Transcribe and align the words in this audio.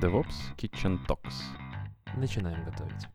DevOps 0.00 0.54
Kitchen 0.56 0.96
Talks. 1.08 1.34
Начинаем 2.16 2.64
готовить. 2.64 3.08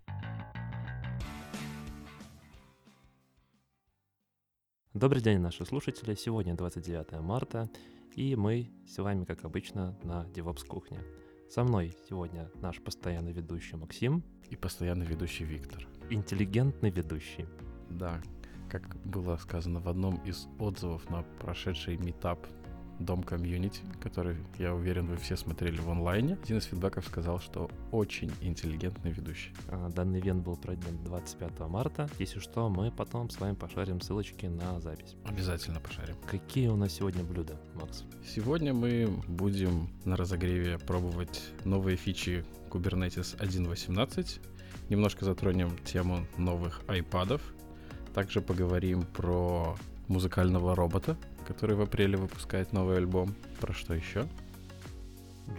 Добрый 4.93 5.21
день, 5.21 5.39
наши 5.39 5.65
слушатели. 5.65 6.13
Сегодня 6.13 6.55
29 6.55 7.21
марта, 7.21 7.69
и 8.17 8.35
мы 8.35 8.69
с 8.85 8.97
вами, 8.97 9.23
как 9.23 9.45
обычно, 9.45 9.97
на 10.03 10.25
DevOps 10.33 10.65
кухне. 10.67 10.99
Со 11.49 11.63
мной 11.63 11.95
сегодня 12.09 12.51
наш 12.55 12.81
постоянный 12.81 13.31
ведущий 13.31 13.77
Максим. 13.77 14.21
И 14.49 14.57
постоянный 14.57 15.05
ведущий 15.05 15.45
Виктор. 15.45 15.87
Интеллигентный 16.09 16.89
ведущий. 16.89 17.47
Да, 17.89 18.21
как 18.69 18.93
было 19.05 19.37
сказано 19.37 19.79
в 19.79 19.87
одном 19.87 20.17
из 20.25 20.49
отзывов 20.59 21.09
на 21.09 21.23
прошедший 21.39 21.95
метап 21.95 22.45
Дом 22.99 23.23
комьюнити, 23.23 23.81
который, 24.01 24.37
я 24.59 24.73
уверен, 24.73 25.07
вы 25.07 25.17
все 25.17 25.35
смотрели 25.35 25.79
в 25.79 25.89
онлайне. 25.89 26.37
Один 26.43 26.59
из 26.59 26.65
фидбэков 26.65 27.05
сказал, 27.05 27.39
что 27.39 27.69
очень 27.91 28.31
интеллигентный 28.41 29.11
ведущий. 29.11 29.51
А, 29.67 29.89
данный 29.89 30.19
ивент 30.19 30.43
был 30.43 30.55
пройден 30.55 31.03
25 31.03 31.59
марта. 31.69 32.09
Если 32.19 32.39
что, 32.39 32.69
мы 32.69 32.91
потом 32.91 33.29
с 33.29 33.39
вами 33.39 33.55
пошарим 33.55 33.99
ссылочки 33.99 34.45
на 34.45 34.79
запись. 34.79 35.15
Обязательно 35.25 35.79
пошарим. 35.79 36.15
Какие 36.29 36.67
у 36.67 36.75
нас 36.75 36.93
сегодня 36.93 37.23
блюда, 37.23 37.59
Макс? 37.75 38.03
Сегодня 38.25 38.73
мы 38.73 39.07
будем 39.27 39.89
на 40.05 40.15
разогреве 40.15 40.77
пробовать 40.77 41.41
новые 41.65 41.97
фичи 41.97 42.45
Kubernetes 42.69 43.37
1.18. 43.39 44.39
Немножко 44.89 45.25
затронем 45.25 45.77
тему 45.85 46.25
новых 46.37 46.81
айпадов. 46.87 47.41
Также 48.13 48.41
поговорим 48.41 49.03
про 49.03 49.75
музыкального 50.07 50.75
робота, 50.75 51.17
который 51.43 51.75
в 51.75 51.81
апреле 51.81 52.17
выпускает 52.17 52.73
новый 52.73 52.97
альбом. 52.97 53.35
Про 53.59 53.73
что 53.73 53.93
еще? 53.93 54.25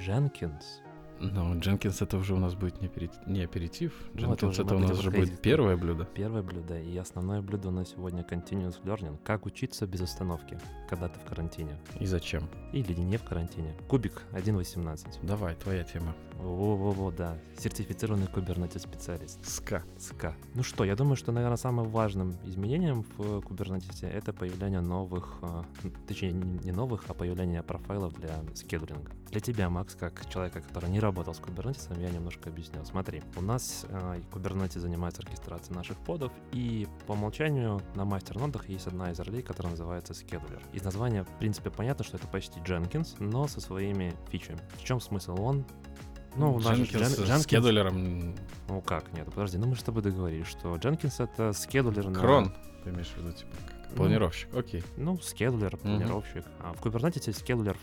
Jenkins. 0.00 0.80
Ну, 1.20 1.58
Jenkins 1.58 2.02
это 2.02 2.18
уже 2.18 2.34
у 2.34 2.38
нас 2.38 2.54
будет 2.54 2.80
не, 2.80 2.88
апери... 2.88 3.10
не 3.26 3.44
аперитив. 3.44 3.92
Ну, 4.14 4.20
Jenkins 4.20 4.58
это 4.58 4.62
это, 4.62 4.74
уже 4.74 4.76
у 4.76 4.78
нас 4.80 4.90
будем 4.90 5.02
же 5.02 5.10
будет 5.10 5.40
первое 5.40 5.76
блюдо. 5.76 6.04
Первое 6.04 6.42
блюдо 6.42 6.80
и 6.80 6.96
основное 6.96 7.40
блюдо 7.40 7.68
у 7.68 7.70
нас 7.70 7.90
сегодня 7.90 8.22
continuous 8.22 8.82
learning. 8.82 9.18
Как 9.24 9.46
учиться 9.46 9.86
без 9.86 10.00
остановки, 10.02 10.58
когда 10.94 11.08
ты 11.08 11.18
в 11.18 11.24
карантине. 11.24 11.76
И 11.98 12.06
зачем? 12.06 12.48
Или 12.72 12.92
не 12.94 13.16
в 13.16 13.24
карантине. 13.24 13.74
Кубик 13.88 14.22
1.18. 14.32 15.26
Давай, 15.26 15.54
твоя 15.56 15.82
тема. 15.82 16.14
Во-во-во, 16.38 17.10
да. 17.10 17.38
Сертифицированный 17.58 18.26
Kubernetes 18.26 18.80
специалист. 18.80 19.44
СКА. 19.44 19.82
СКА. 19.98 20.34
Ну 20.54 20.62
что, 20.62 20.84
я 20.84 20.96
думаю, 20.96 21.16
что, 21.16 21.32
наверное, 21.32 21.56
самым 21.56 21.88
важным 21.88 22.36
изменением 22.44 23.04
в 23.16 23.38
Kubernetes 23.38 24.06
это 24.06 24.32
появление 24.32 24.80
новых, 24.80 25.38
э, 25.42 25.62
точнее, 26.06 26.32
не 26.32 26.72
новых, 26.72 27.04
а 27.08 27.14
появление 27.14 27.62
профайлов 27.62 28.12
для 28.14 28.42
скедулинга. 28.54 29.10
Для 29.30 29.40
тебя, 29.40 29.68
Макс, 29.68 29.94
как 29.94 30.28
человека, 30.28 30.60
который 30.60 30.90
не 30.90 31.00
работал 31.00 31.34
с 31.34 31.40
Kubernetes, 31.40 32.00
я 32.00 32.10
немножко 32.10 32.50
объясню. 32.50 32.84
Смотри, 32.84 33.22
у 33.36 33.40
нас 33.40 33.86
э, 33.88 34.20
Kubernetes 34.32 34.80
занимается 34.80 35.22
оркестрацией 35.22 35.76
наших 35.76 35.96
подов, 35.98 36.32
и 36.52 36.86
по 37.06 37.12
умолчанию 37.12 37.80
на 37.94 38.04
мастер-нодах 38.04 38.68
есть 38.68 38.86
одна 38.86 39.10
из 39.10 39.20
ролей, 39.20 39.42
которая 39.42 39.72
называется 39.72 40.12
scheduler. 40.12 40.62
Из 40.84 40.86
названия, 40.86 41.24
в 41.24 41.38
принципе, 41.38 41.70
понятно, 41.70 42.04
что 42.04 42.18
это 42.18 42.26
почти 42.26 42.60
Jenkins, 42.60 43.16
но 43.18 43.48
со 43.48 43.58
своими 43.62 44.12
фичами. 44.30 44.58
В 44.76 44.84
чем 44.84 45.00
смысл? 45.00 45.34
Он 45.40 45.64
ну, 46.36 46.52
у 46.52 46.60
нас 46.60 46.76
же 46.76 46.84
Дженкинс 46.84 47.00
Джен- 47.00 47.24
с 47.26 47.30
Jenkins- 47.30 47.38
скедулером. 47.44 48.34
ну 48.68 48.82
как, 48.82 49.10
нет, 49.14 49.24
подожди, 49.32 49.56
ну 49.56 49.66
мы 49.66 49.76
же 49.76 49.80
с 49.80 49.84
тобой 49.84 50.02
договорились, 50.02 50.46
что 50.46 50.74
Jenkins 50.76 51.24
это 51.24 51.54
скедулер 51.54 52.10
на... 52.10 52.20
Крон. 52.20 52.52
Ты 52.84 52.90
имеешь 52.90 53.06
в 53.06 53.16
виду, 53.16 53.32
типа, 53.32 53.50
как 53.66 53.90
Ну. 53.92 53.96
планировщик. 53.96 54.54
Окей. 54.54 54.84
Ну, 54.98 55.16
scheduler, 55.16 55.74
планировщик. 55.78 56.44
А 56.60 56.74
в 56.74 56.82
Kubernetes 56.82 57.32
scheduler 57.32 57.78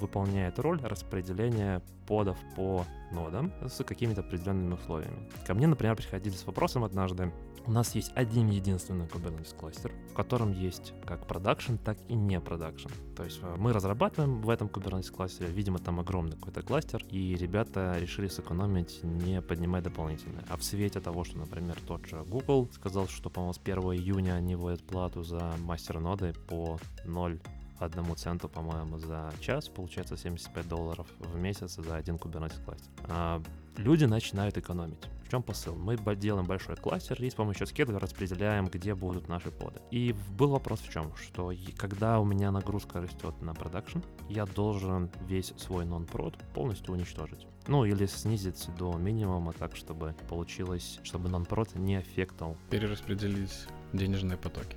выполняет 0.00 0.58
роль 0.58 0.80
распределения 0.82 1.82
подов 2.08 2.36
по 2.56 2.84
нодам 3.12 3.52
с 3.68 3.84
какими-то 3.84 4.22
определенными 4.22 4.74
условиями. 4.74 5.30
Ко 5.46 5.54
мне, 5.54 5.68
например, 5.68 5.94
приходили 5.94 6.34
с 6.34 6.44
вопросом 6.46 6.82
однажды. 6.82 7.32
У 7.66 7.72
нас 7.72 7.94
есть 7.94 8.12
один 8.14 8.48
единственный 8.48 9.06
Kubernetes 9.06 9.54
кластер, 9.54 9.92
в 10.10 10.14
котором 10.14 10.52
есть 10.52 10.92
как 11.04 11.26
продакшн, 11.26 11.76
так 11.76 11.98
и 12.08 12.14
не 12.14 12.40
продакшн. 12.40 12.88
То 13.16 13.24
есть 13.24 13.38
э, 13.42 13.54
мы 13.58 13.72
разрабатываем 13.72 14.40
в 14.40 14.48
этом 14.50 14.68
Kubernetes 14.68 15.12
кластере, 15.12 15.50
видимо, 15.50 15.78
там 15.78 16.00
огромный 16.00 16.36
какой-то 16.36 16.62
кластер, 16.62 17.04
и 17.10 17.34
ребята 17.34 17.96
решили 17.98 18.28
сэкономить, 18.28 19.02
не 19.04 19.42
поднимая 19.42 19.82
дополнительное. 19.82 20.44
А 20.48 20.56
в 20.56 20.64
свете 20.64 21.00
того, 21.00 21.24
что, 21.24 21.38
например, 21.38 21.78
тот 21.86 22.06
же 22.06 22.22
Google 22.24 22.68
сказал, 22.72 23.08
что, 23.08 23.30
по-моему, 23.30 23.52
с 23.52 23.60
1 23.62 23.78
июня 23.78 24.32
они 24.32 24.56
вводят 24.56 24.82
плату 24.82 25.22
за 25.22 25.54
мастер-ноды 25.58 26.34
по 26.48 26.78
0 27.04 27.40
одному 27.78 28.14
центу, 28.14 28.48
по-моему, 28.48 28.98
за 28.98 29.32
час, 29.40 29.68
получается 29.68 30.16
75 30.16 30.68
долларов 30.68 31.06
в 31.18 31.38
месяц 31.38 31.76
за 31.76 31.96
один 31.96 32.16
Kubernetes 32.16 32.62
кластер. 32.64 32.90
А, 33.04 33.42
люди 33.76 34.04
начинают 34.04 34.56
экономить. 34.58 35.08
В 35.30 35.32
чем 35.32 35.44
посыл? 35.44 35.76
Мы 35.76 35.96
делаем 36.16 36.44
большой 36.44 36.74
кластер 36.74 37.22
и 37.22 37.30
с 37.30 37.34
помощью 37.34 37.64
скедуля 37.68 38.00
распределяем, 38.00 38.66
где 38.66 38.96
будут 38.96 39.28
наши 39.28 39.52
поды. 39.52 39.80
И 39.92 40.12
был 40.36 40.48
вопрос 40.48 40.80
в 40.80 40.90
чем? 40.92 41.14
Что 41.14 41.52
когда 41.76 42.18
у 42.18 42.24
меня 42.24 42.50
нагрузка 42.50 43.00
растет 43.00 43.40
на 43.40 43.54
продакшн, 43.54 44.00
я 44.28 44.44
должен 44.44 45.08
весь 45.28 45.54
свой 45.56 45.84
нон-прод 45.84 46.36
полностью 46.52 46.94
уничтожить. 46.94 47.46
Ну, 47.68 47.84
или 47.84 48.06
снизить 48.06 48.68
до 48.76 48.92
минимума 48.94 49.52
так, 49.52 49.76
чтобы 49.76 50.16
получилось, 50.28 50.98
чтобы 51.04 51.28
нон-прод 51.28 51.76
не 51.76 51.98
аффектовал 51.98 52.56
Перераспределить 52.68 53.68
денежные 53.92 54.36
потоки. 54.36 54.76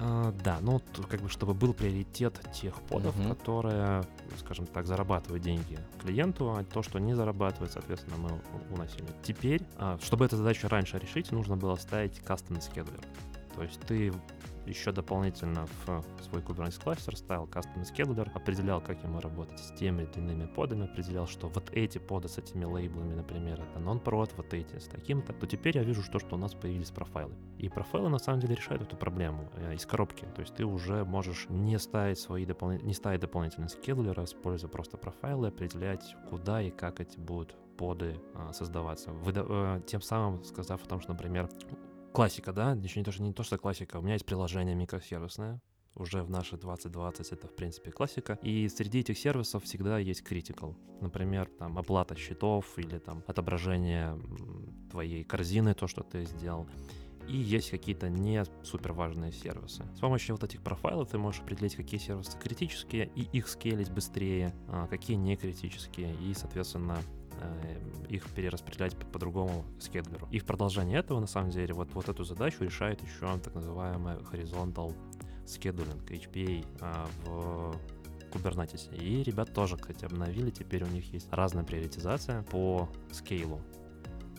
А, 0.00 0.32
да, 0.44 0.58
ну 0.60 0.80
как 1.08 1.20
бы 1.20 1.28
чтобы 1.28 1.54
был 1.54 1.74
приоритет 1.74 2.40
тех 2.52 2.74
подов, 2.82 3.16
Мгм. 3.16 3.34
которые, 3.34 4.04
скажем 4.38 4.66
так, 4.66 4.86
зарабатывают 4.86 5.42
деньги 5.42 5.78
клиенту, 6.00 6.50
а 6.52 6.64
то, 6.64 6.82
что 6.82 6.98
не 6.98 7.14
зарабатывает, 7.14 7.72
соответственно, 7.72 8.16
мы 8.16 8.40
уносили. 8.74 9.08
Теперь, 9.22 9.62
а, 9.76 9.98
чтобы 10.00 10.24
эту 10.24 10.36
задачу 10.36 10.68
раньше 10.68 10.98
решить, 10.98 11.32
нужно 11.32 11.56
было 11.56 11.74
ставить 11.76 12.18
custom 12.20 12.58
scheduler. 12.60 13.04
То 13.54 13.62
есть 13.64 13.80
ты 13.80 14.12
еще 14.68 14.92
дополнительно 14.92 15.66
в 15.86 16.04
свой 16.22 16.42
Kubernetes 16.42 16.80
кластер 16.82 17.16
ставил 17.16 17.44
custom 17.44 17.82
scheduler, 17.82 18.30
определял, 18.34 18.80
как 18.80 19.02
ему 19.02 19.20
работать 19.20 19.58
с 19.58 19.72
теми 19.72 20.02
или 20.02 20.18
иными 20.18 20.46
подами, 20.46 20.84
определял, 20.84 21.26
что 21.26 21.48
вот 21.48 21.70
эти 21.72 21.98
поды 21.98 22.28
с 22.28 22.38
этими 22.38 22.64
лейблами, 22.64 23.14
например, 23.14 23.60
это 23.60 23.80
non-prod, 23.80 24.32
вот 24.36 24.54
эти 24.54 24.78
с 24.78 24.84
таким-то, 24.84 25.32
то 25.32 25.46
теперь 25.46 25.76
я 25.76 25.82
вижу 25.82 26.02
что, 26.02 26.18
что 26.18 26.36
у 26.36 26.38
нас 26.38 26.54
появились 26.54 26.90
профайлы. 26.90 27.34
И 27.58 27.68
профайлы 27.68 28.08
на 28.08 28.18
самом 28.18 28.40
деле 28.40 28.54
решают 28.54 28.82
эту 28.82 28.96
проблему 28.96 29.50
э, 29.56 29.74
из 29.74 29.86
коробки. 29.86 30.26
То 30.34 30.40
есть 30.42 30.54
ты 30.54 30.64
уже 30.64 31.04
можешь 31.04 31.46
не 31.48 31.78
ставить 31.78 32.18
свои 32.18 32.44
дополнительные, 32.44 32.88
не 32.88 32.94
ставить 32.94 33.20
дополнительные 33.20 33.68
скедулеры, 33.68 34.24
используя 34.24 34.70
просто 34.70 34.96
профайлы, 34.96 35.48
определять, 35.48 36.16
куда 36.28 36.62
и 36.62 36.70
как 36.70 37.00
эти 37.00 37.18
будут 37.18 37.56
поды 37.78 38.20
а, 38.34 38.52
создаваться. 38.52 39.10
Выда- 39.10 39.46
э, 39.48 39.80
тем 39.86 40.02
самым 40.02 40.44
сказав 40.44 40.84
о 40.84 40.88
том, 40.88 41.00
что, 41.00 41.12
например, 41.12 41.48
классика, 42.18 42.52
да, 42.52 42.72
еще 42.72 42.98
не 42.98 43.04
то, 43.04 43.12
что 43.12 43.22
не 43.22 43.32
то, 43.32 43.44
что 43.44 43.58
классика, 43.58 43.98
у 43.98 44.02
меня 44.02 44.14
есть 44.14 44.26
приложение 44.26 44.74
микросервисное, 44.74 45.62
уже 45.94 46.24
в 46.24 46.30
наши 46.30 46.56
2020 46.56 47.32
это, 47.32 47.46
в 47.46 47.54
принципе, 47.54 47.92
классика. 47.92 48.40
И 48.42 48.68
среди 48.68 48.98
этих 48.98 49.16
сервисов 49.16 49.62
всегда 49.62 50.00
есть 50.00 50.24
critical. 50.28 50.74
Например, 51.00 51.46
там 51.46 51.78
оплата 51.78 52.16
счетов 52.16 52.76
или 52.76 52.98
там 52.98 53.22
отображение 53.28 54.20
твоей 54.90 55.22
корзины, 55.22 55.74
то, 55.74 55.86
что 55.86 56.02
ты 56.02 56.24
сделал. 56.24 56.66
И 57.28 57.36
есть 57.36 57.70
какие-то 57.70 58.08
не 58.08 58.44
супер 58.64 58.94
важные 58.94 59.30
сервисы. 59.30 59.84
С 59.94 60.00
помощью 60.00 60.34
вот 60.34 60.42
этих 60.42 60.60
профайлов 60.60 61.10
ты 61.10 61.18
можешь 61.18 61.42
определить, 61.42 61.76
какие 61.76 62.00
сервисы 62.00 62.36
критические, 62.36 63.12
и 63.14 63.28
их 63.32 63.46
скейлить 63.46 63.92
быстрее, 63.92 64.52
а 64.66 64.88
какие 64.88 65.16
не 65.16 65.36
критические, 65.36 66.16
и, 66.16 66.34
соответственно, 66.34 66.98
их 68.08 68.24
перераспределять 68.30 68.96
по- 68.96 69.06
по-другому 69.06 69.64
скедлеру. 69.78 70.28
И 70.30 70.38
в 70.38 70.44
продолжение 70.44 70.98
этого, 70.98 71.20
на 71.20 71.26
самом 71.26 71.50
деле, 71.50 71.74
вот, 71.74 71.92
вот 71.94 72.08
эту 72.08 72.24
задачу 72.24 72.64
решает 72.64 73.02
еще 73.02 73.38
так 73.38 73.54
называемый 73.54 74.14
horizontal 74.14 74.94
scheduling, 75.44 76.04
HPA, 76.08 76.64
а, 76.80 77.06
в 77.24 77.76
Kubernetes. 78.30 78.94
И 78.94 79.22
ребят 79.22 79.52
тоже, 79.54 79.76
кстати, 79.76 80.04
обновили, 80.04 80.50
теперь 80.50 80.84
у 80.84 80.88
них 80.88 81.12
есть 81.12 81.28
разная 81.32 81.64
приоритизация 81.64 82.42
по 82.42 82.88
скейлу. 83.12 83.60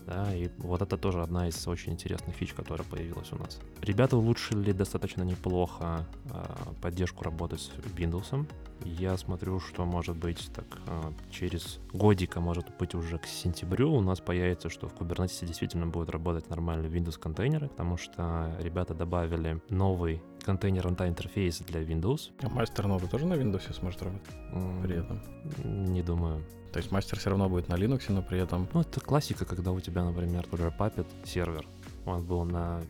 Да, 0.06 0.34
и 0.34 0.50
вот 0.58 0.82
это 0.82 0.98
тоже 0.98 1.22
одна 1.22 1.48
из 1.48 1.68
очень 1.68 1.94
интересных 1.94 2.36
фич, 2.36 2.54
которая 2.54 2.88
появилась 2.88 3.32
у 3.32 3.36
нас. 3.36 3.60
Ребята 3.82 4.18
улучшили 4.18 4.72
достаточно 4.72 5.22
неплохо 5.22 6.08
а, 6.32 6.74
поддержку 6.82 7.24
работы 7.24 7.58
с 7.58 7.70
Windows. 7.96 8.48
Я 8.84 9.18
смотрю, 9.18 9.60
что 9.60 9.86
может 9.86 10.16
быть 10.16 10.50
так 10.54 10.66
а, 10.88 11.14
через 11.30 11.80
годика, 11.94 12.40
может 12.40 12.66
быть 12.78 12.96
уже 12.96 13.18
к 13.18 13.26
сентябрю 13.26 13.94
у 13.94 14.02
нас 14.02 14.20
появится, 14.20 14.70
что 14.70 14.88
в 14.88 14.94
Kubernetes 14.96 15.46
действительно 15.46 15.88
будет 15.88 16.10
работать 16.10 16.50
нормально 16.50 16.88
Windows 16.88 17.20
контейнеры, 17.20 17.68
потому 17.68 17.98
что 17.98 18.56
ребята 18.60 18.94
добавили 18.94 19.62
новый 19.70 20.22
контейнер 20.44 20.86
runtime 20.86 21.10
интерфейс 21.10 21.60
для 21.60 21.82
Windows. 21.82 22.32
А 22.42 22.50
мастер 22.50 22.88
нода 22.88 23.08
тоже 23.08 23.26
на 23.26 23.34
Windows 23.34 23.74
сможет 23.74 24.02
работать 24.02 24.36
М, 24.52 24.82
при 24.82 24.98
этом. 24.98 25.22
Не 25.64 26.02
думаю. 26.02 26.44
То 26.72 26.78
есть 26.78 26.92
мастер 26.92 27.18
все 27.18 27.32
равно 27.32 27.50
будет 27.50 27.68
на 27.68 27.76
Linux, 27.76 28.04
но 28.10 28.22
при 28.22 28.40
этом... 28.40 28.68
Ну, 28.74 28.82
это 28.82 29.00
классика, 29.00 29.46
когда 29.46 29.72
у 29.72 29.80
тебя, 29.80 30.04
например, 30.04 30.46
тот 30.46 30.60
же 30.60 30.74
Puppet 30.78 31.08
сервер, 31.26 31.68
он 32.06 32.24
был 32.24 32.44
на 32.44 32.82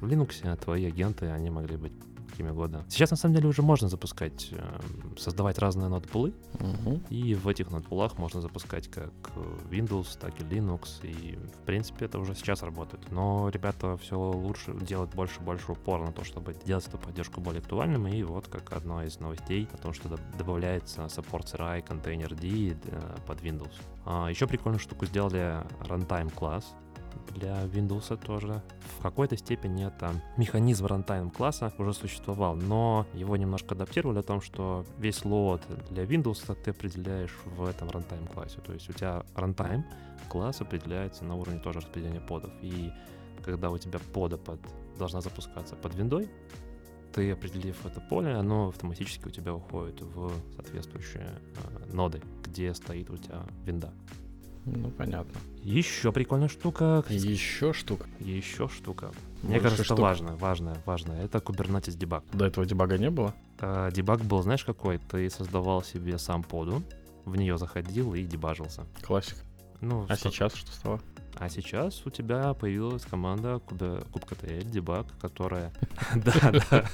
Linux, 0.00 0.48
а 0.48 0.56
твои 0.56 0.86
агенты, 0.86 1.26
они 1.26 1.50
могли 1.50 1.76
быть 1.76 1.92
какими 2.36 2.50
года. 2.50 2.84
Сейчас, 2.88 3.10
на 3.10 3.16
самом 3.16 3.34
деле, 3.34 3.48
уже 3.48 3.62
можно 3.62 3.88
запускать, 3.88 4.48
э, 4.52 4.80
создавать 5.18 5.58
разные 5.58 5.88
ноутбулы, 5.88 6.34
Мгм. 6.60 7.02
и 7.08 7.34
в 7.34 7.48
этих 7.48 7.70
ноутбулах 7.70 8.18
можно 8.18 8.40
запускать 8.42 8.88
как 8.88 9.10
Windows, 9.70 10.18
так 10.20 10.38
и 10.40 10.44
Linux, 10.44 11.00
и, 11.02 11.36
в 11.36 11.64
принципе, 11.64 12.04
это 12.04 12.18
уже 12.18 12.34
сейчас 12.34 12.62
работает. 12.62 13.10
Но 13.10 13.48
ребята 13.48 13.96
все 13.96 14.18
лучше 14.18 14.74
делают 14.80 15.14
больше 15.14 15.40
и 15.40 15.44
больше 15.44 15.72
упор 15.72 16.00
на 16.00 16.12
то, 16.12 16.24
чтобы 16.24 16.54
делать 16.66 16.86
эту 16.88 16.98
поддержку 16.98 17.40
более 17.40 17.60
актуальным, 17.60 18.06
и 18.06 18.22
вот 18.22 18.48
как 18.48 18.72
одно 18.72 19.02
из 19.02 19.18
новостей 19.18 19.66
о 19.72 19.78
том, 19.78 19.94
что 19.94 20.08
доб- 20.08 20.36
добавляется 20.38 21.02
Support 21.06 21.44
CRI 21.54 21.86
Containerd 21.86 22.78
э, 22.84 23.16
под 23.26 23.40
Windows. 23.42 23.72
А, 24.04 24.28
еще 24.28 24.46
прикольную 24.46 24.80
штуку 24.80 25.06
сделали 25.06 25.62
Runtime 25.88 26.30
класс, 26.32 26.74
для 27.34 27.64
Windows 27.64 28.16
тоже. 28.16 28.62
В 28.98 29.02
какой-то 29.02 29.36
степени 29.36 29.86
это 29.86 30.12
механизм 30.36 30.86
runtime 30.86 31.30
класса 31.30 31.72
уже 31.78 31.92
существовал, 31.92 32.56
но 32.56 33.06
его 33.14 33.36
немножко 33.36 33.74
адаптировали 33.74 34.18
о 34.18 34.22
том, 34.22 34.40
что 34.40 34.84
весь 34.98 35.24
лот 35.24 35.62
для 35.90 36.04
Windows 36.04 36.56
ты 36.62 36.70
определяешь 36.70 37.36
в 37.44 37.64
этом 37.64 37.88
runtime 37.88 38.32
классе. 38.32 38.58
То 38.64 38.72
есть 38.72 38.88
у 38.90 38.92
тебя 38.92 39.24
runtime 39.34 39.84
класс 40.28 40.60
определяется 40.60 41.24
на 41.24 41.34
уровне 41.34 41.60
тоже 41.60 41.80
распределения 41.80 42.20
подов. 42.20 42.50
И 42.62 42.92
когда 43.44 43.70
у 43.70 43.78
тебя 43.78 44.00
пода 44.12 44.36
под, 44.36 44.60
должна 44.98 45.20
запускаться 45.20 45.76
под 45.76 45.94
виндой, 45.94 46.28
ты, 47.12 47.30
определив 47.30 47.86
это 47.86 48.00
поле, 48.00 48.34
оно 48.34 48.68
автоматически 48.68 49.26
у 49.26 49.30
тебя 49.30 49.54
уходит 49.54 50.02
в 50.02 50.30
соответствующие 50.54 51.26
э, 51.26 51.94
ноды, 51.94 52.20
где 52.44 52.74
стоит 52.74 53.08
у 53.08 53.16
тебя 53.16 53.42
винда. 53.64 53.90
Ну, 54.66 54.90
понятно. 54.90 55.32
Еще 55.62 56.10
прикольная 56.12 56.48
штука. 56.48 57.04
Еще 57.08 57.72
штука. 57.72 58.06
Еще 58.20 58.68
штука. 58.68 59.12
Мне 59.42 59.52
Больше 59.54 59.62
кажется, 59.62 59.84
штук. 59.84 59.94
это 59.98 60.02
важно, 60.02 60.36
важно, 60.36 60.76
важно. 60.84 61.12
Это 61.12 61.38
Kubernetes 61.38 61.96
дебаг. 61.96 62.24
До 62.32 62.46
этого 62.46 62.66
дебага 62.66 62.98
не 62.98 63.10
было? 63.10 63.32
А, 63.60 63.90
Дебаг 63.92 64.22
был, 64.24 64.42
знаешь, 64.42 64.64
какой? 64.64 64.98
Ты 64.98 65.30
создавал 65.30 65.82
себе 65.82 66.18
сам 66.18 66.42
поду, 66.42 66.82
в 67.24 67.36
нее 67.36 67.58
заходил 67.58 68.14
и 68.14 68.22
дебажился. 68.24 68.84
Классик. 69.02 69.36
Ну, 69.80 70.04
А 70.08 70.16
что- 70.16 70.30
сейчас 70.30 70.54
что 70.54 70.72
стало? 70.72 71.00
А 71.38 71.48
сейчас 71.50 72.02
у 72.06 72.10
тебя 72.10 72.54
появилась 72.54 73.02
команда 73.02 73.60
Kube- 73.66 74.06
kubectl 74.10 74.64
дебаг, 74.64 75.06
которая, 75.20 75.70
да, 76.14 76.32
да, 76.70 76.84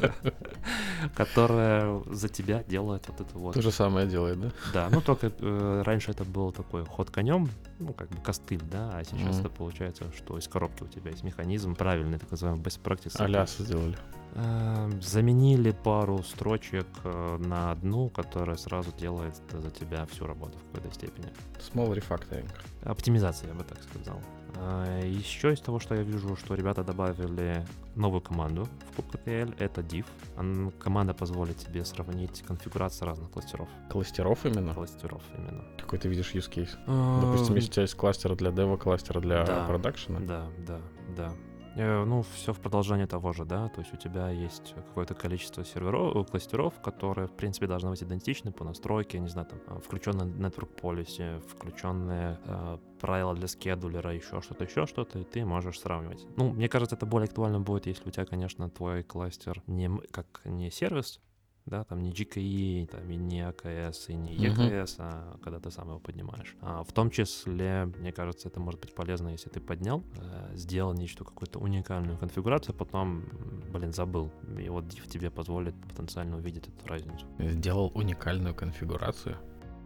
которая 1.14 2.02
за 2.06 2.28
тебя 2.28 2.64
делает 2.64 3.06
вот 3.08 3.20
это 3.20 3.38
вот. 3.38 3.54
То 3.54 3.62
же 3.62 3.70
самое 3.70 4.06
делает, 4.06 4.40
да? 4.40 4.50
Да, 4.72 4.88
ну 4.90 5.00
только 5.00 5.32
э, 5.38 5.82
раньше 5.84 6.10
это 6.10 6.24
был 6.24 6.50
такой 6.50 6.84
ход 6.84 7.10
конем, 7.10 7.48
ну 7.78 7.92
как 7.92 8.08
бы 8.08 8.20
костыль, 8.20 8.62
да, 8.70 8.90
а 8.94 9.04
сейчас 9.04 9.38
это 9.38 9.48
получается, 9.48 10.12
что 10.16 10.38
из 10.38 10.48
коробки 10.48 10.82
у 10.82 10.88
тебя 10.88 11.10
есть 11.10 11.22
механизм 11.22 11.74
правильный, 11.76 12.18
так 12.18 12.30
называемый 12.30 12.62
best 12.64 12.82
practice. 12.82 13.20
Аляс 13.22 13.56
сделали. 13.58 13.96
Эм, 14.34 15.02
Заменили 15.02 15.72
пару 15.72 16.22
строчек 16.22 16.86
э, 17.04 17.36
на 17.38 17.70
одну, 17.72 18.08
которая 18.08 18.56
сразу 18.56 18.90
делает 18.92 19.34
за 19.52 19.70
тебя 19.70 20.06
всю 20.06 20.26
работу 20.26 20.58
в 20.58 20.72
какой-то 20.74 20.94
степени. 20.94 21.26
Small 21.58 21.94
refactoring. 21.94 22.48
Оптимизация, 22.84 23.48
я 23.48 23.54
бы 23.54 23.62
так 23.64 23.82
сказал. 23.82 24.20
А, 24.56 25.00
Еще 25.02 25.52
из 25.52 25.60
того, 25.60 25.80
что 25.80 25.94
я 25.94 26.02
вижу, 26.02 26.34
что 26.36 26.54
ребята 26.54 26.82
добавили 26.82 27.66
новую 27.94 28.20
команду 28.22 28.68
в 28.96 28.98
kubectl, 29.00 29.54
это 29.58 29.82
div. 29.82 30.06
Ан- 30.36 30.70
Команда 30.78 31.12
позволит 31.14 31.58
тебе 31.58 31.84
сравнить 31.84 32.42
конфигурацию 32.42 33.08
разных 33.08 33.30
кластеров. 33.30 33.68
Кластеров 33.90 34.46
именно? 34.46 34.72
Кластеров 34.74 35.22
именно. 35.36 35.62
Какой 35.78 35.98
ты 35.98 36.08
видишь 36.08 36.34
use 36.34 36.50
case? 36.50 37.20
Допустим, 37.20 37.54
если 37.56 37.68
у 37.68 37.72
тебя 37.72 37.82
есть 37.82 37.94
кластер 37.96 38.34
для 38.34 38.50
дева, 38.50 38.76
кластер 38.78 39.20
для 39.20 39.40
Эм, 39.40 39.46
Да. 39.46 39.66
продакшена. 39.66 40.20
Да, 40.20 40.46
да, 40.66 40.80
да. 41.16 41.32
Э, 41.76 42.04
Ну, 42.04 42.22
все 42.22 42.52
в 42.52 42.60
продолжение 42.60 43.06
того 43.06 43.32
же, 43.32 43.44
да, 43.44 43.68
то 43.68 43.80
есть 43.80 43.94
у 43.94 43.96
тебя 43.96 44.30
есть 44.30 44.74
какое-то 44.74 45.14
количество 45.14 45.64
серверов, 45.64 46.16
э, 46.16 46.30
кластеров, 46.30 46.74
которые, 46.82 47.26
в 47.26 47.32
принципе, 47.32 47.66
должны 47.66 47.90
быть 47.90 48.02
идентичны 48.02 48.52
по 48.52 48.64
настройке, 48.64 49.18
не 49.18 49.28
знаю, 49.28 49.48
там, 49.48 49.80
включенные 49.80 50.28
network 50.28 50.80
policy, 50.80 51.40
включенные 51.40 52.38
э, 52.44 52.78
правила 53.00 53.34
для 53.34 53.48
скедулера, 53.48 54.12
еще 54.14 54.40
что-то, 54.40 54.64
еще 54.64 54.86
что-то, 54.86 55.18
и 55.18 55.24
ты 55.24 55.44
можешь 55.44 55.80
сравнивать. 55.80 56.26
Ну, 56.36 56.52
мне 56.52 56.68
кажется, 56.68 56.96
это 56.96 57.06
более 57.06 57.26
актуально 57.26 57.60
будет, 57.60 57.86
если 57.86 58.08
у 58.08 58.12
тебя, 58.12 58.26
конечно, 58.26 58.68
твой 58.68 59.02
кластер 59.02 59.62
не 59.66 59.88
как 60.10 60.42
не 60.44 60.70
сервис, 60.70 61.20
да, 61.66 61.84
там 61.84 62.02
не 62.02 62.10
GKE, 62.10 62.86
там 62.86 63.10
и 63.10 63.16
не 63.16 63.40
AKS, 63.40 64.06
и 64.08 64.14
не 64.14 64.48
Мгм. 64.48 64.62
EKS, 64.62 64.96
а 64.98 65.36
когда 65.42 65.60
ты 65.60 65.70
сам 65.70 65.88
его 65.88 65.98
поднимаешь. 65.98 66.56
А, 66.60 66.82
в 66.82 66.92
том 66.92 67.10
числе, 67.10 67.86
мне 67.98 68.12
кажется, 68.12 68.48
это 68.48 68.60
может 68.60 68.80
быть 68.80 68.94
полезно, 68.94 69.28
если 69.28 69.48
ты 69.48 69.60
поднял, 69.60 70.02
э, 70.16 70.56
сделал 70.56 70.92
нечто, 70.94 71.24
какую-то 71.24 71.58
уникальную 71.58 72.18
конфигурацию, 72.18 72.74
потом, 72.74 73.24
блин, 73.72 73.92
забыл. 73.92 74.30
И 74.58 74.68
вот 74.68 74.84
div 74.84 75.08
тебе 75.08 75.30
позволит 75.30 75.74
потенциально 75.88 76.36
увидеть 76.36 76.68
эту 76.68 76.86
разницу. 76.86 77.26
Сделал 77.38 77.92
уникальную 77.94 78.54
конфигурацию. 78.54 79.36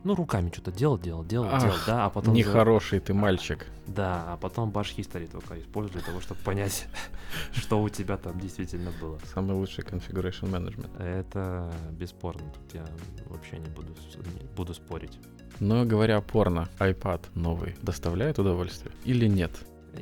Ну, 0.07 0.15
руками 0.15 0.51
что-то 0.53 0.71
делал, 0.71 0.97
делал, 0.99 1.25
делал, 1.25 1.49
Ах, 1.51 1.63
делал, 1.63 1.77
да, 1.85 2.05
а 2.07 2.11
потом... 2.11 2.33
за- 2.33 2.39
Нехороший 2.39 3.01
ты 3.01 3.13
мальчик. 3.13 3.67
Да, 3.89 4.35
а 4.35 4.37
потом 4.37 4.71
баш 4.71 4.95
history 4.97 5.29
только 5.29 5.59
используй 5.61 5.95
для 5.95 6.01
того, 6.03 6.21
чтобы 6.21 6.41
понять, 6.43 6.87
что 7.53 7.83
у 7.83 7.89
тебя 7.89 8.17
там 8.17 8.39
действительно 8.39 8.93
было. 9.01 9.19
Самый 9.35 9.57
лучший 9.57 9.83
configuration 9.83 10.49
management. 10.49 10.97
Это 11.03 11.73
бесспорно, 11.91 12.43
тут 12.55 12.73
я 12.75 12.87
вообще 13.27 13.59
не 13.59 13.69
буду, 13.71 13.89
не 14.41 14.47
буду 14.55 14.75
спорить. 14.75 15.19
Но 15.59 15.85
говоря 15.85 16.19
о 16.19 16.23
порно, 16.23 16.69
iPad 16.79 17.23
новый 17.35 17.75
доставляет 17.83 18.39
удовольствие 18.39 18.93
или 19.05 19.27
нет? 19.27 19.51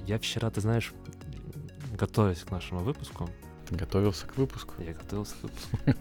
Я 0.07 0.19
вчера, 0.19 0.51
ты 0.51 0.61
знаешь, 0.61 0.93
готовясь 1.97 2.41
к 2.43 2.51
нашему 2.51 2.81
выпуску, 2.81 3.31
Ты 3.71 3.75
готовился 3.77 4.27
к 4.27 4.37
выпуску? 4.37 4.75
я 4.83 4.93
готовился 4.93 5.35
к 5.37 5.43
выпуску, 5.45 5.71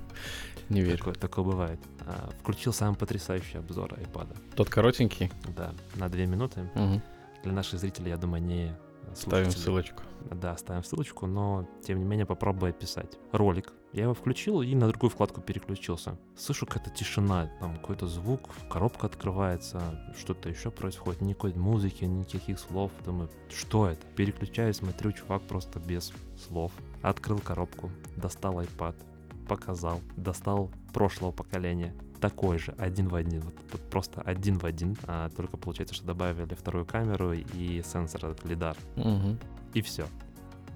Не 0.74 0.82
верю. 0.82 0.98
такое, 0.98 1.14
такое 1.14 1.46
бывает, 1.46 1.80
а, 2.02 2.32
включил 2.42 2.74
самый 2.74 2.96
потрясающий 2.96 3.58
обзор 3.58 3.94
iPad. 3.94 4.28
Тот 4.56 4.70
коротенький? 4.70 5.32
Да, 5.56 5.74
на 5.96 6.10
две 6.10 6.26
минуты. 6.26 6.70
Мгм. 6.76 7.02
Для 7.44 7.54
наших 7.54 7.80
зрителей, 7.80 8.10
я 8.10 8.18
думаю, 8.18 8.42
не 8.44 8.76
Ставим 9.16 9.52
ссылочку. 9.52 10.04
Да, 10.32 10.58
ставим 10.58 10.84
ссылочку, 10.84 11.28
но 11.28 11.68
тем 11.86 12.00
не 12.00 12.06
менее 12.06 12.26
попробую 12.26 12.72
описать. 12.72 13.18
Ролик. 13.32 13.74
Я 13.92 14.04
его 14.04 14.16
включил 14.16 14.64
и 14.64 14.74
на 14.74 14.88
другую 14.88 15.12
вкладку 15.12 15.42
переключился. 15.42 16.18
Слышу 16.36 16.66
какая-то 16.66 16.90
тишина, 16.90 17.52
там 17.60 17.76
какой-то 17.76 18.08
звук, 18.08 18.50
коробка 18.68 19.06
открывается, 19.06 20.02
что-то 20.18 20.50
еще 20.50 20.72
происходит, 20.72 21.22
никакой 21.22 21.54
музыки, 21.54 22.04
никаких 22.06 22.58
слов. 22.58 22.92
Думаю, 23.06 23.30
что 23.56 23.88
это? 23.88 24.04
Переключаюсь, 24.16 24.78
смотрю, 24.78 25.12
чувак 25.12 25.44
просто 25.44 25.80
без 25.80 26.12
слов. 26.44 26.72
Открыл 27.04 27.38
коробку, 27.38 27.92
достал 28.16 28.60
iPad, 28.62 28.96
показал, 29.44 30.02
достал 30.16 30.72
прошлого 30.94 31.32
поколения. 31.32 31.94
Такой 32.20 32.58
же, 32.58 32.74
один 32.78 33.10
в 33.10 33.16
один, 33.16 33.42
вот, 33.42 33.54
вот 33.72 33.82
просто 33.90 34.22
один 34.22 34.58
в 34.58 34.64
один. 34.66 34.96
А, 35.04 35.30
только 35.30 35.58
получается, 35.58 35.94
что 35.94 36.06
добавили 36.06 36.54
вторую 36.56 36.86
камеру 36.86 37.34
и 37.34 37.82
сенсор 37.86 38.28
этот 38.28 38.46
лидар 38.46 38.78
Мгм. 38.96 39.38
и 39.74 39.82
все. 39.82 40.08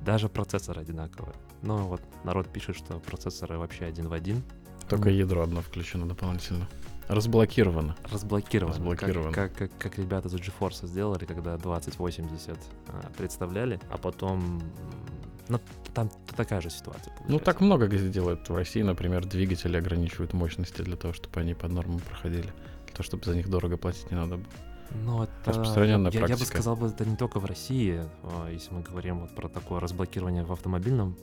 Даже 0.02 0.28
процессоры 0.30 0.82
одинаковые. 0.82 1.34
Но 1.62 1.88
вот 1.88 2.02
народ 2.24 2.48
пишет, 2.50 2.76
что 2.76 3.00
процессоры 3.00 3.58
вообще 3.58 3.86
один 3.86 4.10
в 4.10 4.14
один. 4.14 4.44
Только 4.90 5.10
ядро 5.10 5.42
одно 5.42 5.62
включено 5.62 6.08
дополнительно. 6.08 6.68
Разблокировано. 7.08 7.96
Разблокированы. 8.12 8.74
Разблокированы. 8.74 9.32
Как, 9.34 9.54
как, 9.54 9.72
как, 9.72 9.78
как 9.80 9.98
ребята 9.98 10.28
из 10.28 10.36
GeForce 10.36 10.86
сделали, 10.88 11.24
когда 11.26 11.58
2080 11.58 12.58
а, 12.88 13.10
представляли, 13.18 13.80
а 13.90 13.98
потом... 13.98 14.62
м, 15.50 15.56
Ну, 15.56 15.60
там 15.94 16.10
такая 16.36 16.62
же 16.62 16.70
ситуация 16.70 17.12
Ну, 17.14 17.18
получается. 17.18 17.46
так 17.46 17.62
много 17.62 17.88
где 17.88 18.10
делают. 18.10 18.48
В 18.50 18.56
России, 18.56 18.82
например, 18.82 19.26
двигатели 19.26 19.78
ограничивают 19.78 20.34
мощности 20.34 20.82
для 20.82 20.96
того, 20.96 21.14
чтобы 21.14 21.40
они 21.42 21.54
под 21.54 21.72
норму 21.72 22.00
проходили. 22.00 22.44
Для 22.86 22.94
того, 22.94 23.04
чтобы 23.04 23.26
за 23.26 23.36
них 23.36 23.50
дорого 23.50 23.78
платить 23.78 24.10
не 24.12 24.18
надо 24.18 24.38
было. 24.38 24.46
Ну, 25.04 25.24
это... 25.24 25.32
распространенная 25.46 26.12
я, 26.12 26.20
я 26.20 26.22
бы 26.24 26.28
практика. 26.28 26.48
сказал, 26.50 26.76
бы, 26.78 26.88
это 26.88 27.06
не 27.06 27.18
только 27.18 27.40
в 27.40 27.46
России. 27.46 28.02
а, 28.24 28.50
Если 28.50 28.74
мы 28.74 28.82
говорим 28.82 29.20
вот 29.22 29.36
про 29.36 29.50
такое 29.50 29.80
разблокирование 29.82 30.44
в 30.46 30.52
автомобильном 30.54 31.18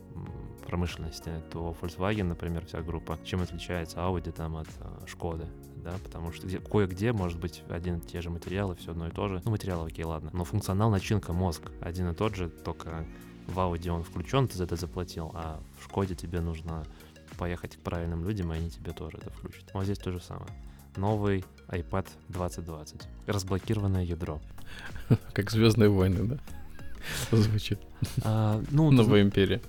промышленности, 0.67 1.31
то 1.53 1.75
Volkswagen, 1.81 2.25
например, 2.25 2.65
вся 2.67 2.81
группа, 2.83 3.19
чем 3.25 3.43
отличается 3.43 3.99
Audi 3.99 4.33
там 4.33 4.57
от 4.57 4.69
а, 4.81 5.07
Шкоды, 5.07 5.47
да, 5.77 5.93
потому 6.03 6.33
что 6.33 6.47
где- 6.47 6.59
кое-где 6.59 7.13
может 7.13 7.39
быть 7.39 7.63
один 7.69 7.99
и 7.99 8.01
те 8.01 8.21
же 8.21 8.31
материалы, 8.31 8.75
все 8.77 8.91
одно 8.93 9.09
и 9.09 9.11
то 9.11 9.29
же. 9.29 9.41
Ну, 9.45 9.51
материалы, 9.51 9.87
окей, 9.89 10.05
ладно. 10.05 10.31
Но 10.33 10.45
функционал, 10.45 10.91
начинка, 10.91 11.33
мозг 11.33 11.71
один 11.81 12.11
и 12.11 12.15
тот 12.15 12.35
же, 12.35 12.49
только 12.49 13.07
в 13.47 13.59
Audi 13.59 13.89
он 13.89 14.03
включен, 14.03 14.49
ты 14.49 14.57
за 14.57 14.65
это 14.65 14.77
заплатил, 14.77 15.31
а 15.35 15.61
в 15.79 15.85
Шкоде 15.85 16.15
тебе 16.15 16.41
нужно 16.41 16.85
поехать 17.37 17.77
к 17.77 17.81
правильным 17.81 18.25
людям, 18.25 18.53
и 18.53 18.57
они 18.57 18.71
тебе 18.71 18.93
тоже 18.93 19.19
это 19.19 19.31
включат. 19.31 19.65
Вот 19.73 19.85
здесь 19.85 19.99
то 19.99 20.13
же 20.13 20.21
самое. 20.21 20.51
Новый 20.97 21.45
iPad 21.69 22.07
2020. 22.29 23.03
Разблокированное 23.27 24.05
ядро. 24.05 24.41
Как 25.33 25.51
Звездные 25.51 25.89
войны, 25.89 26.25
да? 26.25 27.37
Звучит. 27.37 27.81
А, 28.23 28.63
ну, 28.71 28.91
ты, 28.91 28.97
Новая 28.97 29.23
империя. 29.23 29.61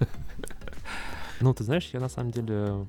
ну, 1.40 1.54
ты 1.54 1.64
знаешь, 1.64 1.88
я 1.92 2.00
на 2.00 2.08
самом 2.08 2.32
деле 2.32 2.86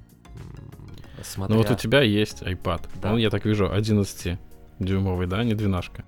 смотря... 1.23 1.55
Ну 1.55 1.61
вот 1.61 1.71
у 1.71 1.75
тебя 1.75 2.01
есть 2.01 2.41
iPad. 2.41 2.87
Да. 3.01 3.13
Он, 3.13 3.19
я 3.19 3.29
так 3.29 3.45
вижу, 3.45 3.65
11-дюймовый, 3.65 5.27
да, 5.27 5.43
не 5.43 5.53
двенашка. 5.53 6.03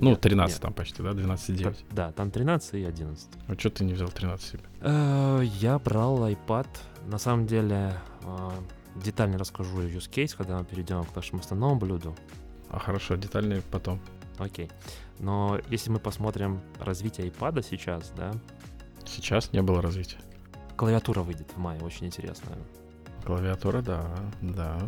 Ну, 0.00 0.10
Нет, 0.10 0.20
13 0.20 0.54
нет. 0.56 0.62
там 0.62 0.72
почти, 0.72 1.02
да? 1.02 1.10
12,9. 1.10 1.62
Та- 1.88 1.94
Да, 1.94 2.12
там 2.12 2.30
13 2.30 2.74
и 2.74 2.84
11. 2.84 3.28
А 3.48 3.54
что 3.58 3.70
ты 3.70 3.84
не 3.84 3.92
взял 3.94 4.08
13 4.08 4.46
себе? 4.52 4.62
Э, 4.80 5.42
Я 5.60 5.78
брал 5.78 6.28
iPad. 6.28 6.66
На 7.06 7.18
самом 7.18 7.46
деле, 7.46 7.94
э, 8.22 8.50
детально 8.96 9.38
расскажу 9.38 9.80
use 9.82 10.08
case, 10.10 10.36
когда 10.36 10.58
мы 10.58 10.64
перейдем 10.64 11.04
к 11.04 11.16
нашему 11.16 11.40
основному 11.40 11.76
блюду. 11.80 12.14
А 12.70 12.78
хорошо, 12.78 13.16
детальнее 13.16 13.62
потом. 13.70 14.00
Окей. 14.38 14.70
Но 15.18 15.58
если 15.68 15.90
мы 15.90 15.98
посмотрим 15.98 16.60
развитие 16.78 17.28
iPad 17.28 17.64
сейчас, 17.68 18.12
да, 18.16 18.32
Сейчас 19.06 19.52
не 19.52 19.62
было 19.62 19.80
развития. 19.82 20.18
клавиатура 20.76 21.22
выйдет 21.22 21.50
в 21.54 21.58
мае, 21.58 21.80
очень 21.80 22.06
интересная. 22.06 22.58
Клавиатура, 23.24 23.80
да, 23.82 24.14
да. 24.42 24.78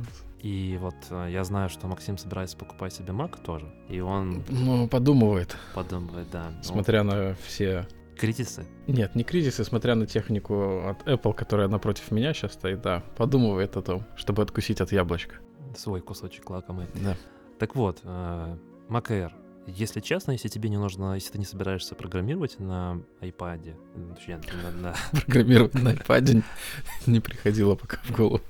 И 0.42 0.78
вот 0.80 0.94
э, 1.10 1.28
я 1.30 1.44
знаю, 1.44 1.68
что 1.68 1.86
Максим 1.86 2.16
собирается 2.16 2.56
покупать 2.56 2.94
себе 2.94 3.12
Mac 3.12 3.42
тоже, 3.42 3.70
и 3.88 4.00
он 4.00 4.42
Ну, 4.48 4.88
подумывает, 4.88 5.56
подумывает, 5.74 6.30
да. 6.30 6.50
ну, 6.56 6.62
смотря 6.62 7.02
на 7.04 7.34
все... 7.46 7.86
кризисы. 8.18 8.64
Нет, 8.86 9.14
не 9.14 9.22
кризисы, 9.24 9.64
смотря 9.64 9.94
на 9.94 10.06
технику 10.06 10.86
от 10.88 11.02
Apple, 11.06 11.34
которая 11.34 11.68
напротив 11.68 12.10
меня 12.10 12.32
сейчас 12.32 12.54
стоит, 12.54 12.80
да, 12.80 13.02
подумывает 13.16 13.76
о 13.76 13.82
том, 13.82 14.04
чтобы 14.16 14.42
откусить 14.42 14.80
от 14.80 14.92
яблочка. 14.92 15.36
свой 15.76 16.00
кусочек 16.00 16.48
лакомый. 16.48 16.86
Да. 16.94 17.16
Так 17.58 17.76
вот, 17.76 18.00
э, 18.04 18.56
Mac 18.88 19.08
Air. 19.08 19.32
Если 19.66 20.00
честно, 20.00 20.32
если 20.32 20.48
тебе 20.48 20.70
не 20.70 20.78
нужно, 20.78 21.14
если 21.14 21.32
ты 21.32 21.38
не 21.38 21.44
собираешься 21.44 21.94
программировать 21.94 22.58
на 22.58 23.02
iPad, 23.20 23.76
точнее, 24.16 24.40
на- 24.80 24.94
Программировать 25.12 25.74
на 25.74 25.90
iPad 25.92 26.42
не 27.06 27.20
приходило 27.20 27.74
пока 27.76 27.98
в 28.04 28.10
голову. 28.16 28.40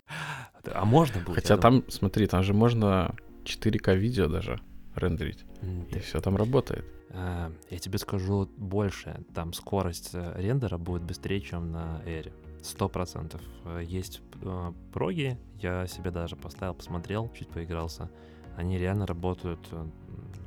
А 0.65 0.85
можно 0.85 1.21
будет? 1.21 1.37
Хотя 1.37 1.57
там, 1.57 1.85
смотри, 1.89 2.27
там 2.27 2.43
же 2.43 2.53
можно 2.55 3.15
4К 3.45 3.95
видео 3.97 4.29
даже 4.29 4.61
рендерить. 4.95 5.45
думаю. 5.63 5.81
М, 5.83 5.87
И 5.97 5.99
все 6.01 6.21
там 6.21 6.37
работает. 6.37 6.85
э, 7.11 7.51
Я 7.71 7.79
тебе 7.79 7.99
скажу 7.99 8.49
больше. 8.57 9.25
Там 9.35 9.53
скорость 9.53 10.11
э, 10.15 10.33
рендера 10.37 10.79
будет 10.79 11.03
быстрее, 11.03 11.41
чем 11.41 11.71
на 11.73 12.01
Air. 12.07 12.33
Сто 12.63 12.89
процентов. 12.89 13.41
Э, 13.65 13.83
Есть 13.83 14.21
э, 14.43 14.73
проги, 14.93 15.39
я 15.61 15.87
себе 15.87 16.11
даже 16.11 16.37
поставил, 16.37 16.75
посмотрел, 16.75 17.31
чуть 17.39 17.49
поигрался. 17.49 18.11
Они 18.57 18.77
реально 18.79 19.07
работают, 19.07 19.61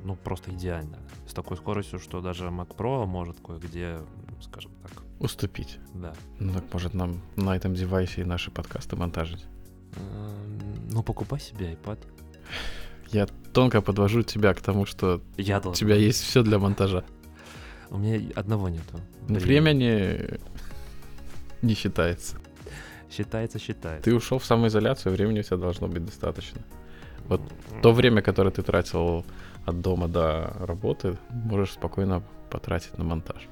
ну, 0.04 0.16
просто 0.16 0.52
идеально. 0.52 0.98
С 1.28 1.34
такой 1.34 1.58
скоростью, 1.58 2.00
что 2.00 2.22
даже 2.22 2.46
Mac 2.50 2.76
Pro 2.76 3.06
может 3.06 3.40
кое-где, 3.40 4.00
скажем 4.42 4.72
так, 4.84 4.92
Уступить. 5.20 5.80
да. 5.96 6.14
Ну 6.40 6.54
так 6.54 6.72
может 6.74 6.94
нам 6.94 7.22
на 7.38 7.56
этом 7.56 7.74
девайсе 7.74 8.22
и 8.22 8.26
наши 8.26 8.52
подкасты 8.52 8.96
монтажить. 8.98 9.46
Эм, 9.96 10.90
Ну, 10.92 11.04
покупай 11.04 11.40
себе 11.40 11.74
iPad. 11.74 11.98
Я 13.12 13.28
тонко 13.54 13.82
подвожу 13.82 14.24
тебя 14.24 14.54
к 14.54 14.62
тому, 14.62 14.86
что 14.86 15.22
Я 15.38 15.60
у 15.60 15.74
тебя 15.74 15.96
есть 15.96 16.22
все 16.24 16.44
для 16.44 16.60
монтажа. 16.60 17.04
У 17.90 17.98
меня 17.98 18.32
одного 18.36 18.70
нету. 18.70 19.00
Времени 19.28 20.40
не 21.62 21.76
считается. 21.76 22.38
Считается, 23.12 23.60
считается. 23.60 24.04
Ты 24.04 24.16
ушел 24.16 24.40
в 24.40 24.46
самоизоляцию, 24.46 25.14
времени 25.14 25.40
у 25.40 25.44
тебя 25.44 25.58
должно 25.58 25.88
быть 25.88 26.06
достаточно. 26.06 26.62
Вот 27.28 27.42
То 27.82 27.94
время, 27.94 28.22
которое 28.22 28.52
ты 28.52 28.62
тратил 28.64 29.26
от 29.66 29.82
дома 29.82 30.08
до 30.08 30.54
работы, 30.60 31.18
можешь 31.30 31.72
спокойно 31.72 32.24
потратить 32.50 32.98
на 32.98 33.04
монтаж. 33.04 33.48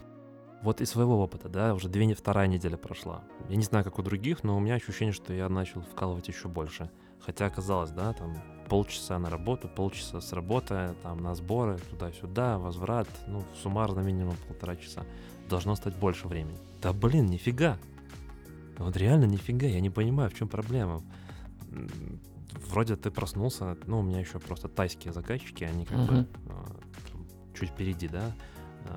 Вот 0.61 0.79
из 0.79 0.89
своего 0.89 1.19
опыта, 1.21 1.49
да, 1.49 1.73
уже 1.73 1.89
две, 1.89 2.13
вторая 2.13 2.47
неделя 2.47 2.77
прошла. 2.77 3.23
Я 3.49 3.55
не 3.55 3.63
знаю, 3.63 3.83
как 3.83 3.97
у 3.97 4.03
других, 4.03 4.43
но 4.43 4.55
у 4.55 4.59
меня 4.59 4.75
ощущение, 4.75 5.13
что 5.13 5.33
я 5.33 5.49
начал 5.49 5.81
вкалывать 5.81 6.27
еще 6.27 6.47
больше. 6.47 6.89
Хотя 7.19 7.47
оказалось, 7.47 7.91
да, 7.91 8.13
там 8.13 8.35
полчаса 8.69 9.17
на 9.19 9.29
работу, 9.29 9.67
полчаса 9.67 10.21
с 10.21 10.33
работы, 10.33 10.95
там 11.03 11.17
на 11.17 11.35
сборы, 11.35 11.77
туда-сюда, 11.89 12.57
возврат, 12.57 13.07
ну, 13.27 13.43
суммарно 13.61 13.99
минимум 14.01 14.35
полтора 14.47 14.75
часа. 14.75 15.03
Должно 15.49 15.75
стать 15.75 15.95
больше 15.95 16.27
времени. 16.27 16.57
Да 16.81 16.93
блин, 16.93 17.25
нифига. 17.25 17.77
Вот 18.77 18.95
реально 18.97 19.25
нифига, 19.25 19.67
я 19.67 19.81
не 19.81 19.89
понимаю, 19.89 20.29
в 20.29 20.35
чем 20.35 20.47
проблема. 20.47 21.01
Вроде 22.69 22.95
ты 22.95 23.11
проснулся, 23.11 23.77
ну, 23.87 23.99
у 23.99 24.03
меня 24.03 24.19
еще 24.19 24.39
просто 24.39 24.67
тайские 24.67 25.13
заказчики, 25.13 25.63
они 25.63 25.85
как 25.85 25.97
бы 26.05 26.13
Мгм. 26.13 26.27
а, 26.49 26.65
чуть 27.57 27.69
впереди, 27.69 28.07
да, 28.07 28.31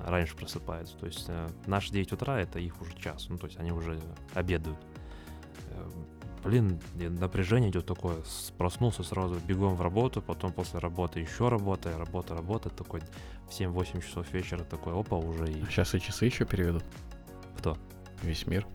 раньше 0.07 0.37
просыпаются. 0.37 0.97
То 0.97 1.07
есть 1.07 1.27
э, 1.29 1.49
наше 1.67 1.93
9 1.93 2.13
утра 2.13 2.41
это 2.41 2.59
их 2.59 2.81
уже 2.81 2.95
час, 2.97 3.27
ну 3.29 3.39
то 3.39 3.47
есть 3.47 3.59
они 3.59 3.73
уже 3.73 3.99
обедают. 4.35 4.79
Э, 5.71 5.89
Блин, 6.45 6.79
напряжение 6.95 7.71
идет 7.71 7.87
такое. 7.87 8.19
Проснулся 8.59 9.03
сразу, 9.03 9.41
бегом 9.49 9.77
в 9.77 9.81
работу, 9.81 10.21
потом 10.21 10.53
после 10.53 10.79
работы 10.79 11.21
еще 11.21 11.49
работа, 11.49 11.97
работа, 11.97 12.35
работа, 12.35 12.69
такой 12.69 13.01
в 13.49 13.59
7-8 13.59 14.03
часов 14.03 14.31
вечера 14.31 14.63
такой, 14.63 14.93
опа, 14.93 15.17
уже 15.17 15.51
и... 15.51 15.65
Сейчас 15.65 15.95
и 15.95 16.01
часы 16.01 16.27
еще 16.27 16.45
переведут. 16.45 16.85
Кто? 17.57 17.79
Весь 18.23 18.47
мир. 18.47 18.67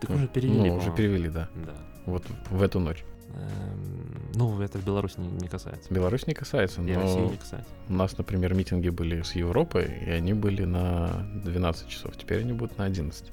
Так 0.00 0.10
уже 0.10 0.28
перевели, 0.28 0.70
Ну, 0.70 0.76
уже 0.76 0.92
перевели, 0.92 1.28
да. 1.28 1.48
Да. 1.54 1.74
Вот 2.06 2.24
в 2.50 2.62
эту 2.62 2.80
ночь. 2.80 3.04
Эм, 3.34 4.30
Ну, 4.34 4.60
это 4.62 4.78
в 4.78 4.84
Беларуси 4.84 5.14
не, 5.18 5.28
не 5.28 5.48
касается. 5.48 5.92
Беларусь 5.92 6.26
не 6.26 6.34
касается, 6.34 6.80
И 6.80 6.84
но 6.94 7.30
не 7.30 7.36
касается. 7.36 7.70
у 7.88 7.92
нас, 7.92 8.16
например, 8.18 8.54
митинги 8.54 8.88
были 8.88 9.22
с 9.22 9.32
Европой, 9.34 9.86
и 10.06 10.10
они 10.10 10.32
были 10.34 10.64
на 10.64 11.26
12 11.44 11.88
часов. 11.88 12.16
Теперь 12.16 12.40
они 12.40 12.52
будут 12.52 12.78
на 12.78 12.84
11. 12.84 13.24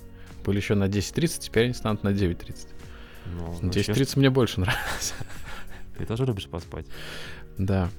Были 0.45 0.57
еще 0.57 0.75
на 0.75 0.85
10.30, 0.87 1.39
теперь 1.39 1.65
они 1.65 1.73
станут 1.73 2.03
на 2.03 2.09
9.30. 2.09 2.67
Ну, 3.25 3.59
На 3.61 3.67
начнёшь- 3.67 3.89
10.30 3.97 4.19
мне 4.19 4.29
больше 4.29 4.59
нравится. 4.61 5.13
Ты 5.97 6.05
тоже 6.05 6.25
любишь 6.25 6.47
поспать? 6.47 6.85
Да. 7.57 7.89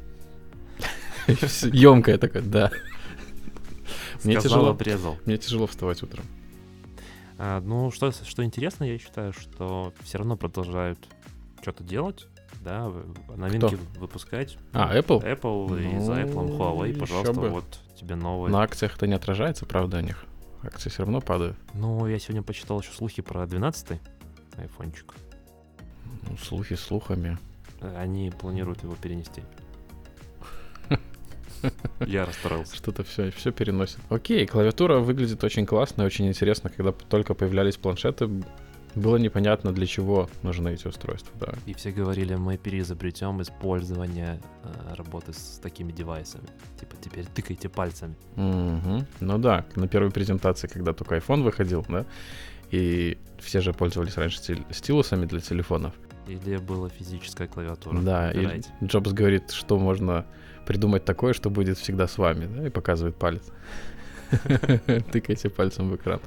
Емкая 1.72 2.16
такая, 2.18 2.42
да. 2.42 2.70
Мне 4.24 4.40
тяжело. 4.40 4.70
обрезал. 4.70 5.18
Мне 5.26 5.36
тяжело 5.36 5.66
вставать 5.66 6.02
утром. 6.02 6.24
А, 7.38 7.60
ну, 7.60 7.90
что, 7.92 8.10
что 8.10 8.42
интересно, 8.44 8.84
я 8.84 8.98
считаю, 8.98 9.32
что 9.32 9.92
все 10.02 10.18
равно 10.18 10.36
продолжают 10.36 10.98
что-то 11.68 11.84
делать, 11.84 12.26
да, 12.60 12.90
новинки 13.36 13.78
выпускать. 13.98 14.56
А, 14.72 14.96
Apple? 14.96 15.22
Apple 15.22 15.96
и 15.96 16.00
за 16.00 16.14
Ну, 16.14 16.20
Apple, 16.22 16.58
Huawei, 16.58 16.98
пожалуйста, 16.98 17.32
бы. 17.34 17.48
вот 17.50 17.78
тебе 17.94 18.14
новые. 18.14 18.50
На 18.52 18.62
акциях 18.62 18.96
это 18.96 19.06
не 19.06 19.14
отражается, 19.14 19.66
правда, 19.66 19.98
у 19.98 20.00
них? 20.00 20.24
Акции 20.62 20.88
все 20.90 21.02
равно 21.02 21.20
падают. 21.20 21.56
Ну, 21.74 22.06
я 22.06 22.18
сегодня 22.18 22.42
почитал 22.42 22.80
еще 22.80 22.90
слухи 22.92 23.22
про 23.22 23.44
12-й 23.44 24.00
айфончик. 24.60 25.14
Ну, 26.28 26.36
слухи 26.38 26.74
слухами. 26.74 27.38
Они 27.80 28.30
планируют 28.30 28.82
его 28.82 28.94
перенести. 28.96 29.42
Я 32.06 32.24
расстроился. 32.24 32.76
Что-то 32.76 33.04
все, 33.04 33.30
все 33.30 33.52
переносит. 33.52 33.98
Окей, 34.08 34.46
клавиатура 34.46 34.98
выглядит 34.98 35.42
очень 35.44 35.66
классно 35.66 36.02
и 36.02 36.06
очень 36.06 36.28
интересно. 36.28 36.70
Когда 36.70 36.92
только 36.92 37.34
появлялись 37.34 37.76
планшеты, 37.76 38.28
было 38.98 39.16
непонятно, 39.16 39.72
для 39.72 39.86
чего 39.86 40.28
нужны 40.42 40.74
эти 40.74 40.86
устройства, 40.86 41.32
да. 41.40 41.54
И 41.66 41.74
все 41.74 41.90
говорили, 41.90 42.34
мы 42.34 42.56
переизобретем 42.56 43.40
использование 43.42 44.40
э, 44.64 44.94
работы 44.94 45.32
с 45.32 45.58
такими 45.62 45.92
девайсами. 45.92 46.48
Типа 46.78 46.96
теперь 47.00 47.26
тыкайте 47.26 47.68
пальцами. 47.68 48.14
Мгм. 48.36 49.06
Ну 49.20 49.38
да, 49.38 49.64
на 49.76 49.88
первой 49.88 50.10
презентации, 50.10 50.68
когда 50.68 50.92
только 50.92 51.16
iPhone 51.16 51.42
выходил, 51.42 51.84
да, 51.88 52.04
и 52.70 53.18
все 53.38 53.60
же 53.60 53.72
пользовались 53.72 54.16
раньше 54.16 54.38
стил- 54.38 54.66
стилусами 54.70 55.26
для 55.26 55.40
телефонов. 55.40 55.94
Или 56.26 56.58
была 56.58 56.88
физическая 56.90 57.48
клавиатура. 57.48 57.98
Да, 58.00 58.30
и 58.30 58.36
Выбирайте. 58.36 58.70
Джобс 58.84 59.12
говорит, 59.12 59.50
что 59.50 59.78
можно 59.78 60.26
придумать 60.66 61.04
такое, 61.04 61.32
что 61.32 61.48
будет 61.48 61.78
всегда 61.78 62.06
с 62.06 62.18
вами, 62.18 62.46
да, 62.46 62.66
и 62.66 62.70
показывает 62.70 63.16
палец. 63.16 63.42
Тыкайте 65.12 65.48
пальцем 65.48 65.88
в 65.90 65.96
экран. 65.96 66.20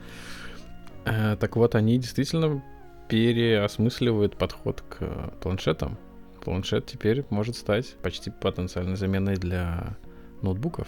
Э, 1.06 1.36
Так 1.36 1.56
вот, 1.56 1.76
они 1.76 1.98
действительно 1.98 2.64
переосмысливают 3.10 4.38
подход 4.38 4.82
к 4.82 5.34
планшетам. 5.42 5.98
Планшет 6.44 6.86
теперь 6.86 7.26
может 7.30 7.56
стать 7.56 7.96
почти 8.02 8.32
потенциальной 8.32 8.96
заменой 8.96 9.36
для 9.36 9.98
ноутбуков. 10.42 10.88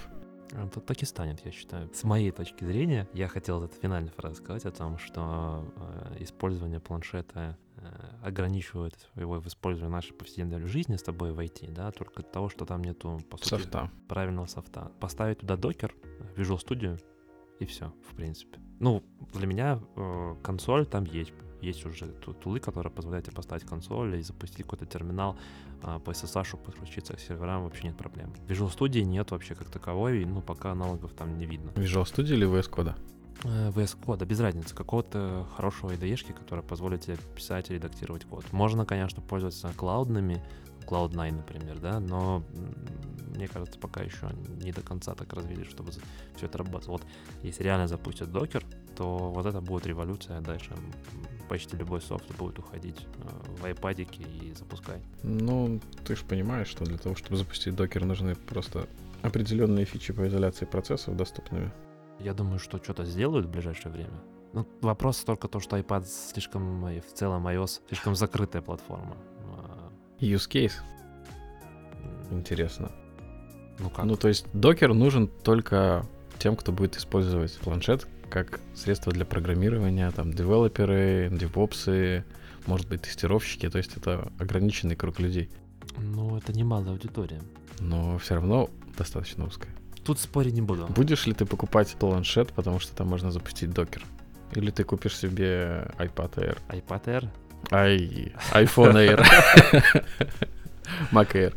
Это 0.51 0.79
так 0.79 1.01
и 1.01 1.05
станет, 1.05 1.43
я 1.45 1.51
считаю. 1.51 1.89
С 1.93 2.03
моей 2.03 2.31
точки 2.31 2.63
зрения, 2.63 3.07
я 3.13 3.27
хотел 3.27 3.63
этот 3.63 3.77
финальный 3.79 4.11
фраз 4.11 4.37
сказать 4.37 4.65
о 4.65 4.71
том, 4.71 4.99
что 4.99 5.65
э, 5.75 6.23
использование 6.23 6.79
планшета 6.79 7.57
э, 7.77 7.87
ограничивает 8.23 8.93
его 9.15 9.39
в 9.39 9.47
использовании 9.47 9.93
нашей 9.93 10.13
повседневной 10.13 10.67
жизни 10.67 10.95
с 10.95 11.03
тобой 11.03 11.33
в 11.33 11.39
IT, 11.39 11.71
да, 11.73 11.91
только 11.91 12.21
от 12.21 12.31
того, 12.31 12.49
что 12.49 12.65
там 12.65 12.83
нету, 12.83 13.19
по 13.29 13.37
сути, 13.37 13.49
Софта. 13.49 13.89
правильного 14.07 14.45
софта. 14.45 14.91
Поставить 14.99 15.39
туда 15.39 15.57
докер, 15.57 15.95
Visual 16.35 16.59
Studio, 16.63 17.01
и 17.59 17.65
все, 17.65 17.91
в 18.09 18.15
принципе. 18.15 18.59
Ну, 18.79 19.03
для 19.33 19.47
меня 19.47 19.79
э, 19.95 20.35
консоль 20.43 20.85
там 20.85 21.05
есть. 21.05 21.33
Есть 21.61 21.85
уже 21.85 22.07
ту- 22.07 22.33
тулы, 22.33 22.59
которые 22.59 22.91
позволяют 22.91 23.25
тебе 23.25 23.35
поставить 23.37 23.63
консоль 23.63 24.17
и 24.17 24.21
запустить 24.21 24.63
какой-то 24.63 24.85
терминал 24.85 25.37
а, 25.81 25.99
по 25.99 26.11
SSH, 26.11 26.57
подключиться 26.57 27.15
к 27.15 27.21
серверам, 27.21 27.63
вообще 27.63 27.87
нет 27.87 27.95
проблем. 27.95 28.33
Visual 28.49 28.69
Studio 28.69 29.01
нет 29.03 29.31
вообще 29.31 29.55
как 29.55 29.69
таковой, 29.69 30.25
ну, 30.25 30.41
пока 30.41 30.71
аналогов 30.71 31.13
там 31.13 31.37
не 31.37 31.45
видно. 31.45 31.69
Visual 31.69 32.03
Studio 32.03 32.33
или 32.33 32.45
VS 32.45 32.69
Code? 32.69 32.95
Э, 33.45 33.69
VS 33.69 33.97
Code, 33.97 34.25
без 34.25 34.39
разницы, 34.41 34.75
какого-то 34.75 35.47
хорошего 35.55 35.91
IDE, 35.91 36.33
которая 36.33 36.65
позволит 36.65 37.01
тебе 37.01 37.17
писать 37.35 37.69
и 37.69 37.75
редактировать 37.75 38.25
код. 38.25 38.43
Можно, 38.51 38.85
конечно, 38.85 39.21
пользоваться 39.21 39.71
клаудными, 39.75 40.43
Cloud9, 40.85 41.31
например, 41.31 41.79
да, 41.79 41.99
но 41.99 42.43
мне 43.35 43.47
кажется, 43.47 43.79
пока 43.79 44.01
еще 44.01 44.29
не 44.61 44.71
до 44.71 44.81
конца 44.81 45.15
так 45.15 45.33
развили, 45.33 45.63
чтобы 45.63 45.91
все 45.91 46.45
это 46.45 46.57
работало. 46.57 46.93
Вот 46.93 47.03
если 47.41 47.63
реально 47.63 47.87
запустят 47.87 48.31
докер, 48.31 48.63
то 48.95 49.31
вот 49.31 49.45
это 49.45 49.61
будет 49.61 49.87
революция, 49.87 50.41
дальше 50.41 50.75
почти 51.49 51.77
любой 51.77 52.01
софт 52.01 52.25
будет 52.37 52.59
уходить 52.59 53.05
э, 53.17 53.61
в 53.61 53.65
iPad 53.65 54.07
и 54.17 54.53
запускай. 54.53 55.01
Ну, 55.23 55.79
ты 56.05 56.15
же 56.15 56.23
понимаешь, 56.25 56.67
что 56.67 56.85
для 56.85 56.97
того, 56.97 57.15
чтобы 57.15 57.37
запустить 57.37 57.75
докер, 57.75 58.05
нужны 58.05 58.35
просто 58.35 58.87
определенные 59.21 59.85
фичи 59.85 60.13
по 60.13 60.27
изоляции 60.27 60.65
процессов 60.65 61.15
доступными. 61.15 61.71
Я 62.19 62.33
думаю, 62.33 62.59
что 62.59 62.77
что-то 62.77 63.05
сделают 63.05 63.45
в 63.45 63.51
ближайшее 63.51 63.91
время. 63.91 64.19
Ну, 64.53 64.67
вопрос 64.81 65.23
только 65.23 65.47
то, 65.47 65.59
что 65.59 65.77
iPad 65.77 66.05
слишком, 66.05 66.87
и 66.87 66.99
в 66.99 67.13
целом 67.13 67.47
iOS 67.47 67.81
слишком 67.87 68.15
закрытая 68.15 68.61
платформа. 68.61 69.17
Use 70.23 70.49
case. 70.49 70.73
Интересно. 72.31 72.91
Ну 73.79 73.89
как? 73.89 74.05
Ну, 74.05 74.15
то 74.15 74.27
есть 74.27 74.45
докер 74.53 74.93
нужен 74.93 75.27
только 75.27 76.05
тем, 76.39 76.55
кто 76.55 76.71
будет 76.71 76.97
использовать 76.97 77.57
планшет 77.59 78.07
как 78.29 78.59
средство 78.73 79.11
для 79.11 79.25
программирования, 79.25 80.09
там, 80.09 80.33
девелоперы, 80.33 81.29
девопсы, 81.31 82.25
может 82.65 82.89
быть, 82.89 83.03
тестировщики, 83.03 83.69
то 83.69 83.77
есть 83.77 83.95
это 83.95 84.31
ограниченный 84.39 84.95
круг 84.95 85.19
людей. 85.19 85.51
Ну, 85.97 86.35
это 86.35 86.51
немалая 86.51 86.91
аудитория. 86.93 87.41
Но 87.79 88.17
все 88.17 88.35
равно 88.35 88.71
достаточно 88.97 89.45
узкая. 89.45 89.71
Тут 90.03 90.19
спорить 90.19 90.53
не 90.53 90.61
буду. 90.61 90.87
Будешь 90.87 91.27
ли 91.27 91.33
ты 91.33 91.45
покупать 91.45 91.95
планшет, 91.99 92.51
потому 92.53 92.79
что 92.79 92.95
там 92.95 93.07
можно 93.07 93.31
запустить 93.31 93.71
докер? 93.71 94.03
Или 94.53 94.71
ты 94.71 94.83
купишь 94.83 95.17
себе 95.17 95.91
iPad 95.99 96.35
Air? 96.35 96.57
iPad 96.69 97.03
Air? 97.05 97.29
Ай, 97.71 98.33
iPhone 98.51 98.93
Air. 98.93 99.25
Mac 101.11 101.33
Air. 101.33 101.53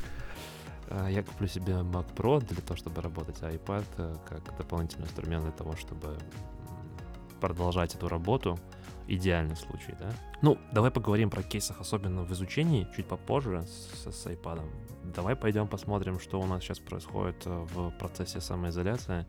А, 0.88 1.08
я 1.08 1.22
куплю 1.22 1.48
себе 1.48 1.72
Mac 1.74 2.06
Pro 2.14 2.40
для 2.44 2.62
того, 2.62 2.76
чтобы 2.76 3.02
работать, 3.02 3.36
а 3.42 3.50
iPad 3.50 3.84
э, 3.98 4.14
как 4.28 4.56
дополнительный 4.56 5.04
инструмент 5.04 5.42
для 5.42 5.52
того, 5.52 5.76
чтобы 5.76 6.16
продолжать 7.40 7.94
эту 7.94 8.08
работу. 8.08 8.58
Идеальный 9.08 9.56
случай, 9.56 9.94
да? 10.00 10.10
Ну, 10.42 10.58
давай 10.72 10.90
поговорим 10.90 11.30
про 11.30 11.42
кейсах, 11.42 11.80
особенно 11.80 12.24
в 12.24 12.32
изучении, 12.32 12.88
чуть 12.96 13.06
попозже 13.06 13.62
с, 13.62 14.10
с 14.10 14.26
iPad. 14.26 14.62
Давай 15.04 15.36
пойдем 15.36 15.68
посмотрим, 15.68 16.18
что 16.18 16.40
у 16.40 16.46
нас 16.46 16.62
сейчас 16.62 16.78
происходит 16.78 17.46
э, 17.46 17.50
в 17.50 17.90
процессе 17.98 18.40
самоизоляции 18.40 19.26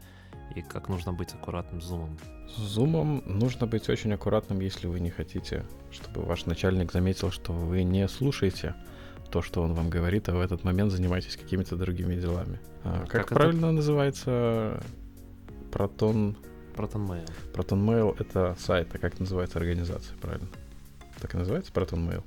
и 0.56 0.62
как 0.62 0.90
нужно 0.90 1.14
быть 1.14 1.34
аккуратным 1.34 1.82
с 1.82 1.86
зумом. 1.86 2.18
С 2.48 2.60
зумом 2.60 3.24
нужно 3.26 3.68
быть 3.68 3.90
очень 3.90 4.14
аккуратным, 4.14 4.60
если 4.60 4.88
вы 4.88 5.00
не 5.00 5.10
хотите, 5.10 5.66
чтобы 5.92 6.22
ваш 6.22 6.46
начальник 6.46 6.92
заметил, 6.92 7.32
что 7.32 7.54
вы 7.54 7.84
не 7.84 8.08
слушаете 8.08 8.76
то, 9.32 9.42
что 9.42 9.62
он 9.62 9.74
вам 9.74 9.90
говорит, 9.90 10.30
а 10.30 10.34
в 10.34 10.40
этот 10.40 10.64
момент 10.64 10.92
занимаетесь 10.92 11.36
какими-то 11.36 11.76
другими 11.76 12.16
делами. 12.16 12.60
А, 12.84 13.02
как, 13.02 13.28
как 13.28 13.30
правильно 13.30 13.66
это? 13.66 13.76
называется 13.76 14.84
Протон... 15.72 16.38
Proton 16.76 17.08
Mail. 17.08 17.30
Proton 17.54 17.86
Mail— 17.86 18.16
это 18.20 18.56
сайт, 18.60 18.94
а 18.94 19.00
как 19.00 19.20
называется 19.20 19.58
организация, 19.58 20.16
правильно? 20.18 20.48
Так 21.20 21.34
и 21.34 21.38
называется 21.38 21.72
Proton 21.72 22.08
Mail? 22.08 22.24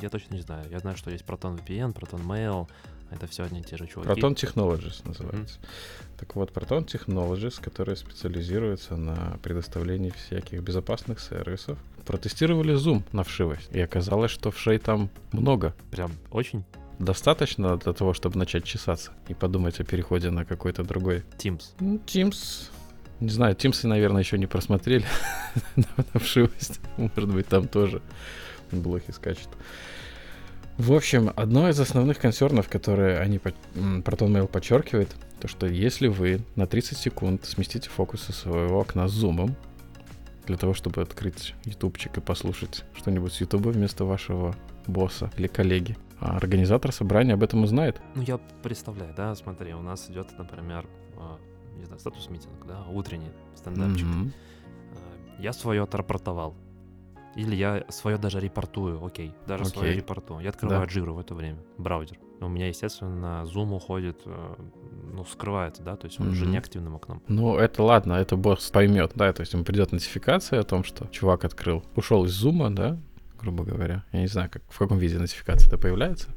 я 0.00 0.08
точно 0.08 0.34
не 0.34 0.40
знаю. 0.40 0.68
Я 0.70 0.78
знаю, 0.80 0.96
что 0.96 1.10
есть 1.10 1.24
Proton 1.24 1.58
VPN, 1.58 1.94
Proton 1.94 2.24
Mail, 2.24 2.68
это 3.10 3.26
все 3.26 3.44
одни 3.44 3.60
и 3.60 3.62
те 3.62 3.76
же 3.76 3.86
чуваки. 3.86 4.20
Proton 4.20 4.34
Technologies 4.34 5.06
называется. 5.06 5.58
Mm-hmm. 5.58 6.18
Так 6.18 6.36
вот, 6.36 6.50
Proton 6.50 6.86
Technologies, 6.86 7.60
которые 7.60 7.96
специализируются 7.96 8.96
на 8.96 9.38
предоставлении 9.42 10.10
всяких 10.10 10.62
безопасных 10.62 11.20
сервисов, 11.20 11.78
протестировали 12.04 12.74
Zoom 12.74 13.02
на 13.12 13.22
вшивость. 13.22 13.68
И 13.72 13.80
оказалось, 13.80 14.30
что 14.30 14.50
вшей 14.50 14.78
там 14.78 15.10
много. 15.32 15.74
Прям 15.90 16.12
очень? 16.30 16.64
Достаточно 16.98 17.76
для 17.76 17.92
того, 17.92 18.14
чтобы 18.14 18.38
начать 18.38 18.64
чесаться 18.64 19.12
и 19.28 19.34
подумать 19.34 19.78
о 19.80 19.84
переходе 19.84 20.30
на 20.30 20.44
какой-то 20.44 20.82
другой. 20.82 21.24
Teams. 21.38 21.62
Ну, 21.78 21.96
Teams. 22.06 22.70
Не 23.20 23.28
знаю, 23.28 23.54
Teams, 23.54 23.86
наверное, 23.86 24.22
еще 24.22 24.38
не 24.38 24.46
просмотрели 24.46 25.04
на 25.76 26.20
вшивость. 26.20 26.80
Может 26.96 27.28
быть, 27.28 27.46
там 27.48 27.68
тоже 27.68 28.00
блохи 28.72 29.10
скачут. 29.10 29.48
В 30.78 30.92
общем, 30.92 31.32
одно 31.36 31.70
из 31.70 31.80
основных 31.80 32.18
консернов, 32.18 32.68
которые 32.68 33.18
они 33.18 33.38
Proton 33.38 34.28
Mail 34.28 34.46
подчеркивает, 34.46 35.16
то 35.40 35.48
что 35.48 35.66
если 35.66 36.08
вы 36.08 36.40
на 36.54 36.66
30 36.66 36.98
секунд 36.98 37.44
сместите 37.46 37.88
фокус 37.88 38.22
со 38.22 38.32
своего 38.32 38.80
окна 38.80 39.08
с 39.08 39.12
зумом, 39.12 39.56
для 40.46 40.56
того, 40.56 40.74
чтобы 40.74 41.02
открыть 41.02 41.54
ютубчик 41.64 42.18
и 42.18 42.20
послушать 42.20 42.84
что-нибудь 42.94 43.32
с 43.32 43.40
ютуба 43.40 43.70
вместо 43.70 44.04
вашего 44.04 44.54
босса 44.86 45.30
или 45.36 45.46
коллеги, 45.46 45.96
а 46.20 46.36
организатор 46.36 46.92
собрания 46.92 47.34
об 47.34 47.42
этом 47.42 47.64
узнает. 47.64 48.00
Ну, 48.14 48.22
я 48.22 48.38
представляю, 48.62 49.14
да, 49.16 49.34
смотри, 49.34 49.74
у 49.74 49.82
нас 49.82 50.08
идет, 50.10 50.28
например, 50.38 50.86
а, 51.16 51.38
не 51.76 51.84
знаю, 51.84 52.00
статус-митинг, 52.00 52.66
да, 52.66 52.84
утренний 52.86 53.32
стендапчик. 53.56 54.06
Mm-hmm. 54.06 54.30
Я 55.40 55.52
свое 55.52 55.82
отрапортовал. 55.82 56.54
Или 57.36 57.54
я 57.54 57.84
свое 57.90 58.16
даже 58.16 58.40
репортую, 58.40 59.04
окей, 59.04 59.32
даже 59.46 59.64
okay. 59.64 59.68
свое 59.68 59.92
репортую. 59.94 60.40
Я 60.40 60.50
открываю 60.50 60.86
да. 60.86 60.92
Jira 60.92 61.12
в 61.12 61.18
это 61.18 61.34
время, 61.34 61.58
браузер. 61.76 62.18
У 62.40 62.48
меня, 62.48 62.68
естественно, 62.68 63.44
Zoom 63.46 63.74
уходит, 63.74 64.20
э, 64.24 64.54
ну, 65.12 65.24
скрывается, 65.24 65.82
да, 65.82 65.96
то 65.96 66.06
есть 66.06 66.18
он 66.20 66.28
mm-hmm. 66.28 66.32
уже 66.32 66.46
неактивным 66.46 66.96
окном. 66.96 67.22
Ну, 67.28 67.56
это 67.56 67.82
ладно, 67.82 68.14
это 68.14 68.36
босс 68.36 68.70
поймет, 68.70 69.12
да, 69.14 69.32
то 69.32 69.40
есть 69.40 69.52
ему 69.52 69.64
придет 69.64 69.92
нотификация 69.92 70.60
о 70.60 70.64
том, 70.64 70.84
что 70.84 71.06
чувак 71.08 71.44
открыл, 71.44 71.82
ушел 71.94 72.24
из 72.24 72.44
Zoom, 72.44 72.70
да, 72.70 72.98
грубо 73.40 73.64
говоря. 73.64 74.04
Я 74.12 74.20
не 74.20 74.26
знаю, 74.26 74.50
как, 74.50 74.62
в 74.68 74.78
каком 74.78 74.98
виде 74.98 75.18
нотификация 75.18 75.68
это 75.68 75.78
появляется. 75.78 76.28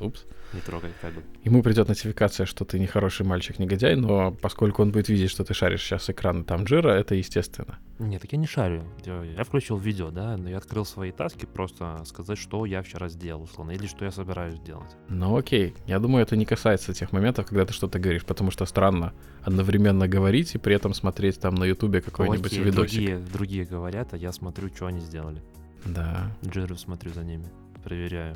Упс. 0.00 0.24
Не 0.52 0.60
трогай 0.60 0.92
кабель. 1.00 1.24
Ему 1.42 1.62
придет 1.62 1.88
нотификация, 1.88 2.46
что 2.46 2.64
ты 2.64 2.78
не 2.78 2.86
хороший 2.86 3.26
мальчик, 3.26 3.58
негодяй, 3.58 3.96
но 3.96 4.32
поскольку 4.32 4.82
он 4.82 4.92
будет 4.92 5.08
видеть, 5.08 5.30
что 5.30 5.44
ты 5.44 5.54
шаришь 5.54 5.82
сейчас 5.82 6.08
экран 6.08 6.44
там 6.44 6.64
джира, 6.64 6.90
это 6.90 7.14
естественно. 7.14 7.78
Нет, 7.98 8.22
так 8.22 8.32
я 8.32 8.38
не 8.38 8.46
шарю. 8.46 8.84
Я 9.04 9.44
включил 9.44 9.76
видео, 9.76 10.10
да, 10.10 10.36
но 10.36 10.48
я 10.48 10.58
открыл 10.58 10.84
свои 10.84 11.12
таски, 11.12 11.46
просто 11.46 12.02
сказать, 12.04 12.38
что 12.38 12.64
я 12.64 12.82
вчера 12.82 13.08
сделал, 13.08 13.42
условно, 13.42 13.72
или 13.72 13.86
что 13.86 14.04
я 14.04 14.10
собираюсь 14.10 14.58
делать. 14.60 14.96
Ну 15.08 15.36
окей, 15.36 15.74
я 15.86 15.98
думаю, 15.98 16.22
это 16.22 16.36
не 16.36 16.46
касается 16.46 16.94
тех 16.94 17.12
моментов, 17.12 17.46
когда 17.46 17.64
ты 17.64 17.72
что-то 17.72 17.98
говоришь, 17.98 18.24
потому 18.24 18.50
что 18.50 18.66
странно 18.66 19.12
одновременно 19.42 20.08
говорить 20.08 20.54
и 20.54 20.58
при 20.58 20.74
этом 20.74 20.94
смотреть 20.94 21.40
там 21.40 21.54
на 21.54 21.64
ютубе 21.64 22.00
какой-нибудь 22.00 22.52
окей, 22.52 22.64
видосик. 22.64 22.94
Другие, 22.94 23.18
другие 23.18 23.64
говорят, 23.64 24.14
а 24.14 24.16
я 24.16 24.32
смотрю, 24.32 24.68
что 24.68 24.86
они 24.86 25.00
сделали. 25.00 25.42
Да. 25.84 26.30
Джиру 26.44 26.76
смотрю 26.76 27.12
за 27.12 27.24
ними, 27.24 27.46
проверяю. 27.82 28.34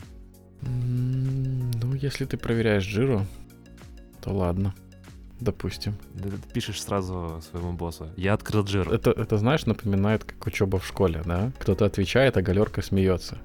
Ну, 0.62 1.94
если 1.94 2.24
ты 2.24 2.36
проверяешь 2.36 2.84
жиру, 2.84 3.26
то 4.20 4.32
ладно. 4.32 4.74
Допустим. 5.40 5.96
Ты 6.22 6.30
пишешь 6.52 6.82
сразу 6.82 7.40
своему 7.50 7.72
боссу. 7.72 8.08
Я 8.16 8.34
открыл 8.34 8.62
джиру. 8.62 8.92
Это, 8.92 9.10
это, 9.10 9.38
знаешь, 9.38 9.64
напоминает 9.64 10.24
как 10.24 10.46
учеба 10.46 10.78
в 10.78 10.86
школе, 10.86 11.22
да? 11.24 11.50
Кто-то 11.58 11.86
отвечает, 11.86 12.36
а 12.36 12.42
галерка 12.42 12.82
смеется. 12.82 13.38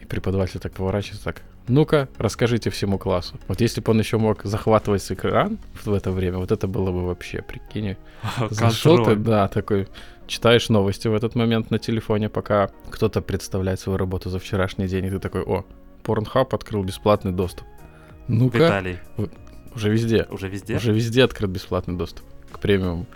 И 0.00 0.04
преподаватель 0.04 0.60
так 0.60 0.72
поворачивается 0.72 1.24
так. 1.24 1.42
Ну-ка, 1.68 2.08
расскажите 2.16 2.70
всему 2.70 2.96
классу. 2.96 3.40
Вот 3.48 3.60
если 3.60 3.80
бы 3.80 3.90
он 3.90 3.98
еще 3.98 4.18
мог 4.18 4.44
захватывать 4.44 5.02
с 5.02 5.10
экран 5.10 5.58
в 5.84 5.92
это 5.92 6.12
время, 6.12 6.38
вот 6.38 6.52
это 6.52 6.68
было 6.68 6.92
бы 6.92 7.04
вообще, 7.04 7.42
прикинь. 7.42 7.96
Зашел 8.50 9.04
ты, 9.04 9.16
да, 9.16 9.48
такой, 9.48 9.88
читаешь 10.28 10.68
новости 10.68 11.08
в 11.08 11.14
этот 11.14 11.34
момент 11.34 11.72
на 11.72 11.80
телефоне, 11.80 12.28
пока 12.28 12.70
кто-то 12.90 13.20
представляет 13.20 13.80
свою 13.80 13.96
работу 13.96 14.30
за 14.30 14.38
вчерашний 14.38 14.86
день, 14.86 15.06
и 15.06 15.10
ты 15.10 15.18
такой, 15.18 15.42
о, 15.42 15.64
Pornhub 16.06 16.54
открыл 16.54 16.84
бесплатный 16.84 17.32
доступ. 17.32 17.66
Ну-ка. 18.28 18.58
Виталий. 18.58 18.98
Уже 19.74 19.90
везде. 19.90 20.26
Уже 20.30 20.48
везде? 20.48 20.76
Уже 20.76 20.92
везде 20.92 21.24
открыт 21.24 21.50
бесплатный 21.50 21.96
доступ 21.96 22.24
к 22.50 22.58
премиуму. 22.58 23.06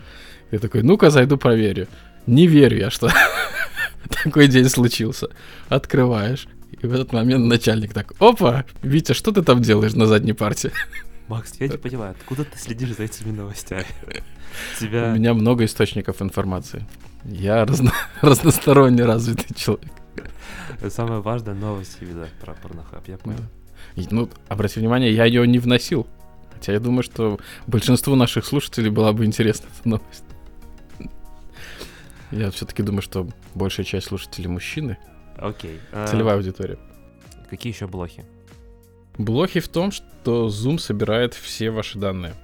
Я 0.50 0.58
такой, 0.58 0.82
ну-ка, 0.82 1.10
зайду 1.10 1.38
проверю. 1.38 1.86
Не 2.26 2.46
верю 2.46 2.76
я, 2.76 2.90
что 2.90 3.10
такой 4.24 4.48
день 4.48 4.68
случился. 4.68 5.28
Открываешь. 5.68 6.48
И 6.82 6.86
в 6.86 6.92
этот 6.92 7.12
момент 7.12 7.46
начальник 7.46 7.92
так, 7.92 8.12
опа, 8.18 8.64
Витя, 8.82 9.12
что 9.12 9.32
ты 9.32 9.42
там 9.42 9.62
делаешь 9.62 9.94
на 9.94 10.06
задней 10.06 10.32
партии? 10.32 10.70
Макс, 11.28 11.54
я 11.60 11.68
не 11.68 11.76
понимаю, 11.76 12.12
откуда 12.18 12.44
ты 12.44 12.58
следишь 12.58 12.96
за 12.96 13.04
этими 13.04 13.30
новостями? 13.30 13.86
Тебя... 14.78 15.12
У 15.12 15.14
меня 15.14 15.34
много 15.34 15.64
источников 15.64 16.22
информации. 16.22 16.86
Я 17.24 17.64
разно... 17.64 17.92
разносторонне 18.20 19.04
развитый 19.04 19.54
человек. 19.54 19.90
Самая 20.90 21.20
важная 21.20 21.54
новость 21.54 22.00
вида 22.00 22.28
про 22.40 22.54
порнохаб, 22.54 23.06
я 23.08 23.18
понял. 23.18 23.38
Да. 23.96 24.02
Ну, 24.10 24.30
обрати 24.48 24.80
внимание, 24.80 25.12
я 25.12 25.24
ее 25.24 25.46
не 25.46 25.58
вносил. 25.58 26.06
Хотя 26.52 26.72
я 26.72 26.80
думаю, 26.80 27.02
что 27.02 27.38
большинству 27.66 28.14
наших 28.14 28.44
слушателей 28.44 28.90
была 28.90 29.12
бы 29.12 29.24
интересна 29.24 29.66
эта 29.78 29.88
новость. 29.88 30.24
Я 32.30 32.50
все-таки 32.50 32.82
думаю, 32.82 33.02
что 33.02 33.26
большая 33.54 33.84
часть 33.84 34.08
слушателей 34.08 34.48
мужчины. 34.48 34.98
Окей. 35.36 35.80
А 35.92 36.06
Целевая 36.06 36.36
аудитория. 36.36 36.78
Какие 37.48 37.72
еще 37.72 37.86
блохи? 37.86 38.24
Блохи 39.18 39.60
в 39.60 39.68
том, 39.68 39.90
что 39.90 40.46
Zoom 40.46 40.78
собирает 40.78 41.34
все 41.34 41.70
ваши 41.70 41.98
данные 41.98 42.34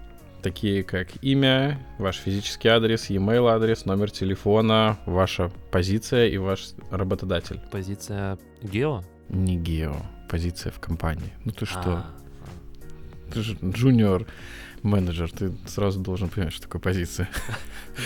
такие 0.46 0.84
как 0.84 1.08
имя, 1.22 1.76
ваш 1.98 2.18
физический 2.18 2.68
адрес, 2.68 3.10
e-mail 3.10 3.48
адрес, 3.48 3.84
номер 3.84 4.12
телефона, 4.12 4.96
ваша 5.04 5.50
позиция 5.72 6.28
и 6.28 6.38
ваш 6.38 6.68
работодатель. 6.92 7.58
Позиция 7.72 8.38
гео? 8.62 9.02
Не 9.28 9.56
гео. 9.56 9.96
позиция 10.30 10.70
в 10.70 10.78
компании. 10.78 11.32
Ну 11.44 11.50
ты 11.50 11.66
что? 11.66 11.80
А, 11.84 12.06
Ты 13.32 13.42
же 13.42 13.58
джуниор 13.60 14.24
менеджер, 14.84 15.32
ты 15.32 15.50
сразу 15.66 15.98
должен 15.98 16.28
понимать, 16.28 16.52
что 16.52 16.62
такое 16.62 16.80
позиция. 16.80 17.28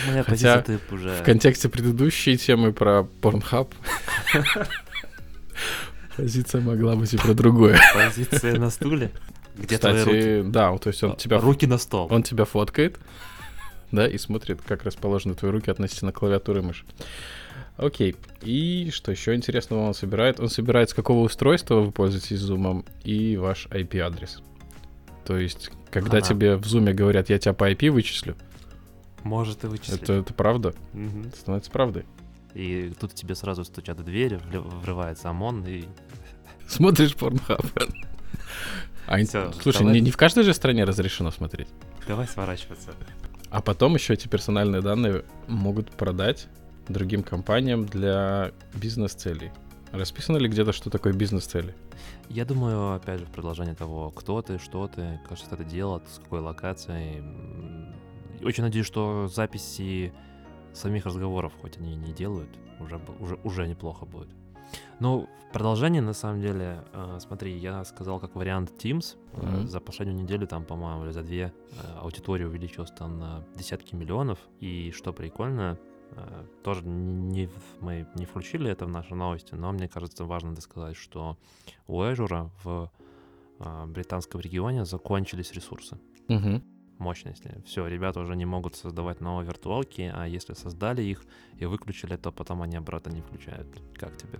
Моя 0.07 0.23
позиция 0.23 0.63
ты 0.63 0.79
уже... 0.89 1.11
В 1.17 1.23
контексте 1.23 1.69
предыдущей 1.69 2.39
темы 2.39 2.73
про 2.73 3.07
Pornhub 3.21 3.71
позиция 6.17 6.61
могла 6.61 6.95
быть 6.95 7.13
и 7.13 7.17
про 7.17 7.35
другое. 7.35 7.79
Позиция 7.93 8.57
на 8.57 8.71
стуле. 8.71 9.11
Где 9.57 9.77
твои 9.77 9.93
руки? 10.03 10.03
Кстати, 10.19 10.41
да, 10.49 10.77
то 10.77 10.87
есть 10.89 11.03
он 11.03 11.15
тебя, 11.17 11.39
Руки 11.39 11.65
на 11.67 11.77
стол. 11.77 12.07
он 12.11 12.23
тебя 12.23 12.45
фоткает, 12.45 12.99
да, 13.91 14.07
и 14.07 14.17
смотрит, 14.17 14.61
как 14.61 14.83
расположены 14.83 15.33
твои 15.35 15.51
руки 15.51 15.69
относительно 15.69 16.11
клавиатуры 16.11 16.59
и 16.61 16.63
мыши. 16.63 16.85
Окей. 17.77 18.15
И 18.41 18.89
что 18.91 19.11
еще 19.11 19.33
интересного 19.33 19.87
он 19.87 19.93
собирает? 19.93 20.39
Он 20.39 20.49
собирает, 20.49 20.89
с 20.89 20.93
какого 20.93 21.23
устройства 21.23 21.75
вы 21.81 21.91
пользуетесь 21.91 22.39
зумом 22.39 22.85
и 23.03 23.37
ваш 23.37 23.67
IP-адрес. 23.67 24.41
То 25.25 25.37
есть, 25.37 25.71
когда 25.89 26.17
Ага. 26.17 26.27
тебе 26.27 26.55
в 26.57 26.65
зуме 26.65 26.93
говорят, 26.93 27.29
я 27.29 27.39
тебя 27.39 27.53
по 27.53 27.71
IP 27.71 27.89
вычислю, 27.89 28.35
Может 29.23 29.63
и 29.63 29.67
вычислить. 29.67 30.01
это, 30.03 30.13
это 30.13 30.33
правда, 30.33 30.73
это 30.93 31.37
становится 31.37 31.71
правдой. 31.71 32.05
И 32.53 32.91
тут 32.99 33.13
тебе 33.15 33.33
сразу 33.35 33.63
стучат 33.63 33.97
в 33.99 34.03
дверь, 34.03 34.33
вле- 34.35 34.59
врывается 34.59 35.29
ОМОН, 35.29 35.65
и 35.67 35.85
Смотришь 36.67 37.15
порнхаб. 37.15 37.65
А, 39.11 39.17
Всё, 39.25 39.51
слушай, 39.61 39.79
давай. 39.79 39.95
не, 39.95 39.99
не 40.01 40.11
в 40.11 40.15
каждой 40.15 40.45
же 40.45 40.53
стране 40.53 40.85
разрешено 40.85 41.31
смотреть. 41.31 41.67
давай 42.07 42.27
сворачиваться. 42.27 42.91
А 43.49 43.61
потом 43.61 43.95
еще 43.95 44.13
эти 44.13 44.29
персональные 44.29 44.81
данные 44.81 45.25
могут 45.47 45.91
продать 45.91 46.47
другим 46.87 47.21
компаниям 47.21 47.85
для 47.85 48.51
бизнес-целей. 48.73 49.51
Расписано 49.91 50.37
ли 50.37 50.47
где-то, 50.47 50.71
что 50.71 50.89
такое 50.89 51.11
бизнес-цели? 51.11 51.75
Я 52.29 52.45
думаю, 52.45 52.93
опять 52.93 53.19
же, 53.19 53.25
в 53.25 53.31
продолжение 53.31 53.75
того, 53.75 54.11
кто 54.11 54.41
ты, 54.41 54.57
что 54.59 54.87
ты, 54.87 55.19
как 55.27 55.37
что 55.37 55.57
ты 55.57 55.65
делал, 55.65 56.01
с 56.09 56.19
какой 56.19 56.39
локацией. 56.39 57.21
Очень 58.41 58.63
надеюсь, 58.63 58.87
что 58.87 59.27
записи 59.27 60.13
самих 60.73 61.05
разговоров, 61.05 61.51
хоть 61.61 61.75
они 61.77 61.91
и 61.91 61.95
не 61.97 62.13
делают, 62.13 62.49
уже, 62.79 63.01
уже, 63.19 63.37
уже 63.43 63.67
неплохо 63.67 64.05
будет. 64.05 64.29
Ну, 64.99 65.27
в 65.49 65.53
продолжение, 65.53 66.01
на 66.01 66.13
самом 66.13 66.41
деле, 66.41 66.83
э, 66.93 67.17
смотри, 67.19 67.57
я 67.57 67.83
сказал 67.85 68.19
как 68.19 68.35
вариант 68.35 68.71
Teams. 68.83 69.17
Э, 69.33 69.45
Мгм. 69.45 69.67
За 69.67 69.79
последнюю 69.79 70.19
неделю 70.21 70.47
там, 70.47 70.63
по-моему, 70.65 71.03
или 71.05 71.11
за 71.11 71.23
две 71.23 71.53
э, 71.71 71.97
аудитория 71.99 72.45
увеличилась 72.47 72.91
там 72.91 73.19
на 73.19 73.43
десятки 73.55 73.95
миллионов. 73.95 74.37
И 74.59 74.91
что 74.91 75.11
прикольно, 75.13 75.77
э, 76.11 76.45
тоже 76.63 76.83
не, 76.85 77.49
мы 77.79 78.07
не 78.15 78.25
включили 78.25 78.69
это 78.71 78.85
в 78.85 78.89
наши 78.89 79.15
новости, 79.15 79.55
но 79.55 79.71
мне 79.71 79.87
кажется 79.87 80.23
важно 80.25 80.55
сказать, 80.61 80.95
что 80.95 81.37
у 81.87 82.01
Azure 82.01 82.49
в 82.63 82.89
э, 83.59 83.85
британском 83.87 84.41
регионе 84.41 84.85
закончились 84.85 85.51
ресурсы 85.53 85.97
Угу. 86.29 86.61
мощности. 86.99 87.61
Все, 87.65 87.87
ребята 87.87 88.19
уже 88.21 88.35
не 88.35 88.45
могут 88.45 88.75
создавать 88.75 89.21
новые 89.21 89.45
виртуалки, 89.47 90.11
а 90.15 90.25
если 90.27 90.53
создали 90.53 91.01
их 91.01 91.25
и 91.59 91.65
выключили, 91.65 92.15
то 92.15 92.31
потом 92.31 92.61
они 92.61 92.77
обратно 92.77 93.11
не 93.11 93.21
включают. 93.21 93.67
Как 93.99 94.15
тебе? 94.17 94.39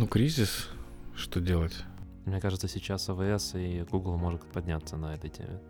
Ну, 0.00 0.06
кризис. 0.06 0.70
Что 1.14 1.40
делать? 1.40 1.74
Мне 2.24 2.40
кажется, 2.40 2.68
сейчас 2.68 3.06
AWS 3.10 3.62
и 3.62 3.82
Google 3.82 4.16
может 4.16 4.40
подняться 4.46 4.96
на 4.96 5.14
этой 5.14 5.28
теме. 5.28 5.60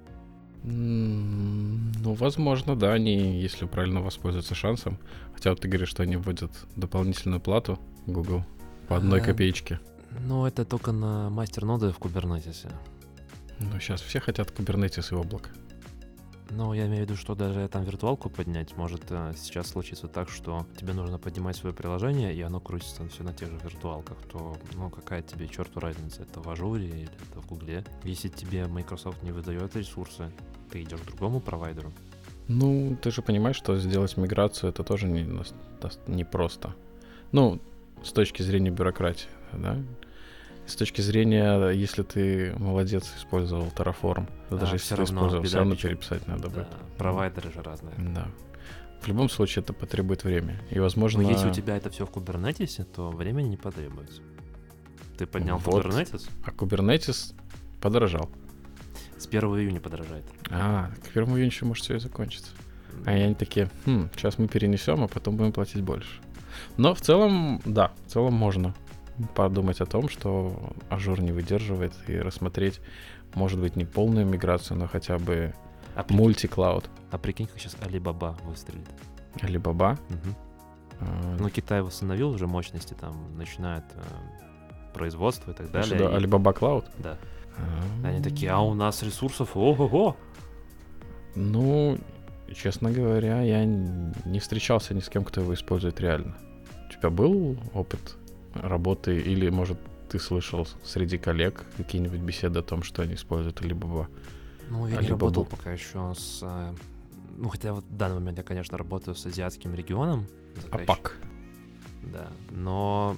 Ну, 0.63 2.15
возможно, 2.15 2.77
да, 2.77 2.93
они, 2.93 3.43
если 3.43 3.67
правильно 3.67 4.01
воспользуются 4.01 4.55
шансом. 4.55 4.99
Хотя 5.35 5.51
вот 5.51 5.63
ты 5.63 5.67
говоришь, 5.67 5.89
что 5.89 6.05
они 6.05 6.15
вводят 6.15 6.53
дополнительную 6.77 7.41
плату 7.41 7.81
Google 8.07 8.45
по 8.87 8.99
одной 8.99 9.21
А, 9.21 9.25
копеечке. 9.25 9.81
Ну, 10.21 10.47
это 10.47 10.65
только 10.65 10.93
на 10.93 11.29
мастер-ноды 11.29 11.91
в 11.91 11.99
Kubernetes. 11.99 12.73
Ну, 13.59 13.81
сейчас 13.81 14.01
все 14.01 14.21
хотят 14.21 14.53
Kubernetes 14.53 15.13
и 15.13 15.17
облако. 15.17 15.51
Но 16.51 16.75
я 16.75 16.87
имею 16.87 17.07
в 17.07 17.09
виду, 17.09 17.17
что 17.17 17.35
даже 17.35 17.69
там 17.69 17.85
виртуалку 17.85 18.29
поднять 18.29 18.77
может 18.77 19.05
э, 19.11 19.33
сейчас 19.37 19.69
случиться 19.69 20.09
так, 20.09 20.29
что 20.29 20.67
тебе 20.79 20.93
нужно 20.93 21.19
поднимать 21.19 21.57
свое 21.57 21.75
приложение, 21.75 22.35
и 22.35 22.43
оно 22.43 22.61
крутится 22.61 23.07
все 23.09 23.23
на 23.23 23.33
тех 23.33 23.49
же 23.49 23.59
виртуалках, 23.63 24.17
то, 24.31 24.57
ну, 24.75 24.91
какая 24.91 25.23
тебе 25.23 25.47
черту 25.47 25.79
разница, 25.79 26.23
это 26.23 26.41
в 26.41 26.49
Ажуре 26.49 26.89
или 26.89 27.05
это 27.05 27.41
в 27.41 27.47
Гугле. 27.47 27.85
Если 28.03 28.29
тебе 28.29 28.67
Microsoft 28.67 29.23
не 29.23 29.31
выдает 29.31 29.77
ресурсы, 29.77 30.33
ты 30.71 30.83
идешь 30.83 31.01
к 31.01 31.07
другому 31.07 31.41
провайдеру. 31.41 31.93
Ну, 32.49 32.97
ты 33.01 33.13
же 33.13 33.23
понимаешь, 33.23 33.57
что 33.57 33.79
сделать 33.79 34.17
миграцию 34.17 34.71
это 34.71 34.83
тоже 34.83 35.07
не, 35.07 35.23
дос- 35.23 35.99
не 36.09 36.25
просто. 36.25 36.75
Ну, 37.31 37.61
с 38.03 38.13
точки 38.13 38.43
зрения 38.43 38.71
бюрократии, 38.71 39.29
да? 39.53 39.79
С 40.71 40.77
точки 40.77 41.01
зрения, 41.01 41.71
если 41.71 42.03
ты 42.05 42.55
молодец, 42.57 43.13
использовал 43.19 43.67
Terraform, 43.77 44.29
да 44.51 44.57
А, 44.57 44.61
даже 44.61 44.77
всё 44.79 44.95
если 44.95 44.97
ты 44.97 45.03
использовал, 45.13 45.45
все 45.45 45.57
равно 45.59 45.75
переписать 45.75 46.27
надо 46.29 46.43
Да, 46.45 46.49
будет. 46.51 46.69
провайдеры 46.97 47.51
же 47.53 47.61
разные. 47.61 47.95
Да. 47.99 48.29
В 49.01 49.09
любом 49.09 49.29
случае 49.29 49.63
это 49.63 49.73
потребует 49.73 50.23
время. 50.25 50.61
И, 50.71 50.79
возможно... 50.79 51.23
Но 51.23 51.31
если 51.31 51.49
у 51.49 51.53
тебя 51.53 51.77
это 51.77 51.91
все 51.91 52.07
в 52.07 52.11
Kubernetes, 52.11 52.85
то 52.85 53.11
времени 53.11 53.49
не 53.49 53.57
потребуется. 53.57 54.23
Ты 55.19 55.27
поднял 55.27 55.59
Вот. 55.59 55.85
Kubernetes, 55.87 56.29
А 56.45 56.51
Kubernetes 56.51 57.35
подорожал. 57.81 58.31
с 59.19 59.27
1 59.27 59.41
июня 59.59 59.81
подорожает. 59.81 60.25
А, 60.51 60.91
к 61.03 61.09
1 61.17 61.25
июня 61.31 61.47
еще 61.47 61.65
может 61.65 61.83
все 61.85 61.97
и 61.97 61.99
закончиться. 61.99 62.53
А 63.07 63.11
они 63.11 63.35
такие, 63.35 63.71
хм, 63.87 64.09
сейчас 64.15 64.39
мы 64.39 64.47
перенесем, 64.47 65.03
а 65.03 65.09
потом 65.09 65.37
будем 65.37 65.53
платить 65.53 65.83
больше. 65.83 66.21
Но 66.77 66.95
в 66.95 67.01
целом, 67.01 67.61
да, 67.65 67.91
в 68.07 68.11
целом 68.13 68.35
можно 68.35 68.73
подумать 69.35 69.81
о 69.81 69.87
том, 69.87 70.09
что 70.09 70.73
Azure 70.89 71.21
не 71.21 71.33
выдерживает 71.33 71.93
и 72.09 72.19
рассмотреть, 72.19 72.81
может 73.35 73.61
быть, 73.61 73.77
не 73.77 73.85
полную 73.85 74.27
миграцию, 74.27 74.77
но 74.79 74.89
хотя 74.89 75.19
бы 75.19 75.55
А, 75.95 76.03
прикинь- 76.03 76.17
мультиклауд. 76.17 76.91
а 77.11 77.19
прикинь, 77.19 77.47
как 77.47 77.59
сейчас 77.61 77.75
Alibaba 77.81 78.37
выстрелит. 78.45 78.87
Alibaba. 79.43 79.99
Мгм. 80.09 80.35
а, 81.01 81.37
Ну, 81.39 81.49
Китай 81.51 81.83
восстановил 81.83 82.31
уже 82.31 82.47
мощности, 82.47 82.95
там 82.95 83.37
начинает 83.37 83.85
э, 83.95 84.93
производство 84.95 85.53
и 85.53 85.55
так 85.55 85.71
далее. 85.71 85.99
и- 85.99 86.03
Alibaba 86.03 86.53
Cloud. 86.59 86.85
Да. 86.99 87.17
А, 87.57 88.07
Они 88.09 88.23
такие, 88.23 88.51
а 88.51 88.61
у 88.61 88.75
нас 88.75 89.03
ресурсов, 89.03 89.57
ого-го. 89.57 90.17
Ну, 91.37 91.99
честно 92.55 92.91
говоря, 92.91 93.41
я 93.43 93.65
не 93.65 94.39
встречался 94.41 94.95
ни 94.95 95.01
с 95.01 95.09
кем, 95.09 95.25
кто 95.25 95.41
его 95.41 95.55
использует 95.55 96.01
реально. 96.01 96.37
У 96.89 96.93
тебя 96.93 97.11
был 97.11 97.57
опыт 97.73 98.17
работы 98.55 99.19
или, 99.21 99.49
может, 99.51 99.79
ты 100.09 100.19
слышал 100.19 100.67
среди 100.85 101.19
коллег 101.19 101.65
какие-нибудь 101.77 102.21
беседы 102.21 102.59
о 102.59 102.63
том, 102.63 102.83
что 102.83 103.03
они 103.03 103.15
используют 103.15 103.61
Alibaba? 103.61 104.07
Ну, 104.69 104.87
я 104.87 104.99
А 104.99 105.03
не 105.03 105.09
либо 105.09 105.19
работал 105.21 105.45
пока 105.45 105.73
еще 105.73 106.15
с... 106.17 106.41
э, 106.43 106.73
Ну, 107.37 107.49
хотя 107.49 107.73
вот 107.73 107.85
в 107.85 107.97
данный 107.97 108.17
момент 108.17 108.39
я, 108.39 108.45
конечно, 108.45 108.77
работаю 108.79 109.15
с 109.15 109.25
азиатским 109.27 109.75
регионом. 109.75 110.27
заказчик. 110.57 110.91
АПАК. 110.91 111.17
Да, 112.13 112.29
но 112.51 113.17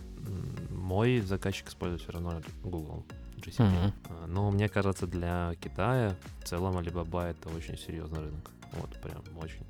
мой 0.70 1.20
заказчик 1.20 1.68
использует 1.68 2.02
все 2.02 2.12
равно 2.12 2.40
Google 2.64 3.04
GCP. 3.38 3.62
Мгм. 3.64 3.92
А, 4.08 4.26
Но 4.26 4.50
мне 4.50 4.68
кажется, 4.68 5.06
для 5.06 5.54
Китая 5.60 6.16
в 6.42 6.48
целом 6.48 6.76
Alibaba 6.76 7.24
это 7.30 7.48
очень 7.50 7.78
серьезный 7.78 8.20
рынок. 8.20 8.50
Вот 8.72 8.90
прям 9.00 9.22
очень. 9.40 9.64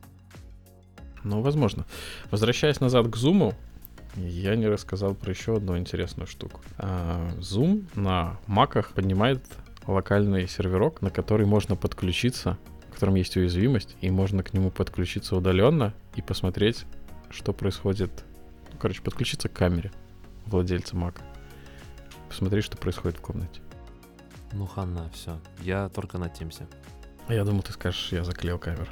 Ну, 1.24 1.40
возможно. 1.42 1.84
Возвращаясь 2.30 2.80
назад 2.80 3.06
к 3.08 3.16
Zoom, 3.16 3.54
я 4.16 4.56
не 4.56 4.66
рассказал 4.66 5.14
про 5.14 5.30
еще 5.30 5.56
одну 5.56 5.78
интересную 5.78 6.26
штуку. 6.26 6.60
А, 6.78 7.30
Zoom 7.38 7.86
на 7.94 8.38
маках 8.46 8.92
поднимает 8.92 9.42
локальный 9.86 10.46
серверок, 10.46 11.02
на 11.02 11.10
который 11.10 11.46
можно 11.46 11.76
подключиться, 11.76 12.58
в 12.88 12.94
котором 12.94 13.14
есть 13.14 13.36
уязвимость, 13.36 13.96
и 14.00 14.10
можно 14.10 14.42
к 14.42 14.52
нему 14.52 14.70
подключиться 14.70 15.36
удаленно 15.36 15.94
и 16.14 16.22
посмотреть, 16.22 16.84
что 17.30 17.52
происходит. 17.52 18.24
Ну, 18.72 18.78
короче, 18.78 19.02
подключиться 19.02 19.48
к 19.48 19.52
камере 19.52 19.90
владельца 20.46 20.96
мака. 20.96 21.22
Посмотреть, 22.28 22.64
что 22.64 22.76
происходит 22.76 23.18
в 23.18 23.22
комнате. 23.22 23.60
Ну, 24.52 24.66
хана, 24.66 25.10
все. 25.14 25.38
Я 25.60 25.88
только 25.88 26.18
на 26.18 26.28
Тимсе. 26.28 26.66
Я 27.28 27.44
думал, 27.44 27.62
ты 27.62 27.72
скажешь, 27.72 28.12
я 28.12 28.24
заклеил 28.24 28.58
камеру. 28.58 28.90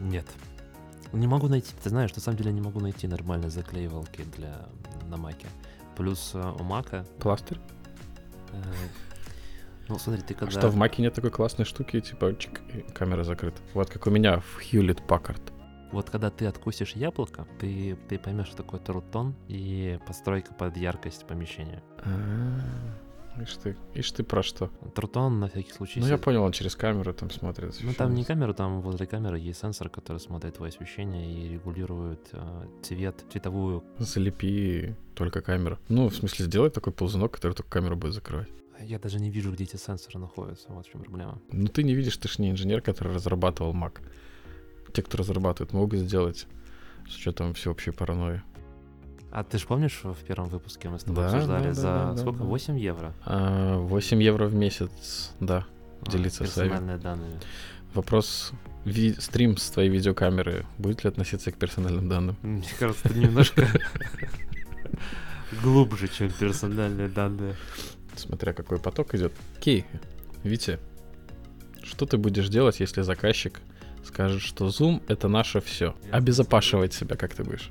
Нет. 0.00 0.26
Не 1.12 1.26
могу 1.26 1.48
найти, 1.48 1.72
ты 1.82 1.90
знаешь, 1.90 2.14
на 2.14 2.20
самом 2.20 2.38
деле 2.38 2.52
не 2.52 2.60
могу 2.60 2.80
найти 2.80 3.06
нормальной 3.06 3.50
заклеивалки 3.50 4.22
для 4.36 4.66
на 5.08 5.16
маке. 5.16 5.46
Плюс 5.96 6.32
э, 6.34 6.52
у 6.58 6.62
мака... 6.62 7.04
Пластырь? 7.18 7.58
э, 8.52 8.56
ну, 9.88 9.98
смотри, 9.98 10.22
ты 10.22 10.34
А 10.34 10.38
когда... 10.38 10.58
что, 10.58 10.68
в 10.68 10.76
маке 10.76 11.02
нет 11.02 11.14
такой 11.14 11.30
классной 11.30 11.64
штуки, 11.64 12.00
типа, 12.00 12.34
чик, 12.38 12.62
и 12.72 12.80
камера 12.92 13.24
закрыта? 13.24 13.60
Вот 13.74 13.90
как 13.90 14.06
у 14.06 14.10
меня 14.10 14.40
в 14.40 14.60
Hewlett 14.60 15.06
Packard. 15.06 15.42
Вот 15.92 16.08
когда 16.08 16.30
ты 16.30 16.46
откусишь 16.46 16.92
яблоко, 16.92 17.46
ты, 17.60 17.98
ты 18.08 18.18
поймешь, 18.18 18.46
что 18.46 18.58
такое 18.58 18.80
трутон 18.80 19.34
и 19.48 19.98
постройка 20.06 20.54
под 20.54 20.78
яркость 20.78 21.26
помещения. 21.26 21.82
А, 21.98 22.60
Ишь 23.40 23.56
ты, 23.56 23.76
ишь 23.94 24.12
ты 24.12 24.22
про 24.24 24.42
что? 24.42 24.70
Трутон 24.94 25.40
на 25.40 25.48
всякий 25.48 25.72
случай. 25.72 26.00
Ну, 26.00 26.06
я 26.06 26.18
понял, 26.18 26.42
он 26.42 26.52
через 26.52 26.76
камеру 26.76 27.14
там 27.14 27.30
смотрит. 27.30 27.74
Ну, 27.82 27.94
там 27.94 28.14
не 28.14 28.24
камера, 28.24 28.52
там 28.52 28.82
возле 28.82 29.06
камеры 29.06 29.38
есть 29.38 29.60
сенсор, 29.60 29.88
который 29.88 30.18
смотрит 30.18 30.56
твое 30.56 30.68
освещение 30.68 31.32
и 31.32 31.48
регулирует 31.48 32.28
э, 32.32 32.66
цвет, 32.82 33.24
цветовую. 33.32 33.82
Залепи 33.98 34.94
только 35.14 35.40
камеру. 35.40 35.78
Ну, 35.88 36.08
в 36.08 36.14
смысле, 36.14 36.44
сделай 36.44 36.70
такой 36.70 36.92
ползунок, 36.92 37.32
который 37.32 37.54
только 37.54 37.70
камеру 37.70 37.96
будет 37.96 38.12
закрывать. 38.12 38.48
Я 38.80 38.98
даже 38.98 39.18
не 39.18 39.30
вижу, 39.30 39.52
где 39.52 39.64
эти 39.64 39.76
сенсоры 39.76 40.18
находятся. 40.18 40.66
Вот 40.68 40.86
в 40.86 40.90
чем 40.90 41.02
проблема. 41.02 41.40
Ну, 41.52 41.68
ты 41.68 41.84
не 41.84 41.94
видишь, 41.94 42.16
ты 42.16 42.28
ж 42.28 42.38
не 42.38 42.50
инженер, 42.50 42.82
который 42.82 43.14
разрабатывал 43.14 43.72
Mac. 43.72 44.00
Те, 44.92 45.02
кто 45.02 45.18
разрабатывает, 45.18 45.72
могут 45.72 46.00
сделать 46.00 46.46
с 47.08 47.16
учетом 47.16 47.54
всеобщей 47.54 47.92
паранойи. 47.92 48.42
А 49.32 49.44
ты 49.44 49.56
же 49.58 49.66
помнишь, 49.66 50.00
в 50.04 50.24
первом 50.26 50.48
выпуске 50.48 50.88
мы 50.90 50.98
с 50.98 51.04
тобой 51.04 51.24
Да, 51.24 51.30
обсуждали 51.32 51.62
да, 51.62 51.68
да, 51.68 51.74
за 51.74 51.82
да, 51.82 52.12
да, 52.12 52.16
сколько? 52.18 52.38
да. 52.40 52.44
8 52.44 52.78
евро? 52.78 53.14
А, 53.24 53.78
8 53.78 54.22
евро 54.22 54.46
в 54.46 54.54
месяц, 54.54 55.32
да. 55.40 55.64
А, 56.06 56.10
Делиться 56.10 56.44
с 56.44 56.48
персональные 56.54 56.98
данные. 56.98 57.40
Вопрос, 57.94 58.52
ви- 58.84 59.14
стрим 59.18 59.56
с 59.56 59.70
твоей 59.70 59.88
видеокамеры 59.90 60.66
будет 60.78 61.04
ли 61.04 61.08
относиться 61.08 61.50
к 61.50 61.56
персональным 61.56 62.08
данным? 62.08 62.36
Мне 62.42 62.66
кажется, 62.78 63.08
это 63.08 63.18
немножко 63.18 63.66
глубже, 65.62 66.08
чем 66.08 66.30
персональные 66.30 67.08
данные. 67.08 67.56
Смотря 68.16 68.52
какой 68.52 68.78
поток 68.78 69.14
идет. 69.14 69.32
Окей, 69.58 69.86
Витя, 70.44 70.78
что 71.82 72.04
ты 72.06 72.16
будешь 72.18 72.48
делать, 72.48 72.80
если 72.80 73.02
заказчик 73.02 73.60
скажет, 74.04 74.42
что 74.42 74.66
Zoom— 74.66 75.02
это 75.08 75.28
наше 75.28 75.60
все? 75.60 75.94
Обезопашивать 76.10 76.92
себя 76.92 77.16
как 77.16 77.34
ты 77.34 77.44
будешь? 77.44 77.70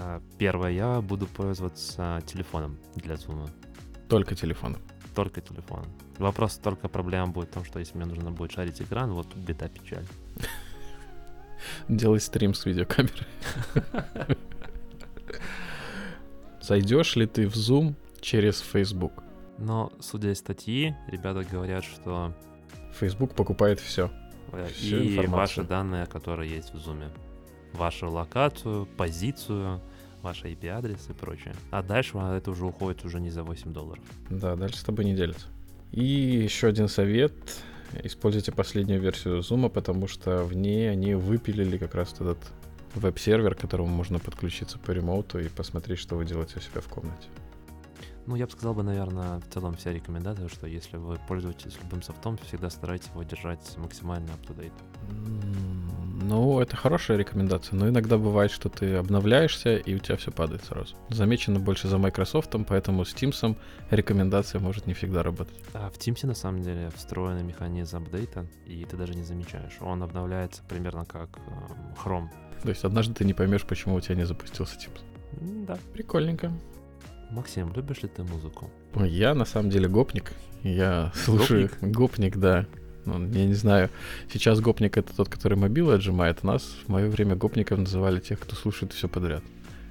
А, 0.00 0.20
Первое, 0.38 0.70
я 0.70 1.00
буду 1.00 1.26
пользоваться 1.26 2.22
телефоном 2.24 2.78
для 2.94 3.16
зума. 3.16 3.48
Только 4.08 4.36
телефоном. 4.36 4.80
Только 5.14 5.40
телефоном. 5.40 5.86
Вопрос 6.18 6.56
только 6.58 6.88
проблема 6.88 7.28
будет 7.32 7.48
в 7.50 7.52
том, 7.52 7.64
что 7.64 7.80
если 7.80 7.96
мне 7.96 8.06
нужно 8.06 8.30
будет 8.30 8.52
шарить 8.52 8.80
экран, 8.80 9.12
вот 9.12 9.28
тут 9.28 9.38
беда 9.38 9.68
печаль. 9.68 10.04
Делай 11.88 12.20
стрим 12.20 12.54
с 12.54 12.64
видеокамерой. 12.64 13.26
Зайдешь 16.60 17.16
ли 17.16 17.26
ты 17.26 17.48
в 17.48 17.54
Zoom 17.54 17.94
через 18.20 18.60
Facebook? 18.60 19.24
Но, 19.58 19.90
судя 19.98 20.30
из 20.30 20.38
статьи, 20.38 20.94
ребята 21.08 21.42
говорят, 21.42 21.84
что 21.84 22.32
Facebook 22.92 23.34
покупает 23.34 23.80
все. 23.80 24.10
э, 24.52 24.68
и 24.80 25.26
ваши 25.26 25.64
данные, 25.64 26.06
которые 26.06 26.50
есть 26.50 26.72
в 26.72 26.78
зуме. 26.78 27.08
Вашу 27.72 28.10
локацию, 28.10 28.86
позицию, 28.96 29.80
ваш 30.22 30.42
IP-адрес 30.44 31.08
и 31.10 31.12
прочее. 31.12 31.54
А 31.70 31.82
дальше 31.82 32.18
это 32.18 32.50
уже 32.50 32.64
уходит 32.64 33.04
уже 33.04 33.20
не 33.20 33.30
за 33.30 33.42
8 33.42 33.72
долларов. 33.72 34.02
Да, 34.30 34.56
дальше 34.56 34.78
с 34.78 34.82
тобой 34.82 35.04
не 35.04 35.14
делятся. 35.14 35.46
И 35.92 36.04
еще 36.04 36.68
один 36.68 36.88
совет. 36.88 37.32
Используйте 38.02 38.52
последнюю 38.52 39.00
версию 39.00 39.38
Zoom, 39.38 39.70
потому 39.70 40.08
что 40.08 40.44
в 40.44 40.54
ней 40.54 40.90
они 40.90 41.14
выпилили 41.14 41.78
как 41.78 41.94
раз 41.94 42.12
этот 42.14 42.38
веб-сервер, 42.94 43.54
к 43.54 43.60
которому 43.60 43.88
можно 43.88 44.18
подключиться 44.18 44.78
по 44.78 44.90
ремоуту 44.90 45.38
и 45.38 45.48
посмотреть, 45.48 45.98
что 45.98 46.16
вы 46.16 46.24
делаете 46.24 46.54
у 46.56 46.60
себя 46.60 46.80
в 46.80 46.88
комнате. 46.88 47.28
Ну, 48.28 48.36
я 48.36 48.44
бы 48.44 48.52
сказал 48.52 48.74
бы, 48.74 48.82
наверное, 48.82 49.40
в 49.40 49.54
целом 49.54 49.74
вся 49.74 49.90
рекомендация, 49.90 50.48
что 50.48 50.66
если 50.66 50.98
вы 50.98 51.18
пользуетесь 51.26 51.78
любым 51.82 52.02
софтом, 52.02 52.36
всегда 52.46 52.68
старайтесь 52.68 53.08
его 53.14 53.22
держать 53.22 53.58
максимально 53.78 54.28
up-to-date. 54.32 54.70
Ну, 56.22 56.60
это 56.60 56.76
хорошая 56.76 57.16
рекомендация, 57.16 57.74
но 57.76 57.88
иногда 57.88 58.18
бывает, 58.18 58.50
что 58.50 58.68
ты 58.68 58.96
обновляешься, 58.96 59.78
и 59.78 59.94
у 59.94 59.98
тебя 59.98 60.18
все 60.18 60.30
падает 60.30 60.62
сразу. 60.64 60.94
Замечено 61.08 61.58
больше 61.58 61.88
за 61.88 61.96
Microsoft, 61.96 62.54
поэтому 62.66 63.06
с 63.06 63.14
Teams 63.14 63.56
рекомендация 63.90 64.60
может 64.60 64.86
не 64.86 64.92
всегда 64.92 65.22
работать. 65.22 65.54
А 65.72 65.88
в 65.88 65.94
Teams 65.94 66.26
на 66.26 66.34
самом 66.34 66.62
деле 66.62 66.90
встроенный 66.94 67.44
механизм 67.44 67.96
апдейта, 67.96 68.44
и 68.66 68.84
ты 68.84 68.98
даже 68.98 69.14
не 69.14 69.22
замечаешь. 69.22 69.78
Он 69.80 70.02
обновляется 70.02 70.62
примерно 70.68 71.06
как 71.06 71.38
эм, 71.38 71.94
Chrome. 72.04 72.28
То 72.62 72.68
есть 72.68 72.84
однажды 72.84 73.14
ты 73.14 73.24
не 73.24 73.32
поймешь, 73.32 73.64
почему 73.64 73.94
у 73.94 74.00
тебя 74.02 74.16
не 74.16 74.26
запустился 74.26 74.76
Teams. 74.76 75.64
Да. 75.66 75.78
Прикольненько. 75.94 76.52
Максим, 77.30 77.72
любишь 77.74 78.02
ли 78.02 78.08
ты 78.08 78.22
музыку? 78.22 78.70
Я 78.94 79.34
на 79.34 79.44
самом 79.44 79.70
деле 79.70 79.88
гопник. 79.88 80.32
Я 80.62 81.12
слушаю 81.14 81.70
гопник, 81.80 82.36
да. 82.36 82.66
Ну, 83.04 83.26
я 83.32 83.46
не 83.46 83.54
знаю. 83.54 83.90
Сейчас 84.32 84.60
гопник 84.60 84.96
это 84.96 85.14
тот, 85.14 85.28
который 85.28 85.56
мобилы 85.56 85.94
отжимает. 85.94 86.42
Нас 86.42 86.62
в 86.84 86.88
мое 86.88 87.08
время 87.08 87.36
гопников 87.36 87.78
называли 87.78 88.20
тех, 88.20 88.40
кто 88.40 88.54
слушает 88.56 88.92
все 88.92 89.08
подряд. 89.08 89.42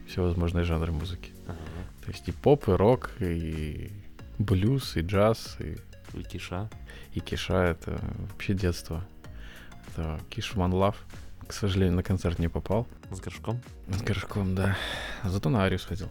Все 0.08 0.22
возможные 0.22 0.64
жанры 0.66 0.92
музыки. 0.92 1.32
Ага. 1.48 1.58
То 2.06 2.12
есть 2.12 2.28
и 2.28 2.32
поп, 2.32 2.68
и 2.70 2.72
рок, 2.72 3.12
и 3.20 3.92
блюз, 4.40 4.96
и 4.98 5.02
джаз, 5.02 5.58
и, 5.60 5.78
И 6.18 6.24
Киша. 6.24 6.70
и 7.14 7.20
киша. 7.20 7.64
Это 7.64 8.00
вообще 8.30 8.54
детство. 8.54 9.04
Это 9.90 10.20
Киш 10.30 10.54
One 10.56 10.72
Love. 10.72 10.96
К 11.48 11.54
сожалению, 11.54 11.96
на 11.96 12.04
концерт 12.04 12.40
не 12.40 12.48
попал. 12.50 12.88
С 13.12 13.20
горшком? 13.20 13.60
С 13.90 14.02
горшком, 14.02 14.56
да. 14.56 14.76
Зато 15.24 15.50
на 15.50 15.64
Арию 15.64 15.80
сходил. 15.80 16.10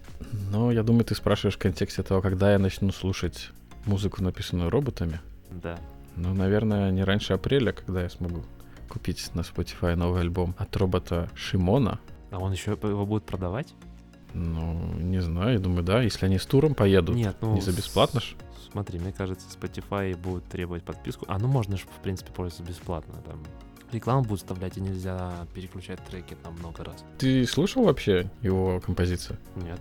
Но 0.51 0.73
я 0.73 0.83
думаю, 0.83 1.05
ты 1.05 1.15
спрашиваешь 1.15 1.57
в 1.57 1.59
контексте 1.59 2.03
того, 2.03 2.23
когда 2.23 2.53
я 2.53 2.59
начну 2.59 2.91
слушать 2.91 3.51
музыку, 3.85 4.23
написанную 4.23 4.71
роботами. 4.71 5.21
Да. 5.51 5.79
Ну, 6.17 6.33
наверное, 6.33 6.91
не 6.91 7.05
раньше 7.05 7.35
апреля, 7.35 7.73
когда 7.73 8.03
я 8.03 8.09
смогу 8.09 8.43
купить 8.89 9.31
на 9.35 9.41
Spotify 9.41 9.95
новый 9.95 10.23
альбом 10.23 10.55
от 10.59 10.75
робота 10.77 11.29
Шимона. 11.35 12.01
А 12.31 12.39
он 12.39 12.53
еще 12.53 12.71
его 12.71 13.05
будет 13.05 13.25
продавать? 13.25 13.75
Ну, 14.33 14.95
не 14.99 15.21
знаю, 15.21 15.55
я 15.55 15.59
думаю, 15.59 15.83
да. 15.83 16.03
Если 16.03 16.25
они 16.27 16.39
с 16.39 16.47
туром 16.47 16.75
поедут, 16.75 17.17
Нет, 17.17 17.37
ну... 17.41 17.55
не 17.55 17.61
за 17.61 17.73
бесплатно 17.73 18.21
ж. 18.21 18.35
Смотри, 18.71 18.99
мне 18.99 19.13
кажется, 19.13 19.47
Spotify 19.49 20.17
будет 20.17 20.45
требовать 20.45 20.83
подписку. 20.83 21.25
А 21.29 21.39
ну 21.39 21.47
можно 21.47 21.77
же, 21.77 21.85
в 21.85 22.03
принципе, 22.03 22.33
пользоваться 22.33 22.63
бесплатно. 22.71 23.15
Там 23.25 23.43
рекламу 23.93 24.23
будут 24.23 24.41
вставлять, 24.41 24.77
и 24.77 24.81
нельзя 24.81 25.47
переключать 25.55 26.05
треки 26.05 26.37
там 26.43 26.55
много 26.55 26.85
раз. 26.85 27.05
Ты 27.19 27.47
слушал 27.47 27.85
вообще 27.85 28.31
его 28.43 28.81
композицию? 28.81 29.39
Нет. 29.57 29.81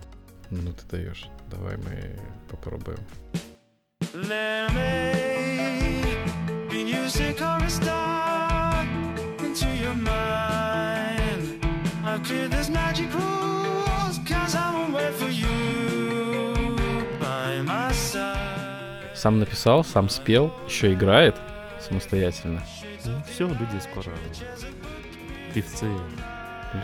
Ну, 0.50 0.72
ты 0.72 0.86
даешь. 0.90 1.28
Давай 1.50 1.76
мы 1.76 2.18
попробуем. 2.48 2.98
Сам 19.14 19.40
написал, 19.40 19.82
сам 19.82 20.08
спел, 20.08 20.52
еще 20.68 20.92
играет 20.92 21.34
самостоятельно. 21.80 22.62
Ну, 23.06 23.22
все, 23.30 23.46
люди 23.48 23.80
скоро 23.80 24.12
певцы. 25.54 25.86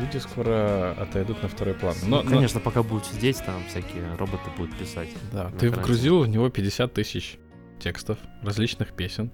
Люди 0.00 0.16
скоро 0.18 0.92
отойдут 0.98 1.42
на 1.42 1.48
второй 1.48 1.74
план. 1.74 1.94
Но, 2.06 2.18
ну, 2.18 2.22
но- 2.22 2.30
конечно, 2.36 2.60
пока 2.60 2.82
будут 2.82 3.06
сидеть, 3.06 3.42
там 3.44 3.62
всякие 3.68 4.14
роботы 4.16 4.50
будут 4.56 4.76
писать. 4.78 5.08
Да, 5.32 5.46
ты 5.50 5.68
карантине. 5.68 5.70
вгрузил 5.70 6.20
в 6.22 6.28
него 6.28 6.48
50 6.48 6.92
тысяч 6.94 7.38
текстов, 7.78 8.18
различных 8.42 8.92
песен. 8.92 9.30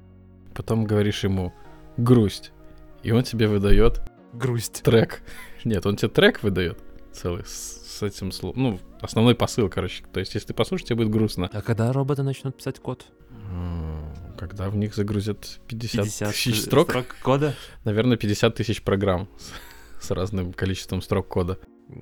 Потом 0.54 0.84
говоришь 0.84 1.22
ему 1.22 1.52
«грусть», 1.96 2.52
и 3.02 3.12
он 3.12 3.22
тебе 3.22 3.46
выдает 3.46 4.00
Грусть. 4.32 4.82
трек. 4.82 5.22
Нет, 5.64 5.86
он 5.86 5.96
тебе 5.96 6.08
трек 6.08 6.42
выдает 6.42 6.78
целый 7.12 7.44
с, 7.44 7.98
с 7.98 8.02
этим 8.02 8.32
словом. 8.32 8.60
Ну, 8.60 8.80
основной 9.00 9.34
посыл, 9.34 9.68
короче. 9.68 10.04
То 10.12 10.20
есть, 10.20 10.34
если 10.34 10.48
ты 10.48 10.54
послушаешь, 10.54 10.88
тебе 10.88 10.96
будет 10.96 11.10
грустно. 11.10 11.48
А 11.52 11.62
когда 11.62 11.92
роботы 11.92 12.22
начнут 12.22 12.56
писать 12.56 12.80
код? 12.80 13.06
Когда 14.38 14.70
в 14.70 14.76
них 14.76 14.94
загрузят 14.94 15.58
50, 15.66 16.04
50 16.04 16.32
тысяч 16.32 16.60
строк, 16.60 16.94
кода? 17.22 17.56
наверное, 17.84 18.16
50 18.16 18.54
тысяч 18.54 18.82
программ 18.82 19.28
с, 20.00 20.06
с 20.06 20.10
разным 20.12 20.52
количеством 20.52 21.02
строк 21.02 21.26
кода. 21.26 21.58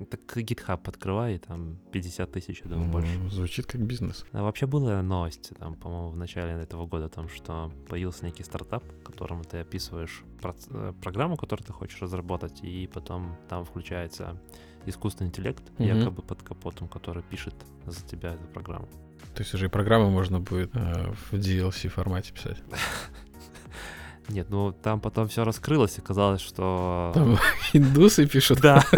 Так 0.09 0.37
GitHub 0.37 0.79
открывай, 0.85 1.35
и 1.35 1.37
там 1.37 1.77
50 1.91 2.31
тысяч, 2.31 2.61
я 2.65 2.69
думаю, 2.69 2.89
больше. 2.91 3.13
М, 3.15 3.29
Звучит 3.31 3.65
как 3.65 3.81
бизнес. 3.81 4.25
А 4.33 4.43
вообще 4.43 4.65
была 4.65 5.01
новость, 5.01 5.51
там, 5.59 5.75
по-моему, 5.75 6.09
в 6.09 6.17
начале 6.17 6.61
этого 6.61 6.85
года, 6.87 7.05
о 7.05 7.09
том, 7.09 7.29
что 7.29 7.71
появился 7.87 8.25
некий 8.25 8.43
стартап, 8.43 8.83
в 8.83 9.03
котором 9.03 9.43
ты 9.45 9.59
описываешь 9.59 10.23
э, 10.71 10.93
программу, 11.01 11.37
которую 11.37 11.65
ты 11.65 11.71
хочешь 11.73 12.01
разработать, 12.01 12.59
и 12.63 12.87
потом 12.93 13.35
там 13.47 13.63
включается 13.63 14.37
искусственный 14.85 15.29
интеллект, 15.29 15.63
Мгм. 15.79 15.87
якобы 15.99 16.21
под 16.21 16.43
капотом, 16.43 16.87
который 16.89 17.23
пишет 17.23 17.55
за 17.85 18.01
тебя 18.05 18.33
эту 18.33 18.43
программу. 18.53 18.87
То 19.35 19.41
есть 19.43 19.53
уже 19.53 19.65
и 19.65 19.69
программы 19.69 20.09
можно 20.09 20.39
будет 20.39 20.69
э, 20.75 21.13
в 21.31 21.33
DLC 21.33 21.87
формате 21.89 22.33
писать. 22.33 22.61
Нет, 24.29 24.49
ну 24.49 24.73
там 24.73 24.99
потом 24.99 25.27
все 25.29 25.45
раскрылось, 25.45 25.97
и 25.97 26.01
казалось, 26.01 26.41
что... 26.41 27.11
Там 27.13 27.37
индусы 27.73 28.27
пишут. 28.27 28.59
Да. 28.59 28.83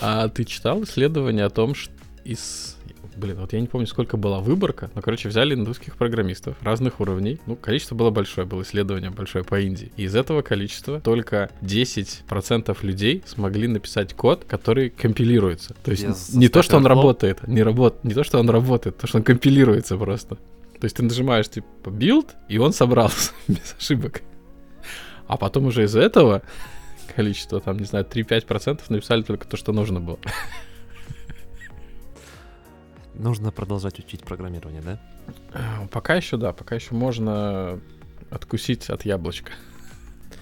А 0.00 0.28
ты 0.28 0.44
читал 0.44 0.82
исследование 0.84 1.44
о 1.44 1.50
том, 1.50 1.74
что 1.74 1.92
из 2.24 2.76
блин, 3.16 3.36
вот 3.40 3.52
я 3.52 3.60
не 3.60 3.66
помню, 3.66 3.86
сколько 3.86 4.16
была 4.16 4.40
выборка, 4.40 4.90
но, 4.94 5.02
короче, 5.02 5.28
взяли 5.28 5.54
индусских 5.54 5.96
программистов 5.96 6.56
разных 6.62 7.00
уровней. 7.00 7.40
Ну, 7.46 7.56
количество 7.56 7.94
было 7.94 8.10
большое, 8.10 8.46
было 8.46 8.62
исследование 8.62 9.10
большое 9.10 9.44
по 9.44 9.58
Индии. 9.58 9.90
И 9.96 10.04
из 10.04 10.14
этого 10.14 10.42
количества 10.42 11.00
только 11.00 11.50
10% 11.62 12.76
людей 12.82 13.22
смогли 13.26 13.68
написать 13.68 14.14
код, 14.14 14.44
который 14.46 14.90
компилируется. 14.90 15.74
То 15.82 15.90
есть 15.90 16.06
Без 16.06 16.34
не 16.34 16.48
то, 16.48 16.62
что 16.62 16.76
он 16.76 16.86
работает, 16.86 17.46
не, 17.48 17.62
работ... 17.62 18.04
не 18.04 18.14
то, 18.14 18.22
что 18.22 18.38
он 18.38 18.50
работает, 18.50 18.98
то, 18.98 19.06
что 19.06 19.18
он 19.18 19.24
компилируется 19.24 19.96
просто. 19.96 20.36
То 20.36 20.84
есть 20.84 20.96
ты 20.96 21.02
нажимаешь, 21.02 21.48
типа, 21.48 21.88
build, 21.88 22.28
и 22.48 22.58
он 22.58 22.72
собрался 22.72 23.32
без 23.48 23.74
ошибок. 23.78 24.22
А 25.26 25.36
потом 25.36 25.66
уже 25.66 25.84
из 25.84 25.96
этого 25.96 26.42
количество, 27.16 27.60
там, 27.60 27.78
не 27.78 27.86
знаю, 27.86 28.04
3-5% 28.04 28.82
написали 28.90 29.22
только 29.22 29.48
то, 29.48 29.56
что 29.56 29.72
нужно 29.72 30.00
было. 30.00 30.18
Нужно 33.14 33.50
продолжать 33.50 33.98
учить 33.98 34.22
программирование, 34.22 34.82
да? 34.82 35.00
А, 35.54 35.86
Пока 35.90 36.14
еще, 36.14 36.36
да, 36.36 36.52
пока 36.52 36.74
еще 36.74 36.94
можно 36.94 37.80
откусить 38.30 38.90
от 38.90 39.06
яблочка. 39.06 39.52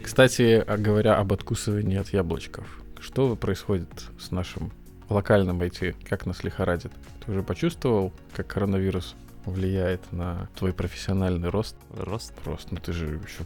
Кстати, 0.02 0.64
а 0.66 0.76
говоря 0.76 1.16
об 1.18 1.32
откусывании 1.32 1.96
от 1.96 2.08
яблочков, 2.08 2.66
что 2.98 3.36
происходит 3.36 4.10
с 4.18 4.32
нашим 4.32 4.72
локальным 5.08 5.62
IT? 5.62 5.94
Как 6.08 6.26
нас 6.26 6.42
лихорадит? 6.42 6.90
Ты 7.24 7.30
уже 7.30 7.44
почувствовал, 7.44 8.12
как 8.34 8.48
коронавирус 8.48 9.14
влияет 9.44 10.10
на 10.10 10.48
твой 10.56 10.72
профессиональный 10.72 11.50
рост? 11.50 11.76
Рост. 11.96 12.32
Рост, 12.44 12.72
ну 12.72 12.78
ты 12.78 12.92
же 12.92 13.06
еще 13.06 13.44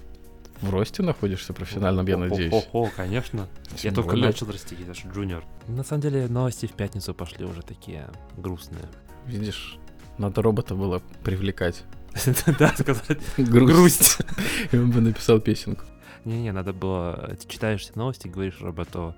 в 0.61 0.71
росте 0.71 1.03
находишься 1.03 1.53
профессиональном, 1.53 2.07
я 2.07 2.17
надеюсь. 2.17 2.67
О, 2.73 2.89
конечно. 2.97 3.47
Я 3.73 3.77
Тем 3.77 3.95
только 3.95 4.11
более. 4.11 4.27
начал 4.27 4.51
расти, 4.51 4.77
я 4.87 4.93
же 4.95 5.03
джуниор. 5.13 5.45
На 5.67 5.85
самом 5.85 6.03
деле, 6.03 6.27
новости 6.29 6.67
в 6.67 6.73
пятницу 6.73 7.15
пошли 7.15 7.45
уже 7.45 7.63
такие 7.63 8.09
грустные. 8.37 8.85
Видишь, 9.27 9.79
надо 10.19 10.43
робота 10.43 10.75
было 10.75 11.03
привлекать. 11.23 11.85
Да, 12.59 12.75
сказать. 12.77 13.19
Грусть. 13.37 14.19
И 14.73 14.77
он 14.77 14.91
бы 14.91 15.01
написал 15.01 15.41
песенку. 15.41 15.85
Не-не, 16.25 16.53
надо 16.53 16.73
было... 16.73 17.37
Ты 17.41 17.49
читаешь 17.49 17.89
новости, 17.95 18.27
говоришь 18.29 18.61
роботу 18.61 19.15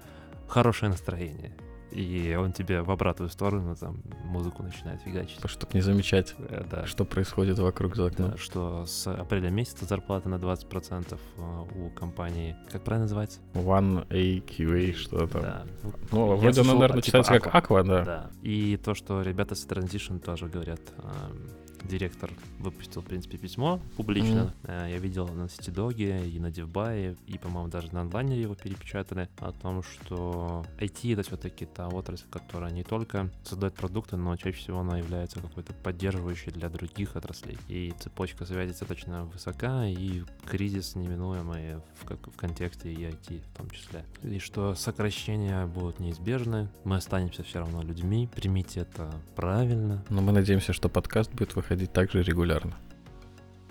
«хорошее 0.49 0.91
настроение». 0.91 1.53
И 1.93 2.37
он 2.39 2.53
тебе 2.53 2.83
в 2.83 2.91
обратную 2.91 3.31
сторону 3.31 3.75
там 3.77 4.03
музыку 4.25 4.63
начинает 4.63 5.01
фигачить. 5.03 5.39
Чтобы 5.45 5.73
не 5.75 5.81
замечать, 5.81 6.35
Э, 6.49 6.65
Да, 6.71 6.87
что 6.87 7.05
происходит 7.05 7.59
вокруг 7.59 7.97
за 7.97 8.07
окном. 8.07 8.31
Да, 8.33 8.37
что 8.37 8.87
с 8.87 9.07
апреля 9.07 9.51
месяца 9.51 9.85
зарплата 9.85 10.29
на 10.29 10.37
20% 10.37 11.19
э, 11.37 11.63
у 11.77 11.91
компании, 11.91 12.57
как 12.71 12.83
правильно 12.83 13.05
называется? 13.05 13.41
One 13.55 14.07
AQA, 14.09 14.93
что 14.95 15.27
там. 15.27 15.43
Да. 15.43 15.65
Ну, 16.13 16.31
Я 16.31 16.37
вроде 16.37 16.55
слышал, 16.55 16.71
оно, 16.73 16.81
наверное, 16.81 17.03
типа 17.03 17.19
читается 17.23 17.41
как 17.41 17.71
Aqua, 17.71 17.85
да. 17.85 18.05
Да. 18.05 18.31
И 18.43 18.77
то, 18.77 18.95
что 18.95 19.23
ребята 19.23 19.55
с 19.55 19.67
Transition 19.67 20.19
тоже 20.21 20.47
говорят, 20.47 20.81
эм, 20.99 21.51
директор 21.85 22.31
выпустил, 22.59 23.01
в 23.03 23.05
принципе, 23.07 23.39
письмо 23.39 23.81
публично. 23.97 24.53
Э, 24.65 24.89
Я 24.91 24.99
видел 24.99 25.29
на 25.29 25.49
Ситидоге 25.49 26.27
и 26.29 26.39
на 26.39 26.51
Девбае, 26.51 27.17
и, 27.27 27.39
по-моему, 27.39 27.69
даже 27.69 27.93
на 27.93 28.03
онлайне 28.03 28.41
его 28.41 28.55
перепечатали, 28.55 29.29
о 29.39 29.53
том, 29.53 29.83
что 29.83 30.65
IT— 30.79 31.13
это 31.15 31.23
все-таки 31.23 31.67
та 31.67 31.89
отрасль, 31.89 32.25
которая 32.31 32.71
не 32.73 32.83
только 32.85 33.31
создает 33.45 33.75
продукты, 33.75 34.17
но 34.17 34.37
чаще 34.37 34.59
всего 34.59 34.81
она 34.81 34.99
является 34.99 35.41
какой-то 35.41 35.73
поддерживающей 35.73 36.53
для 36.53 36.69
других 36.69 37.17
отраслей. 37.17 37.59
И 37.69 37.93
цепочка 37.99 38.45
связи 38.45 38.71
достаточно 38.71 39.25
высока, 39.25 39.87
и 39.87 40.23
кризис 40.47 40.95
неминуемый 40.97 41.77
в, 42.01 42.05
как- 42.05 42.27
в 42.33 42.37
контексте 42.37 42.93
и 42.93 42.97
IT 43.05 43.41
в 43.55 43.57
том 43.57 43.71
числе. 43.71 44.05
И 44.23 44.39
что 44.39 44.75
сокращения 44.75 45.67
будут 45.67 46.01
неизбежны, 46.01 46.69
мы 46.85 46.97
останемся 46.97 47.43
все 47.43 47.61
равно 47.61 47.83
людьми, 47.83 48.29
примите 48.35 48.81
это 48.81 49.11
правильно, 49.37 50.05
Но 50.11 50.21
мы 50.21 50.33
надеемся, 50.33 50.73
что 50.73 50.89
подкаст 50.89 51.31
будет 51.33 51.55
выходить 51.55 51.70
также 51.77 52.23
регулярно. 52.23 52.75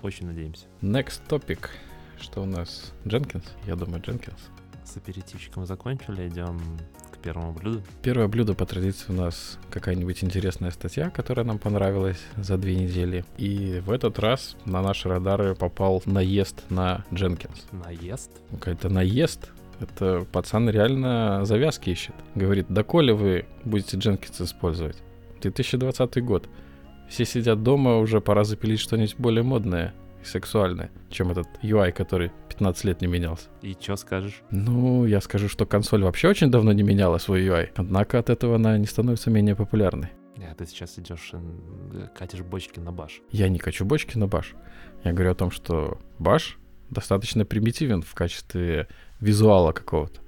очень 0.02 0.26
надеемся. 0.26 0.66
Next 0.82 1.20
topic. 1.28 1.68
Что 2.18 2.42
у 2.42 2.46
нас? 2.46 2.92
Дженкинс? 3.06 3.44
Я 3.66 3.76
думаю, 3.76 4.02
Дженкинс. 4.02 4.38
С 4.84 4.96
аперитивчиком 4.96 5.66
закончили, 5.66 6.28
идем 6.28 6.60
к 7.12 7.18
первому 7.18 7.52
блюду. 7.52 7.82
Первое 8.02 8.28
блюдо 8.28 8.54
по 8.54 8.66
традиции 8.66 9.06
у 9.12 9.14
нас 9.14 9.58
какая-нибудь 9.70 10.24
интересная 10.24 10.70
статья, 10.70 11.10
которая 11.10 11.46
нам 11.46 11.58
понравилась 11.58 12.18
за 12.36 12.58
две 12.58 12.74
недели. 12.74 13.24
И 13.38 13.80
в 13.84 13.90
этот 13.90 14.18
раз 14.18 14.56
на 14.64 14.82
наши 14.82 15.08
радары 15.08 15.54
попал 15.54 16.02
наезд 16.06 16.64
на 16.70 17.04
Дженкинс. 17.14 17.66
Наезд. 17.72 18.30
Ну, 18.50 18.58
Какой-то 18.58 18.88
наезд. 18.88 19.50
Это 19.78 20.26
пацан 20.32 20.68
реально 20.68 21.44
завязки 21.44 21.90
ищет. 21.90 22.14
Говорит, 22.34 22.66
доколе 22.68 23.14
вы 23.14 23.46
будете 23.64 23.96
Дженкинс 23.96 24.40
использовать? 24.42 24.96
2020 25.40 26.22
год. 26.24 26.48
Все 27.10 27.24
сидят 27.24 27.64
дома, 27.64 27.96
уже 27.98 28.20
пора 28.20 28.44
запилить 28.44 28.78
что-нибудь 28.78 29.16
более 29.18 29.42
модное 29.42 29.92
и 30.22 30.24
сексуальное, 30.24 30.92
чем 31.10 31.32
этот 31.32 31.48
UI, 31.60 31.90
который 31.90 32.30
15 32.48 32.84
лет 32.84 33.00
не 33.00 33.08
менялся. 33.08 33.48
И 33.62 33.76
что 33.78 33.96
скажешь? 33.96 34.42
Ну, 34.52 35.04
я 35.06 35.20
скажу, 35.20 35.48
что 35.48 35.66
консоль 35.66 36.04
вообще 36.04 36.28
очень 36.28 36.52
давно 36.52 36.72
не 36.72 36.84
меняла 36.84 37.18
свой 37.18 37.44
UI. 37.44 37.70
Однако 37.74 38.20
от 38.20 38.30
этого 38.30 38.54
она 38.54 38.78
не 38.78 38.86
становится 38.86 39.28
менее 39.28 39.56
популярной. 39.56 40.10
А, 40.38 40.54
ты 40.54 40.66
сейчас 40.66 40.98
идешь, 41.00 41.30
м, 41.32 42.08
катишь 42.16 42.42
бочки 42.42 42.78
на 42.78 42.92
баш. 42.92 43.20
Я 43.32 43.48
не 43.48 43.58
качу 43.58 43.84
бочки 43.84 44.16
на 44.16 44.28
баш. 44.28 44.54
Я 45.02 45.12
говорю 45.12 45.32
о 45.32 45.34
том, 45.34 45.50
что 45.50 45.98
баш 46.20 46.58
достаточно 46.90 47.44
примитивен 47.44 48.02
в 48.02 48.14
качестве 48.14 48.86
визуала 49.18 49.72
какого-то. 49.72 50.20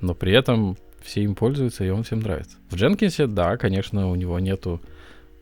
Но 0.00 0.14
при 0.14 0.32
этом 0.32 0.76
все 1.02 1.22
им 1.22 1.36
пользуются, 1.36 1.84
и 1.84 1.90
он 1.90 2.02
всем 2.02 2.18
нравится. 2.18 2.56
В 2.68 2.74
Дженкинсе, 2.74 3.28
да, 3.28 3.56
конечно, 3.56 4.10
у 4.10 4.16
него 4.16 4.40
нету 4.40 4.80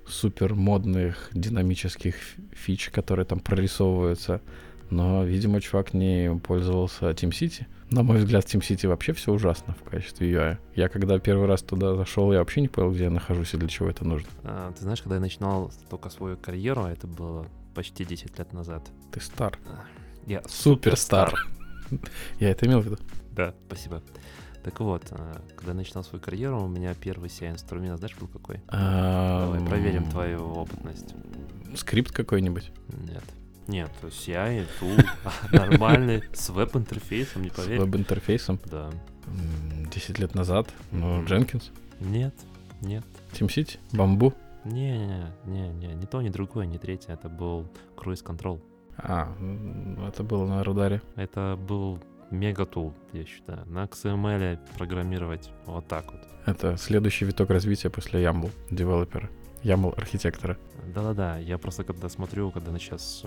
супер 0.07 0.55
модных 0.55 1.31
динамических 1.33 2.15
фич, 2.53 2.91
которые 2.91 3.27
там 3.27 3.41
прорисовываются. 3.41 4.41
Но, 4.91 5.25
видимо, 5.25 5.61
чувак 5.61 5.95
не 5.95 6.39
пользовался 6.45 7.11
TeamCity. 7.11 7.67
На 7.91 8.03
мой 8.03 8.19
взгляд, 8.19 8.45
в 8.45 8.55
TeamCity 8.55 8.89
вообще 8.89 9.13
все 9.13 9.33
ужасно 9.33 9.75
в 9.75 9.89
качестве 9.89 10.31
UI. 10.31 10.59
Я 10.75 10.89
когда 10.89 11.19
первый 11.19 11.47
раз 11.47 11.63
туда 11.63 11.95
зашел, 11.97 12.33
я 12.33 12.39
вообще 12.39 12.61
не 12.61 12.69
понял, 12.69 12.93
где 12.93 13.05
я 13.05 13.11
нахожусь 13.11 13.55
и 13.55 13.57
для 13.57 13.69
чего 13.69 13.89
это 13.89 14.05
нужно. 14.05 14.29
А, 14.43 14.73
ты 14.73 14.83
знаешь, 14.83 15.03
когда 15.03 15.17
я 15.17 15.21
начинал 15.21 15.73
только 15.91 16.11
свою 16.11 16.37
карьеру, 16.37 16.85
а 16.85 16.93
это 16.93 17.07
было 17.07 17.47
почти 17.75 18.05
10 18.05 18.39
лет 18.39 18.53
назад. 18.53 18.83
Ты 19.13 19.21
стар. 19.21 19.59
Я 20.27 20.43
Superstar. 20.49 21.35
Я 22.41 22.51
это 22.51 22.67
имел 22.67 22.81
в 22.81 22.87
виду. 22.87 22.99
Да, 23.33 23.55
спасибо. 23.67 24.03
Так 24.65 24.81
вот, 24.81 25.03
а, 25.11 25.43
когда 25.57 25.73
я 25.73 25.77
начинал 25.77 26.03
свою 26.05 26.23
карьеру, 26.23 26.63
у 26.63 26.69
меня 26.69 26.95
первый 26.95 27.29
CI-инструмент, 27.29 27.99
знаешь, 27.99 28.17
был 28.17 28.29
какой? 28.29 28.63
Давай 28.71 29.59
Давай 29.59 29.61
проверим 29.67 30.11
твою 30.11 30.41
опытность. 30.55 31.15
Скрипт 31.77 32.13
какой-нибудь. 32.13 32.73
Нет. 32.89 33.23
Нет, 33.67 33.91
CI, 34.03 34.67
tool, 34.79 34.97
нормальный, 35.53 36.23
с 36.33 36.51
веб-интерфейсом, 36.51 37.43
не 37.43 37.51
С 37.51 37.53
поверь. 37.53 37.81
веб-интерфейсом. 37.81 38.59
Да. 38.67 38.91
10 39.93 40.19
лет 40.19 40.35
назад. 40.35 40.69
Ну. 40.93 41.25
Jenkins. 41.25 41.71
Нет, 42.01 42.35
нет. 42.81 43.05
TeamCity. 43.33 43.79
Bamboo. 43.93 44.35
Не-не-не, 44.65 45.95
не 45.95 46.07
то, 46.07 46.23
ни 46.23 46.31
другое, 46.31 46.67
ни 46.67 46.79
третье. 46.79 47.13
Это 47.13 47.29
был 47.29 47.67
Cruise 47.97 48.25
Control. 48.25 48.61
А, 48.97 49.29
это 50.09 50.23
было 50.23 50.47
на 50.47 50.65
радаре. 50.65 51.03
Это 51.17 51.59
был 51.69 51.99
мега- 52.35 52.65
tool, 52.65 52.95
я 53.13 53.25
считаю. 53.25 53.67
На 53.67 53.85
XML 53.85 54.59
программировать 54.77 55.51
вот 55.67 55.87
так 55.89 56.13
вот. 56.13 56.21
Это 56.47 56.77
следующий 56.77 57.25
виток 57.25 57.51
развития 57.51 57.91
после 57.91 58.23
YAML 58.23 58.51
девелопера. 58.71 59.31
YAML 59.63 59.95
архитектора. 59.97 60.59
Да-да-да, 60.95 61.39
я 61.39 61.57
просто 61.57 61.85
когда 61.85 62.09
смотрю, 62.11 62.51
когда 62.51 62.77
сейчас 62.79 63.25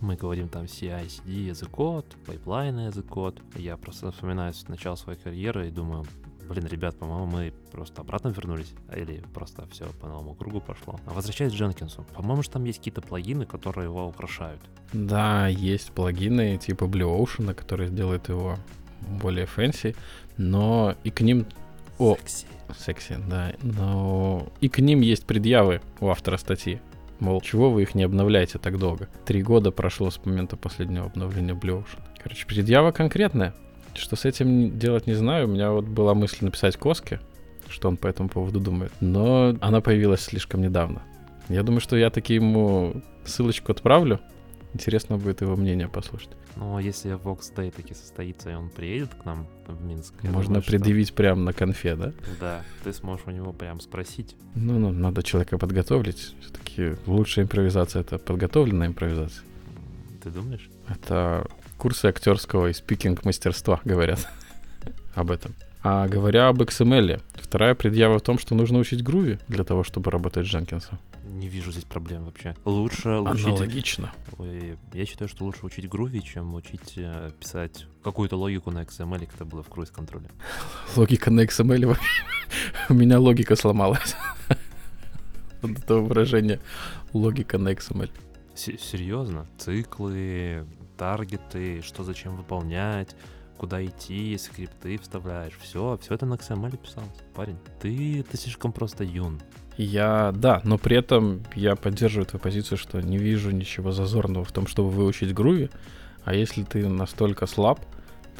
мы 0.00 0.16
говорим 0.16 0.48
там 0.48 0.64
CI, 0.64 1.06
CD, 1.06 1.46
as 1.46 1.70
code, 1.70 2.04
pipeline 2.26 2.78
as 2.80 3.06
code, 3.06 3.40
я 3.54 3.76
просто 3.76 4.10
вспоминаю 4.10 4.52
с 4.52 4.66
начала 4.68 4.96
своей 4.96 5.18
карьеры 5.18 5.68
и 5.68 5.70
думаю, 5.70 6.04
блин, 6.46 6.66
ребят, 6.66 6.98
по-моему, 6.98 7.26
мы 7.26 7.52
просто 7.72 8.00
обратно 8.02 8.28
вернулись, 8.28 8.72
или 8.94 9.22
просто 9.34 9.66
все 9.70 9.86
по 10.00 10.08
новому 10.08 10.34
кругу 10.34 10.60
пошло. 10.60 10.98
А 11.06 11.12
возвращаясь 11.12 11.52
к 11.52 11.56
Jenkins 11.56 11.93
у, 11.93 12.04
по-моему, 12.14 12.42
же 12.42 12.50
там 12.50 12.64
есть 12.64 12.78
какие-то 12.78 13.02
плагины, 13.02 13.46
которые 13.46 13.86
его 13.86 14.06
украшают. 14.06 14.60
Да, 14.92 15.48
есть 15.48 15.92
плагины 15.92 16.56
типа 16.58 16.84
Blue 16.84 17.18
Ocean, 17.18 17.54
которые 17.54 17.90
делают 17.90 18.28
его 18.28 18.56
более 19.08 19.46
fancy, 19.46 19.94
но 20.36 20.94
и 21.04 21.10
к 21.10 21.20
ним... 21.20 21.46
О, 21.98 22.16
Секси. 22.16 22.46
секси, 22.78 23.18
да. 23.28 23.54
Но 23.62 24.48
и 24.60 24.68
к 24.68 24.80
ним 24.80 25.00
есть 25.00 25.24
предъявы 25.26 25.80
у 26.00 26.08
автора 26.08 26.36
статьи. 26.36 26.80
Мол, 27.20 27.40
чего 27.40 27.70
вы 27.70 27.82
их 27.82 27.94
не 27.94 28.02
обновляете 28.02 28.58
так 28.58 28.78
долго? 28.78 29.08
Три 29.24 29.42
года 29.42 29.70
прошло 29.70 30.10
с 30.10 30.22
момента 30.26 30.56
последнего 30.56 31.06
обновления 31.06 31.54
Blue 31.54 31.82
Ocean. 31.82 32.00
Короче, 32.22 32.46
предъява 32.46 32.90
конкретная. 32.92 33.54
Что 33.96 34.16
с 34.16 34.24
этим 34.24 34.78
делать, 34.78 35.06
не 35.06 35.14
знаю. 35.14 35.46
У 35.48 35.50
меня 35.50 35.70
вот 35.70 35.84
была 35.84 36.14
мысль 36.14 36.38
написать 36.44 36.76
Коске, 36.76 37.20
что 37.68 37.88
он 37.88 37.96
по 37.96 38.06
этому 38.06 38.28
поводу 38.28 38.60
думает. 38.60 38.92
Но 39.00 39.56
она 39.60 39.80
появилась 39.80 40.20
слишком 40.20 40.62
недавно. 40.62 41.02
Я 41.48 41.62
думаю, 41.62 41.80
что 41.80 41.96
я 41.96 42.10
таки 42.10 42.34
ему 42.34 43.02
ссылочку 43.24 43.72
отправлю 43.72 44.20
Интересно 44.76 45.16
будет 45.16 45.40
его 45.40 45.56
мнение 45.56 45.88
послушать. 45.88 46.28
Но 46.54 46.78
если 46.78 47.14
Vox 47.14 47.50
Day 47.56 47.70
таки 47.70 47.94
состоится, 47.94 48.50
и 48.50 48.54
он 48.54 48.68
приедет 48.68 49.14
к 49.14 49.24
нам 49.24 49.46
в 49.66 49.82
Минск, 49.82 50.12
Можно 50.22 50.42
думаю, 50.44 50.62
что- 50.62 50.70
предъявить 50.70 51.14
прямо 51.14 51.40
на 51.40 51.54
конфе, 51.54 51.96
да? 51.96 52.12
Да, 52.38 52.62
ты 52.84 52.92
сможешь 52.92 53.24
у 53.26 53.30
него 53.30 53.54
прям 53.54 53.80
спросить. 53.80 54.36
Ну, 54.54 54.78
ну, 54.78 54.92
надо 54.92 55.22
человека 55.22 55.56
подготовить. 55.56 56.34
Все-таки 56.42 56.96
лучшая 57.06 57.46
импровизация— 57.46 58.00
это 58.02 58.18
подготовленная 58.18 58.88
импровизация. 58.88 59.44
Ты 60.22 60.28
думаешь? 60.28 60.68
Это 60.90 61.46
курсы 61.78 62.06
актерского 62.06 62.68
и 62.68 62.72
спикинг 62.72 63.24
мастерства 63.24 63.80
говорят 63.84 64.26
об 65.14 65.30
этом. 65.30 65.54
А 65.82 66.08
говоря 66.08 66.48
об 66.48 66.60
XML, 66.62 67.22
вторая 67.34 67.74
предъява 67.76 68.18
в 68.18 68.22
том, 68.22 68.38
что 68.40 68.56
нужно 68.56 68.78
учить 68.78 69.04
груви 69.04 69.38
для 69.46 69.62
того, 69.62 69.84
чтобы 69.84 70.10
работать 70.10 70.44
с 70.44 70.50
Дженкинсом. 70.50 70.98
Не 71.28 71.46
вижу 71.48 71.70
здесь 71.70 71.84
проблем 71.84 72.24
вообще. 72.24 72.56
Лучше 72.64 73.10
учить... 73.20 73.46
Аналогично. 73.46 74.12
Я 74.92 75.06
считаю, 75.06 75.28
что 75.28 75.44
лучше 75.44 75.64
учить 75.66 75.88
груви, 75.88 76.22
чем 76.22 76.54
учить 76.54 76.94
э, 76.96 77.30
писать 77.38 77.86
какую-то 78.02 78.36
логику 78.36 78.70
на 78.72 78.82
XML, 78.82 79.26
как 79.26 79.34
это 79.36 79.44
было 79.44 79.62
в 79.62 79.68
круиз-контроле. 79.68 80.28
Логика 80.96 81.30
на 81.30 81.44
XML 81.44 81.86
вообще- 81.86 82.22
У 82.88 82.94
меня 82.94 83.20
логика 83.20 83.54
сломалась. 83.54 84.16
Вот 85.62 85.78
это 85.78 85.94
выражение 85.96 86.58
логика 87.12 87.58
на 87.58 87.70
XML. 87.72 88.10
Се- 88.54 88.78
Серьезно? 88.78 89.46
Циклы, 89.58 90.64
таргеты, 90.96 91.82
что 91.82 92.04
зачем 92.04 92.36
выполнять, 92.36 93.14
куда 93.56 93.84
идти, 93.84 94.36
скрипты 94.38 94.98
вставляешь. 94.98 95.54
Все, 95.60 95.98
все 96.02 96.14
это 96.14 96.26
на 96.26 96.34
XML 96.34 96.76
писалось. 96.76 97.10
Парень, 97.34 97.58
ты, 97.80 98.24
ты 98.30 98.36
слишком 98.36 98.72
просто 98.72 99.04
юн. 99.04 99.40
Я, 99.76 100.32
да, 100.34 100.60
но 100.64 100.78
при 100.78 100.96
этом 100.96 101.42
я 101.54 101.76
поддерживаю 101.76 102.26
твою 102.26 102.42
позицию, 102.42 102.78
что 102.78 103.00
не 103.00 103.18
вижу 103.18 103.50
ничего 103.50 103.92
зазорного 103.92 104.44
в 104.44 104.52
том, 104.52 104.66
чтобы 104.66 104.90
выучить 104.90 105.34
груви. 105.34 105.70
А 106.24 106.34
если 106.34 106.64
ты 106.64 106.88
настолько 106.88 107.46
слаб, 107.46 107.80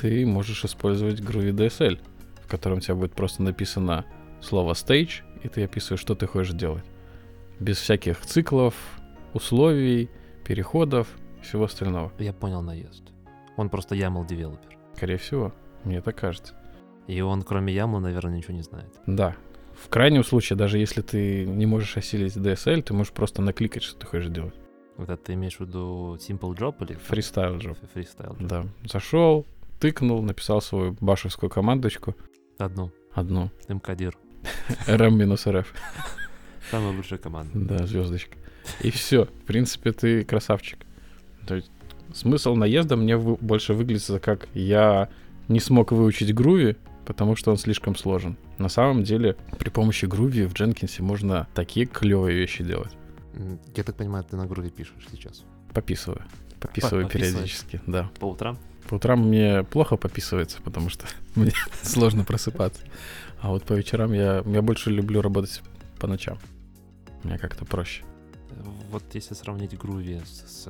ты 0.00 0.26
можешь 0.26 0.64
использовать 0.64 1.20
Groovy 1.20 1.52
DSL, 1.52 2.00
в 2.42 2.48
котором 2.48 2.78
у 2.78 2.80
тебя 2.80 2.94
будет 2.94 3.12
просто 3.12 3.42
написано 3.42 4.04
слово 4.40 4.72
stage, 4.72 5.22
и 5.42 5.48
ты 5.48 5.64
описываешь, 5.64 6.00
что 6.00 6.14
ты 6.14 6.26
хочешь 6.26 6.54
делать. 6.54 6.84
Без 7.60 7.78
всяких 7.78 8.20
циклов, 8.20 8.74
условий, 9.32 10.10
переходов, 10.44 11.08
всего 11.46 11.64
остального. 11.64 12.12
Я 12.18 12.32
понял 12.32 12.62
наезд. 12.62 13.02
Он 13.56 13.68
просто 13.68 13.94
YAML 13.94 14.26
developer. 14.26 14.76
Скорее 14.94 15.16
всего, 15.16 15.52
мне 15.84 16.00
так 16.00 16.16
кажется. 16.16 16.54
И 17.06 17.20
он, 17.20 17.42
кроме 17.42 17.74
YAML, 17.74 18.00
наверное, 18.00 18.36
ничего 18.36 18.54
не 18.54 18.62
знает. 18.62 18.92
Да. 19.06 19.36
В 19.74 19.88
крайнем 19.88 20.24
случае, 20.24 20.56
даже 20.56 20.78
если 20.78 21.02
ты 21.02 21.44
не 21.46 21.66
можешь 21.66 21.96
осилить 21.96 22.36
DSL, 22.36 22.82
ты 22.82 22.94
можешь 22.94 23.12
просто 23.12 23.42
накликать, 23.42 23.82
что 23.82 23.98
ты 23.98 24.06
хочешь 24.06 24.28
делать. 24.28 24.54
Это 24.98 25.16
ты 25.16 25.34
имеешь 25.34 25.56
в 25.56 25.60
виду 25.60 26.16
Simple 26.16 26.56
Job 26.56 26.76
или... 26.80 26.94
Freestyle 26.94 27.56
job. 27.56 27.76
Freestyle 27.92 28.32
job? 28.32 28.46
Да. 28.46 28.66
Зашел, 28.90 29.46
тыкнул, 29.78 30.22
написал 30.22 30.62
свою 30.62 30.96
башевскую 31.00 31.50
командочку. 31.50 32.16
Одну. 32.58 32.90
Одну. 33.12 33.50
МКДИР. 33.68 34.16
RM-RF. 34.86 35.66
Самая 36.70 36.96
лучшая 36.96 37.18
команда. 37.18 37.52
Да, 37.54 37.86
звездочка. 37.86 38.36
И 38.80 38.90
все. 38.90 39.26
В 39.26 39.44
принципе, 39.44 39.92
ты 39.92 40.24
красавчик. 40.24 40.85
То 41.46 41.54
есть 41.54 41.70
смысл 42.14 42.54
наезда 42.54 42.96
мне 42.96 43.16
вы- 43.16 43.36
больше 43.36 43.74
выглядит 43.74 44.22
как 44.22 44.48
я 44.54 45.08
не 45.48 45.60
смог 45.60 45.92
выучить 45.92 46.34
груви, 46.34 46.76
потому 47.04 47.36
что 47.36 47.50
он 47.50 47.56
слишком 47.56 47.96
сложен. 47.96 48.36
На 48.58 48.68
самом 48.68 49.04
деле, 49.04 49.36
при 49.58 49.70
помощи 49.70 50.06
груви 50.06 50.44
в 50.46 50.52
Дженкинсе 50.54 51.02
можно 51.02 51.46
такие 51.54 51.86
клевые 51.86 52.36
вещи 52.36 52.64
делать. 52.64 52.92
Я 53.74 53.84
так 53.84 53.96
понимаю, 53.96 54.24
ты 54.24 54.36
на 54.36 54.46
груве 54.46 54.70
пишешь 54.70 55.06
сейчас. 55.10 55.44
Пописываю. 55.72 56.22
Пописываю 56.60 57.06
периодически, 57.08 57.80
да. 57.86 58.10
По 58.18 58.26
утрам? 58.26 58.58
По 58.88 58.94
утрам 58.94 59.20
мне 59.20 59.62
плохо 59.64 59.96
пописывается, 59.96 60.58
потому 60.62 60.88
что 60.88 61.06
мне 61.34 61.52
сложно 61.82 62.24
просыпаться. 62.24 62.82
А 63.40 63.50
вот 63.50 63.64
по 63.64 63.74
вечерам 63.74 64.12
я, 64.12 64.42
я 64.46 64.62
больше 64.62 64.90
люблю 64.90 65.20
работать 65.20 65.62
по 65.98 66.06
ночам. 66.06 66.38
Мне 67.22 67.38
как-то 67.38 67.64
проще. 67.64 68.02
Вот 68.90 69.02
если 69.12 69.34
сравнить 69.34 69.76
груви 69.76 70.20
с, 70.24 70.64
с, 70.64 70.68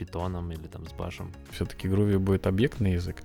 питоном 0.00 0.50
или 0.50 0.66
там 0.66 0.86
с 0.86 0.92
башем, 0.92 1.30
Все-таки 1.50 1.88
Groovy 1.88 2.18
будет 2.18 2.46
объектный 2.46 2.92
язык. 2.92 3.22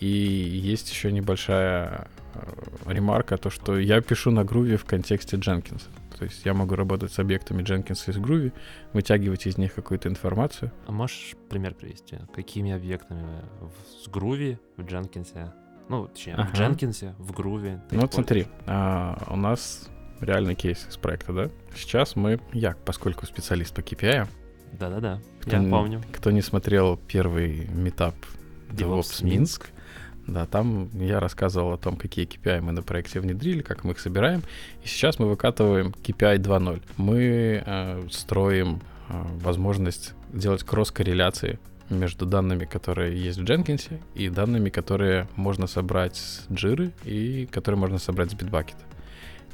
И 0.00 0.06
есть 0.06 0.90
еще 0.90 1.12
небольшая 1.12 2.08
э, 2.34 2.92
ремарка, 2.92 3.36
то, 3.36 3.48
что 3.48 3.78
я 3.78 4.00
пишу 4.00 4.32
на 4.32 4.40
Groovy 4.40 4.76
в 4.76 4.84
контексте 4.84 5.36
Jenkins. 5.36 5.82
То 6.18 6.24
есть 6.24 6.44
я 6.44 6.52
могу 6.52 6.74
работать 6.74 7.12
с 7.12 7.18
объектами 7.20 7.62
Jenkins 7.62 8.10
из 8.10 8.16
Groovy, 8.16 8.52
вытягивать 8.92 9.46
из 9.46 9.56
них 9.56 9.74
какую-то 9.74 10.08
информацию. 10.08 10.72
А 10.86 10.92
можешь 10.92 11.36
пример 11.48 11.74
привести? 11.74 12.18
Какими 12.34 12.72
объектами 12.72 13.44
в, 13.60 14.04
с 14.04 14.08
груви 14.08 14.58
в 14.76 14.82
Дженкинсе, 14.82 15.52
ну, 15.88 16.08
точнее, 16.08 16.34
в 16.34 16.40
Ага. 16.40 17.14
В 17.18 17.32
груве 17.32 17.80
ты 17.88 17.94
Ну 17.94 18.02
вот 18.02 18.14
смотри, 18.14 18.48
а, 18.66 19.28
у 19.30 19.36
нас 19.36 19.88
реальный 20.20 20.56
кейс 20.56 20.86
из 20.88 20.96
проекта, 20.96 21.32
да? 21.32 21.50
Сейчас 21.76 22.16
мы, 22.16 22.40
я, 22.52 22.74
поскольку 22.84 23.26
специалист 23.26 23.72
по 23.72 23.80
KPI, 23.80 24.26
Да-да-да, 24.78 25.20
я 25.46 25.70
помню. 25.70 26.02
кто 26.12 26.30
не 26.30 26.42
смотрел 26.42 26.98
первый 27.08 27.66
метап 27.68 28.14
DevOps 28.70 29.00
DevOps 29.00 29.24
Минск, 29.24 29.70
да, 30.26 30.44
там 30.46 30.88
я 30.94 31.20
рассказывал 31.20 31.72
о 31.72 31.78
том, 31.78 31.96
какие 31.96 32.26
KPI 32.26 32.60
мы 32.60 32.72
на 32.72 32.82
проекте 32.82 33.20
внедрили, 33.20 33.62
как 33.62 33.84
мы 33.84 33.92
их 33.92 34.00
собираем. 34.00 34.42
И 34.82 34.88
сейчас 34.88 35.18
мы 35.18 35.28
выкатываем 35.28 35.94
KPI 36.02 36.38
2.0. 36.38 36.82
Мы 36.96 37.62
э, 37.64 38.06
строим 38.10 38.80
э, 39.08 39.22
возможность 39.40 40.14
делать 40.32 40.64
кросс-корреляции 40.64 41.60
между 41.90 42.26
данными, 42.26 42.64
которые 42.64 43.16
есть 43.22 43.38
в 43.38 43.44
Jenkins, 43.44 44.00
и 44.14 44.28
данными, 44.28 44.70
которые 44.70 45.28
можно 45.36 45.68
собрать 45.68 46.16
с 46.16 46.46
Jira 46.50 46.90
и 47.04 47.46
которые 47.46 47.78
можно 47.78 47.98
собрать 47.98 48.32
с 48.32 48.34
Bitbucket. 48.34 48.76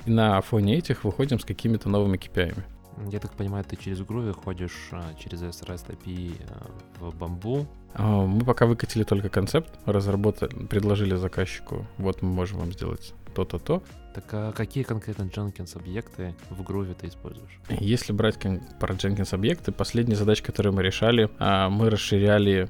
И 0.07 0.11
на 0.11 0.41
фоне 0.41 0.79
этих 0.79 1.05
выходим 1.05 1.39
с 1.39 1.45
какими-то 1.45 1.91
новыми 1.91 2.17
KPI. 2.17 2.55
-ами. 2.55 2.63
Я 3.11 3.19
так 3.21 3.33
понимаю, 3.33 3.65
ты 3.65 3.77
через 3.77 4.01
груви 4.01 4.33
ходишь 4.33 4.89
а, 4.93 5.15
через 5.19 5.43
SREST 5.43 5.97
API 5.97 6.41
а, 6.49 6.71
в 7.01 7.15
бамбу. 7.17 7.67
А, 7.95 8.27
Мы 8.27 8.45
пока 8.45 8.67
выкатили 8.67 9.05
только 9.05 9.29
концепт, 9.29 9.71
разработали, 9.87 10.67
предложили 10.67 11.15
заказчику, 11.17 11.87
вот 11.99 12.23
мы 12.23 12.31
можем 12.31 12.59
вам 12.61 12.73
сделать 12.73 13.15
то-то, 13.35 13.59
то. 13.59 13.83
Так 14.15 14.25
а 14.33 14.53
какие 14.53 14.85
конкретно 14.85 15.23
Jenkins 15.23 15.77
объекты 15.77 16.35
в 16.51 16.63
груве 16.63 16.95
ты 16.95 17.09
используешь? 17.09 17.59
Если 17.69 18.13
брать 18.13 18.39
про 18.79 18.95
Jenkins 18.95 19.35
объекты, 19.35 19.73
последняя 19.73 20.17
задача, 20.17 20.45
которую 20.45 20.75
мы 20.75 20.83
решали, 20.83 21.31
а, 21.39 21.71
мы 21.71 21.91
расширяли 21.91 22.69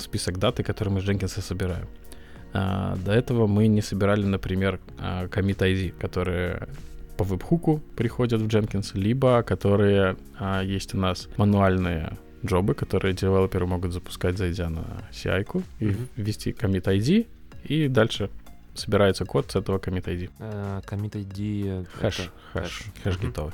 список 0.00 0.38
даты, 0.38 0.62
которые 0.62 0.94
мы 0.94 1.00
с 1.00 1.04
Jenkins 1.04 1.40
собираем. 1.40 1.86
До 2.52 3.12
этого 3.12 3.46
мы 3.46 3.66
не 3.66 3.82
собирали, 3.82 4.24
например, 4.24 4.80
commit 4.98 5.58
ID, 5.58 5.92
которые 5.92 6.68
по 7.18 7.24
веб-хуку 7.24 7.82
приходят 7.96 8.40
в 8.40 8.46
Jenkins, 8.46 8.92
либо 8.94 9.42
которые 9.42 10.16
а, 10.38 10.62
есть 10.62 10.94
у 10.94 10.98
нас 10.98 11.28
мануальные 11.36 12.12
джобы, 12.46 12.74
которые 12.74 13.12
девелоперы 13.12 13.66
могут 13.66 13.92
запускать, 13.92 14.38
зайдя 14.38 14.70
на 14.70 14.84
CI-ку 15.10 15.62
и 15.80 15.94
ввести 16.16 16.52
commit 16.52 16.84
ID, 16.84 17.26
и 17.64 17.88
дальше 17.88 18.30
собирается 18.78 19.24
код 19.24 19.50
с 19.50 19.56
этого 19.56 19.78
commit 19.78 20.04
ID. 20.04 20.30
Э, 20.38 20.80
Commit 20.86 21.12
ID... 21.12 21.86
Хэш, 22.00 22.30
хэш, 22.52 22.82
хэш 23.02 23.18
гитовый. 23.20 23.52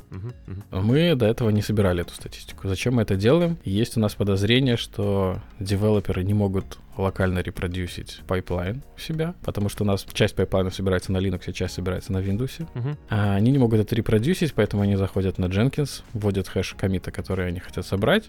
Мы 0.70 1.14
до 1.14 1.26
этого 1.26 1.50
не 1.50 1.62
собирали 1.62 2.02
эту 2.02 2.14
статистику. 2.14 2.68
Зачем 2.68 2.94
мы 2.94 3.02
это 3.02 3.16
делаем? 3.16 3.58
Есть 3.64 3.96
у 3.96 4.00
нас 4.00 4.14
подозрение, 4.14 4.76
что 4.76 5.40
девелоперы 5.58 6.24
не 6.24 6.34
могут 6.34 6.78
локально 6.96 7.40
репродюсить 7.40 8.22
pipeline 8.26 8.82
у 8.96 9.00
себя, 9.00 9.34
потому 9.42 9.68
что 9.68 9.84
у 9.84 9.86
нас 9.86 10.06
часть 10.12 10.34
пайплайна 10.36 10.70
собирается 10.70 11.12
на 11.12 11.18
Linux, 11.18 11.52
часть 11.52 11.74
собирается 11.74 12.12
на 12.12 12.18
Windows. 12.18 12.66
Мгм. 12.74 12.98
А 13.08 13.34
они 13.34 13.50
не 13.50 13.58
могут 13.58 13.80
это 13.80 13.94
репродюсить, 13.94 14.54
поэтому 14.54 14.82
они 14.82 14.96
заходят 14.96 15.38
на 15.38 15.46
Jenkins, 15.46 16.02
вводят 16.12 16.48
хэш 16.48 16.74
комита, 16.74 17.10
который 17.10 17.48
они 17.48 17.60
хотят 17.60 17.86
собрать, 17.86 18.24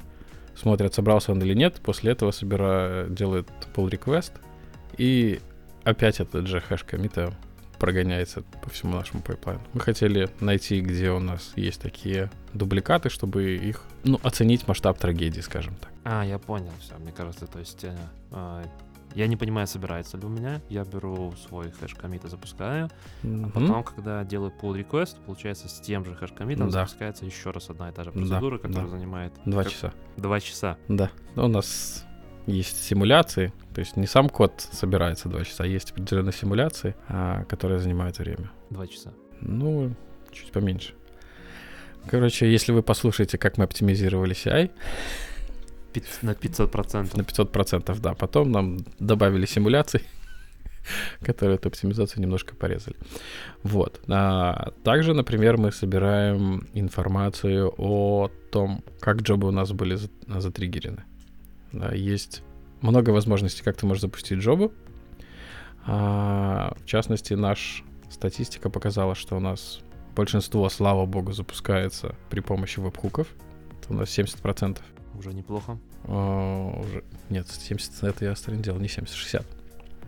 смотрят, 0.55 0.93
собрался 0.93 1.31
он 1.31 1.41
или 1.41 1.53
нет, 1.53 1.75
после 1.83 2.11
этого 2.11 2.31
собира... 2.31 3.05
делают 3.09 3.47
pull 3.75 3.89
request, 3.89 4.31
и 4.97 5.39
опять 5.85 6.19
этот 6.19 6.47
же 6.47 6.59
хэш 6.59 6.83
комита 6.83 7.33
прогоняется 7.79 8.41
по 8.63 8.69
всему 8.69 8.95
нашему 8.95 9.21
пайплайну. 9.21 9.61
Мы 9.73 9.81
хотели 9.81 10.29
найти, 10.39 10.79
где 10.81 11.11
у 11.11 11.19
нас 11.19 11.51
есть 11.55 11.81
такие 11.81 12.31
дубликаты, 12.53 13.09
чтобы 13.09 13.55
их, 13.55 13.83
ну, 14.03 14.19
оценить 14.23 14.67
масштаб 14.67 14.97
трагедии, 14.97 15.41
скажем 15.41 15.75
так. 15.75 15.91
А, 16.05 16.23
я 16.23 16.39
понял, 16.39 16.71
все, 16.79 16.95
мне 16.97 17.11
кажется, 17.11 17.47
то 17.47 17.59
есть... 17.59 17.83
э, 17.83 17.95
а, 18.31 18.63
я 19.13 19.27
не 19.27 19.35
понимаю, 19.37 19.65
собирается 19.67 20.17
ли 20.17 20.25
у 20.25 20.29
меня. 20.29 20.61
Я 20.69 20.83
беру 20.83 21.33
свой 21.47 21.71
хэш 21.71 21.95
комит 21.95 22.25
и 22.25 22.27
запускаю. 22.29 22.89
А 23.23 23.27
Мгм. 23.27 23.51
потом, 23.51 23.83
когда 23.83 24.23
делаю 24.25 24.53
pull 24.61 24.73
request, 24.77 25.17
получается, 25.25 25.67
с 25.69 25.79
тем 25.79 26.03
же 26.05 26.15
хэш 26.15 26.31
комитом 26.31 26.67
Да. 26.69 26.79
запускается 26.81 27.25
еще 27.25 27.51
раз 27.51 27.69
одна 27.69 27.89
и 27.89 27.93
та 27.93 28.03
же 28.05 28.11
Да, 28.11 28.19
процедура, 28.19 28.57
которая 28.57 28.85
да. 28.85 28.89
занимает 28.91 29.33
Два 29.45 29.63
как- 29.63 29.71
часа. 29.71 29.93
Два 30.17 30.39
часа. 30.41 30.77
Да. 30.89 31.11
У 31.35 31.47
нас 31.47 32.04
есть 32.47 32.83
симуляции, 32.83 33.53
то 33.73 33.79
есть 33.79 33.97
не 33.97 34.07
сам 34.07 34.29
код 34.29 34.67
собирается 34.71 35.29
два 35.29 35.43
часа, 35.43 35.63
а 35.63 35.67
есть 35.67 35.91
определенные 35.91 36.33
симуляции, 36.33 36.95
а, 37.07 37.43
которые 37.45 37.79
занимают 37.79 38.19
время. 38.19 38.51
Два 38.69 38.87
часа. 38.87 39.13
Ну, 39.41 39.93
чуть 40.31 40.51
поменьше. 40.51 40.93
Короче, 42.07 42.51
если 42.51 42.71
вы 42.71 42.83
послушаете, 42.83 43.37
как 43.37 43.57
мы 43.57 43.63
оптимизировали 43.63 44.35
CI, 44.35 44.69
на 46.21 46.31
500%. 46.31 47.17
на 47.17 47.21
500%, 47.21 47.99
да. 47.99 48.13
Потом 48.13 48.51
нам 48.51 48.79
добавили 48.99 49.45
симуляций, 49.45 50.01
которые 51.21 51.55
эту 51.55 51.69
оптимизацию 51.69 52.21
немножко 52.21 52.55
порезали. 52.55 52.95
Вот. 53.63 54.01
А 54.07 54.71
также, 54.83 55.13
например, 55.13 55.57
мы 55.57 55.71
собираем 55.71 56.67
информацию 56.73 57.73
о 57.77 58.29
том, 58.51 58.83
как 58.99 59.21
джобы 59.21 59.47
у 59.47 59.51
нас 59.51 59.71
были 59.71 59.95
за- 59.95 60.09
затриггерены. 60.27 61.03
Есть 61.93 62.43
много 62.81 63.09
возможностей, 63.11 63.63
как 63.63 63.77
ты 63.77 63.85
можешь 63.85 64.01
запустить 64.01 64.39
джобу. 64.39 64.71
А, 65.85 66.75
в 66.79 66.85
частности, 66.85 67.33
наша 67.33 67.83
статистика 68.09 68.69
показала, 68.69 69.15
что 69.15 69.37
у 69.37 69.39
нас 69.39 69.81
большинство, 70.15 70.67
слава 70.69 71.05
богу, 71.05 71.31
запускается 71.33 72.15
при 72.29 72.39
помощи 72.39 72.79
веб-хуков. 72.79 73.27
Это 73.81 73.93
у 73.93 73.97
нас 73.97 74.09
70%. 74.09 74.79
Уже 75.17 75.33
неплохо. 75.33 75.77
А, 76.05 76.79
уже... 76.79 77.03
Нет, 77.29 77.47
70 77.49 78.03
это 78.03 78.25
я 78.25 78.35
старин 78.35 78.61
делал, 78.61 78.79
не 78.79 78.87
70, 78.87 79.15
60. 79.15 79.45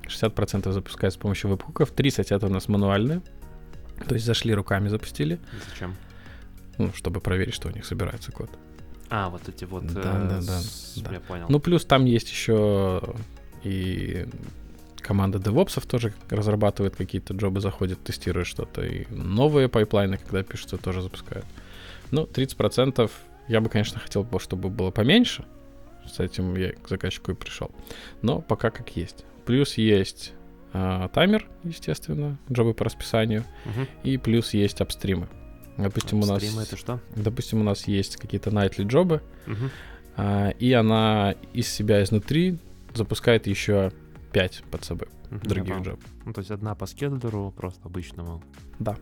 60% 0.03 0.71
запускается 0.71 1.19
с 1.19 1.21
помощью 1.21 1.49
веб-хуков, 1.49 1.91
30 1.91 2.31
это 2.31 2.47
у 2.47 2.49
нас 2.49 2.67
мануальные. 2.67 3.21
То 4.07 4.15
есть 4.15 4.25
зашли 4.25 4.53
руками, 4.53 4.89
запустили, 4.89 5.39
Зачем? 5.69 5.95
ну, 6.77 6.93
чтобы 6.93 7.19
проверить, 7.19 7.53
что 7.53 7.67
у 7.67 7.71
них 7.71 7.85
собирается 7.85 8.31
код. 8.31 8.49
А, 9.09 9.29
вот 9.29 9.47
эти 9.47 9.65
вот... 9.65 9.85
Да, 9.87 10.01
э, 10.01 10.03
да, 10.29 10.41
да, 10.41 10.59
с- 10.59 10.97
да. 10.97 11.11
Я 11.11 11.19
понял. 11.19 11.45
Ну, 11.49 11.59
плюс 11.59 11.85
там 11.85 12.05
есть 12.05 12.29
еще 12.29 13.01
и 13.63 14.27
команда 14.97 15.39
девопсов 15.39 15.85
тоже 15.85 16.13
разрабатывает 16.29 16.95
какие-то 16.95 17.33
джобы, 17.33 17.61
заходит, 17.61 18.03
тестирует 18.03 18.47
что-то. 18.47 18.85
И 18.85 19.05
новые 19.09 19.69
пайплайны, 19.69 20.17
когда 20.17 20.43
пишутся, 20.43 20.77
тоже 20.77 21.01
запускают. 21.01 21.45
Ну, 22.11 22.23
30% 22.25 23.09
я 23.47 23.61
бы, 23.61 23.69
конечно, 23.69 23.99
хотел, 23.99 24.23
бы, 24.23 24.39
чтобы 24.39 24.69
было 24.69 24.91
поменьше. 24.91 25.45
С 26.05 26.19
этим 26.19 26.55
я 26.55 26.71
к 26.73 26.87
заказчику 26.89 27.31
и 27.31 27.35
пришел. 27.35 27.71
Но 28.21 28.41
пока 28.41 28.69
как 28.69 28.95
есть. 28.95 29.25
Плюс 29.45 29.75
есть 29.75 30.33
а, 30.73 31.07
таймер, 31.09 31.47
естественно, 31.63 32.37
джобы 32.51 32.73
по 32.73 32.85
расписанию. 32.85 33.45
Мгм. 33.65 33.87
И 34.03 34.17
плюс 34.17 34.53
есть 34.53 34.81
upstream 34.81 35.18
ы. 35.18 35.27
Допустим, 35.77 36.19
у 36.19 36.25
нас... 36.25 36.43
Стримы 36.43 36.63
это 36.63 36.77
что? 36.77 36.99
Допустим, 37.15 37.61
у 37.61 37.63
нас 37.63 37.87
есть 37.87 38.17
какие-то 38.17 38.49
nightly 38.49 38.85
джобы, 38.85 39.21
Мгм. 39.45 39.69
а, 40.15 40.49
и 40.49 40.71
она 40.73 41.35
из 41.53 41.67
себя 41.67 42.03
изнутри 42.03 42.57
запускает 42.93 43.47
еще 43.47 43.91
5 44.31 44.63
под 44.71 44.83
собой 44.83 45.07
я 45.31 45.37
других 45.37 45.79
джоб. 45.81 45.99
Ну, 46.25 46.33
то 46.33 46.39
есть 46.39 46.51
одна 46.51 46.75
по 46.75 46.85
скедлеру, 46.85 47.53
просто 47.55 47.81
обычному. 47.85 48.41
Да. 48.79 48.97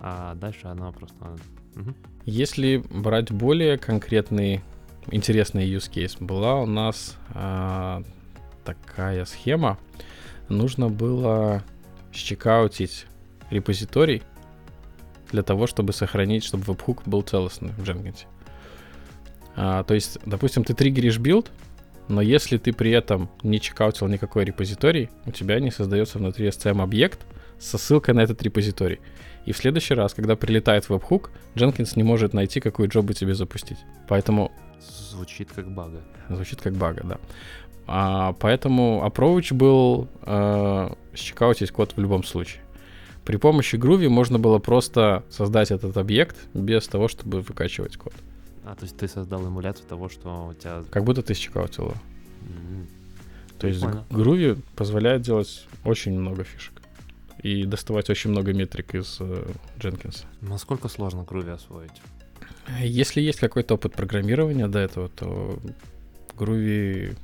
А 0.00 0.34
дальше 0.34 0.68
она 0.68 0.92
просто... 0.92 1.36
Мгм. 1.74 1.94
Если 2.24 2.82
брать 2.90 3.30
более 3.30 3.78
конкретный 3.78 4.62
интересный 5.10 5.68
use 5.68 5.90
case, 5.90 6.22
была 6.22 6.60
у 6.60 6.66
нас 6.66 7.16
а, 7.30 8.02
такая 8.64 9.24
схема. 9.24 9.78
Нужно 10.48 10.88
было 10.88 11.62
счекаутить 12.12 13.06
репозиторий 13.50 14.22
для 15.30 15.42
того, 15.42 15.66
чтобы 15.66 15.92
сохранить, 15.92 16.44
чтобы 16.44 16.64
веб-хук 16.64 17.02
был 17.06 17.22
целостный 17.22 17.70
в 17.70 17.82
Jenkins. 17.82 18.26
А, 19.56 19.82
то 19.84 19.94
есть, 19.94 20.18
допустим, 20.24 20.64
ты 20.64 20.74
триггеришь 20.74 21.18
build, 21.18 21.50
но 22.08 22.20
если 22.22 22.58
ты 22.58 22.72
при 22.72 22.90
этом 22.90 23.28
не 23.42 23.60
чекаутил 23.60 24.06
никакой 24.08 24.44
репозиторий, 24.44 25.10
у 25.26 25.30
тебя 25.30 25.60
не 25.60 25.70
создается 25.70 26.18
внутри 26.18 26.48
SCM-объект 26.48 27.20
со 27.58 27.76
ссылкой 27.76 28.14
на 28.14 28.20
этот 28.20 28.42
репозиторий. 28.42 29.00
И 29.46 29.52
в 29.52 29.56
следующий 29.56 29.94
раз, 29.94 30.14
когда 30.14 30.36
прилетает 30.36 30.88
веб-хук, 30.88 31.30
Jenkins 31.54 31.92
не 31.96 32.02
может 32.02 32.34
найти, 32.34 32.60
какую 32.60 32.88
джобу 32.88 33.12
тебе 33.14 33.34
запустить. 33.34 33.78
Поэтому 34.06 34.52
Звучит 35.10 35.50
как 35.52 35.68
бага. 35.70 36.00
звучит 36.28 36.60
как 36.60 36.74
бага, 36.74 37.02
да. 37.04 37.18
А, 37.86 38.34
поэтому 38.34 39.02
approach 39.04 39.52
был 39.54 40.08
э, 40.22 40.90
счекаутить 41.16 41.70
код 41.72 41.94
в 41.96 42.00
любом 42.00 42.22
случае. 42.22 42.62
При 43.28 43.36
помощи 43.36 43.76
Groovy 43.76 44.08
можно 44.08 44.38
было 44.38 44.58
просто 44.58 45.22
создать 45.28 45.70
этот 45.70 45.98
объект 45.98 46.34
без 46.54 46.88
того, 46.88 47.08
чтобы 47.08 47.42
выкачивать 47.42 47.98
код. 47.98 48.14
А, 48.64 48.74
то 48.74 48.84
есть 48.84 48.96
ты 48.96 49.06
создал 49.06 49.46
эмуляцию 49.46 49.86
того, 49.86 50.08
что 50.08 50.46
у 50.46 50.54
тебя... 50.54 50.82
Как 50.90 51.04
будто 51.04 51.20
ты 51.22 51.34
счекаутил. 51.34 51.92
М, 52.40 52.88
То 53.58 53.66
есть 53.66 53.82
Прикольно. 53.82 54.06
Groovy 54.08 54.62
позволяет 54.74 55.20
делать 55.20 55.68
очень 55.84 56.18
много 56.18 56.44
фишек. 56.44 56.72
И 57.42 57.66
доставать 57.66 58.08
очень 58.08 58.30
много 58.30 58.54
метрик 58.54 58.94
из 58.94 59.18
э, 59.20 59.46
Jenkins. 59.76 60.24
Насколько 60.40 60.88
сложно 60.88 61.20
Groovy 61.20 61.50
освоить? 61.50 62.00
Если 62.80 63.20
есть 63.20 63.40
какой-то 63.40 63.74
опыт 63.74 63.92
программирования 63.92 64.68
до 64.68 64.78
этого, 64.78 65.10
то 65.10 65.58
Groovy 66.34 67.14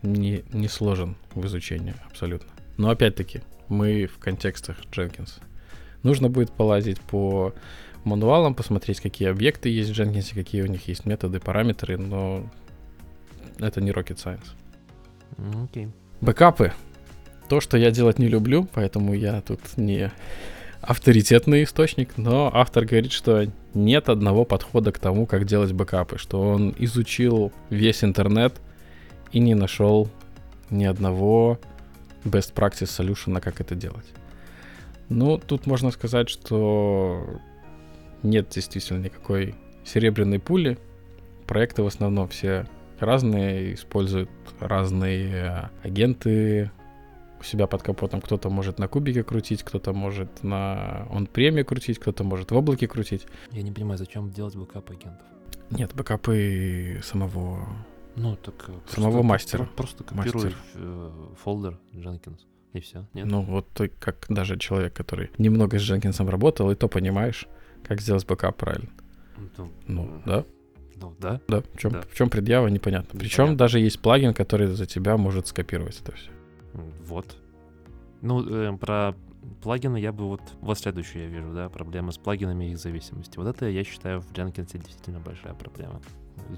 не, 0.00 0.42
не 0.54 0.68
сложен 0.68 1.16
в 1.34 1.44
изучении 1.44 1.94
абсолютно. 2.08 2.48
Но 2.78 2.88
опять-таки, 2.88 3.42
мы 3.68 4.06
в 4.06 4.16
контекстах 4.16 4.78
Jenkins. 4.90 5.32
Нужно 6.02 6.28
будет 6.28 6.50
полазить 6.50 7.00
по 7.00 7.52
мануалам, 8.04 8.54
посмотреть, 8.54 9.00
какие 9.00 9.28
объекты 9.28 9.68
есть 9.68 9.90
в 9.90 10.00
Jenkins, 10.00 10.34
какие 10.34 10.62
у 10.62 10.66
них 10.66 10.88
есть 10.88 11.04
методы, 11.06 11.40
параметры, 11.40 11.98
но 11.98 12.48
это 13.58 13.80
не 13.80 13.90
rocket 13.90 14.16
science. 14.16 14.48
Окей. 15.64 15.88
Бэкапы. 16.20 16.72
То, 17.48 17.60
что 17.60 17.76
я 17.76 17.90
делать 17.90 18.18
не 18.18 18.28
люблю, 18.28 18.66
поэтому 18.72 19.12
я 19.12 19.40
тут 19.40 19.60
не 19.76 20.12
авторитетный 20.80 21.64
источник, 21.64 22.16
но 22.16 22.50
автор 22.52 22.84
говорит, 22.86 23.12
что 23.12 23.46
нет 23.74 24.08
одного 24.08 24.44
подхода 24.44 24.92
к 24.92 24.98
тому, 24.98 25.26
как 25.26 25.44
делать 25.44 25.72
бэкапы, 25.72 26.18
что 26.18 26.40
он 26.40 26.74
изучил 26.78 27.52
весь 27.68 28.02
интернет 28.02 28.54
и 29.32 29.40
не 29.40 29.54
нашел 29.54 30.08
ни 30.70 30.84
одного 30.84 31.58
best 32.24 32.54
practice 32.54 32.84
solution, 32.84 33.38
как 33.40 33.60
это 33.60 33.74
делать. 33.74 34.06
Ну, 35.10 35.38
тут 35.38 35.66
можно 35.66 35.90
сказать, 35.90 36.28
что 36.30 37.26
нет 38.22 38.48
действительно 38.48 38.98
никакой 39.04 39.54
серебряной 39.84 40.38
пули. 40.38 40.78
Проекты 41.46 41.82
в 41.82 41.86
основном 41.86 42.28
все 42.28 42.66
разные, 43.00 43.74
используют 43.74 44.30
разные 44.60 45.70
агенты 45.82 46.70
у 47.40 47.42
себя 47.42 47.66
под 47.66 47.82
капотом. 47.82 48.20
Кто-то 48.20 48.50
может 48.50 48.78
на 48.78 48.86
кубике 48.88 49.24
крутить, 49.24 49.62
кто-то 49.62 49.92
может 49.92 50.42
на 50.44 51.06
он 51.10 51.26
преме 51.26 51.64
крутить, 51.64 51.98
кто-то 51.98 52.22
может 52.24 52.50
в 52.50 52.56
облаке 52.56 52.86
крутить. 52.86 53.26
Я 53.50 53.62
не 53.62 53.72
понимаю, 53.72 53.98
зачем 53.98 54.30
делать 54.30 54.54
бэкап 54.56 54.90
агентов? 54.90 55.26
Нет, 55.70 55.94
бэкапы 55.94 57.00
самого... 57.02 57.66
Ну, 58.16 58.36
так... 58.36 58.66
э, 58.68 58.72
Самого 58.92 59.12
просто- 59.12 59.26
мастера. 59.28 59.64
про- 59.64 59.74
Просто 59.76 60.04
копируй 60.04 60.44
Мастер. 60.44 60.56
э, 60.74 61.10
folder 61.42 61.78
Jenkins, 61.94 62.40
и 62.72 62.80
все. 62.80 63.06
Нет? 63.14 63.26
Ну, 63.26 63.42
вот 63.42 63.68
ты 63.70 63.88
как 63.88 64.26
даже 64.28 64.58
человек, 64.58 64.92
который 64.92 65.30
немного 65.38 65.78
с 65.78 65.82
Jenkins 65.82 66.18
ом 66.18 66.28
работал, 66.28 66.70
и 66.70 66.74
то 66.74 66.88
понимаешь, 66.88 67.46
как 67.84 68.00
сделать 68.00 68.26
бэкап 68.26 68.56
правильно. 68.56 68.90
Ну, 69.56 69.70
Ну, 69.86 70.22
да, 70.26 70.44
Ну, 70.96 71.14
да. 71.18 71.40
да. 71.48 71.62
В 71.62 71.78
чем, 71.78 71.92
Да. 71.92 72.02
в 72.02 72.14
чем 72.14 72.28
предъява, 72.30 72.68
непонятно. 72.68 73.18
Причем 73.18 73.44
Непонятно. 73.44 73.58
даже 73.58 73.80
есть 73.80 74.00
плагин, 74.00 74.34
который 74.34 74.66
за 74.68 74.86
тебя 74.86 75.16
может 75.16 75.46
скопировать 75.46 76.00
это 76.00 76.12
все. 76.12 76.30
Вот. 77.06 77.36
Ну, 78.20 78.46
э, 78.46 78.76
про 78.76 79.14
плагины 79.62 79.98
я 79.98 80.12
бы 80.12 80.26
вот... 80.28 80.42
Вот 80.60 80.78
следующее 80.78 81.24
я 81.24 81.28
вижу, 81.30 81.52
да, 81.54 81.68
проблема 81.70 82.12
с 82.12 82.18
плагинами 82.18 82.66
и 82.66 82.70
их 82.72 82.78
зависимости. 82.78 83.38
Вот 83.38 83.46
это, 83.48 83.66
я 83.66 83.82
считаю, 83.82 84.20
в 84.20 84.30
Jenkins 84.32 84.76
действительно 84.78 85.20
большая 85.20 85.54
проблема. 85.54 86.00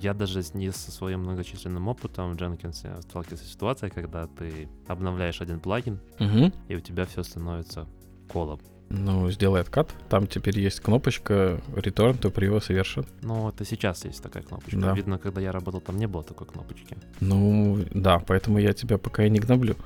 Я 0.01 0.15
даже 0.15 0.43
не 0.55 0.71
со 0.73 0.91
своим 0.91 1.21
многочисленным 1.21 1.89
опытом 1.89 2.35
в 2.35 2.37
Jenkins 2.37 3.01
сталкивался 3.03 3.45
с 3.45 3.53
ситуацией, 3.53 3.91
когда 3.91 4.27
ты 4.27 4.69
обновляешь 4.89 5.41
один 5.41 5.61
плагин, 5.61 5.99
Угу. 6.21 6.53
и 6.69 6.77
у 6.77 6.81
тебя 6.81 7.05
все 7.07 7.23
становится 7.23 7.87
колом. 8.29 8.61
Ну, 8.95 9.31
сделай 9.31 9.63
откат. 9.63 9.89
Там 10.11 10.27
теперь 10.27 10.59
есть 10.61 10.81
кнопочка 10.81 11.61
Return 11.75 12.19
to 12.21 12.31
Previous 12.33 12.69
Version. 12.69 13.07
Но 13.23 13.49
это 13.49 13.65
сейчас 13.65 14.05
есть 14.05 14.23
такая 14.23 14.43
кнопочка. 14.43 14.79
Да. 14.79 14.93
Видно, 14.93 15.19
когда 15.19 15.41
я 15.41 15.51
работал, 15.51 15.81
там 15.81 15.97
не 15.97 16.07
было 16.07 16.23
такой 16.23 16.47
кнопочки. 16.47 16.99
Ну, 17.21 17.79
да, 17.95 18.19
поэтому 18.19 18.59
я 18.59 18.75
тебя 18.75 18.99
пока 18.99 19.25
и 19.25 19.31
не 19.31 19.39
гноблю. 19.41 19.77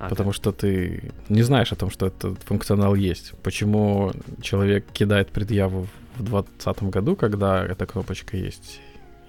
А, 0.00 0.08
потому 0.08 0.32
что 0.32 0.50
ты 0.50 1.12
не 1.28 1.42
знаешь 1.42 1.70
о 1.72 1.76
том, 1.76 1.88
что 1.90 2.06
этот 2.06 2.42
функционал 2.42 2.96
есть. 2.96 3.34
Почему 3.44 4.10
человек 4.40 4.90
кидает 4.92 5.28
предъяву 5.30 5.86
в 6.16 6.22
2020 6.24 6.82
году, 6.90 7.14
когда 7.14 7.64
эта 7.64 7.86
кнопочка 7.86 8.36
есть? 8.36 8.80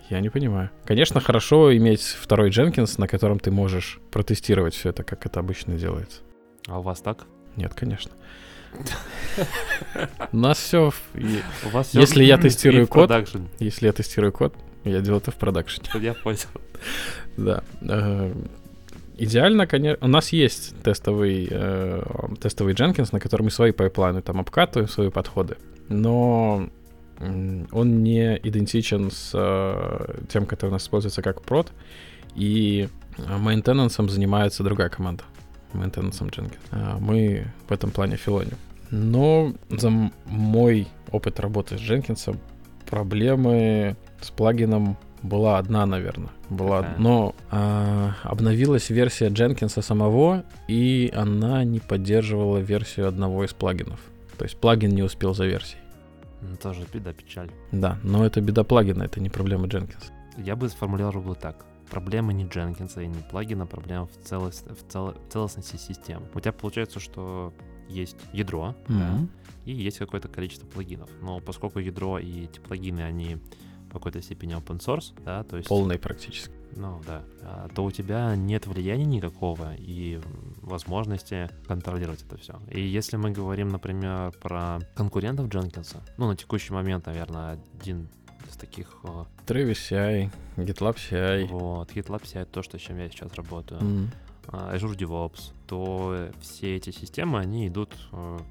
Я 0.10 0.20
не 0.20 0.30
понимаю. 0.30 0.70
Конечно, 0.86 1.20
хорошо 1.22 1.76
иметь 1.76 2.01
второй 2.01 2.49
Jenkins, 2.49 2.95
на 2.97 3.08
котором 3.08 3.39
ты 3.39 3.51
можешь 3.51 3.99
протестировать 4.12 4.74
все 4.76 4.89
это, 4.89 5.04
как 5.04 5.26
это 5.26 5.39
обычно 5.39 5.76
делается. 5.76 6.22
А 6.68 6.80
у 6.80 6.82
вас 6.82 7.01
так? 7.01 7.26
Нет, 7.56 7.74
конечно. 7.74 8.12
У 10.32 10.38
нас 10.38 10.58
все... 10.58 10.91
Если 11.93 12.24
я 12.24 12.38
тестирую 12.38 12.88
код-. 12.88 13.12
Если 13.60 13.86
я 13.86 13.93
тестирую 13.93 14.32
код, 14.32 14.56
я 14.84 14.99
делаю 15.01 15.22
это 15.22 15.32
в 15.32 15.36
продакшене. 15.36 15.88
Я 16.01 16.14
понял. 16.14 16.39
Да. 17.38 17.64
Э, 17.82 18.34
Идеально, 19.16 19.68
конечно, 19.68 20.06
у 20.06 20.10
нас 20.10 20.30
есть 20.30 20.76
тестовый, 20.84 21.47
э, 21.49 22.04
тестовый 22.41 22.74
Jenkins, 22.74 23.10
на 23.12 23.20
котором 23.20 23.45
мы 23.45 23.51
свои 23.51 23.72
пайплайны 23.72 24.22
там 24.22 24.39
обкатываем, 24.39 24.89
свои 24.89 25.10
подходы. 25.10 25.58
Но 25.88 26.68
он 27.20 28.03
не 28.03 28.36
идентичен 28.38 29.11
с 29.11 29.32
э, 29.34 30.24
тем, 30.30 30.45
который 30.45 30.70
у 30.70 30.74
нас 30.74 30.84
используется 30.84 31.22
как 31.22 31.41
прод, 31.41 31.72
и 32.36 32.89
э, 33.18 33.38
мейнтенансом 33.38 34.09
занимается 34.09 34.64
другая 34.64 34.89
команда. 34.89 35.24
Мейнтенансом 35.74 36.28
Jenkins. 36.28 36.59
А 36.72 36.97
Мы 36.99 37.47
в 37.68 37.72
этом 37.72 37.91
плане 37.91 38.18
филоним. 38.18 38.57
Но 38.91 39.53
за 39.70 39.89
мой 40.26 40.88
опыт 41.11 41.39
работы 41.39 41.78
с 41.78 41.82
Jenkins 41.82 42.38
проблемы 42.86 43.95
с 44.22 44.30
плагином 44.30 44.97
была 45.24 45.57
одна, 45.57 45.86
наверное. 45.86 46.30
Была, 46.49 46.82
Какая? 46.82 46.97
но 46.99 47.36
а, 47.49 48.14
обновилась 48.24 48.89
версия 48.89 49.30
Jenkins 49.30 49.82
самого, 49.82 50.43
и 50.68 51.11
она 51.16 51.64
не 51.64 51.80
поддерживала 51.80 52.57
версию 52.59 53.07
одного 53.07 53.45
из 53.45 53.53
плагинов. 53.53 53.99
То 54.38 54.45
есть 54.45 54.57
плагин 54.57 54.91
не 54.91 55.01
успел 55.01 55.34
за 55.34 55.45
версией. 55.45 55.83
Ну, 56.50 56.56
Тоже 56.58 56.86
беда, 56.94 57.14
печаль. 57.14 57.50
Да, 57.72 57.98
но 58.04 58.26
это 58.26 58.41
беда 58.41 58.64
плагина, 58.64 59.04
это 59.04 59.20
не 59.20 59.30
проблема 59.30 59.68
Jenkins. 59.68 60.12
Я 60.38 60.56
бы 60.56 60.68
сформулировал 60.70 61.36
так. 61.36 61.66
Проблема 61.89 62.34
не 62.34 62.46
Дженкинса 62.46 63.02
и 63.02 63.08
не 63.08 63.22
плагина, 63.22 63.68
проблема 63.68 64.08
в, 64.08 64.18
целост- 64.28 64.68
в 64.74 64.84
цело- 64.91 65.16
целостности 65.30 65.78
системы. 65.78 66.26
У 66.34 66.39
тебя 66.39 66.52
получается, 66.52 67.00
что 67.00 67.54
есть 67.88 68.16
ядро, 68.34 68.76
да, 68.88 68.94
Мгм. 69.12 69.30
и 69.66 69.74
есть 69.74 70.00
какое-то 70.00 70.28
количество 70.28 70.66
плагинов. 70.66 71.10
Но 71.22 71.39
поскольку 71.39 71.80
ядро 71.80 72.18
и 72.18 72.46
эти 72.46 72.60
плагины, 72.60 73.02
они 73.02 73.38
в 73.89 73.94
какой-то 73.94 74.22
степени 74.22 74.56
open 74.58 74.80
source, 74.80 75.14
да, 75.24 75.44
то 75.44 75.58
есть... 75.58 75.70
Полный 75.70 76.00
практически. 76.00 76.52
Ну 76.76 77.02
да. 77.06 77.24
А, 77.42 77.68
То 77.74 77.84
у 77.84 77.92
тебя 77.92 78.36
нет 78.36 78.68
влияния 78.68 79.06
никакого 79.06 79.74
и 79.76 80.20
возможности 80.62 81.50
контролировать 81.68 82.24
это 82.24 82.38
все. 82.38 82.60
И 82.70 82.82
если 82.82 83.18
мы 83.18 83.32
говорим, 83.32 83.70
например, 83.70 84.32
про 84.42 84.80
конкурентов 84.96 85.50
Дженкинса, 85.50 86.02
ну 86.18 86.28
на 86.28 86.36
текущий 86.36 86.74
момент, 86.74 87.06
наверное, 87.06 87.60
один 87.80 88.08
из 88.50 88.56
таких 88.58 88.98
э, 89.04 89.26
Travis 89.46 89.78
CI, 89.90 90.32
GitLab 90.58 90.96
CI. 90.96 91.48
вот 91.48 91.92
GitLab 91.92 92.24
CI, 92.24 92.46
то, 92.46 92.62
что, 92.62 92.78
с 92.78 92.82
чем 92.82 92.98
я 92.98 93.10
сейчас 93.10 93.34
работаю, 93.34 94.10
а, 94.48 94.76
Azure 94.76 94.98
DevOps, 94.98 95.54
то 95.68 96.30
все 96.42 96.76
эти 96.76 96.92
системы, 96.92 97.40
они 97.40 97.68
идут 97.68 97.96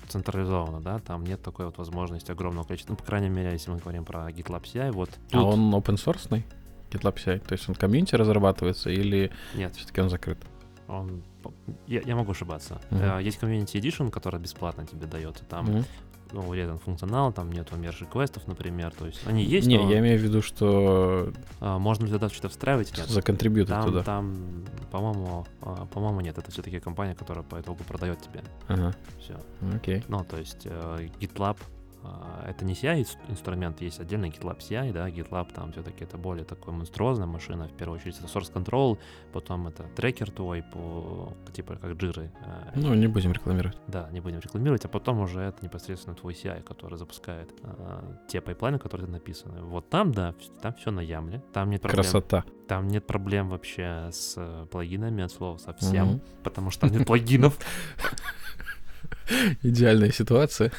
централизованно, 0.08 0.80
да, 0.80 0.98
там 0.98 1.24
нет 1.24 1.42
такой 1.42 1.66
вот 1.66 1.76
возможности 1.78 2.30
огромного 2.30 2.66
количества, 2.66 2.94
ну, 2.94 2.96
по 2.96 3.04
крайней 3.04 3.28
мере, 3.28 3.52
если 3.52 3.70
мы 3.70 3.78
говорим 3.78 4.04
про 4.04 4.30
GitLab 4.30 4.62
CI, 4.62 4.92
вот 4.92 5.10
А 5.30 5.32
тут 5.32 5.44
он 5.44 5.74
open 5.74 5.96
source 5.96 6.42
GitLab 6.92 7.16
CI? 7.16 7.38
То 7.46 7.52
есть 7.52 7.68
он 7.68 7.74
комьюнити 7.74 8.14
разрабатывается 8.14 8.90
или 8.90 9.30
нет, 9.54 9.74
все-таки 9.76 10.00
он 10.00 10.10
закрыт? 10.10 10.38
он, 10.88 11.22
я, 11.86 12.00
я 12.04 12.14
могу 12.16 12.32
ошибаться. 12.32 12.80
Э, 12.90 13.18
Есть 13.22 13.40
Community 13.42 13.80
Edition, 13.80 14.10
который 14.10 14.38
бесплатно 14.40 14.86
тебе 14.86 15.06
дается, 15.06 15.42
там 15.44 15.64
Мгм. 15.66 15.84
ну, 16.32 16.48
урезан 16.48 16.78
функционал, 16.78 17.32
там 17.32 17.50
нету 17.50 17.76
мерджи 17.76 18.04
квестов, 18.04 18.46
например, 18.46 18.92
то 18.98 19.06
есть 19.06 19.26
они 19.26 19.42
есть, 19.42 19.66
Не, 19.66 19.78
но, 19.78 19.90
я 19.90 20.00
имею 20.00 20.18
в 20.18 20.22
виду, 20.22 20.42
что 20.42 21.32
а, 21.60 21.78
можно 21.78 22.04
ли 22.04 22.10
туда 22.12 22.28
что-то 22.28 22.48
встраивать, 22.50 22.96
нет. 22.96 23.08
законтрибьютить 23.08 23.70
Там, 23.72 23.84
туда. 23.84 24.02
там, 24.02 24.64
по-моему, 24.90 25.46
а, 25.62 25.86
по-моему, 25.86 26.20
нет, 26.20 26.36
это 26.36 26.50
все-таки 26.50 26.78
компания, 26.80 27.14
которая 27.14 27.44
по 27.44 27.58
итогу 27.60 27.84
продает 27.84 28.20
тебе 28.20 28.42
Ага, 28.68 28.94
все. 29.20 29.38
окей. 29.74 30.04
Ну, 30.08 30.24
то 30.24 30.36
есть 30.36 30.62
э, 30.66 31.08
GitLab 31.20 31.56
это 32.46 32.64
не 32.64 32.74
CI 32.74 33.06
инструмент, 33.28 33.80
есть 33.80 34.00
отдельный 34.00 34.30
GitLab 34.30 34.58
CI, 34.58 34.92
да, 34.92 35.08
GitLab 35.08 35.52
там 35.54 35.72
все-таки 35.72 36.04
это 36.04 36.18
более 36.18 36.44
такой 36.44 36.72
монструозная 36.72 37.26
машина, 37.26 37.68
в 37.68 37.72
первую 37.72 37.98
очередь 37.98 38.18
это 38.18 38.26
source 38.26 38.52
control, 38.52 38.98
потом 39.32 39.68
это 39.68 39.84
трекер 39.96 40.30
твой 40.30 40.62
по 40.62 41.32
типа 41.52 41.76
как 41.76 41.92
джиры, 41.92 42.30
э, 42.44 42.70
Ну, 42.74 42.94
не 42.94 43.06
будем 43.06 43.32
рекламировать. 43.32 43.78
да, 43.86 44.08
не 44.10 44.20
будем 44.20 44.40
рекламировать, 44.40 44.84
а 44.84 44.88
потом 44.88 45.20
уже 45.20 45.40
это 45.40 45.64
непосредственно 45.64 46.16
твой 46.16 46.34
CI, 46.34 46.62
который 46.62 46.98
запускает 46.98 47.50
э, 47.62 48.02
те 48.28 48.40
пайплайны, 48.40 48.78
которые 48.78 49.08
написаны. 49.08 49.62
Вот 49.62 49.88
там, 49.88 50.12
да, 50.12 50.34
там 50.60 50.74
все 50.74 50.90
на 50.90 51.00
YAML 51.00 51.28
е, 51.28 51.42
там 51.52 51.70
нет 51.70 51.82
проблем, 51.82 52.02
Красота. 52.02 52.44
там 52.68 52.88
нет 52.88 53.06
проблем 53.06 53.50
вообще 53.50 54.08
с 54.10 54.34
э, 54.36 54.66
плагинами 54.70 55.22
от 55.24 55.32
слова 55.32 55.56
совсем, 55.58 56.06
Мгм. 56.06 56.20
потому 56.42 56.70
что 56.70 56.88
там 56.88 56.98
нет 56.98 57.06
плагинов. 57.06 57.58
Идеальная 59.62 60.10
ситуация. 60.12 60.72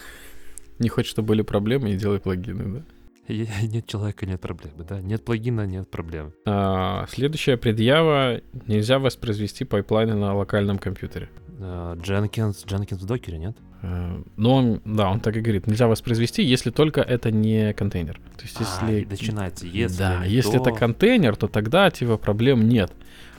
Не 0.80 0.90
хочешь, 0.90 1.12
чтобы 1.12 1.30
были 1.30 1.42
проблемы, 1.42 1.92
не 1.92 1.96
делай 1.96 2.20
плагины, 2.20 2.80
да? 2.80 2.84
И 3.34 3.48
Нет 3.68 3.88
человека, 3.88 4.26
нет 4.26 4.42
проблемы, 4.42 4.84
да, 4.88 5.00
нет 5.02 5.24
плагина, 5.24 5.66
нет 5.66 5.90
проблем. 5.90 6.34
А, 6.46 7.06
следующая 7.10 7.58
предъява. 7.58 8.42
Нельзя 8.68 9.00
воспроизвести 9.00 9.64
пайплайны 9.66 10.16
на 10.16 10.36
локальном 10.36 10.78
компьютере. 10.78 11.30
Э, 11.60 11.96
Jenkins, 11.98 12.66
Jenkins 12.66 12.98
в 13.00 13.06
Docker 13.06 13.30
е, 13.30 13.38
нет? 13.38 13.56
Э, 13.82 14.22
Но 14.36 14.56
он, 14.56 14.82
да, 14.84 15.10
он 15.10 15.20
так 15.22 15.38
и 15.38 15.42
говорит, 15.42 15.68
нельзя 15.68 15.88
воспроизвести, 15.88 16.44
если 16.44 16.70
только 16.70 17.00
это 17.02 17.32
не 17.32 17.74
контейнер. 17.74 18.20
То 18.38 18.44
есть, 18.44 18.58
А, 18.60 18.64
если... 18.90 19.02
и 19.02 19.06
начинается, 19.06 19.68
если 19.68 19.98
да, 20.00 20.24
если 20.26 20.58
то- 20.58 20.70
это 20.70 20.72
контейнер, 20.72 21.36
то 21.38 21.48
тогда 21.48 21.90
типа 21.92 22.18
проблем 22.18 22.68
нет. 22.68 22.92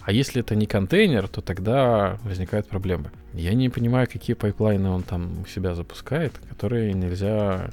А 0.04 0.12
если 0.12 0.40
это 0.42 0.54
не 0.54 0.66
контейнер, 0.66 1.28
то 1.28 1.40
тогда 1.40 2.18
возникают 2.24 2.68
проблемы. 2.68 3.10
Я 3.32 3.54
не 3.54 3.70
понимаю, 3.70 4.06
какие 4.06 4.34
пайплайны 4.36 4.90
он 4.90 5.02
там 5.02 5.40
у 5.40 5.46
себя 5.46 5.74
запускает, 5.74 6.32
которые 6.48 6.92
нельзя... 6.92 7.70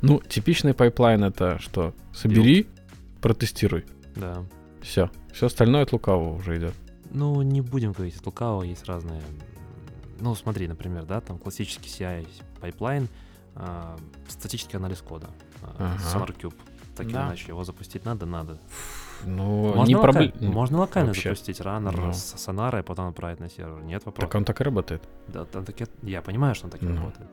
Ну, 0.00 0.20
типичный 0.20 0.74
пайплайн 0.74 1.22
это 1.22 1.60
что? 1.60 1.94
Собери, 2.12 2.66
протестируй. 3.20 3.84
Да. 4.16 4.44
Все. 4.80 5.08
Все 5.32 5.46
остальное 5.46 5.84
от 5.84 5.92
лукавого 5.92 6.34
уже 6.34 6.58
идет. 6.58 6.74
Ну, 7.10 7.40
не 7.42 7.60
будем 7.60 7.92
говорить, 7.92 8.16
от 8.16 8.26
лукавого 8.26 8.64
есть 8.64 8.84
разные... 8.86 9.22
Ну, 10.18 10.34
смотри, 10.34 10.66
например, 10.66 11.04
да, 11.04 11.20
там 11.20 11.38
классический 11.38 11.88
CI 11.88 12.26
пайплайн, 12.60 13.08
а, 13.54 13.96
статический 14.28 14.78
анализ 14.78 14.98
кода, 14.98 15.28
а, 15.62 15.96
Ага. 15.96 16.24
SonarQube. 16.26 16.54
Так 16.96 17.06
или 17.06 17.12
Да. 17.14 17.26
иначе, 17.28 17.48
его 17.48 17.62
запустить 17.64 18.04
надо, 18.04 18.26
надо. 18.26 18.58
Ну, 19.24 19.74
Можно, 19.74 19.88
не 19.88 20.00
проблема. 20.00 20.32
можно 20.40 20.78
локально 20.80 21.08
вообще. 21.08 21.30
запустить 21.30 21.60
runner 21.60 21.96
Ну. 21.96 22.12
с 22.12 22.34
сонара 22.38 22.80
и 22.80 22.82
потом 22.82 23.08
отправить 23.08 23.40
на 23.40 23.48
сервер. 23.48 23.82
Нет 23.84 24.04
вопросов. 24.04 24.30
Так 24.30 24.34
он 24.38 24.44
так 24.44 24.60
и 24.60 24.64
работает. 24.64 25.02
Да, 25.28 25.44
там 25.44 25.64
таки... 25.64 25.86
Я 26.02 26.22
понимаю, 26.22 26.54
что 26.54 26.66
он 26.66 26.70
так 26.72 26.82
и 26.82 26.86
Ну. 26.86 26.96
работает. 26.96 27.30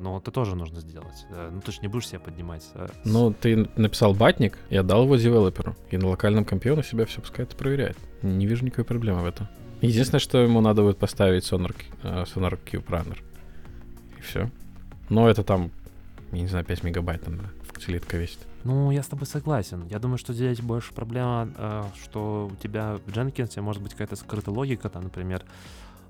Но 0.00 0.18
это 0.18 0.30
тоже 0.30 0.56
нужно 0.56 0.80
сделать. 0.80 1.26
Э, 1.30 1.50
Ну, 1.52 1.60
ты 1.60 1.72
же 1.72 1.80
не 1.82 1.88
будешь 1.88 2.08
себя 2.08 2.20
поднимать. 2.20 2.62
с- 2.62 2.90
Ну, 3.04 3.32
ты 3.32 3.68
написал 3.76 4.14
батник 4.14 4.58
и 4.70 4.76
отдал 4.76 5.04
его 5.04 5.16
девелоперу. 5.16 5.74
И 5.90 5.96
на 5.98 6.08
локальном 6.08 6.44
компе 6.44 6.72
он 6.72 6.78
у 6.78 6.82
себя 6.82 7.04
все 7.04 7.20
пускает 7.20 7.52
и 7.52 7.56
проверяет. 7.56 7.96
Не 8.22 8.46
вижу 8.46 8.64
никакой 8.64 8.84
проблемы 8.84 9.20
в 9.22 9.26
этом. 9.26 9.48
Единственное, 9.80 10.20
что 10.20 10.38
ему 10.38 10.60
надо 10.60 10.82
будет 10.82 10.98
поставить 10.98 11.42
Sonar, 11.50 11.74
э, 12.04 12.22
Sonar 12.24 12.58
Cube 12.64 12.86
Runner. 12.86 13.18
И 14.18 14.22
все. 14.22 14.48
Но 15.08 15.28
это 15.28 15.42
там, 15.42 15.70
я 16.30 16.40
не 16.40 16.46
знаю, 16.48 16.64
5 16.64 16.84
мегабайт 16.84 17.22
да, 17.26 17.80
слитка 17.80 18.16
весит. 18.16 18.38
Ну, 18.64 18.90
я 18.90 19.02
с 19.02 19.08
тобой 19.08 19.26
согласен. 19.26 19.86
Я 19.88 19.98
думаю, 19.98 20.18
что 20.18 20.32
здесь 20.32 20.60
больше 20.60 20.92
проблема, 20.92 21.48
э, 21.56 21.84
что 22.04 22.50
у 22.52 22.56
тебя 22.56 22.98
в 23.06 23.08
Jenkins 23.10 23.60
может 23.60 23.82
быть 23.82 23.92
какая-то 23.92 24.16
скрытая 24.16 24.54
логика, 24.54 24.88
там, 24.88 25.04
например, 25.04 25.44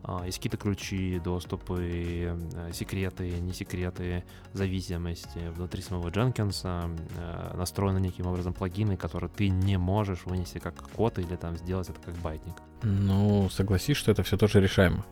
а, 0.05 0.25
есть 0.27 0.39
какие-то 0.39 0.57
ключи, 0.57 1.21
доступы, 1.25 1.79
э, 1.81 2.73
секреты, 2.73 3.31
не 3.41 3.53
секреты, 3.53 4.25
зависимости 4.53 5.39
внутри 5.55 5.81
самого 5.81 6.09
Jenkins, 6.09 6.63
э, 6.65 7.57
настроены 7.57 8.01
неким 8.01 8.27
образом 8.27 8.53
плагины, 8.53 8.97
которые 8.97 9.31
ты 9.31 9.49
не 9.49 9.79
можешь 9.79 10.27
вынести 10.27 10.59
как 10.59 10.75
код 10.91 11.19
или 11.19 11.37
там 11.37 11.57
сделать 11.57 11.89
это 11.89 12.01
как 12.01 12.15
байтник. 12.17 12.55
Ну, 12.83 13.49
согласись, 13.51 13.97
что 13.97 14.11
это 14.11 14.25
все 14.25 14.37
тоже 14.37 14.61
решаемо. 14.61 15.05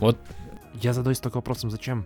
Вот. 0.00 0.18
Я 0.74 0.92
задаюсь 0.92 1.20
только 1.20 1.36
вопросом, 1.36 1.70
зачем? 1.70 2.04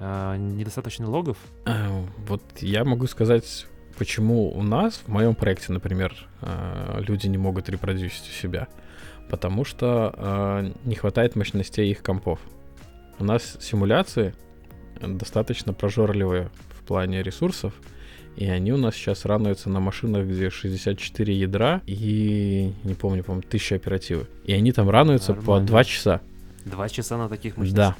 Э, 0.00 0.36
недостаточно 0.36 1.08
логов? 1.08 1.38
Э, 1.66 2.04
Вот 2.26 2.42
я 2.62 2.84
могу 2.84 3.06
сказать, 3.06 3.68
почему 4.00 4.50
у 4.50 4.62
нас, 4.62 5.02
в 5.06 5.08
моем 5.08 5.34
проекте, 5.34 5.74
например, 5.74 6.16
э, 6.40 7.02
люди 7.06 7.26
не 7.26 7.36
могут 7.36 7.68
репродюсить 7.68 8.30
у 8.30 8.32
себя. 8.32 8.66
Потому 9.28 9.66
что 9.66 10.14
э, 10.16 10.72
не 10.84 10.94
хватает 10.94 11.36
мощностей 11.36 11.90
их 11.90 12.02
компов. 12.02 12.40
У 13.18 13.24
нас 13.24 13.58
симуляции 13.60 14.34
достаточно 15.02 15.74
прожорливые 15.74 16.48
в 16.70 16.82
плане 16.86 17.22
ресурсов, 17.22 17.74
и 18.36 18.46
они 18.48 18.72
у 18.72 18.78
нас 18.78 18.94
сейчас 18.94 19.26
рануются 19.26 19.68
на 19.68 19.80
машинах, 19.80 20.24
где 20.26 20.48
64 20.48 21.38
ядра 21.38 21.82
и, 21.84 22.72
не 22.84 22.94
помню, 22.94 23.22
по-моему, 23.22 23.44
1000 23.46 23.74
оперативы. 23.74 24.26
И 24.46 24.54
они 24.54 24.72
там 24.72 24.88
рануются 24.88 25.34
по 25.34 25.40
Нормально. 25.40 25.66
2 25.66 25.84
часа. 25.84 26.20
Два 26.64 26.88
часа 26.88 27.18
на 27.18 27.28
таких 27.28 27.56
Да. 27.56 27.60
мощностях? 27.60 27.94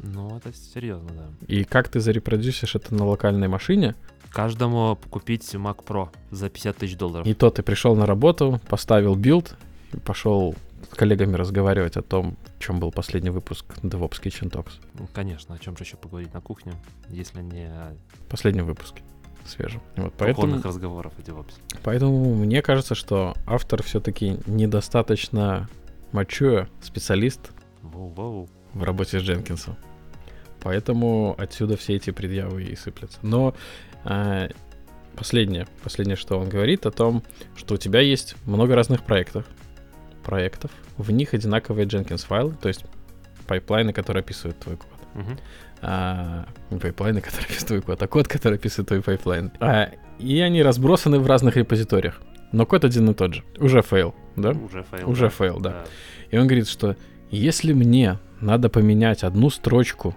Ну, 0.00 0.36
это 0.36 0.52
серьезно, 0.52 1.10
да. 1.14 1.46
И 1.46 1.62
как 1.62 1.88
ты 1.88 2.00
зарепродюсишь 2.00 2.74
это 2.74 2.92
на 2.92 3.06
локальной 3.06 3.46
машине, 3.46 3.94
Каждому 4.32 4.98
купить 5.10 5.54
Mac 5.54 5.84
Pro 5.84 6.08
за 6.30 6.48
50 6.48 6.76
тысяч 6.76 6.96
долларов. 6.96 7.26
И 7.26 7.34
то 7.34 7.50
ты 7.50 7.62
пришел 7.62 7.94
на 7.96 8.06
работу, 8.06 8.60
поставил 8.68 9.14
build, 9.14 9.56
пошел 10.04 10.54
с 10.90 10.94
коллегами 10.94 11.36
разговаривать 11.36 11.96
о 11.96 12.02
том, 12.02 12.36
в 12.58 12.62
чем 12.62 12.80
был 12.80 12.90
последний 12.90 13.30
выпуск 13.30 13.66
DevOps 13.82 14.22
Kitchen 14.22 14.50
Talks. 14.50 14.72
Ну, 14.98 15.06
конечно, 15.12 15.54
о 15.54 15.58
чем 15.58 15.76
же 15.76 15.84
еще 15.84 15.96
поговорить 15.96 16.32
на 16.34 16.40
кухне, 16.40 16.72
если 17.08 17.40
не 17.42 17.66
о 17.66 17.94
Последнем 18.28 18.66
выпуске 18.66 19.02
свежем. 19.44 19.80
Вот, 19.96 20.14
поэтому, 20.16 20.62
разговоров 20.62 21.12
о 21.18 21.22
DevOps. 21.22 21.54
поэтому 21.82 22.34
мне 22.34 22.62
кажется, 22.62 22.94
что 22.94 23.34
автор 23.46 23.82
все-таки 23.82 24.38
недостаточно 24.46 25.68
mature 26.12 26.68
специалист 26.80 27.52
Воу-воу. 27.82 28.48
в 28.72 28.82
работе 28.82 29.18
с 29.18 29.22
Jenkins 29.22 29.60
ом. 29.60 29.76
Поэтому 30.62 31.34
отсюда 31.38 31.76
все 31.76 31.96
эти 31.96 32.10
предъявы 32.10 32.62
и 32.62 32.76
сыплятся. 32.76 33.18
Но 33.22 33.54
последнее, 35.16 35.66
последнее, 35.82 36.16
что 36.16 36.38
он 36.38 36.48
говорит 36.48 36.86
о 36.86 36.90
том, 36.90 37.22
что 37.56 37.74
у 37.74 37.78
тебя 37.78 38.00
есть 38.00 38.36
много 38.46 38.74
разных 38.74 39.02
проектов, 39.04 39.46
проектов, 40.24 40.70
в 40.96 41.10
них 41.10 41.34
одинаковые 41.34 41.86
Jenkins 41.86 42.26
файлы, 42.26 42.54
то 42.60 42.68
есть 42.68 42.84
пайплайны, 43.46 43.92
которые 43.92 44.20
описывают 44.20 44.58
твой 44.58 44.76
код. 44.76 44.88
Мгм. 45.14 45.38
А, 45.82 46.46
не 46.70 46.78
пайплайны, 46.78 47.20
которые 47.20 47.46
описывают 47.46 47.66
твой 47.68 47.82
код, 47.82 48.02
а 48.02 48.06
код, 48.06 48.28
который 48.28 48.58
описывает 48.58 48.88
твой 48.88 49.02
пайплайн. 49.02 49.50
А, 49.60 49.90
и 50.18 50.40
они 50.40 50.62
разбросаны 50.62 51.18
в 51.18 51.26
разных 51.26 51.56
репозиториях. 51.56 52.20
Но 52.52 52.66
код 52.66 52.84
один 52.84 53.10
и 53.10 53.14
тот 53.14 53.34
же. 53.34 53.42
Уже 53.58 53.82
fail, 53.82 54.14
да? 54.36 54.50
Уже 54.50 54.84
fail. 54.90 55.10
Уже 55.10 55.28
fail, 55.28 55.58
да. 55.58 55.84
И 56.30 56.36
он 56.36 56.46
говорит, 56.46 56.68
что 56.68 56.96
если 57.30 57.72
мне 57.72 58.18
надо 58.40 58.68
поменять 58.68 59.24
одну 59.24 59.50
строчку, 59.50 60.14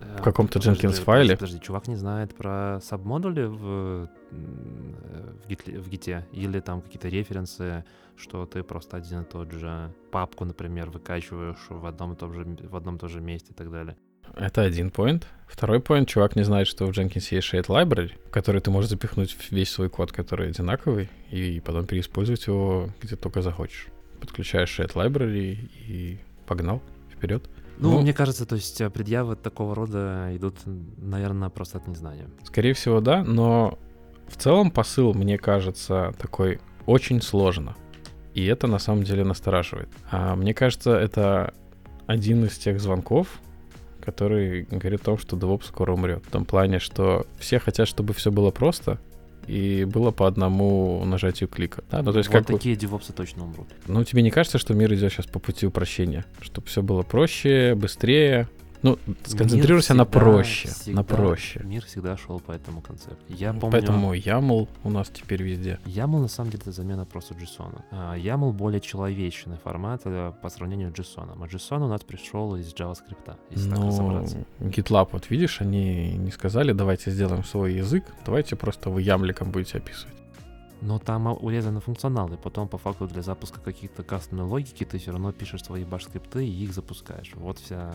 в 0.00 0.22
каком-то 0.22 0.58
подожди, 0.58 0.70
Jenkins 0.70 0.90
подожди, 0.90 1.04
файле. 1.04 1.36
Подожди, 1.36 1.60
чувак 1.60 1.88
не 1.88 1.96
знает 1.96 2.34
про 2.34 2.80
сабмодули 2.82 3.44
в, 3.44 4.08
э, 4.30 5.36
в, 5.44 5.48
гитле- 5.48 5.78
в 5.80 5.88
Git 5.88 6.16
е 6.16 6.26
или 6.32 6.60
там 6.60 6.80
какие-то 6.82 7.08
референсы, 7.08 7.84
что 8.16 8.46
ты 8.46 8.62
просто 8.62 8.96
один 8.96 9.22
и 9.22 9.24
тот 9.24 9.52
же 9.52 9.92
папку, 10.10 10.44
например, 10.44 10.90
выкачиваешь 10.90 11.66
в 11.68 11.86
одном 11.86 12.12
и 12.12 12.16
том 12.16 12.32
же, 12.32 12.44
в 12.44 12.76
одном 12.76 12.96
и 12.96 12.98
том 12.98 13.08
же 13.08 13.20
месте 13.20 13.52
и 13.52 13.54
так 13.54 13.70
далее. 13.70 13.96
это 14.36 14.62
один 14.62 14.88
point. 14.88 15.24
Второй 15.46 15.78
point, 15.78 16.06
чувак 16.06 16.36
не 16.36 16.44
знает, 16.44 16.66
что 16.68 16.86
в 16.86 16.90
Jenkins 16.90 17.28
есть 17.30 17.52
shared 17.52 17.66
library, 17.66 18.12
в 18.26 18.30
который 18.30 18.60
ты 18.60 18.70
можешь 18.70 18.90
запихнуть 18.90 19.36
весь 19.50 19.70
свой 19.70 19.88
код, 19.88 20.12
который 20.12 20.48
одинаковый, 20.48 21.08
и 21.30 21.60
потом 21.60 21.86
переиспользовать 21.86 22.46
его 22.46 22.90
где 23.00 23.16
только 23.16 23.42
захочешь. 23.42 23.88
Подключаешь 24.20 24.78
shared 24.78 24.94
library 24.94 25.70
и 25.86 26.20
погнал 26.46 26.82
вперед. 27.10 27.48
Ну, 27.80 27.92
Ну. 27.92 28.00
мне 28.02 28.12
кажется, 28.12 28.44
то 28.46 28.56
есть 28.56 28.80
э, 28.80 28.90
предъявы 28.90 29.36
такого 29.36 29.74
рода 29.74 30.30
идут, 30.34 30.56
наверное, 30.66 31.48
просто 31.48 31.78
от 31.78 31.86
незнания. 31.86 32.28
Скорее 32.44 32.72
всего, 32.72 33.00
да, 33.00 33.22
но 33.24 33.78
в 34.28 34.36
целом 34.36 34.70
посыл, 34.70 35.14
мне 35.14 35.38
кажется, 35.38 36.12
такой 36.18 36.60
очень 36.86 37.22
сложно. 37.22 37.76
И 38.34 38.44
это 38.46 38.66
на 38.66 38.78
самом 38.78 39.02
деле 39.04 39.24
настораживает. 39.24 39.88
А 40.10 40.34
мне 40.36 40.54
кажется, 40.54 40.92
это 40.92 41.54
один 42.06 42.44
из 42.44 42.58
тех 42.58 42.80
звонков, 42.80 43.40
который 44.00 44.62
говорит 44.70 45.02
о 45.02 45.04
том, 45.04 45.18
что 45.18 45.36
DevOps 45.36 45.66
скоро 45.66 45.92
умрет. 45.92 46.24
В 46.26 46.30
том 46.30 46.44
плане, 46.44 46.78
что 46.78 47.26
все 47.38 47.58
хотят, 47.58 47.88
чтобы 47.88 48.12
все 48.14 48.30
было 48.30 48.50
просто 48.50 48.98
и 49.48 49.84
было 49.84 50.10
по 50.10 50.26
одному 50.26 51.02
нажатию 51.04 51.48
клика. 51.48 51.82
Да? 51.90 52.02
Ну, 52.02 52.12
то 52.12 52.18
есть 52.18 52.28
вот 52.28 52.38
как 52.38 52.46
бы- 52.46 52.52
такие 52.54 52.76
девопсы 52.76 53.12
точно 53.12 53.44
умрут. 53.44 53.68
ну, 53.86 54.04
тебе 54.04 54.22
не 54.22 54.30
кажется, 54.30 54.58
что 54.58 54.74
мир 54.74 54.92
идет 54.94 55.12
сейчас 55.12 55.26
по 55.26 55.38
пути 55.38 55.66
упрощения? 55.66 56.24
Чтобы 56.40 56.66
все 56.66 56.82
было 56.82 57.02
проще, 57.02 57.74
быстрее? 57.74 58.48
Ну, 58.82 58.98
сконцентрируйся 59.24 59.94
на 59.94 60.04
всегда- 60.04 60.20
проще, 60.20 60.68
на 60.68 60.74
всегда- 60.74 61.02
проще. 61.02 61.60
Мир 61.64 61.84
всегда 61.84 62.16
шел 62.16 62.40
по 62.40 62.52
этому 62.52 62.80
концепту. 62.80 63.18
Я 63.28 63.52
помню... 63.52 63.70
Поэтому 63.72 64.14
YAML 64.14 64.68
у 64.84 64.90
нас 64.90 65.08
теперь 65.08 65.42
везде. 65.42 65.78
YAML 65.84 66.20
на 66.20 66.28
самом 66.28 66.50
деле 66.50 66.62
это 66.62 66.72
замена 66.72 67.04
просто 67.04 67.34
JSON. 67.34 67.80
А, 67.90 68.16
YAML 68.16 68.52
более 68.52 68.80
человечный 68.80 69.56
формат 69.56 70.02
э, 70.04 70.32
по 70.42 70.48
сравнению 70.48 70.90
с 70.90 70.98
JSON. 70.98 71.30
А 71.40 71.46
JSON 71.46 71.84
у 71.84 71.88
нас 71.88 72.02
пришел 72.02 72.56
из 72.56 72.72
JavaScript, 72.72 73.36
если 73.50 73.70
разобраться. 73.70 74.44
GitLab, 74.60 75.08
вот 75.12 75.30
видишь, 75.30 75.60
они 75.60 76.12
не 76.12 76.30
сказали, 76.30 76.72
давайте 76.72 77.10
сделаем 77.10 77.44
свой 77.44 77.74
язык, 77.74 78.04
давайте 78.24 78.56
просто 78.56 78.90
вы 78.90 79.02
ямликом 79.02 79.50
будете 79.50 79.78
описывать. 79.78 80.14
Но 80.80 80.98
там 80.98 81.26
урезаны 81.26 81.80
функционалы. 81.80 82.36
Потом, 82.36 82.68
по 82.68 82.78
факту, 82.78 83.06
для 83.08 83.22
запуска 83.22 83.60
каких-то 83.60 84.02
кастомной 84.04 84.46
логики 84.46 84.84
ты 84.84 84.98
все 84.98 85.10
равно 85.10 85.32
пишешь 85.32 85.64
свои 85.64 85.84
баш-скрипты 85.84 86.46
и 86.46 86.50
их 86.64 86.72
запускаешь. 86.72 87.32
Вот 87.34 87.58
вся, 87.58 87.92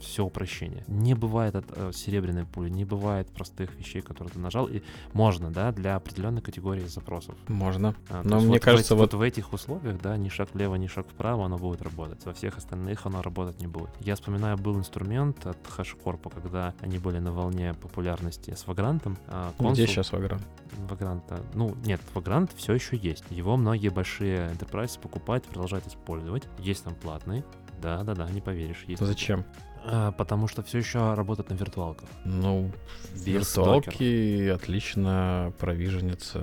все 0.00 0.24
упрощение. 0.24 0.84
Не 0.88 1.14
бывает 1.14 1.54
от, 1.54 1.66
э, 1.76 1.92
серебряной 1.92 2.46
пули, 2.46 2.70
не 2.70 2.84
бывает 2.84 3.28
простых 3.28 3.74
вещей, 3.76 4.00
которые 4.00 4.32
ты 4.32 4.38
нажал. 4.38 4.66
И 4.66 4.82
можно, 5.12 5.50
да, 5.50 5.70
для 5.72 5.96
определенной 5.96 6.40
категории 6.40 6.86
запросов. 6.86 7.34
Можно. 7.48 7.94
А, 8.08 8.22
Но 8.24 8.38
мне 8.40 8.48
вот 8.48 8.56
в 8.58 8.64
кажется, 8.64 8.94
эти- 8.94 9.00
вот- 9.00 9.14
в 9.14 9.20
этих 9.20 9.52
условиях, 9.52 10.00
да, 10.00 10.16
ни 10.16 10.28
шаг 10.30 10.48
влево, 10.54 10.76
ни 10.76 10.86
шаг 10.86 11.06
вправо, 11.08 11.44
оно 11.44 11.58
будет 11.58 11.82
работать. 11.82 12.24
Во 12.24 12.32
всех 12.32 12.56
остальных 12.56 13.04
оно 13.06 13.20
работать 13.22 13.60
не 13.60 13.66
будет. 13.66 13.90
Я 14.00 14.14
вспоминаю, 14.14 14.56
был 14.56 14.78
инструмент 14.78 15.46
от 15.46 15.58
HashiCorp, 15.76 16.32
когда 16.34 16.74
они 16.80 16.98
были 16.98 17.18
на 17.18 17.32
волне 17.32 17.74
популярности 17.74 18.54
с 18.54 18.64
Vagrant. 18.64 19.16
а, 19.26 19.52
Где 19.58 19.64
консул- 19.68 19.86
сейчас 19.86 20.10
Vagrant? 20.12 20.42
Vagrant, 20.88 21.22
ну, 21.54 21.74
нет, 21.84 22.00
Vagrant 22.14 22.50
все 22.56 22.74
еще 22.74 22.96
есть. 22.96 23.24
Его 23.30 23.56
многие 23.56 23.88
большие 23.88 24.50
enterprise 24.50 24.98
покупают 25.00 25.44
продолжают 25.44 25.86
использовать. 25.86 26.44
Есть 26.58 26.84
там 26.84 26.94
платный. 26.94 27.44
Да, 27.80 28.02
да, 28.02 28.14
да, 28.14 28.28
не 28.30 28.40
поверишь. 28.40 28.84
Есть. 28.86 29.02
Зачем? 29.02 29.44
А, 29.84 30.12
потому 30.12 30.48
что 30.48 30.62
все 30.62 30.78
еще 30.78 31.14
работает 31.14 31.50
на 31.50 31.54
виртуалках. 31.54 32.08
Ну, 32.24 32.70
Без 33.14 33.56
виртуалки 33.56 34.48
отлично 34.48 35.52
провиженятся 35.58 36.42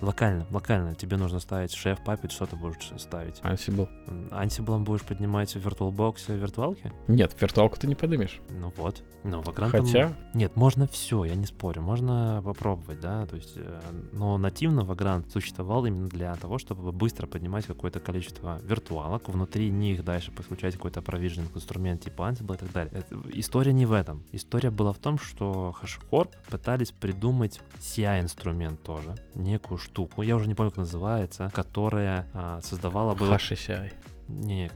Локально, 0.00 0.46
локально. 0.50 0.94
Тебе 0.94 1.16
нужно 1.16 1.40
ставить 1.40 1.72
шеф, 1.72 2.02
папит, 2.04 2.32
что 2.32 2.46
ты 2.46 2.56
будешь 2.56 2.92
ставить. 2.98 3.40
Ansible. 3.40 3.88
Ансиблом 4.30 4.84
будешь 4.84 5.02
поднимать 5.02 5.54
в 5.54 5.66
VirtualBox 5.66 6.36
виртуалки? 6.36 6.92
Нет, 7.08 7.34
виртуалку 7.40 7.78
ты 7.78 7.86
не 7.86 7.94
поднимешь. 7.94 8.40
Ну 8.50 8.72
вот. 8.76 9.02
Ну, 9.24 9.40
Vagrant... 9.40 9.70
Хотя, 9.70 10.12
Нет, 10.32 10.54
можно 10.56 10.86
все, 10.86 11.24
я 11.24 11.34
не 11.34 11.46
спорю. 11.46 11.82
Можно 11.82 12.40
попробовать, 12.44 13.00
да. 13.00 13.26
То 13.26 13.36
есть, 13.36 13.54
э, 13.56 13.80
но 14.12 14.38
нативно 14.38 14.80
Vagrant 14.80 15.30
существовал 15.30 15.84
именно 15.86 16.08
для 16.08 16.34
того, 16.36 16.58
чтобы 16.58 16.92
быстро 16.92 17.26
поднимать 17.26 17.66
какое-то 17.66 17.98
количество 18.00 18.60
виртуалок, 18.62 19.28
внутри 19.28 19.70
них 19.70 20.04
дальше 20.04 20.30
подключать 20.30 20.74
какой-то 20.74 21.02
провиженный 21.02 21.48
инструмент 21.54 22.04
типа 22.04 22.30
Ansible 22.30 22.54
и 22.54 22.58
так 22.58 22.72
далее. 22.72 22.92
Это- 22.94 23.20
история 23.32 23.72
не 23.72 23.86
в 23.86 23.92
этом. 23.92 24.22
История 24.32 24.70
была 24.70 24.92
в 24.92 24.98
том, 24.98 25.18
что 25.18 25.74
HashiCorp 25.82 26.30
пытались 26.48 26.92
придумать 26.92 27.60
CI-инструмент 27.80 28.82
тоже, 28.82 29.16
некую 29.34 29.78
штуку, 29.88 30.22
я 30.22 30.36
уже 30.36 30.46
не 30.46 30.54
помню, 30.54 30.70
как 30.70 30.78
называется, 30.78 31.50
которая 31.54 32.26
а, 32.32 32.60
создавала 32.62 33.14
было... 33.14 33.34
HCI. 33.34 33.92
Не, 34.28 34.70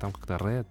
там 0.00 0.12
как-то 0.12 0.36
Red, 0.36 0.66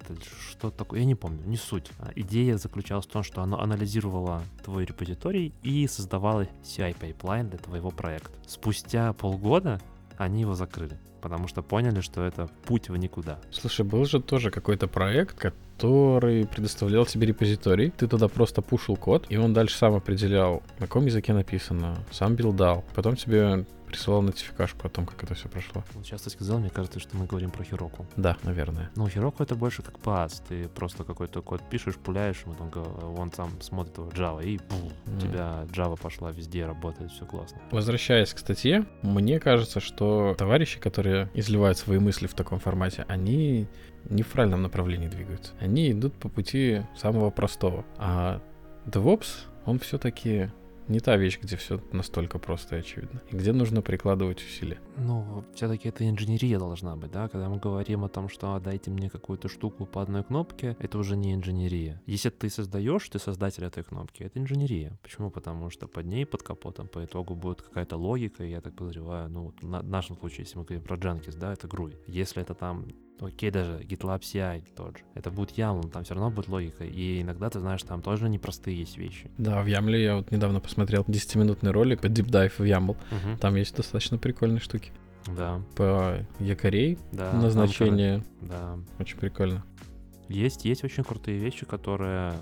что-то 0.49 0.75
такое, 0.75 1.01
я 1.01 1.05
не 1.05 1.13
помню, 1.13 1.43
не 1.45 1.55
суть. 1.57 1.91
А, 1.99 2.11
Идея 2.15 2.57
заключалась 2.57 3.05
в 3.05 3.09
том, 3.09 3.23
что 3.23 3.41
оно 3.41 3.61
анализировало 3.61 4.41
твой 4.63 4.85
репозиторий 4.85 5.53
и 5.61 5.87
создавало 5.87 6.47
CI-пайплайн 6.63 7.49
для 7.49 7.59
твоего 7.59 7.91
проекта. 7.91 8.31
Спустя 8.47 9.13
полгода 9.13 9.79
они 10.17 10.41
его 10.41 10.55
закрыли, 10.55 10.97
потому 11.21 11.47
что 11.47 11.61
поняли, 11.61 12.01
что 12.01 12.23
это 12.23 12.49
путь 12.65 12.89
в 12.89 12.97
никуда. 12.97 13.39
Слушай, 13.51 13.85
был 13.85 14.05
же 14.05 14.19
тоже 14.19 14.49
какой-то 14.49 14.87
проект, 14.87 15.37
который 15.37 16.47
предоставлял 16.47 17.05
тебе 17.05 17.27
репозиторий. 17.27 17.91
Ты 17.91 18.07
туда 18.07 18.27
просто 18.27 18.61
пушил 18.61 18.95
код, 18.95 19.27
и 19.29 19.37
он 19.37 19.53
дальше 19.53 19.77
сам 19.77 19.95
определял, 19.95 20.63
на 20.79 20.87
каком 20.87 21.05
языке 21.05 21.33
написано, 21.33 21.97
сам 22.11 22.35
билдал. 22.35 22.83
Потом 22.95 23.15
тебе 23.15 23.65
присылал 23.93 24.23
нотификашку 24.23 24.87
о 24.87 24.89
том, 24.89 25.05
как 25.05 25.23
это 25.23 25.35
все 25.35 25.47
прошло. 25.47 25.83
Сейчас 26.03 26.21
ты 26.23 26.31
сказал, 26.31 26.57
мне 26.59 26.69
кажется, 26.71 26.99
что 26.99 27.15
мы 27.15 27.25
говорим 27.27 27.51
про 27.51 27.63
Heroku. 27.63 28.05
Да, 28.17 28.37
наверное. 28.43 28.89
Ну, 28.95 29.05
Heroku 29.05 29.43
это 29.43 29.55
больше 29.55 29.83
как 29.83 29.99
пас. 29.99 30.41
Ты 30.49 30.67
просто 30.67 31.03
какой-то 31.03 31.41
код 31.43 31.61
пишешь, 31.69 31.95
пуляешь, 31.97 32.41
ему 32.45 32.55
там 32.55 32.69
го- 32.71 33.15
он 33.19 33.31
сам 33.31 33.61
смотрит 33.61 33.95
его 33.97 34.09
Java, 34.09 34.43
и 34.43 34.57
бу, 34.57 34.91
у 35.05 35.09
Мгм. 35.11 35.19
тебя 35.19 35.65
Java 35.71 35.95
пошла 36.01 36.31
везде, 36.31 36.65
работает, 36.65 37.11
все 37.11 37.25
классно. 37.25 37.59
Возвращаясь 37.71 38.33
к 38.33 38.39
статье, 38.39 38.85
мне 39.03 39.39
кажется, 39.39 39.79
что 39.79 40.33
товарищи, 40.37 40.79
которые 40.79 41.29
изливают 41.35 41.77
свои 41.77 41.99
мысли 41.99 42.25
в 42.25 42.33
таком 42.33 42.59
формате, 42.59 43.05
они 43.07 43.67
не 44.09 44.23
в 44.23 44.27
правильном 44.27 44.63
направлении 44.63 45.07
двигаются. 45.07 45.53
Они 45.61 45.91
идут 45.91 46.13
по 46.15 46.29
пути 46.29 46.81
самого 46.97 47.29
простого. 47.29 47.85
А 47.97 48.41
DevOps, 48.87 49.45
он 49.65 49.77
все-таки 49.79 50.49
не 50.87 50.99
та 50.99 51.17
вещь, 51.17 51.39
где 51.41 51.55
все 51.55 51.79
настолько 51.91 52.39
просто 52.39 52.75
и 52.75 52.79
очевидно. 52.79 53.21
И 53.31 53.35
где 53.35 53.51
нужно 53.53 53.81
прикладывать 53.81 54.41
усилия. 54.41 54.79
Ну, 54.97 55.43
все-таки 55.55 55.89
это 55.89 56.07
инженерия 56.07 56.59
должна 56.59 56.95
быть, 56.95 57.11
да? 57.11 57.27
Когда 57.27 57.49
мы 57.49 57.57
говорим 57.57 58.03
о 58.03 58.09
том, 58.09 58.29
что 58.29 58.59
дайте 58.59 58.91
мне 58.91 59.09
какую-то 59.09 59.47
штуку 59.47 59.85
по 59.85 60.01
одной 60.01 60.23
кнопке, 60.23 60.75
это 60.79 60.97
уже 60.97 61.15
не 61.15 61.33
инженерия. 61.33 62.01
Если 62.05 62.29
ты 62.29 62.49
создаешь, 62.49 63.07
ты 63.09 63.19
создатель 63.19 63.63
этой 63.63 63.83
кнопки, 63.83 64.23
это 64.23 64.39
инженерия. 64.39 64.97
Почему? 65.01 65.29
Потому 65.29 65.69
что 65.69 65.87
под 65.87 66.05
ней, 66.05 66.25
под 66.25 66.43
капотом, 66.43 66.87
по 66.87 67.03
итогу 67.03 67.35
будет 67.35 67.61
какая-то 67.61 67.97
логика, 67.97 68.43
я 68.43 68.61
так 68.61 68.75
подозреваю, 68.75 69.29
ну, 69.29 69.43
вот 69.43 69.83
нашем 69.83 70.17
случае, 70.17 70.45
если 70.45 70.57
мы 70.57 70.65
говорим 70.65 70.83
про 70.83 70.97
Jenkins, 70.97 71.37
да, 71.37 71.53
это 71.53 71.67
GRUI. 71.67 71.95
Если 72.07 72.41
это 72.41 72.53
там 72.53 72.87
Окей, 73.19 73.51
даже 73.51 73.79
GitLab 73.79 74.21
CI 74.21 74.63
тот 74.75 74.97
же. 74.97 75.03
Это 75.13 75.31
будет 75.31 75.57
YAML, 75.57 75.89
там 75.91 76.03
все 76.03 76.13
равно 76.13 76.29
будет 76.29 76.47
логика. 76.47 76.83
И 76.83 77.21
иногда, 77.21 77.49
ты 77.49 77.59
знаешь, 77.59 77.81
там 77.83 78.01
тоже 78.01 78.27
непростые 78.27 78.77
есть 78.77 78.97
вещи. 78.97 79.31
Да, 79.37 79.61
в 79.61 79.67
Ямле 79.67 80.03
я 80.03 80.15
вот 80.17 80.31
недавно 80.31 80.59
посмотрел 80.59 81.03
10-минутный 81.03 81.71
ролик 81.71 82.01
по 82.01 82.07
Deep 82.07 82.27
Dive 82.27 82.53
в 82.57 82.63
Ямл. 82.63 82.97
Там 83.39 83.55
есть 83.55 83.75
достаточно 83.75 84.17
прикольные 84.17 84.59
штуки. 84.59 84.91
Да, 85.37 85.61
По 85.75 86.17
якорей 86.39 86.97
да. 87.13 87.31
назначение. 87.31 88.23
Да, 88.41 88.77
Очень 88.99 89.17
прикольно. 89.17 89.63
Есть, 90.27 90.65
есть 90.65 90.83
очень 90.83 91.03
крутые 91.03 91.37
вещи, 91.37 91.65
которые 91.65 92.33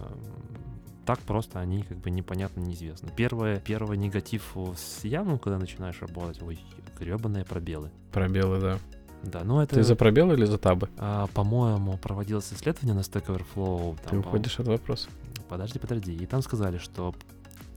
так 1.06 1.20
просто 1.20 1.60
они 1.60 1.84
как 1.84 1.98
бы 1.98 2.10
непонятно, 2.10 2.62
неизвестны. 2.62 3.10
Первое, 3.16 3.60
первый 3.60 3.98
негатив 3.98 4.56
с 4.76 5.04
ямом, 5.04 5.40
когда 5.40 5.58
начинаешь 5.58 6.00
работать, 6.02 6.42
ой, 6.42 6.60
гребаные 7.00 7.44
пробелы. 7.44 7.92
Пробелы, 8.12 8.60
да. 8.62 8.78
Да, 9.24 9.44
ну 9.44 9.62
это, 9.62 9.76
Ты 9.76 9.84
за 9.84 9.96
пробелы 9.96 10.34
или 10.34 10.46
за 10.46 10.58
табы? 10.58 10.90
а, 10.98 11.28
по-моему, 11.28 11.98
проводилось 11.98 12.52
исследование 12.52 12.96
на 12.96 13.02
Stack 13.02 13.28
Overflow. 13.28 13.98
там, 14.04 14.10
Ты 14.10 14.18
уходишь 14.28 14.60
от 14.60 14.68
вопроса. 14.68 15.10
Подожди, 15.48 15.80
подожди. 15.80 16.16
И 16.16 16.26
там 16.26 16.42
сказали, 16.42 16.78
что 16.78 17.14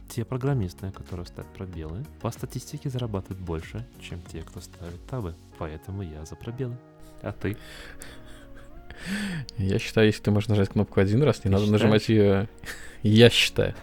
те 0.08 0.24
программисты, 0.24 0.90
которые 0.92 1.26
ставят 1.26 1.50
пробелы, 1.52 2.04
по 2.20 2.30
статистике 2.30 2.88
зарабатывают 2.88 3.40
больше, 3.40 3.84
чем 4.00 4.20
те, 4.22 4.42
кто 4.42 4.60
ставит 4.60 5.04
табы. 5.06 5.34
Поэтому 5.58 6.02
я 6.02 6.24
за 6.24 6.36
пробелы. 6.36 6.76
А 7.22 7.32
ты? 7.32 7.56
Я 9.58 9.78
считаю, 9.78 10.06
если 10.06 10.22
ты 10.22 10.30
можешь 10.30 10.48
нажать 10.48 10.68
кнопку 10.70 11.00
один 11.00 11.22
раз, 11.22 11.44
не 11.44 11.50
надо 11.50 11.70
нажимать 11.70 12.08
ее... 12.08 12.48
Я 13.02 13.28
считаю. 13.28 13.74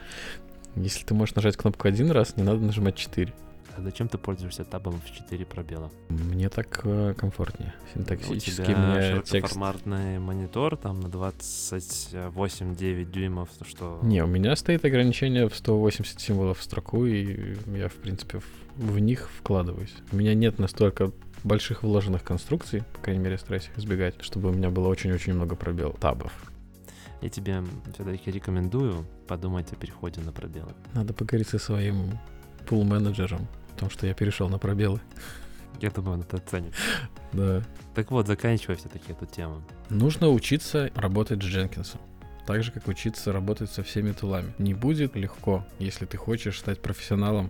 Если 0.75 1.05
ты 1.05 1.13
можешь 1.13 1.35
нажать 1.35 1.57
кнопку 1.57 1.87
один 1.87 2.09
раз, 2.11 2.37
не 2.37 2.43
надо 2.43 2.59
нажимать 2.59 2.95
4. 2.95 3.31
А 3.77 3.81
зачем 3.81 4.07
ты 4.09 4.17
пользуешься 4.17 4.63
табом 4.63 4.99
в 5.01 5.11
4 5.11 5.45
пробела? 5.45 5.91
Мне 6.09 6.49
так 6.49 6.81
э, 6.83 7.13
комфортнее. 7.17 7.73
У 7.85 7.97
Синтаксически 7.97 8.65
тебя 8.65 8.77
мне 8.77 9.13
текст... 9.17 9.29
широкоформатный 9.29 10.19
монитор 10.19 10.75
там 10.77 10.99
на 10.99 11.07
28-9 11.07 13.05
дюймов, 13.05 13.49
что... 13.67 13.99
Не, 14.03 14.23
у 14.23 14.27
меня 14.27 14.55
стоит 14.55 14.83
ограничение 14.83 15.47
в 15.47 15.55
180 15.55 16.19
символов 16.19 16.59
в 16.59 16.63
строку, 16.63 17.05
и 17.05 17.55
я, 17.67 17.87
в 17.87 17.95
принципе, 17.95 18.41
в, 18.75 18.99
них 18.99 19.29
вкладываюсь. 19.39 19.93
У 20.11 20.17
меня 20.17 20.33
нет 20.33 20.59
настолько 20.59 21.11
больших 21.43 21.83
вложенных 21.83 22.23
конструкций, 22.23 22.83
по 22.93 22.99
крайней 22.99 23.23
мере, 23.23 23.37
стараюсь 23.37 23.67
их 23.67 23.77
избегать, 23.77 24.15
чтобы 24.21 24.49
у 24.49 24.53
меня 24.53 24.69
было 24.69 24.87
очень-очень 24.87 25.33
много 25.33 25.55
пробелов, 25.55 25.99
табов. 25.99 26.31
Я 27.21 27.29
тебе 27.29 27.63
все-таки 27.93 28.31
рекомендую 28.31 29.05
подумать 29.27 29.71
о 29.71 29.75
переходе 29.75 30.21
на 30.21 30.31
пробелы. 30.31 30.73
Надо 30.93 31.13
поговорить 31.13 31.49
со 31.49 31.59
своим 31.59 32.17
пул-менеджером 32.67 33.47
том, 33.81 33.89
что 33.89 34.07
я 34.07 34.13
перешел 34.13 34.47
на 34.47 34.59
пробелы. 34.59 35.01
Я 35.81 35.89
думаю, 35.89 36.13
он 36.13 36.21
это 36.21 36.37
оценит. 36.37 36.73
Да. 37.33 37.63
Так 37.95 38.11
вот, 38.11 38.27
заканчивая 38.27 38.75
все-таки 38.75 39.11
эту 39.11 39.25
тему. 39.25 39.63
Нужно 39.89 40.29
учиться 40.29 40.91
работать 40.95 41.41
с 41.41 41.45
Дженкинсом. 41.45 41.99
Так 42.45 42.63
же, 42.63 42.71
как 42.71 42.87
учиться 42.87 43.31
работать 43.33 43.71
со 43.71 43.81
всеми 43.81 44.11
тулами. 44.11 44.53
Не 44.59 44.75
будет 44.75 45.15
легко, 45.15 45.65
если 45.79 46.05
ты 46.05 46.17
хочешь 46.17 46.59
стать 46.59 46.81
профессионалом 46.81 47.49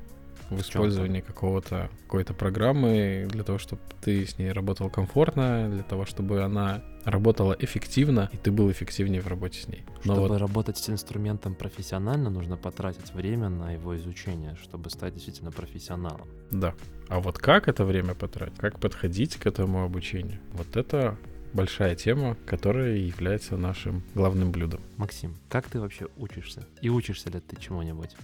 в 0.52 0.62
использовании 0.62 1.22
какого-то 1.22 1.90
какой-то 2.04 2.34
программы 2.34 3.28
для 3.30 3.44
того, 3.44 3.58
чтобы 3.58 3.82
ты 4.02 4.26
с 4.26 4.38
ней 4.38 4.52
работал 4.52 4.90
комфортно, 4.90 5.70
для 5.70 5.84
того, 5.84 6.06
чтобы 6.06 6.42
она 6.44 6.84
работала 7.06 7.56
эффективно, 7.60 8.30
и 8.32 8.38
ты 8.38 8.52
был 8.52 8.70
эффективнее 8.72 9.22
в 9.22 9.28
работе 9.28 9.62
с 9.62 9.68
ней. 9.68 9.84
Но 10.04 10.14
Чтобы 10.16 10.28
вот 10.28 10.38
работать 10.38 10.78
с 10.78 10.90
инструментом 10.90 11.56
профессионально, 11.56 12.30
нужно 12.30 12.58
потратить 12.58 13.14
время 13.14 13.50
на 13.50 13.74
его 13.74 13.96
изучение, 13.98 14.58
чтобы 14.62 14.90
стать 14.90 15.14
действительно 15.14 15.52
профессионалом. 15.52 16.28
да. 16.52 16.74
А 17.08 17.20
вот 17.20 17.38
как 17.40 17.68
это 17.68 17.84
время 17.84 18.16
потратить, 18.16 18.58
как 18.58 18.80
подходить 18.80 19.36
к 19.36 19.46
этому 19.46 19.84
обучению, 19.84 20.40
вот 20.54 20.78
это 20.78 21.18
большая 21.54 21.96
тема, 21.96 22.38
которая 22.46 22.96
является 22.96 23.58
нашим 23.58 24.04
главным 24.16 24.52
блюдом. 24.52 24.80
Максим, 24.98 25.36
как 25.50 25.68
ты 25.68 25.80
вообще 25.80 26.08
учишься? 26.18 26.66
И 26.82 26.90
учишься 26.90 27.30
ли 27.30 27.40
ты 27.40 27.58
чему-нибудь? 27.60 28.16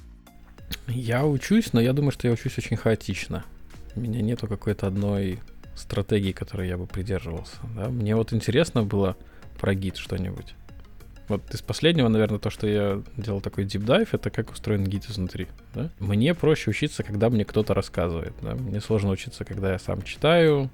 Я 0.87 1.25
учусь, 1.25 1.73
но 1.73 1.81
я 1.81 1.93
думаю, 1.93 2.11
что 2.11 2.27
я 2.27 2.33
учусь 2.33 2.57
очень 2.57 2.77
хаотично. 2.77 3.43
У 3.95 3.99
меня 3.99 4.21
нету 4.21 4.47
какой-то 4.47 4.87
одной 4.87 5.39
стратегии, 5.75 6.31
которой 6.31 6.67
я 6.67 6.77
бы 6.77 6.87
придерживался. 6.87 7.55
да. 7.75 7.89
Мне 7.89 8.15
вот 8.15 8.33
интересно 8.33 8.83
было 8.83 9.15
про 9.59 9.73
гид 9.75 9.97
что-нибудь. 9.97 10.55
Вот 11.27 11.53
из 11.53 11.61
последнего, 11.61 12.07
наверное, 12.07 12.39
то, 12.39 12.49
что 12.49 12.67
я 12.67 13.01
делал 13.17 13.41
такой 13.41 13.65
deep 13.65 13.83
dive, 13.85 14.07
это 14.13 14.29
как 14.29 14.51
устроен 14.51 14.85
гид 14.85 15.05
изнутри. 15.09 15.47
да. 15.75 15.89
Мне 15.99 16.33
проще 16.33 16.69
учиться, 16.69 17.03
когда 17.03 17.29
мне 17.29 17.43
кто-то 17.43 17.73
рассказывает. 17.73 18.33
да. 18.41 18.55
Мне 18.55 18.79
сложно 18.79 19.09
учиться, 19.09 19.43
когда 19.45 19.73
я 19.73 19.79
сам 19.79 20.01
читаю. 20.03 20.69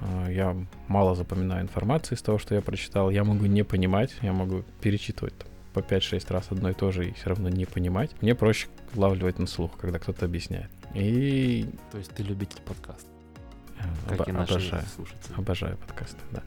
А, 0.00 0.28
Я 0.28 0.56
мало 0.88 1.14
запоминаю 1.14 1.62
информации 1.62 2.16
из 2.16 2.22
того, 2.22 2.38
что 2.38 2.54
я 2.54 2.60
прочитал. 2.60 3.10
Я 3.10 3.22
могу 3.24 3.46
не 3.46 3.62
понимать, 3.62 4.12
я 4.20 4.32
могу 4.32 4.64
перечитывать 4.80 5.34
там, 5.38 5.48
по 5.72 5.78
5-6 5.78 6.24
раз 6.32 6.46
одно 6.50 6.70
и 6.70 6.74
то 6.74 6.90
же 6.90 7.08
и 7.08 7.12
все 7.12 7.28
равно 7.28 7.48
не 7.48 7.64
понимать. 7.64 8.10
Мне 8.20 8.34
проще 8.34 8.66
улавливать 8.96 9.38
на 9.38 9.46
слух, 9.46 9.76
когда 9.78 9.98
кто-то 9.98 10.24
объясняет. 10.24 10.70
И 10.94 11.66
То 11.90 11.98
есть 11.98 12.10
ты 12.12 12.22
любитель 12.22 12.60
подкаста, 12.64 13.08
э, 13.78 14.16
как 14.16 14.28
и 14.28 14.32
наши 14.32 14.54
обожаю, 14.54 14.84
слушатели. 14.94 15.34
обожаю 15.36 15.76
подкасты, 15.78 16.20
да. 16.30 16.42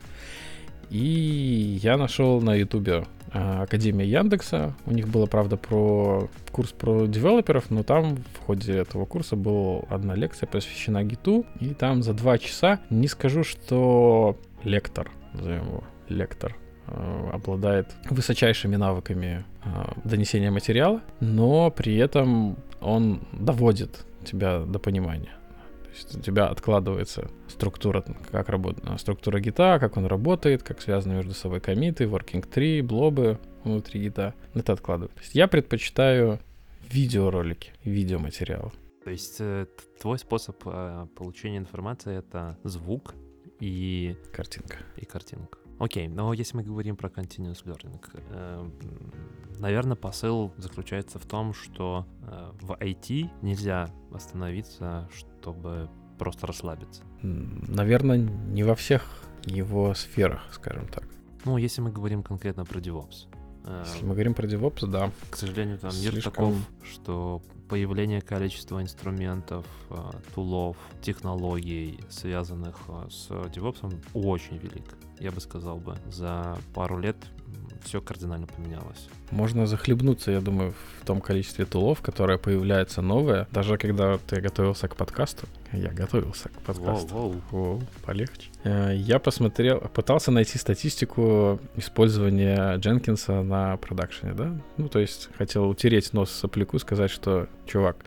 И 0.89 1.79
я 1.81 1.97
нашел 1.97 2.41
на 2.41 2.55
Ютубе 2.55 3.05
а, 3.33 3.63
Академия 3.63 4.05
Яндекса. 4.05 4.73
У 4.85 4.93
них 4.93 5.09
было, 5.09 5.25
правда, 5.25 5.57
про 5.57 6.29
курс 6.51 6.71
про 6.71 7.07
девелоперов, 7.07 7.69
но 7.69 7.83
там 7.83 8.15
в 8.15 8.45
ходе 8.45 8.77
этого 8.77 9.05
курса 9.05 9.35
была 9.35 9.81
одна 9.89 10.15
лекция 10.15 10.47
посвящена 10.47 11.03
гиту. 11.03 11.45
И 11.59 11.73
там 11.73 12.03
за 12.03 12.13
два 12.13 12.37
часа 12.37 12.79
не 12.89 13.07
скажу, 13.07 13.43
что 13.43 14.39
лектор, 14.63 15.11
назовем 15.33 15.65
его 15.65 15.83
лектор, 16.07 16.55
э, 16.55 16.66
обладает 16.87 17.95
высочайшими 18.09 18.75
навыками 18.75 19.45
э, 19.63 19.69
донесения 20.03 20.51
материала, 20.51 21.01
но 21.19 21.71
при 21.71 21.95
этом 21.97 22.57
он 22.81 23.21
доводит 23.33 24.05
тебя 24.23 24.59
до 24.59 24.79
понимания. 24.79 25.33
То 25.83 25.89
есть 25.89 26.15
у 26.17 26.21
тебя 26.21 26.47
откладывается 26.47 27.29
структура, 27.47 28.03
как 28.31 28.49
работает, 28.49 28.99
структура 28.99 29.39
гита, 29.39 29.79
как 29.79 29.97
он 29.97 30.05
работает, 30.05 30.63
как 30.63 30.81
связаны 30.81 31.13
между 31.15 31.33
собой 31.33 31.59
комиты, 31.59 32.05
working 32.05 32.47
tree, 32.47 32.83
блобы 32.83 33.39
внутри 33.63 34.01
гита. 34.01 34.33
Это 34.53 34.73
откладывает. 34.73 35.17
Я 35.33 35.47
предпочитаю 35.47 36.39
видеоролики, 36.89 37.71
видеоматериалы. 37.83 38.71
То 39.03 39.11
есть 39.11 39.37
э, 39.39 39.65
твой 40.01 40.19
способ 40.19 40.61
э, 40.65 41.07
получения 41.15 41.57
информации— 41.57 42.17
это 42.19 42.57
звук 42.63 43.15
и, 43.59 44.15
Картинка. 44.33 44.77
и 44.97 45.05
картинка. 45.05 45.57
Окей, 45.79 46.07
но 46.07 46.33
если 46.33 46.57
мы 46.57 46.63
говорим 46.63 46.95
про 46.95 47.07
continuous 47.09 47.63
learning, 47.65 48.01
э, 48.31 48.69
наверное, 49.59 49.95
посыл 49.95 50.51
заключается 50.57 51.19
в 51.19 51.25
том, 51.25 51.53
что 51.53 52.05
э, 52.23 52.51
в 52.61 52.71
IT 52.71 53.29
нельзя 53.43 53.89
остановиться, 54.11 55.07
чтобы 55.13 55.89
просто 56.17 56.47
расслабиться. 56.47 57.03
Наверное, 57.21 58.17
не 58.17 58.63
во 58.63 58.73
всех 58.73 59.03
его 59.45 59.93
сферах, 59.93 60.41
скажем 60.51 60.87
так. 60.87 61.03
Ну, 61.45 61.57
если 61.57 61.81
мы 61.81 61.91
говорим 61.91 62.23
конкретно 62.23 62.65
про 62.65 62.79
DevOps. 62.79 63.27
э, 63.65 63.83
Если 63.85 64.03
мы 64.03 64.13
говорим 64.13 64.33
про 64.33 64.47
DevOps, 64.47 64.87
да. 64.87 65.11
К 65.29 65.35
сожалению, 65.37 65.77
там 65.77 65.91
мир 66.01 66.11
Слишком- 66.11 66.33
таков, 66.33 66.55
что 66.83 67.41
появление 67.67 68.21
количества 68.21 68.81
инструментов, 68.81 69.65
э, 69.89 69.95
тулов, 70.33 70.77
технологий, 71.01 71.99
связанных 72.09 72.79
э, 72.87 73.07
с 73.09 73.29
DevOps, 73.29 74.01
очень 74.13 74.57
велик. 74.57 74.97
Я 75.19 75.31
бы 75.31 75.41
сказал 75.41 75.77
бы, 75.77 75.97
за 76.09 76.57
пару 76.73 76.97
лет 76.99 77.17
все 77.83 78.01
кардинально 78.01 78.47
поменялось. 78.47 79.07
Можно 79.31 79.67
захлебнуться, 79.67 80.31
я 80.31 80.39
думаю, 80.41 80.73
в 81.01 81.05
том 81.05 81.19
количестве 81.21 81.65
тулов, 81.65 82.01
которое 82.01 82.37
появляется 82.37 83.01
новое. 83.01 83.47
Даже 83.51 83.77
когда 83.77 84.17
ты 84.17 84.39
готовился 84.41 84.87
к 84.87 84.95
подкасту, 84.95 85.47
я 85.73 85.89
готовился 85.89 86.49
к 86.49 86.53
подкасту. 86.61 87.07
Воу, 87.07 87.29
воу. 87.31 87.41
Воу, 87.51 87.83
полегче. 88.05 88.49
Э, 88.63 88.93
Я 88.95 89.19
посмотрел, 89.19 89.79
пытался 89.93 90.31
найти 90.31 90.57
статистику 90.57 91.59
использования 91.75 92.77
Дженкинса 92.77 93.41
на 93.43 93.75
продакшене, 93.77 94.33
да? 94.33 94.55
Ну, 94.77 94.87
то 94.87 94.99
есть 94.99 95.29
хотел 95.37 95.67
утереть 95.69 96.13
нос 96.13 96.31
сопляку, 96.31 96.79
сказать, 96.79 97.11
что, 97.11 97.47
чувак, 97.65 97.97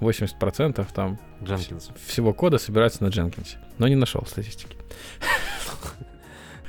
80% 0.00 0.86
там 0.94 1.18
Дженкинс. 1.42 1.90
всего 2.06 2.32
кода 2.32 2.56
собирается 2.58 3.02
на 3.04 3.08
Дженкинсе. 3.08 3.58
Но 3.76 3.86
не 3.86 3.96
нашел 3.96 4.24
статистики. 4.26 4.76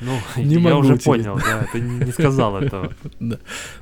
Ну, 0.01 0.17
Не 0.41 0.55
я 0.55 0.59
могу 0.59 0.79
уже 0.79 0.93
тебе. 0.97 1.03
понял, 1.05 1.35
да, 1.37 1.65
ты 1.71 1.79
не 1.79 2.11
сказал 2.11 2.57
этого. 2.57 2.91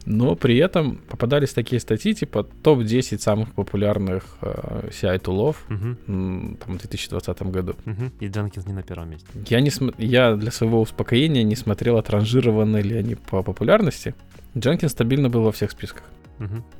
Но 0.06 0.36
при 0.36 0.58
этом 0.58 0.98
попадались 1.10 1.54
такие 1.54 1.80
статьи, 1.80 2.14
типа 2.14 2.44
топ-10 2.64 3.20
самых 3.20 3.54
популярных 3.54 4.24
э, 4.42 4.90
CI-тулов 4.92 5.56
м, 5.70 6.58
там, 6.66 6.76
в 6.76 6.80
2020 6.80 7.42
году. 7.44 7.76
мгм. 7.86 8.12
И 8.20 8.28
Дженкинс 8.28 8.68
не 8.68 8.74
на 8.74 8.84
первом 8.84 9.10
месте. 9.12 9.28
Я, 9.48 9.62
не 9.62 9.70
см- 9.70 9.96
я 9.98 10.36
для 10.36 10.52
своего 10.52 10.82
успокоения 10.82 11.44
не 11.44 11.56
смотрел, 11.56 11.98
отранжированы 11.98 12.78
ли 12.82 12.98
они 12.98 13.16
по 13.16 13.42
популярности. 13.44 14.14
Дженкинс 14.58 14.92
стабильно 14.92 15.30
был 15.30 15.44
во 15.44 15.52
всех 15.52 15.72
списках. 15.72 16.04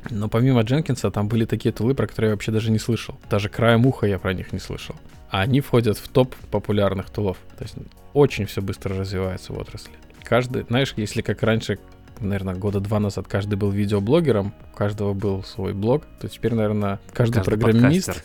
Но 0.10 0.30
помимо 0.30 0.62
Дженкинса 0.62 1.12
там 1.12 1.28
были 1.28 1.46
такие 1.46 1.72
тулы, 1.72 1.94
про 1.94 2.08
которые 2.08 2.30
я 2.30 2.36
вообще 2.36 2.52
даже 2.52 2.72
не 2.72 2.80
слышал. 2.80 3.20
Даже 3.30 3.50
краем 3.50 3.86
уха 3.86 4.08
я 4.08 4.20
про 4.20 4.34
них 4.34 4.54
не 4.54 4.60
слышал. 4.60 4.96
А 5.30 5.42
они 5.42 5.62
входят 5.62 5.98
в 5.98 6.08
топ 6.08 6.36
популярных 6.52 7.10
тулов. 7.10 7.38
То 7.58 7.64
есть 7.64 7.76
очень 8.14 8.46
все 8.46 8.62
быстро 8.62 8.98
развивается 8.98 9.54
в 9.54 9.58
отрасли. 9.58 9.94
Каждый, 10.24 10.64
знаешь, 10.64 10.94
если 10.96 11.22
как 11.22 11.44
раньше, 11.44 11.80
наверное, 12.22 12.56
года 12.56 12.80
два 12.80 13.00
назад 13.00 13.28
каждый 13.28 13.56
был 13.56 13.72
видеоблогером, 13.72 14.54
у 14.74 14.78
каждого 14.78 15.14
был 15.14 15.44
свой 15.44 15.74
блог, 15.74 16.04
то 16.20 16.28
теперь, 16.28 16.54
наверное, 16.54 17.00
каждый, 17.14 17.36
Каждый 17.36 17.60
программист, 17.60 18.24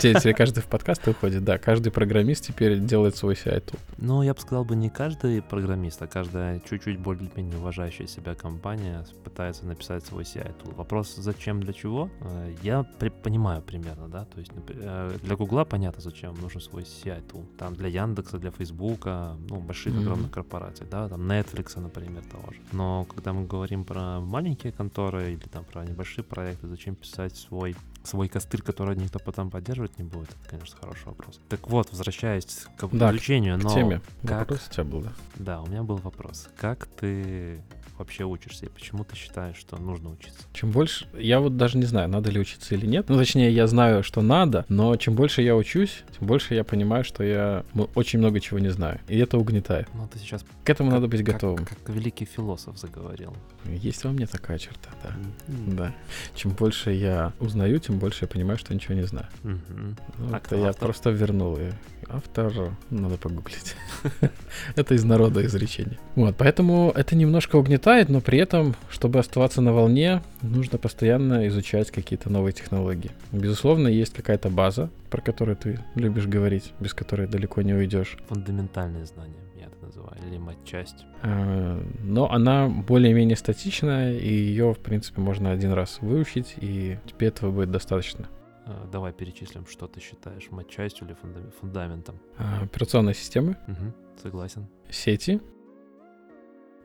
теперь 0.00 0.34
каждый 0.36 0.60
в 0.60 0.66
подкасты 0.66 1.10
уходит, 1.10 1.44
да, 1.44 1.58
каждый 1.58 1.90
программист 1.90 2.46
теперь 2.46 2.78
делает 2.78 3.16
свой 3.16 3.34
CI-тул. 3.34 3.78
Ну, 3.98 4.22
я 4.22 4.34
бы 4.34 4.40
сказал 4.40 4.64
бы 4.64 4.76
не 4.76 4.90
каждый 4.90 5.42
программист, 5.42 6.02
а 6.02 6.06
каждая 6.06 6.60
чуть-чуть 6.60 6.98
более-менее 6.98 7.58
уважающая 7.58 8.06
себя 8.06 8.34
компания 8.34 9.04
пытается 9.24 9.66
написать 9.66 10.04
свой 10.04 10.24
CI-тул. 10.24 10.74
Вопрос, 10.74 11.14
зачем, 11.16 11.60
для 11.60 11.72
чего, 11.72 12.10
э, 12.20 12.54
я 12.62 12.84
понимаю 13.22 13.62
примерно, 13.62 14.08
да, 14.08 14.24
то 14.24 14.38
есть 14.38 14.52
э, 14.68 15.16
для 15.22 15.36
Гугла 15.36 15.64
понятно, 15.64 16.02
зачем 16.02 16.34
нужен 16.40 16.60
свой 16.60 16.82
CI-тул. 16.82 17.44
Там 17.58 17.74
для 17.74 17.88
Яндекса, 17.88 18.38
для 18.38 18.50
Фейсбука, 18.50 19.36
ну, 19.48 19.60
больших 19.60 19.96
огромных 19.96 20.30
корпораций, 20.30 20.86
да, 20.90 21.08
там 21.08 21.30
Netflix, 21.30 21.78
например, 21.80 22.22
того 22.30 22.52
же. 22.52 22.58
Но 22.72 23.03
Но 23.06 23.12
когда 23.14 23.32
мы 23.34 23.46
говорим 23.46 23.84
про 23.84 24.20
маленькие 24.20 24.72
конторы 24.72 25.32
или 25.32 25.46
там 25.52 25.64
про 25.64 25.84
небольшие 25.84 26.24
проекты, 26.24 26.68
зачем 26.68 26.94
писать 26.94 27.36
свой 27.36 27.76
свой 28.02 28.28
костыль, 28.28 28.60
который 28.62 28.96
никто 28.96 29.18
потом 29.18 29.50
поддерживать 29.50 29.96
не 29.98 30.04
будет, 30.04 30.28
это, 30.30 30.50
конечно, 30.50 30.76
хороший 30.78 31.06
вопрос. 31.06 31.40
Так 31.48 31.68
вот, 31.68 31.90
возвращаясь 31.90 32.66
к 32.78 32.88
Да, 32.92 33.10
изучению, 33.10 33.58
К 33.58 33.62
но... 33.64 33.74
теме. 33.74 34.00
как- 34.22 34.40
Вопрос 34.40 34.68
у 34.68 34.72
тебя 34.72 34.84
был, 34.84 35.00
да? 35.02 35.12
Да, 35.36 35.62
у 35.62 35.66
меня 35.68 35.82
был 35.82 35.96
вопрос. 35.96 36.48
Как 36.58 36.86
ты 36.86 37.62
вообще 37.98 38.24
учишься 38.24 38.66
и 38.66 38.68
почему 38.68 39.04
ты 39.04 39.16
считаешь, 39.16 39.56
что 39.56 39.76
нужно 39.76 40.10
учиться? 40.10 40.40
Чем 40.52 40.70
больше... 40.70 41.06
Я 41.18 41.40
вот 41.40 41.56
даже 41.56 41.78
не 41.78 41.84
знаю, 41.84 42.08
надо 42.08 42.30
ли 42.30 42.40
учиться 42.40 42.74
или 42.74 42.86
нет. 42.86 43.08
Ну, 43.08 43.16
точнее, 43.16 43.50
я 43.50 43.66
знаю, 43.66 44.02
что 44.02 44.20
надо, 44.22 44.64
но 44.68 44.96
чем 44.96 45.14
больше 45.14 45.42
я 45.42 45.54
учусь, 45.56 46.02
тем 46.18 46.26
больше 46.26 46.54
я 46.54 46.64
понимаю, 46.64 47.04
что 47.04 47.22
я 47.22 47.64
очень 47.94 48.18
много 48.18 48.40
чего 48.40 48.58
не 48.58 48.70
знаю. 48.70 49.00
И 49.08 49.18
это 49.18 49.38
угнетает. 49.38 49.88
Ну, 49.94 50.08
ты 50.12 50.18
сейчас 50.18 50.44
К 50.64 50.70
этому 50.70 50.90
как- 50.90 50.96
надо 51.00 51.08
быть 51.08 51.24
как- 51.24 51.34
готовым. 51.34 51.64
Как, 51.66 51.78
великий 51.88 52.24
философ 52.24 52.78
заговорил. 52.78 53.34
Есть 53.66 54.04
во 54.04 54.10
мне 54.10 54.26
такая 54.26 54.58
черта, 54.58 54.90
да. 55.02 55.10
М, 55.48 55.76
Да. 55.76 55.94
Чем 56.34 56.52
больше 56.52 56.92
я 56.92 57.32
узнаю, 57.40 57.78
тем 57.78 57.98
больше 57.98 58.24
я 58.24 58.28
понимаю, 58.28 58.58
что 58.58 58.74
ничего 58.74 58.94
не 58.94 59.04
знаю. 59.06 59.26
мгм. 59.42 59.96
Ну, 60.18 60.34
А 60.34 60.38
это 60.38 60.56
я 60.56 60.68
автор? 60.68 60.84
просто 60.88 61.10
вернул. 61.10 61.56
И 61.56 61.70
автор 62.08 62.76
надо 62.90 63.16
погуглить. 63.16 63.76
это 64.76 64.94
из 64.94 65.04
народа 65.04 65.44
изречение. 65.46 65.98
Вот, 66.14 66.36
поэтому 66.36 66.92
это 66.94 67.16
немножко 67.16 67.56
угнетает, 67.56 68.08
но 68.08 68.20
при 68.20 68.38
этом, 68.38 68.74
чтобы 68.90 69.18
оставаться 69.18 69.60
на 69.60 69.72
волне, 69.72 70.22
нужно 70.42 70.78
постоянно 70.78 71.46
изучать 71.48 71.90
какие-то 71.90 72.30
новые 72.30 72.52
технологии. 72.52 73.10
Безусловно, 73.32 73.88
есть 73.88 74.14
какая-то 74.14 74.50
база, 74.50 74.90
про 75.10 75.20
которую 75.20 75.56
ты 75.56 75.80
любишь 75.94 76.26
говорить, 76.26 76.72
без 76.80 76.94
которой 76.94 77.26
далеко 77.26 77.62
не 77.62 77.74
уйдешь. 77.74 78.16
Фундаментальные 78.28 79.06
знания, 79.06 79.44
называю, 79.84 80.16
или 80.26 80.38
матчасть. 80.38 81.04
А, 81.22 81.80
Но 82.02 82.30
она 82.30 82.68
более-менее 82.68 83.36
статичная, 83.36 84.16
и 84.16 84.32
ее, 84.32 84.74
в 84.74 84.78
принципе, 84.78 85.20
можно 85.20 85.50
один 85.50 85.72
раз 85.72 85.98
выучить, 86.00 86.54
и 86.60 86.98
тебе 87.06 87.28
этого 87.28 87.50
будет 87.50 87.70
достаточно. 87.70 88.28
А, 88.66 88.86
Давай 88.90 89.12
перечислим, 89.12 89.66
что 89.66 89.86
ты 89.86 90.00
считаешь 90.00 90.50
матчастью 90.50 91.06
или 91.06 91.14
фунда- 91.14 91.50
фундаментом. 91.60 92.18
А, 92.38 92.62
Операционные 92.62 93.14
системы, 93.14 93.56
Мгм, 93.66 93.92
Согласен. 94.22 94.66
сети, 94.90 95.40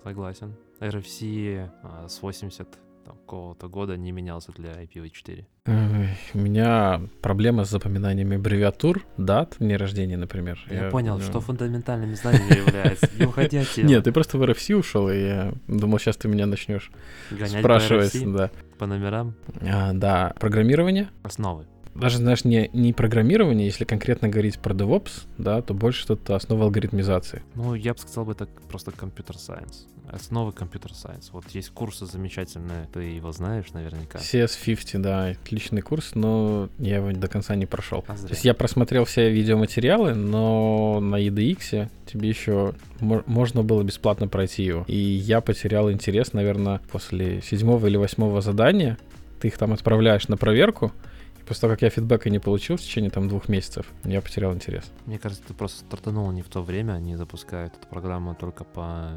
Согласен. 0.03 0.55
RFC 0.79 1.69
а, 1.83 2.07
с 2.07 2.21
80 2.21 2.67
там, 3.09 3.17
какого-то 3.17 3.67
года 3.67 3.97
не 3.97 4.11
менялся 4.11 4.51
для 4.51 4.71
IPv4. 4.83 5.45
Ой, 5.65 6.09
У 6.35 6.37
меня 6.37 7.01
проблема 7.21 7.63
с 7.63 7.69
запоминанием 7.69 8.31
аббревиатур, 8.33 9.03
дат, 9.17 9.55
дней 9.59 9.77
рождения, 9.77 10.15
например. 10.17 10.59
Я, 10.69 10.89
понял, 10.89 11.17
э, 11.17 11.21
что 11.21 11.41
фундаментальными 11.41 12.13
знаниями 12.13 12.67
является. 12.67 13.09
Не 13.17 13.25
уходи 13.25 13.57
от 13.57 13.67
темы. 13.69 13.89
Нет, 13.89 14.03
ты 14.03 14.11
просто 14.11 14.37
в 14.37 14.43
RFC 14.43 14.75
ушел, 14.75 15.09
и 15.09 15.19
я 15.19 15.53
думал, 15.67 15.97
сейчас 15.97 16.17
ты 16.17 16.27
меня 16.27 16.45
начнешь 16.45 16.91
спрашивать. 17.47 18.13
Да. 18.31 18.51
по 18.77 18.85
номерам 18.85 19.33
А, 19.61 19.91
да, 19.93 20.33
программирование. 20.39 21.09
основы. 21.23 21.65
Даже, 21.95 22.17
знаешь, 22.17 22.45
не, 22.45 22.69
не 22.73 22.93
программирование, 22.93 23.65
если 23.65 23.83
конкретно 23.83 24.29
говорить 24.29 24.59
про 24.59 24.73
DevOps, 24.73 25.25
да, 25.37 25.61
то 25.61 25.73
больше 25.73 26.01
что-то 26.01 26.35
основа 26.35 26.65
алгоритмизации. 26.65 27.41
Ну, 27.55 27.73
я 27.75 27.93
бы 27.93 27.99
сказал 27.99 28.25
бы 28.25 28.31
это 28.33 28.47
просто 28.69 28.91
компьютер 28.91 29.37
сайенс. 29.37 29.85
Основы 30.11 30.51
компьютер 30.53 30.93
сайенс. 30.93 31.29
Вот 31.33 31.45
есть 31.51 31.69
курсы 31.69 32.05
замечательные, 32.07 32.87
ты 32.91 33.01
его 33.01 33.31
знаешь 33.31 33.65
наверняка. 33.73 34.17
CS50, 34.17 34.97
да, 34.99 35.27
отличный 35.27 35.81
курс, 35.81 36.15
но 36.15 36.69
я 36.79 36.95
его 36.97 37.11
до 37.11 37.27
конца 37.27 37.55
не 37.55 37.67
прошел. 37.67 38.03
А 38.07 38.15
То 38.15 38.29
есть 38.29 38.43
я 38.43 38.53
просмотрел 38.55 39.05
все 39.05 39.29
видеоматериалы, 39.29 40.15
но 40.15 40.99
на 40.99 41.15
EDX 41.21 41.89
тебе 42.11 42.29
еще 42.29 42.73
мо- 43.01 43.23
можно 43.27 43.61
было 43.61 43.83
бесплатно 43.83 44.27
пройти 44.27 44.63
его. 44.63 44.83
И 44.87 44.95
я 44.97 45.41
потерял 45.41 45.91
интерес, 45.91 46.33
наверное, 46.33 46.81
после 46.91 47.41
седьмого 47.43 47.85
или 47.85 47.97
восьмого 47.97 48.41
задания. 48.41 48.97
Ты 49.39 49.49
их 49.49 49.57
там 49.59 49.73
отправляешь 49.73 50.27
на 50.27 50.37
проверку, 50.37 50.91
после 51.49 51.61
того, 51.61 51.73
как 51.73 51.81
я 51.81 51.89
фидбэка 51.89 52.29
не 52.29 52.37
получил 52.37 52.77
в 52.77 52.81
течение 52.81 53.09
там 53.09 53.27
двух 53.27 53.49
месяцев, 53.49 53.91
я 54.03 54.21
потерял 54.21 54.53
интерес. 54.53 54.83
Мне 55.07 55.17
кажется, 55.17 55.43
ты 55.47 55.55
просто 55.55 55.79
стартанул 55.79 56.31
не 56.31 56.43
в 56.43 56.47
то 56.47 56.61
время, 56.61 56.93
они 56.93 57.15
запускают 57.15 57.75
эту 57.75 57.87
программу 57.87 58.35
только 58.35 58.63
по 58.63 59.09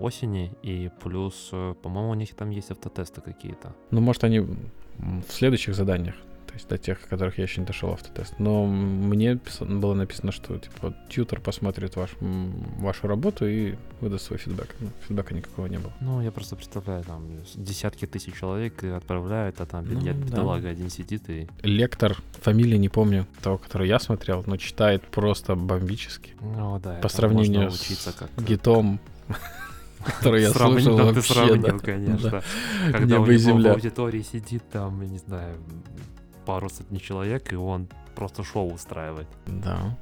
осени, 0.00 0.52
и 0.64 0.90
плюс, 1.00 1.50
э, 1.52 1.74
по-моему, 1.80 2.10
у 2.10 2.14
них 2.14 2.34
там 2.34 2.50
есть 2.50 2.72
автотесты 2.72 3.20
какие-то. 3.20 3.74
Ну, 3.92 4.00
может, 4.00 4.24
они 4.24 4.40
в 4.40 5.30
следующих 5.30 5.76
заданиях, 5.76 6.16
то 6.52 6.56
есть 6.58 6.68
до 6.68 6.76
тех, 6.76 7.02
о 7.02 7.06
которых 7.08 7.38
я 7.38 7.44
еще 7.44 7.60
не 7.62 7.66
дошел 7.66 7.90
автотест. 7.92 8.34
Но 8.38 8.66
мне 8.66 9.38
было 9.60 9.94
написано, 9.94 10.32
что 10.32 10.58
типа 10.58 10.94
тьютер 11.08 11.40
посмотрит 11.40 11.96
ваш, 11.96 12.10
вашу 12.20 13.06
работу 13.06 13.46
и 13.46 13.76
выдаст 14.02 14.26
свой 14.26 14.38
фидбэк. 14.38 14.68
Ну, 14.80 14.88
фидбэка 15.08 15.32
никакого 15.34 15.64
не 15.66 15.78
было. 15.78 15.92
Ну, 16.02 16.20
я 16.20 16.30
просто 16.30 16.54
представляю, 16.56 17.04
там 17.04 17.22
десятки 17.54 18.06
тысяч 18.06 18.34
человек 18.38 18.84
отправляют, 18.84 19.62
а 19.62 19.66
там 19.66 19.86
Ну, 19.86 19.92
бедня- 19.98 20.12
да. 20.12 20.26
бедолага 20.26 20.68
один 20.68 20.90
сидит 20.90 21.30
и... 21.30 21.48
Лектор, 21.62 22.18
фамилии 22.42 22.76
не 22.76 22.90
помню, 22.90 23.26
того, 23.42 23.56
который 23.56 23.88
я 23.88 23.98
смотрел, 23.98 24.44
но 24.46 24.58
читает 24.58 25.02
просто 25.04 25.54
бомбически. 25.54 26.32
Ну, 26.42 26.78
да, 26.80 26.96
По 26.96 27.08
сравнению 27.08 27.62
можно 27.62 27.78
с 27.78 28.44
гитом, 28.44 29.00
который 30.04 30.42
я 30.42 30.50
Сравнил, 30.50 30.80
слушал 30.82 30.96
да, 30.98 31.08
ты 31.08 31.14
вообще, 31.14 31.32
сравнил, 31.34 31.62
да. 31.62 31.78
конечно. 31.78 32.30
Да. 32.30 32.42
Когда 32.92 33.14
Небо 33.16 33.22
у 33.22 33.26
него 33.26 33.38
в 33.38 33.38
земля. 33.38 33.72
аудитории 33.72 34.20
сидит 34.22 34.62
там, 34.70 35.00
я 35.00 35.08
не 35.08 35.18
знаю, 35.18 35.56
пару 36.44 36.68
сотни 36.68 36.98
человек, 36.98 37.52
и 37.52 37.56
он 37.56 37.88
просто 38.14 38.44
шоу 38.44 38.72
устраивает. 38.72 39.28
Да. 39.46 39.96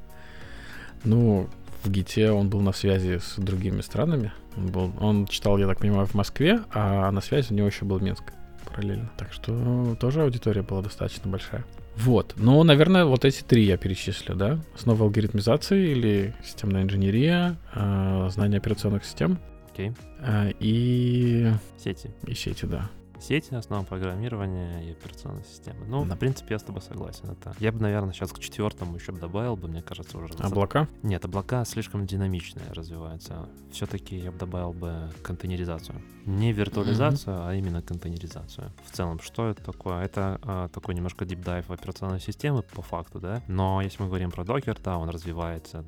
Ну, 1.04 1.48
в 1.82 1.90
ГИТе 1.90 2.30
он 2.30 2.48
был 2.50 2.60
на 2.60 2.72
связи 2.72 3.18
с 3.18 3.36
другими 3.36 3.80
странами. 3.80 4.32
Он, 4.56 4.66
был, 4.66 4.92
он 5.00 5.26
читал, 5.26 5.58
я 5.58 5.66
так 5.66 5.78
понимаю, 5.78 6.06
в 6.06 6.14
Москве, 6.14 6.60
а 6.72 7.10
на 7.10 7.20
связи 7.20 7.52
у 7.52 7.54
него 7.56 7.68
еще 7.68 7.84
был 7.84 8.00
Минск 8.00 8.24
параллельно. 8.68 9.10
Так 9.16 9.32
что 9.32 9.96
тоже 9.98 10.22
аудитория 10.22 10.62
была 10.62 10.82
достаточно 10.82 11.30
большая. 11.30 11.64
Вот. 11.96 12.34
Ну, 12.36 12.62
наверное, 12.62 13.04
вот 13.04 13.24
эти 13.24 13.42
три 13.42 13.64
я 13.64 13.76
перечислю, 13.76 14.34
да? 14.34 14.58
Основа 14.74 15.04
алгоритмизации 15.04 15.90
или 15.90 16.34
системная 16.44 16.82
инженерия, 16.82 17.56
э, 17.74 18.28
знание 18.30 18.58
операционных 18.58 19.04
систем 19.04 19.38
Окей. 19.72 19.92
э, 20.20 20.52
и, 20.60 21.50
Сети. 21.78 22.10
и 22.26 22.34
сети, 22.34 22.66
да. 22.66 22.88
Сети, 23.20 23.54
основа 23.54 23.84
программирования 23.84 24.88
и 24.88 24.92
операционной 24.92 25.44
системы. 25.44 25.84
Ну, 25.86 26.04
Да. 26.04 26.14
в 26.14 26.18
принципе, 26.18 26.54
я 26.54 26.58
с 26.58 26.62
тобой 26.62 26.82
согласен. 26.82 27.30
Это... 27.30 27.54
Я 27.58 27.70
бы, 27.70 27.80
наверное, 27.80 28.12
сейчас 28.12 28.32
к 28.32 28.38
четвертому 28.38 28.96
еще 28.96 29.12
добавил 29.12 29.56
бы, 29.56 29.68
мне 29.68 29.82
кажется, 29.82 30.16
уже... 30.18 30.32
Облака? 30.38 30.88
Нет, 31.02 31.24
облака 31.24 31.64
слишком 31.64 32.06
динамичные 32.06 32.66
развиваются. 32.72 33.48
Все-таки 33.72 34.16
я 34.16 34.32
бы 34.32 34.38
добавил 34.38 34.72
бы 34.72 35.10
контейнеризацию. 35.22 36.00
Не 36.26 36.52
виртуализацию, 36.52 37.46
а 37.46 37.54
именно 37.54 37.82
контейнеризацию. 37.82 38.72
В 38.84 38.90
целом, 38.96 39.20
что 39.20 39.48
это 39.48 39.62
такое? 39.62 40.02
Это 40.02 40.38
а, 40.42 40.68
такой 40.68 40.94
немножко 40.94 41.24
deep 41.24 41.42
dive 41.44 41.64
в 41.66 41.72
операционной 41.72 42.20
системы, 42.20 42.62
по 42.62 42.82
факту, 42.82 43.20
да. 43.20 43.42
Но 43.48 43.80
если 43.82 44.02
мы 44.02 44.08
говорим 44.08 44.30
про 44.30 44.44
докер, 44.44 44.78
да, 44.82 44.96
он 44.98 45.08
развивается 45.10 45.84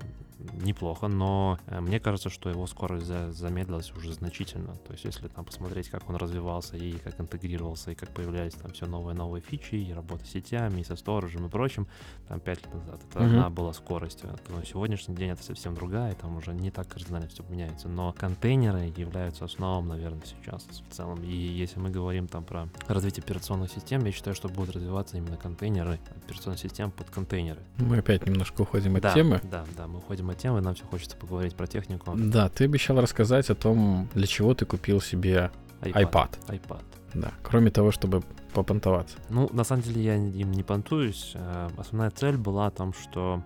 неплохо, 0.53 1.09
но 1.09 1.59
э, 1.67 1.81
мне 1.81 2.01
кажется, 2.01 2.31
что 2.31 2.51
его 2.51 2.67
скорость 2.67 3.07
за- 3.07 3.33
замедлилась 3.33 3.93
уже 3.93 4.13
значительно. 4.13 4.75
То 4.87 4.93
есть, 4.93 5.05
если 5.05 5.29
там 5.29 5.45
посмотреть, 5.45 5.89
как 5.89 6.09
он 6.09 6.17
развивался 6.17 6.77
и 6.77 6.93
как 6.99 7.21
интегрировался, 7.21 7.91
и 7.91 7.95
как 7.95 8.11
появлялись 8.11 8.55
там 8.55 8.73
все 8.73 8.87
новые 8.87 9.15
новые 9.15 9.43
фичи, 9.43 9.75
и 9.77 9.93
работа 9.93 10.25
с 10.27 10.31
сетями, 10.31 10.81
и 10.81 10.85
со 10.85 10.97
сторожем 10.97 11.47
и 11.47 11.49
прочим, 11.49 11.87
там 12.29 12.41
пять 12.41 12.65
лет 12.65 12.75
назад 12.75 13.01
это 13.11 13.19
Мгм. 13.21 13.29
одна 13.29 13.51
была 13.51 13.73
скорость. 13.73 14.23
на 14.49 14.65
сегодняшний 14.65 15.15
день 15.15 15.31
это 15.31 15.43
совсем 15.43 15.75
другая, 15.75 16.13
и 16.13 16.15
там 16.15 16.37
уже 16.37 16.53
не 16.55 16.71
так 16.71 16.89
кардинально 16.89 17.29
все 17.29 17.43
меняется. 17.49 17.89
Но 17.89 18.13
контейнеры 18.13 18.93
являются 18.97 19.45
основом, 19.45 19.89
наверное, 19.89 20.23
сейчас 20.25 20.65
в 20.89 20.93
целом. 20.95 21.23
И 21.23 21.33
если 21.35 21.79
мы 21.81 21.91
говорим 21.91 22.29
там 22.29 22.45
про 22.45 22.69
развитие 22.89 23.23
операционных 23.23 23.71
систем, 23.71 24.05
я 24.05 24.13
считаю, 24.13 24.35
что 24.35 24.49
будут 24.49 24.77
развиваться 24.77 25.17
именно 25.17 25.37
контейнеры, 25.37 25.99
операционных 26.25 26.61
систем 26.61 26.91
под 26.91 27.11
контейнеры. 27.11 27.61
Мы 27.79 27.99
опять 27.99 28.27
немножко 28.27 28.63
уходим 28.63 28.97
от 28.97 29.03
да, 29.03 29.15
темы. 29.15 29.41
Да, 29.45 29.65
да, 29.77 29.87
мы 29.87 29.99
уходим 29.99 30.31
от 30.33 30.39
темы, 30.39 30.61
нам 30.61 30.75
все 30.75 30.85
хочется 30.85 31.17
поговорить 31.17 31.55
про 31.55 31.67
технику. 31.67 32.13
Да, 32.17 32.49
ты 32.49 32.65
обещал 32.65 33.01
рассказать 33.01 33.51
о 33.51 33.55
том, 33.55 34.09
для 34.15 34.27
чего 34.27 34.55
ты 34.55 34.65
купил 34.67 35.01
себе 35.01 35.51
iPad. 35.81 36.31
iPad. 36.49 36.83
Да, 37.15 37.33
кроме 37.43 37.71
того, 37.71 37.93
чтобы 37.93 38.23
попонтоваться. 38.55 39.17
Ну, 39.29 39.49
на 39.53 39.65
самом 39.65 39.83
деле 39.83 40.03
я 40.03 40.17
им 40.17 40.53
не 40.53 40.63
понтуюсь. 40.63 41.33
Э, 41.35 41.69
Основная 41.77 42.11
цель 42.11 42.37
была 42.37 42.67
о 42.67 42.71
том, 42.71 42.93
что 42.93 43.43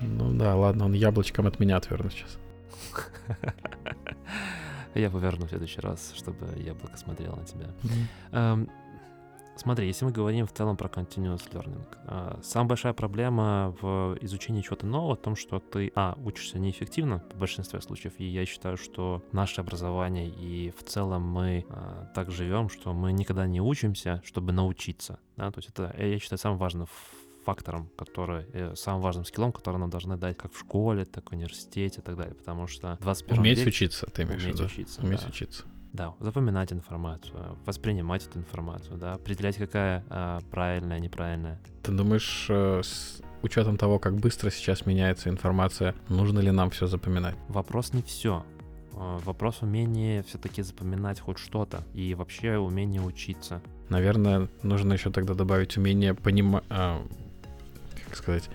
Ну 0.00 0.32
да, 0.34 0.56
ладно, 0.56 0.86
он 0.86 0.92
яблочком 0.92 1.46
от 1.46 1.60
меня 1.60 1.76
отвернут 1.76 2.12
сейчас. 2.12 2.38
я 4.94 5.10
поверну 5.10 5.46
в 5.46 5.48
следующий 5.48 5.80
раз, 5.80 6.12
чтобы 6.16 6.46
яблоко 6.56 6.96
смотрело 6.96 7.36
на 7.36 7.44
тебя. 7.44 7.66
Эм, 8.32 8.68
Смотри, 9.56 9.86
если 9.86 10.04
мы 10.04 10.10
говорим 10.10 10.46
в 10.46 10.52
целом 10.52 10.76
про 10.76 10.88
continuous 10.88 11.48
learning, 11.52 11.84
э, 12.06 12.40
самая 12.42 12.68
большая 12.70 12.92
проблема 12.92 13.74
в 13.80 14.16
изучении 14.20 14.62
чего-то 14.62 14.86
нового 14.86 15.14
в 15.14 15.20
том, 15.20 15.36
что 15.36 15.60
ты, 15.60 15.92
а, 15.94 16.18
учишься 16.24 16.58
неэффективно 16.58 17.22
в 17.32 17.38
большинстве 17.38 17.80
случаев, 17.80 18.14
и 18.18 18.24
я 18.24 18.46
считаю, 18.46 18.76
что 18.76 19.22
наше 19.32 19.60
образование 19.60 20.28
и 20.28 20.72
в 20.76 20.82
целом 20.82 21.22
мы 21.22 21.64
э, 21.68 22.06
так 22.14 22.30
живем, 22.32 22.68
что 22.68 22.92
мы 22.92 23.12
никогда 23.12 23.46
не 23.46 23.60
учимся, 23.60 24.20
чтобы 24.24 24.52
научиться, 24.52 25.20
да, 25.36 25.50
то 25.50 25.58
есть 25.58 25.70
это, 25.70 25.94
э, 25.96 26.10
я 26.10 26.18
считаю, 26.18 26.38
самым 26.38 26.58
важным 26.58 26.88
фактором, 27.44 27.90
который, 27.96 28.46
э, 28.52 28.74
самым 28.74 29.02
важным 29.02 29.24
скиллом, 29.24 29.52
который 29.52 29.76
нам 29.76 29.90
должны 29.90 30.16
дать 30.16 30.36
как 30.36 30.52
в 30.52 30.58
школе, 30.58 31.04
так 31.04 31.30
в 31.30 31.32
университете 31.32 32.00
и 32.00 32.02
так 32.02 32.16
далее, 32.16 32.34
потому 32.34 32.66
что 32.66 32.96
в 33.00 33.02
21 33.02 33.40
Уметь 33.40 33.58
веке 33.58 33.68
учиться, 33.68 34.06
ты 34.06 34.22
имеешь 34.22 34.42
в 34.42 34.44
уметь 34.46 34.58
виду? 34.58 34.66
учиться, 34.66 35.02
Уметь 35.02 35.20
да. 35.20 35.28
учиться. 35.28 35.64
Да, 35.94 36.12
запоминать 36.18 36.72
информацию, 36.72 37.56
воспринимать 37.64 38.26
эту 38.26 38.40
информацию, 38.40 38.98
да, 38.98 39.14
определять, 39.14 39.56
какая 39.56 40.04
а, 40.10 40.40
правильная, 40.50 40.98
неправильная. 40.98 41.60
Ты 41.84 41.92
думаешь, 41.92 42.46
э, 42.48 42.80
с 42.82 43.22
учетом 43.42 43.76
того, 43.76 44.00
как 44.00 44.16
быстро 44.16 44.50
сейчас 44.50 44.86
меняется 44.86 45.28
информация, 45.28 45.94
нужно 46.08 46.40
ли 46.40 46.50
нам 46.50 46.70
все 46.70 46.88
запоминать? 46.88 47.36
Вопрос 47.46 47.92
не 47.92 48.02
все. 48.02 48.44
Вопрос 48.90 49.62
умения 49.62 50.24
все-таки 50.24 50.62
запоминать 50.62 51.20
хоть 51.20 51.38
что-то 51.38 51.84
и 51.94 52.14
вообще 52.14 52.56
умение 52.56 53.00
учиться. 53.00 53.62
Наверное, 53.88 54.48
нужно 54.64 54.94
еще 54.94 55.12
тогда 55.12 55.34
добавить 55.34 55.76
умение 55.76 56.14
понимать, 56.14 56.64
а, 56.70 57.06
как 58.04 58.16
сказать, 58.16 58.50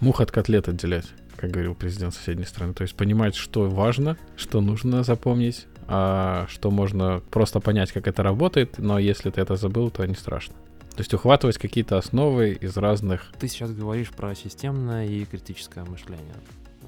мух 0.00 0.20
от 0.20 0.30
котлет 0.30 0.68
отделять, 0.68 1.06
как 1.38 1.50
говорил 1.50 1.74
президент 1.74 2.12
соседней 2.12 2.44
страны. 2.44 2.74
То 2.74 2.82
есть 2.82 2.94
понимать, 2.94 3.36
что 3.36 3.70
важно, 3.70 4.18
что 4.36 4.60
нужно 4.60 5.02
запомнить, 5.02 5.66
что 5.88 6.70
можно 6.70 7.22
просто 7.30 7.60
понять, 7.60 7.92
как 7.92 8.06
это 8.06 8.22
работает, 8.22 8.78
но 8.78 8.98
если 8.98 9.30
ты 9.30 9.40
это 9.40 9.56
забыл, 9.56 9.90
то 9.90 10.04
не 10.06 10.14
страшно. 10.14 10.54
То 10.90 11.00
есть 11.00 11.14
ухватывать 11.14 11.58
какие-то 11.58 11.96
основы 11.96 12.50
из 12.50 12.76
разных... 12.76 13.32
Ты 13.38 13.48
сейчас 13.48 13.72
говоришь 13.72 14.10
про 14.10 14.34
системное 14.34 15.06
и 15.06 15.24
критическое 15.24 15.84
мышление. 15.84 16.34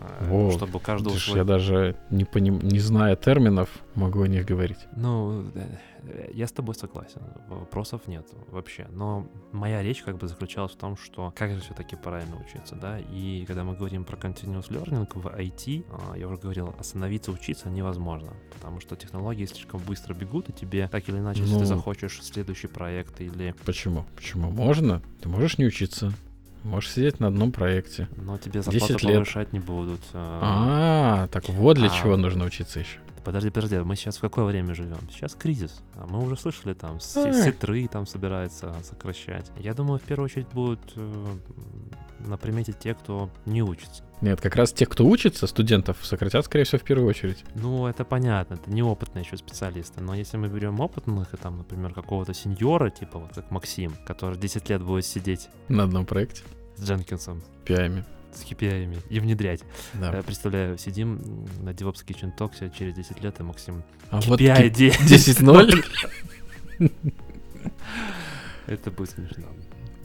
А, 0.01 0.25
вот, 0.29 0.55
чтобы 0.55 0.81
каждого 0.81 1.15
свой... 1.15 1.39
Я 1.39 1.45
даже 1.45 1.97
не, 2.11 2.25
поним... 2.25 2.59
не 2.61 2.79
зная 2.79 3.17
терминов, 3.17 3.69
могу 3.95 4.23
о 4.23 4.29
них 4.29 4.47
говорить. 4.47 4.79
Ну, 4.97 5.45
я 6.33 6.47
с 6.47 6.53
тобой 6.53 6.75
согласен, 6.75 7.21
вопросов 7.49 8.07
нет 8.07 8.27
вообще. 8.49 8.87
Но 8.91 9.27
моя 9.53 9.83
речь 9.83 10.03
как 10.03 10.17
бы 10.17 10.27
заключалась 10.27 10.73
в 10.73 10.77
том, 10.77 10.97
что 10.97 11.33
как 11.37 11.53
же 11.53 11.61
все-таки 11.61 11.97
правильно 11.97 12.37
учиться, 12.37 12.75
да? 12.77 12.99
И 12.99 13.45
когда 13.47 13.65
мы 13.65 13.75
говорим 13.75 14.05
про 14.05 14.17
continuous 14.17 14.71
learning 14.71 15.07
в 15.13 15.27
IT, 15.27 15.85
а, 15.91 16.17
я 16.17 16.29
уже 16.29 16.39
говорил, 16.39 16.75
остановиться 16.79 17.31
учиться 17.31 17.69
невозможно, 17.69 18.33
потому 18.55 18.81
что 18.81 18.97
технологии 18.97 19.45
слишком 19.45 19.81
быстро 19.81 20.15
бегут, 20.15 20.49
и 20.49 20.53
тебе 20.53 20.89
так 20.89 21.09
или 21.09 21.19
иначе, 21.19 21.41
ну, 21.41 21.47
если 21.47 21.59
ты 21.59 21.71
ну. 21.71 21.77
захочешь 21.77 22.23
следующий 22.23 22.69
проект 22.69 23.21
или... 23.21 23.55
Почему? 23.67 24.07
Почему? 24.17 24.51
Можно. 24.51 25.03
Ты 25.21 25.29
можешь 25.29 25.59
не 25.59 25.67
учиться. 25.67 26.15
Можешь 26.65 26.91
сидеть 26.91 27.21
на 27.21 27.29
одном 27.29 27.53
проекте. 27.53 28.09
Но 28.17 28.37
тебе 28.39 28.63
зарплату 28.63 28.99
повышать 28.99 29.53
не 29.53 29.61
будут. 29.61 30.01
А, 30.13 31.27
так 31.29 31.49
вот 31.49 31.77
для 31.77 31.89
а, 31.89 31.91
чего 31.91 32.17
нужно 32.17 32.45
учиться 32.45 32.81
еще. 32.81 32.99
Подожди, 33.25 33.51
подожди, 33.51 33.79
мы 33.79 33.97
сейчас 33.97 34.17
в 34.17 34.21
какое 34.21 34.45
время 34.45 34.75
живем? 34.75 34.99
Сейчас 35.11 35.35
кризис. 35.35 35.83
А 35.95 36.07
мы 36.07 36.23
уже 36.25 36.37
слышали, 36.37 36.75
там, 36.75 37.01
сетры 37.01 37.87
там 37.87 38.07
собирается 38.07 38.75
сокращать. 38.83 39.51
Я 39.59 39.75
думаю, 39.75 39.99
в 39.99 40.03
первую 40.03 40.27
очередь 40.27 40.49
будут 40.49 40.81
э, 40.97 41.27
на 42.21 42.37
примете 42.39 42.73
те, 42.73 42.95
кто 42.95 43.31
не 43.45 43.63
учится. 43.63 44.03
Нет, 44.21 44.41
как 44.41 44.57
раз 44.57 44.73
те, 44.73 44.85
кто 44.87 45.07
учится, 45.07 45.47
студентов, 45.47 45.97
сократят, 46.03 46.45
скорее 46.45 46.65
всего, 46.65 46.79
в 46.79 46.85
первую 46.85 47.09
очередь. 47.09 47.43
Ну, 47.55 47.87
это 47.87 48.05
понятно, 48.05 48.55
это 48.55 48.71
неопытные 48.71 49.25
еще 49.25 49.37
специалисты. 49.37 50.01
Но 50.03 50.15
если 50.15 50.37
мы 50.37 50.49
берем 50.49 50.81
опытных, 50.81 51.33
и 51.33 51.37
там, 51.37 51.59
например, 51.59 51.95
какого-то 51.95 52.35
сеньора, 52.35 52.91
типа 52.91 53.19
вот 53.19 53.33
как 53.35 53.51
Максим, 53.51 53.95
который 54.07 54.37
10 54.39 54.69
лет 54.69 54.83
будет 54.83 55.07
сидеть... 55.07 55.49
На 55.69 55.85
одном 55.85 56.05
проекте? 56.05 56.43
С 56.77 56.85
Дженкинсом. 56.85 57.43
Пиами 57.65 58.05
с 58.33 58.45
KPI 58.45 59.03
и 59.09 59.21
внедрять. 59.21 59.63
Да. 59.95 60.15
Я 60.15 60.23
представляю, 60.23 60.79
сидим 60.79 61.47
на 61.63 61.71
DevOps 61.71 62.05
Kitchen 62.07 62.31
Talks 62.37 62.73
через 62.77 62.95
10 62.95 63.23
лет, 63.23 63.41
и 63.41 63.43
Максим 63.43 63.83
а 64.11 64.21
KPI 64.21 64.27
вот 64.29 64.41
10-0? 65.11 65.85
Это 68.67 68.91
будет 68.91 69.11
смешно. 69.11 69.47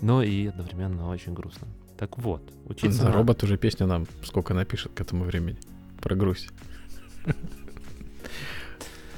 Но 0.01 0.23
и 0.23 0.47
одновременно 0.47 1.09
очень 1.09 1.33
грустно. 1.33 1.67
Так 1.97 2.17
вот, 2.17 2.41
учиться... 2.65 3.03
За 3.03 3.11
робот 3.11 3.43
уже 3.43 3.57
песню 3.57 3.87
нам 3.87 4.05
сколько 4.23 4.53
напишет 4.53 4.93
к 4.93 5.01
этому 5.01 5.23
времени. 5.23 5.57
Про 6.01 6.15
грусть. 6.15 6.49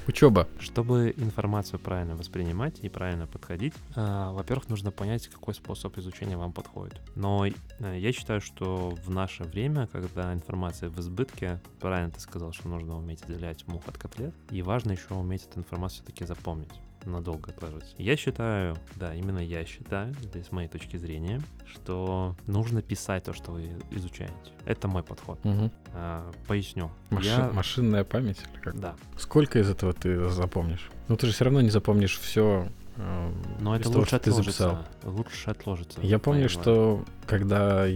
Учеба. 0.07 0.47
Чтобы 0.59 1.13
информацию 1.17 1.79
правильно 1.79 2.15
воспринимать 2.15 2.79
и 2.81 2.87
правильно 2.87 3.27
подходить, 3.27 3.73
э, 3.95 4.29
во-первых, 4.31 4.69
нужно 4.69 4.89
понять, 4.89 5.27
какой 5.27 5.53
способ 5.53 5.97
изучения 5.97 6.37
вам 6.37 6.53
подходит. 6.53 7.01
Но 7.15 7.45
э, 7.45 7.51
я 7.99 8.13
считаю, 8.13 8.39
что 8.39 8.97
в 9.03 9.09
наше 9.09 9.43
время, 9.43 9.87
когда 9.87 10.33
информация 10.33 10.89
в 10.89 10.97
избытке, 10.99 11.59
правильно 11.81 12.11
ты 12.11 12.21
сказал, 12.21 12.53
что 12.53 12.69
нужно 12.69 12.97
уметь 12.97 13.21
отделять 13.23 13.67
мух 13.67 13.83
от 13.87 13.97
котлет, 13.97 14.33
и 14.49 14.61
важно 14.61 14.93
еще 14.93 15.13
уметь 15.13 15.45
эту 15.45 15.59
информацию 15.59 16.03
все-таки 16.03 16.25
запомнить 16.25 16.71
надолго 17.05 17.51
отложить. 17.51 17.95
Я 17.97 18.17
считаю, 18.17 18.75
да, 18.95 19.13
именно 19.13 19.39
я 19.39 19.65
считаю, 19.65 20.13
здесь 20.21 20.47
с 20.47 20.51
моей 20.51 20.67
точки 20.67 20.97
зрения, 20.97 21.41
что 21.65 22.35
нужно 22.47 22.81
писать 22.81 23.23
то, 23.23 23.33
что 23.33 23.51
вы 23.51 23.69
изучаете. 23.91 24.33
Это 24.65 24.87
мой 24.87 25.03
подход. 25.03 25.39
Угу. 25.43 25.71
А, 25.93 26.31
поясню. 26.47 26.91
Маши... 27.09 27.27
Я... 27.27 27.49
Машинная 27.53 28.03
память 28.03 28.39
или 28.51 28.61
как? 28.61 28.79
Да. 28.79 28.95
Сколько 29.17 29.59
из 29.59 29.69
этого 29.69 29.93
ты 29.93 30.29
запомнишь? 30.29 30.89
Ну 31.07 31.15
ты 31.15 31.27
же 31.27 31.33
все 31.33 31.45
равно 31.45 31.61
не 31.61 31.69
запомнишь 31.69 32.19
все. 32.19 32.67
Э, 32.97 33.31
Но 33.59 33.75
это 33.75 33.89
лучше 33.89 34.19
того, 34.19 34.19
отложится. 34.19 34.19
Ты 34.19 34.31
записал. 34.31 34.77
Лучше 35.03 35.49
отложится. 35.49 36.01
Я 36.01 36.19
помню, 36.19 36.49
что 36.49 37.05
когда 37.25 37.87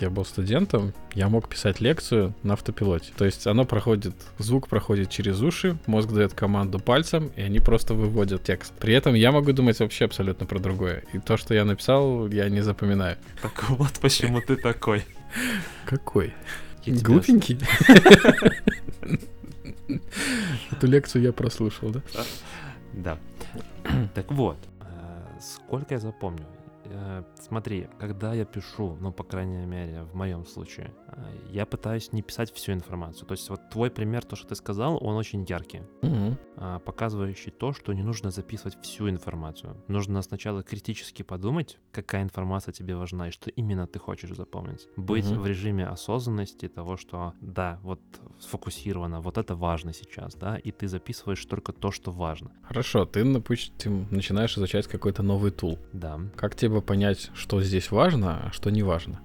я 0.00 0.10
был 0.10 0.24
студентом, 0.24 0.92
я 1.14 1.28
мог 1.28 1.48
писать 1.48 1.80
лекцию 1.80 2.34
на 2.42 2.54
автопилоте. 2.54 3.12
То 3.16 3.24
есть 3.24 3.46
оно 3.46 3.64
проходит, 3.64 4.14
звук 4.38 4.68
проходит 4.68 5.10
через 5.10 5.40
уши, 5.40 5.76
мозг 5.86 6.10
дает 6.10 6.34
команду 6.34 6.78
пальцем, 6.78 7.30
и 7.36 7.42
они 7.42 7.60
просто 7.60 7.94
выводят 7.94 8.44
текст. 8.44 8.72
При 8.78 8.94
этом 8.94 9.14
я 9.14 9.32
могу 9.32 9.52
думать 9.52 9.78
вообще 9.80 10.04
абсолютно 10.04 10.46
про 10.46 10.58
другое. 10.58 11.04
И 11.12 11.18
то, 11.18 11.36
что 11.36 11.54
я 11.54 11.64
написал, 11.64 12.28
я 12.28 12.48
не 12.48 12.60
запоминаю. 12.60 13.16
Так 13.42 13.70
вот 13.70 13.92
почему 14.00 14.40
ты 14.40 14.56
такой. 14.56 15.04
Какой? 15.84 16.34
Глупенький? 16.86 17.58
Эту 20.70 20.86
лекцию 20.86 21.22
я 21.22 21.32
прослушал, 21.32 21.90
да? 21.90 22.02
Да. 22.92 23.18
Так 24.14 24.30
вот, 24.32 24.58
э, 24.80 25.22
сколько 25.40 25.94
я 25.94 26.00
запомню? 26.00 26.44
Э, 26.90 27.22
смотри, 27.40 27.88
когда 27.98 28.34
я 28.34 28.44
пишу, 28.44 28.96
ну, 29.00 29.12
по 29.12 29.24
крайней 29.24 29.66
мере, 29.66 30.02
в 30.02 30.14
моем 30.14 30.46
случае, 30.46 30.92
э, 31.08 31.22
я 31.50 31.66
пытаюсь 31.66 32.12
не 32.12 32.22
писать 32.22 32.52
всю 32.52 32.72
информацию. 32.72 33.26
То 33.26 33.32
есть 33.32 33.48
вот 33.50 33.60
твой 33.70 33.90
пример, 33.90 34.24
то, 34.24 34.36
что 34.36 34.48
ты 34.48 34.54
сказал, 34.54 34.98
он 35.00 35.16
очень 35.16 35.44
яркий, 35.48 35.82
угу. 36.02 36.36
показывающий 36.84 37.50
то, 37.50 37.72
что 37.72 37.92
не 37.92 38.02
нужно 38.02 38.30
записывать 38.30 38.78
всю 38.82 39.08
информацию. 39.08 39.76
Нужно 39.88 40.22
сначала 40.22 40.62
критически 40.62 41.22
подумать, 41.22 41.78
какая 41.92 42.22
информация 42.22 42.72
тебе 42.72 42.94
важна 42.94 43.28
и 43.28 43.30
что 43.30 43.50
именно 43.50 43.86
ты 43.86 43.98
хочешь 43.98 44.36
запомнить. 44.36 44.88
Быть 44.96 45.30
угу. 45.30 45.40
в 45.40 45.46
режиме 45.46 45.86
осознанности 45.86 46.68
того, 46.68 46.96
что 46.96 47.34
да, 47.40 47.78
вот 47.82 48.00
сфокусировано, 48.40 49.20
вот 49.20 49.38
это 49.38 49.54
важно 49.54 49.92
сейчас, 49.92 50.34
да, 50.34 50.56
и 50.56 50.70
ты 50.70 50.88
записываешь 50.88 51.44
только 51.44 51.72
то, 51.72 51.90
что 51.90 52.12
важно. 52.12 52.50
Хорошо, 52.62 53.04
ты, 53.04 53.24
допустим, 53.24 54.06
начинаешь 54.10 54.56
изучать 54.56 54.86
какой-то 54.86 55.22
новый 55.22 55.50
тул. 55.50 55.78
Да. 55.92 56.20
Как 56.36 56.54
тебе 56.54 56.77
понять, 56.80 57.30
что 57.34 57.60
здесь 57.62 57.90
важно, 57.90 58.46
а 58.46 58.52
что 58.52 58.70
не 58.70 58.82
важно? 58.82 59.20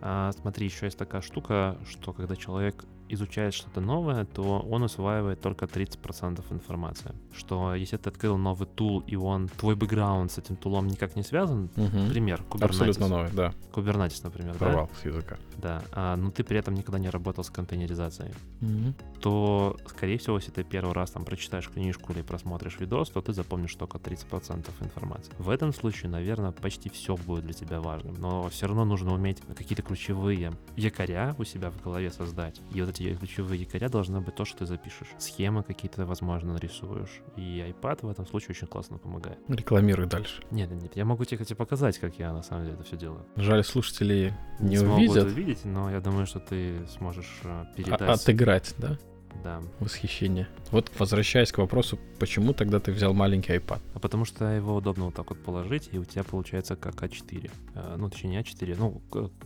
А, 0.00 0.32
смотри, 0.32 0.66
еще 0.66 0.86
есть 0.86 0.98
такая 0.98 1.20
штука, 1.20 1.76
что 1.88 2.12
когда 2.12 2.36
человек 2.36 2.84
изучает 3.14 3.54
что-то 3.54 3.80
новое, 3.80 4.24
то 4.24 4.60
он 4.60 4.82
усваивает 4.82 5.40
только 5.40 5.66
30% 5.66 6.42
информации. 6.50 7.14
Что 7.36 7.74
если 7.74 7.96
ты 7.96 8.10
открыл 8.10 8.36
новый 8.36 8.66
тул, 8.66 9.00
и 9.06 9.16
он, 9.16 9.48
твой 9.48 9.76
бэкграунд 9.76 10.30
с 10.32 10.38
этим 10.38 10.56
тулом 10.56 10.86
никак 10.86 11.16
не 11.16 11.22
связан, 11.22 11.70
угу. 11.76 12.10
пример, 12.10 12.42
Kubernetes. 12.48 12.64
Абсолютно 12.64 13.08
новый, 13.08 13.30
да. 13.32 13.54
Kubernetes, 13.72 14.20
например, 14.22 14.54
Провал 14.54 14.90
да? 14.92 15.00
с 15.00 15.04
языка. 15.04 15.36
Да, 15.58 15.82
а, 15.92 16.16
но 16.16 16.30
ты 16.30 16.42
при 16.42 16.58
этом 16.58 16.74
никогда 16.74 16.98
не 16.98 17.10
работал 17.10 17.44
с 17.44 17.50
контейнеризацией. 17.50 18.32
Угу. 18.62 18.94
То, 19.20 19.76
скорее 19.86 20.18
всего, 20.18 20.36
если 20.36 20.50
ты 20.50 20.64
первый 20.64 20.92
раз 20.94 21.10
там 21.10 21.24
прочитаешь 21.24 21.68
книжку 21.68 22.12
или 22.12 22.22
просмотришь 22.22 22.78
видос, 22.80 23.10
то 23.10 23.20
ты 23.20 23.32
запомнишь 23.32 23.74
только 23.74 23.98
30% 23.98 24.68
информации. 24.80 25.32
В 25.38 25.50
этом 25.50 25.72
случае, 25.72 26.10
наверное, 26.10 26.52
почти 26.52 26.88
все 26.88 27.16
будет 27.16 27.44
для 27.44 27.52
тебя 27.52 27.80
важным, 27.80 28.14
но 28.14 28.48
все 28.48 28.66
равно 28.66 28.84
нужно 28.84 29.12
уметь 29.12 29.38
какие-то 29.56 29.82
ключевые 29.82 30.52
якоря 30.76 31.34
у 31.38 31.44
себя 31.44 31.70
в 31.70 31.82
голове 31.82 32.10
создать. 32.10 32.60
И 32.72 32.80
вот 32.80 32.90
эти 32.90 32.99
эти 33.08 33.18
ключевые 33.18 33.60
якоря 33.60 33.88
должны 33.88 34.20
быть 34.20 34.34
то, 34.34 34.44
что 34.44 34.58
ты 34.58 34.66
запишешь. 34.66 35.08
Схемы 35.18 35.62
какие-то, 35.62 36.06
возможно, 36.06 36.52
нарисуешь. 36.54 37.20
И 37.36 37.64
iPad 37.68 38.06
в 38.06 38.10
этом 38.10 38.26
случае 38.26 38.50
очень 38.50 38.66
классно 38.66 38.98
помогает. 38.98 39.38
Рекламируй 39.48 40.06
дальше. 40.06 40.42
Нет, 40.50 40.70
нет, 40.70 40.96
я 40.96 41.04
могу 41.04 41.24
тебе, 41.24 41.38
кстати, 41.38 41.54
показать, 41.56 41.98
как 41.98 42.18
я 42.18 42.32
на 42.32 42.42
самом 42.42 42.64
деле 42.64 42.74
это 42.74 42.84
все 42.84 42.96
делаю. 42.96 43.24
Жаль, 43.36 43.64
слушатели 43.64 44.34
не, 44.58 44.76
не 44.76 44.78
увидят. 44.78 45.26
увидеть, 45.26 45.64
но 45.64 45.90
я 45.90 46.00
думаю, 46.00 46.26
что 46.26 46.40
ты 46.40 46.86
сможешь 46.88 47.40
э, 47.44 47.64
передать. 47.76 48.00
А 48.02 48.12
отыграть, 48.12 48.74
да? 48.78 48.98
Да. 49.42 49.62
Восхищение. 49.78 50.48
Вот 50.70 50.90
возвращаясь 50.98 51.52
к 51.52 51.58
вопросу, 51.58 51.98
почему 52.18 52.52
тогда 52.52 52.80
ты 52.80 52.92
взял 52.92 53.14
маленький 53.14 53.54
iPad? 53.54 53.80
А 53.94 53.98
потому 53.98 54.24
что 54.24 54.44
его 54.44 54.74
удобно 54.74 55.06
вот 55.06 55.14
так 55.14 55.30
вот 55.30 55.42
положить, 55.42 55.88
и 55.92 55.98
у 55.98 56.04
тебя 56.04 56.24
получается 56.24 56.76
как 56.76 56.96
А4. 56.96 57.50
Э, 57.74 57.96
ну, 57.96 58.10
точнее, 58.10 58.30
не 58.30 58.38
А4, 58.40 58.76
ну... 58.78 59.00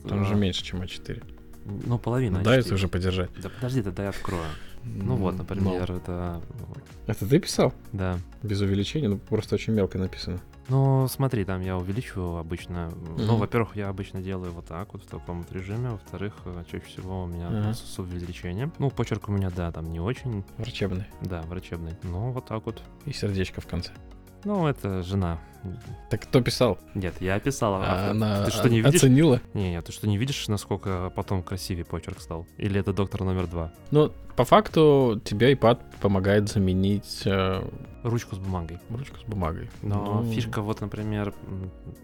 Там 0.08 0.24
же 0.24 0.34
меньше, 0.34 0.64
чем 0.64 0.82
А4. 0.82 1.33
Ну, 1.64 1.98
половина. 1.98 2.38
Ну, 2.38 2.44
дай 2.44 2.60
это 2.60 2.74
уже 2.74 2.88
подержать. 2.88 3.30
Да 3.42 3.48
подожди, 3.48 3.82
тогда 3.82 4.04
я 4.04 4.08
открою. 4.10 4.44
Ну 4.84 5.16
вот, 5.16 5.36
например, 5.38 5.90
Но. 5.90 5.96
это... 5.96 6.40
Это 7.06 7.26
ты 7.26 7.38
писал? 7.38 7.72
Да. 7.92 8.18
Без 8.42 8.60
увеличения, 8.60 9.08
ну 9.08 9.16
просто 9.18 9.54
очень 9.54 9.72
мелко 9.72 9.98
написано. 9.98 10.40
Ну, 10.68 11.06
смотри, 11.08 11.44
там 11.44 11.60
я 11.60 11.76
увеличиваю 11.76 12.36
обычно. 12.36 12.90
Ну, 13.18 13.24
Мгм. 13.24 13.36
во-первых, 13.36 13.76
я 13.76 13.88
обычно 13.88 14.20
делаю 14.22 14.52
вот 14.52 14.66
так 14.66 14.92
вот 14.94 15.02
в 15.02 15.06
таком 15.06 15.42
вот 15.42 15.52
режиме. 15.52 15.90
Во-вторых, 15.90 16.34
э, 16.46 16.64
чаще 16.70 16.84
всего 16.86 17.24
у 17.24 17.26
меня 17.26 17.48
Ага. 17.48 17.74
с 17.74 17.98
увеличением. 17.98 18.72
Ну, 18.78 18.90
почерк 18.90 19.28
у 19.28 19.32
меня, 19.32 19.50
да, 19.50 19.70
там 19.72 19.90
не 19.92 20.00
очень, 20.00 20.42
Врачебный. 20.56 21.04
да, 21.20 21.42
врачебный. 21.42 21.92
Но 22.02 22.32
вот 22.32 22.46
так 22.46 22.64
вот. 22.64 22.82
И 23.04 23.12
сердечко 23.12 23.60
в 23.60 23.66
конце. 23.66 23.90
Ну, 24.44 24.66
это 24.66 25.02
жена. 25.02 25.38
Так 26.10 26.22
кто 26.24 26.42
писал? 26.42 26.78
Нет, 26.94 27.14
я 27.20 27.40
писал. 27.40 27.74
а 27.76 27.82
А 27.84 28.10
Она 28.10 28.44
ты 28.44 28.50
что, 28.50 28.68
не 28.68 28.80
видишь? 28.82 29.00
оценила? 29.00 29.40
Не, 29.54 29.70
нет, 29.70 29.84
ты 29.86 29.92
что, 29.92 30.06
не 30.06 30.18
видишь, 30.18 30.46
насколько 30.48 31.10
потом 31.16 31.42
красивее 31.42 31.86
почерк 31.86 32.20
стал? 32.20 32.46
Или 32.58 32.78
это 32.80 32.92
доктор 32.92 33.22
номер 33.24 33.46
два? 33.46 33.72
Ну, 33.90 34.12
по 34.36 34.44
факту 34.44 35.20
тебе 35.24 35.54
iPad 35.54 35.80
помогает 36.02 36.50
заменить 36.50 37.22
э, 37.24 37.62
Ручку 38.04 38.36
с 38.36 38.38
бумагой. 38.38 38.78
ручку 38.90 39.18
с 39.18 39.22
бумагой. 39.24 39.68
Но 39.82 40.22
Ну, 40.22 40.30
фишка 40.30 40.60
вот, 40.60 40.80
например, 40.82 41.32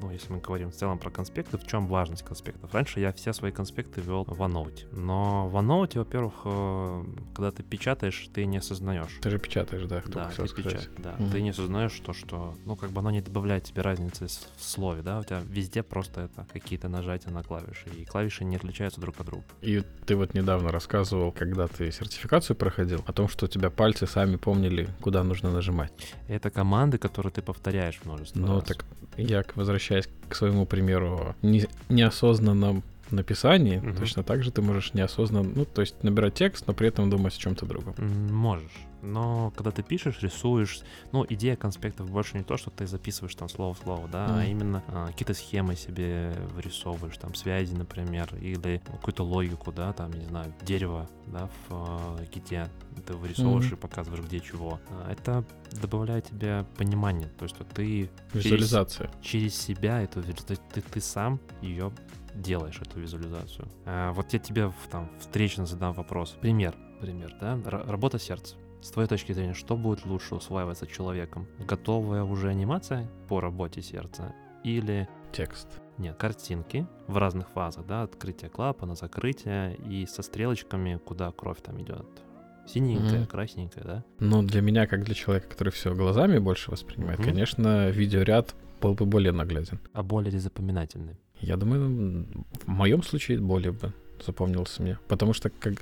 ну, 0.00 0.10
если 0.10 0.32
мы 0.32 0.40
говорим 0.40 0.70
в 0.70 0.74
целом 0.74 0.98
про 0.98 1.10
конспекты, 1.10 1.58
в 1.58 1.66
чем 1.66 1.86
важность 1.86 2.22
конспектов? 2.24 2.72
Раньше 2.72 3.00
я 3.00 3.12
все 3.12 3.32
свои 3.34 3.52
конспекты 3.52 4.00
вел 4.00 4.24
в 4.24 4.40
OneNote. 4.40 4.88
Но 4.92 5.46
в 5.48 5.56
OneNote, 5.56 5.98
во-первых, 5.98 6.32
э, 6.46 7.04
когда 7.34 7.50
ты 7.50 7.62
печатаешь, 7.62 8.28
ты 8.32 8.46
не 8.46 8.56
осознаешь. 8.58 9.18
Ты 9.20 9.28
же 9.30 9.38
печатаешь, 9.38 9.84
да, 9.86 10.00
кто 10.00 10.12
Да, 10.12 10.30
ты 10.34 10.48
сказать. 10.48 10.72
печат- 10.74 10.90
да. 11.02 11.14
Мгм. 11.18 11.30
Ты 11.32 11.42
не 11.42 11.50
осознаешь 11.50 12.00
то, 12.00 12.12
что, 12.14 12.54
ну, 12.64 12.76
как 12.76 12.90
бы 12.90 13.00
оно 13.00 13.10
не 13.10 13.20
добавляет 13.20 13.64
тебе 13.64 13.82
разницы 13.82 14.26
в 14.26 14.64
слове, 14.64 15.02
да, 15.02 15.20
у 15.20 15.24
тебя 15.24 15.40
везде 15.44 15.82
просто 15.82 16.22
это 16.22 16.46
какие-то 16.52 16.88
нажатия 16.88 17.30
на 17.30 17.42
клавиши, 17.42 17.90
и 17.94 18.04
клавиши 18.06 18.44
не 18.44 18.56
отличаются 18.56 19.00
друг 19.02 19.20
от 19.20 19.26
друга. 19.26 19.44
И 19.60 19.82
ты 20.06 20.16
вот 20.16 20.32
недавно 20.34 20.72
рассказывал, 20.72 21.30
когда 21.30 21.66
ты 21.68 21.92
сертификацию 21.92 22.56
проходил, 22.56 23.02
о 23.06 23.12
том, 23.12 23.28
что 23.28 23.44
у 23.44 23.48
тебя 23.48 23.68
пальцы 23.70 24.06
сами 24.06 24.36
помнили, 24.36 24.88
куда 25.02 25.22
нужно 25.22 25.50
нажимать. 25.50 25.89
Это 26.28 26.50
команды, 26.50 26.98
которые 26.98 27.32
ты 27.32 27.42
повторяешь 27.42 28.00
множество 28.04 28.38
Ну, 28.40 28.54
раз. 28.60 28.64
так 28.64 28.84
я, 29.16 29.44
возвращаясь 29.54 30.08
к 30.28 30.34
своему 30.34 30.66
примеру, 30.66 31.34
не, 31.42 31.66
неосознанном 31.88 32.82
написании, 33.12 33.78
Мгм. 33.78 33.96
точно 33.96 34.22
так 34.22 34.42
же 34.42 34.50
ты 34.50 34.62
можешь 34.62 34.94
неосознанно, 34.94 35.50
ну, 35.54 35.64
то 35.64 35.80
есть 35.80 36.02
набирать 36.02 36.34
текст, 36.34 36.66
но 36.66 36.74
при 36.74 36.88
этом 36.88 37.10
думать 37.10 37.34
о 37.36 37.38
чем-то 37.38 37.66
другом. 37.66 37.94
Можешь. 37.98 38.72
Но 39.02 39.50
когда 39.56 39.70
ты 39.70 39.82
пишешь, 39.82 40.20
рисуешь, 40.20 40.80
ну, 41.12 41.24
идея 41.30 41.56
конспектов 41.56 42.10
больше 42.10 42.36
не 42.36 42.44
то, 42.44 42.58
что 42.58 42.70
ты 42.70 42.86
записываешь 42.86 43.34
там 43.34 43.48
слово 43.48 43.72
в 43.72 43.78
слово, 43.78 44.06
да, 44.08 44.26
а 44.26 44.42
Мгм. 44.42 44.50
именно 44.50 44.84
а, 44.88 45.06
какие-то 45.06 45.32
схемы 45.32 45.74
себе 45.74 46.34
вырисовываешь, 46.54 47.16
там, 47.16 47.34
связи, 47.34 47.72
например, 47.74 48.28
или 48.38 48.82
какую-то 48.84 49.24
логику, 49.24 49.72
да, 49.72 49.94
там, 49.94 50.12
не 50.12 50.26
знаю, 50.26 50.52
дерево, 50.62 51.08
да, 51.28 51.46
в 51.46 51.70
а, 51.70 52.18
гите 52.34 52.68
ты 53.06 53.14
вырисовываешь 53.14 53.66
Мгм. 53.66 53.74
и 53.74 53.80
показываешь, 53.80 54.22
где 54.24 54.38
чего. 54.40 54.78
А, 54.90 55.10
Это 55.10 55.44
добавляет 55.80 56.26
тебе 56.26 56.66
понимание, 56.76 57.28
то 57.38 57.44
есть 57.44 57.56
вот 57.58 57.68
ты 57.68 58.10
Визуализация. 58.34 59.10
через 59.22 59.54
себя 59.56 60.02
эту 60.02 60.22
ты, 60.22 60.56
ты, 60.56 60.80
ты 60.82 61.00
сам 61.00 61.40
ее 61.62 61.90
делаешь, 62.40 62.80
эту 62.80 63.00
визуализацию. 63.00 63.68
А, 63.86 64.12
вот 64.12 64.32
я 64.32 64.38
тебе 64.38 64.72
там 64.90 65.10
встречно 65.18 65.66
задам 65.66 65.92
вопрос. 65.92 66.36
Пример, 66.40 66.74
пример, 67.00 67.34
да? 67.40 67.58
Р- 67.64 67.86
работа 67.88 68.18
сердца. 68.18 68.56
С 68.82 68.90
твоей 68.90 69.08
точки 69.08 69.32
зрения, 69.32 69.54
что 69.54 69.76
будет 69.76 70.06
лучше 70.06 70.34
усваиваться 70.34 70.86
человеком? 70.86 71.46
Готовая 71.58 72.22
уже 72.24 72.48
анимация 72.48 73.08
по 73.28 73.40
работе 73.40 73.82
сердца 73.82 74.34
или 74.64 75.06
Текст. 75.32 75.68
нет, 75.98 76.16
картинки 76.16 76.86
в 77.06 77.16
разных 77.18 77.50
фазах, 77.50 77.86
да, 77.86 78.02
открытие 78.02 78.48
клапана, 78.50 78.94
закрытие 78.94 79.76
и 79.76 80.06
со 80.06 80.22
стрелочками, 80.22 80.96
куда 81.04 81.30
кровь 81.32 81.60
там 81.62 81.80
идет. 81.82 82.06
Синенькая, 82.66 83.20
Мгм. 83.20 83.26
красненькая, 83.26 83.84
да? 83.84 84.04
Ну, 84.20 84.42
для 84.42 84.60
меня, 84.62 84.86
как 84.86 85.02
для 85.04 85.14
человека, 85.14 85.48
который 85.48 85.70
все 85.70 85.94
глазами 85.94 86.38
больше 86.38 86.70
воспринимает, 86.70 87.18
Мгм. 87.18 87.28
конечно, 87.28 87.90
видеоряд 87.90 88.54
был 88.80 88.94
бы 88.94 89.04
более 89.06 89.32
нагляден. 89.32 89.78
А 89.92 90.02
более 90.02 90.38
запоминательный? 90.38 91.18
Я 91.40 91.56
думаю, 91.56 92.26
в 92.64 92.68
моем 92.68 93.02
случае 93.02 93.38
более 93.38 93.72
бы 93.72 93.92
запомнился 94.24 94.82
мне. 94.82 94.98
Потому 95.08 95.32
что 95.32 95.50
как... 95.50 95.74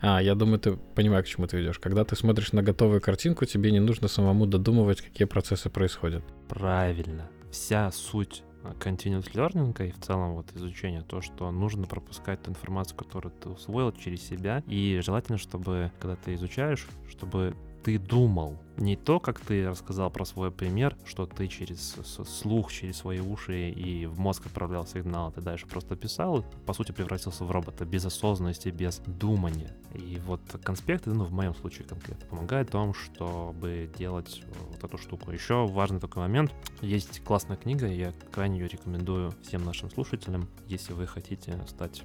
А, 0.00 0.22
я 0.22 0.34
думаю, 0.34 0.60
ты 0.60 0.76
понимаешь, 0.94 1.26
к 1.26 1.28
чему 1.28 1.46
ты 1.46 1.58
ведешь. 1.58 1.78
Когда 1.78 2.04
ты 2.04 2.16
смотришь 2.16 2.52
на 2.52 2.62
готовую 2.62 3.00
картинку, 3.00 3.44
тебе 3.44 3.72
не 3.72 3.80
нужно 3.80 4.08
самому 4.08 4.46
додумывать, 4.46 5.00
какие 5.00 5.26
процессы 5.26 5.70
происходят. 5.70 6.24
Правильно. 6.48 7.28
Вся 7.50 7.90
суть 7.90 8.42
а, 8.62 8.74
continuous 8.78 9.32
learning 9.32 9.88
и 9.88 9.90
в 9.90 9.98
целом 10.00 10.34
вот 10.34 10.54
изучения 10.54 11.02
то, 11.02 11.20
что 11.20 11.50
нужно 11.50 11.86
пропускать 11.86 12.42
ту 12.42 12.50
информацию, 12.50 12.96
которую 12.96 13.32
ты 13.32 13.48
усвоил 13.48 13.92
через 13.92 14.22
себя. 14.22 14.62
И 14.66 15.00
желательно, 15.04 15.36
чтобы, 15.36 15.92
когда 16.00 16.16
ты 16.16 16.34
изучаешь, 16.34 16.86
чтобы 17.08 17.54
ты 17.88 17.98
думал 17.98 18.58
не 18.76 18.96
то, 18.96 19.18
как 19.18 19.40
ты 19.40 19.66
рассказал 19.66 20.10
про 20.10 20.26
свой 20.26 20.50
пример, 20.50 20.94
что 21.06 21.24
ты 21.24 21.48
через 21.48 21.96
слух, 22.26 22.70
через 22.70 22.98
свои 22.98 23.18
уши 23.18 23.70
и 23.70 24.04
в 24.04 24.18
мозг 24.18 24.44
отправлял 24.44 24.86
сигнал, 24.86 25.32
ты 25.32 25.40
дальше 25.40 25.66
просто 25.66 25.96
писал, 25.96 26.44
по 26.66 26.74
сути 26.74 26.92
превратился 26.92 27.44
в 27.44 27.50
робота 27.50 27.86
без 27.86 28.04
осознанности, 28.04 28.68
без 28.68 28.98
думания. 29.06 29.74
И 29.94 30.20
вот 30.26 30.42
конспекты, 30.62 31.14
ну 31.14 31.24
в 31.24 31.32
моем 31.32 31.54
случае 31.54 31.88
конкретно, 31.88 32.26
помогают 32.26 32.68
в 32.68 32.72
том, 32.72 32.92
чтобы 32.92 33.90
делать 33.96 34.42
э, 34.44 34.52
вот 34.70 34.84
эту 34.84 34.98
штуку. 34.98 35.30
Еще 35.30 35.66
важный 35.66 35.98
такой 35.98 36.24
момент. 36.24 36.52
Есть 36.82 37.24
классная 37.24 37.56
книга, 37.56 37.86
я 37.86 38.12
крайне 38.30 38.58
ее 38.58 38.68
рекомендую 38.68 39.32
всем 39.44 39.64
нашим 39.64 39.90
слушателям. 39.90 40.46
Если 40.66 40.92
вы 40.92 41.06
хотите 41.06 41.58
стать, 41.66 42.02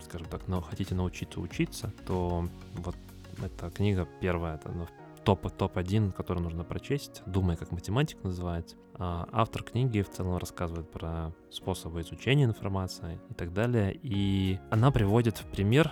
скажем 0.00 0.28
так, 0.28 0.46
но 0.46 0.60
хотите 0.60 0.94
научиться 0.94 1.40
учиться, 1.40 1.92
то 2.06 2.48
вот 2.74 2.94
эта 3.42 3.68
книга 3.72 4.06
первая, 4.20 4.54
это 4.54 4.70
ну, 4.70 4.86
топ, 5.24 5.50
топ-1, 5.50 6.12
который 6.12 6.40
нужно 6.40 6.64
прочесть. 6.64 7.22
«Думай 7.26 7.56
как 7.56 7.72
математик» 7.72 8.22
называется. 8.22 8.76
А 8.94 9.28
автор 9.32 9.62
книги 9.62 10.02
в 10.02 10.10
целом 10.10 10.36
рассказывает 10.36 10.90
про 10.90 11.32
способы 11.50 12.02
изучения 12.02 12.44
информации 12.44 13.20
и 13.30 13.34
так 13.34 13.52
далее. 13.52 13.98
И 14.02 14.60
она 14.70 14.90
приводит 14.90 15.38
в 15.38 15.46
пример, 15.46 15.90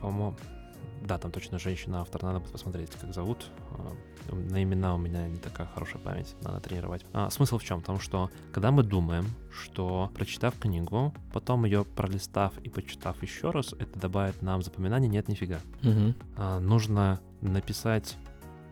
по-моему, 0.00 0.36
да, 1.06 1.18
там 1.18 1.30
точно 1.30 1.58
женщина-автор, 1.58 2.22
надо 2.22 2.40
будет 2.40 2.52
посмотреть, 2.52 2.90
как 2.90 3.14
зовут. 3.14 3.50
А, 3.70 3.92
На 4.34 4.62
имена 4.62 4.94
у 4.94 4.98
меня 4.98 5.28
не 5.28 5.36
такая 5.36 5.66
хорошая 5.68 6.02
память, 6.02 6.34
надо 6.42 6.60
тренировать. 6.60 7.04
А, 7.12 7.30
смысл 7.30 7.58
в 7.58 7.64
чем? 7.64 7.80
В 7.80 7.84
том, 7.84 8.00
что 8.00 8.30
когда 8.52 8.70
мы 8.70 8.82
думаем, 8.82 9.26
что 9.50 10.10
прочитав 10.14 10.58
книгу, 10.58 11.14
потом 11.32 11.64
ее 11.64 11.84
пролистав 11.84 12.58
и 12.58 12.68
почитав 12.68 13.22
еще 13.22 13.50
раз, 13.50 13.72
это 13.78 13.98
добавит 13.98 14.42
нам 14.42 14.62
запоминание, 14.62 15.08
нет, 15.08 15.28
нифига. 15.28 15.60
А, 16.36 16.58
нужно 16.60 17.20
написать 17.40 18.16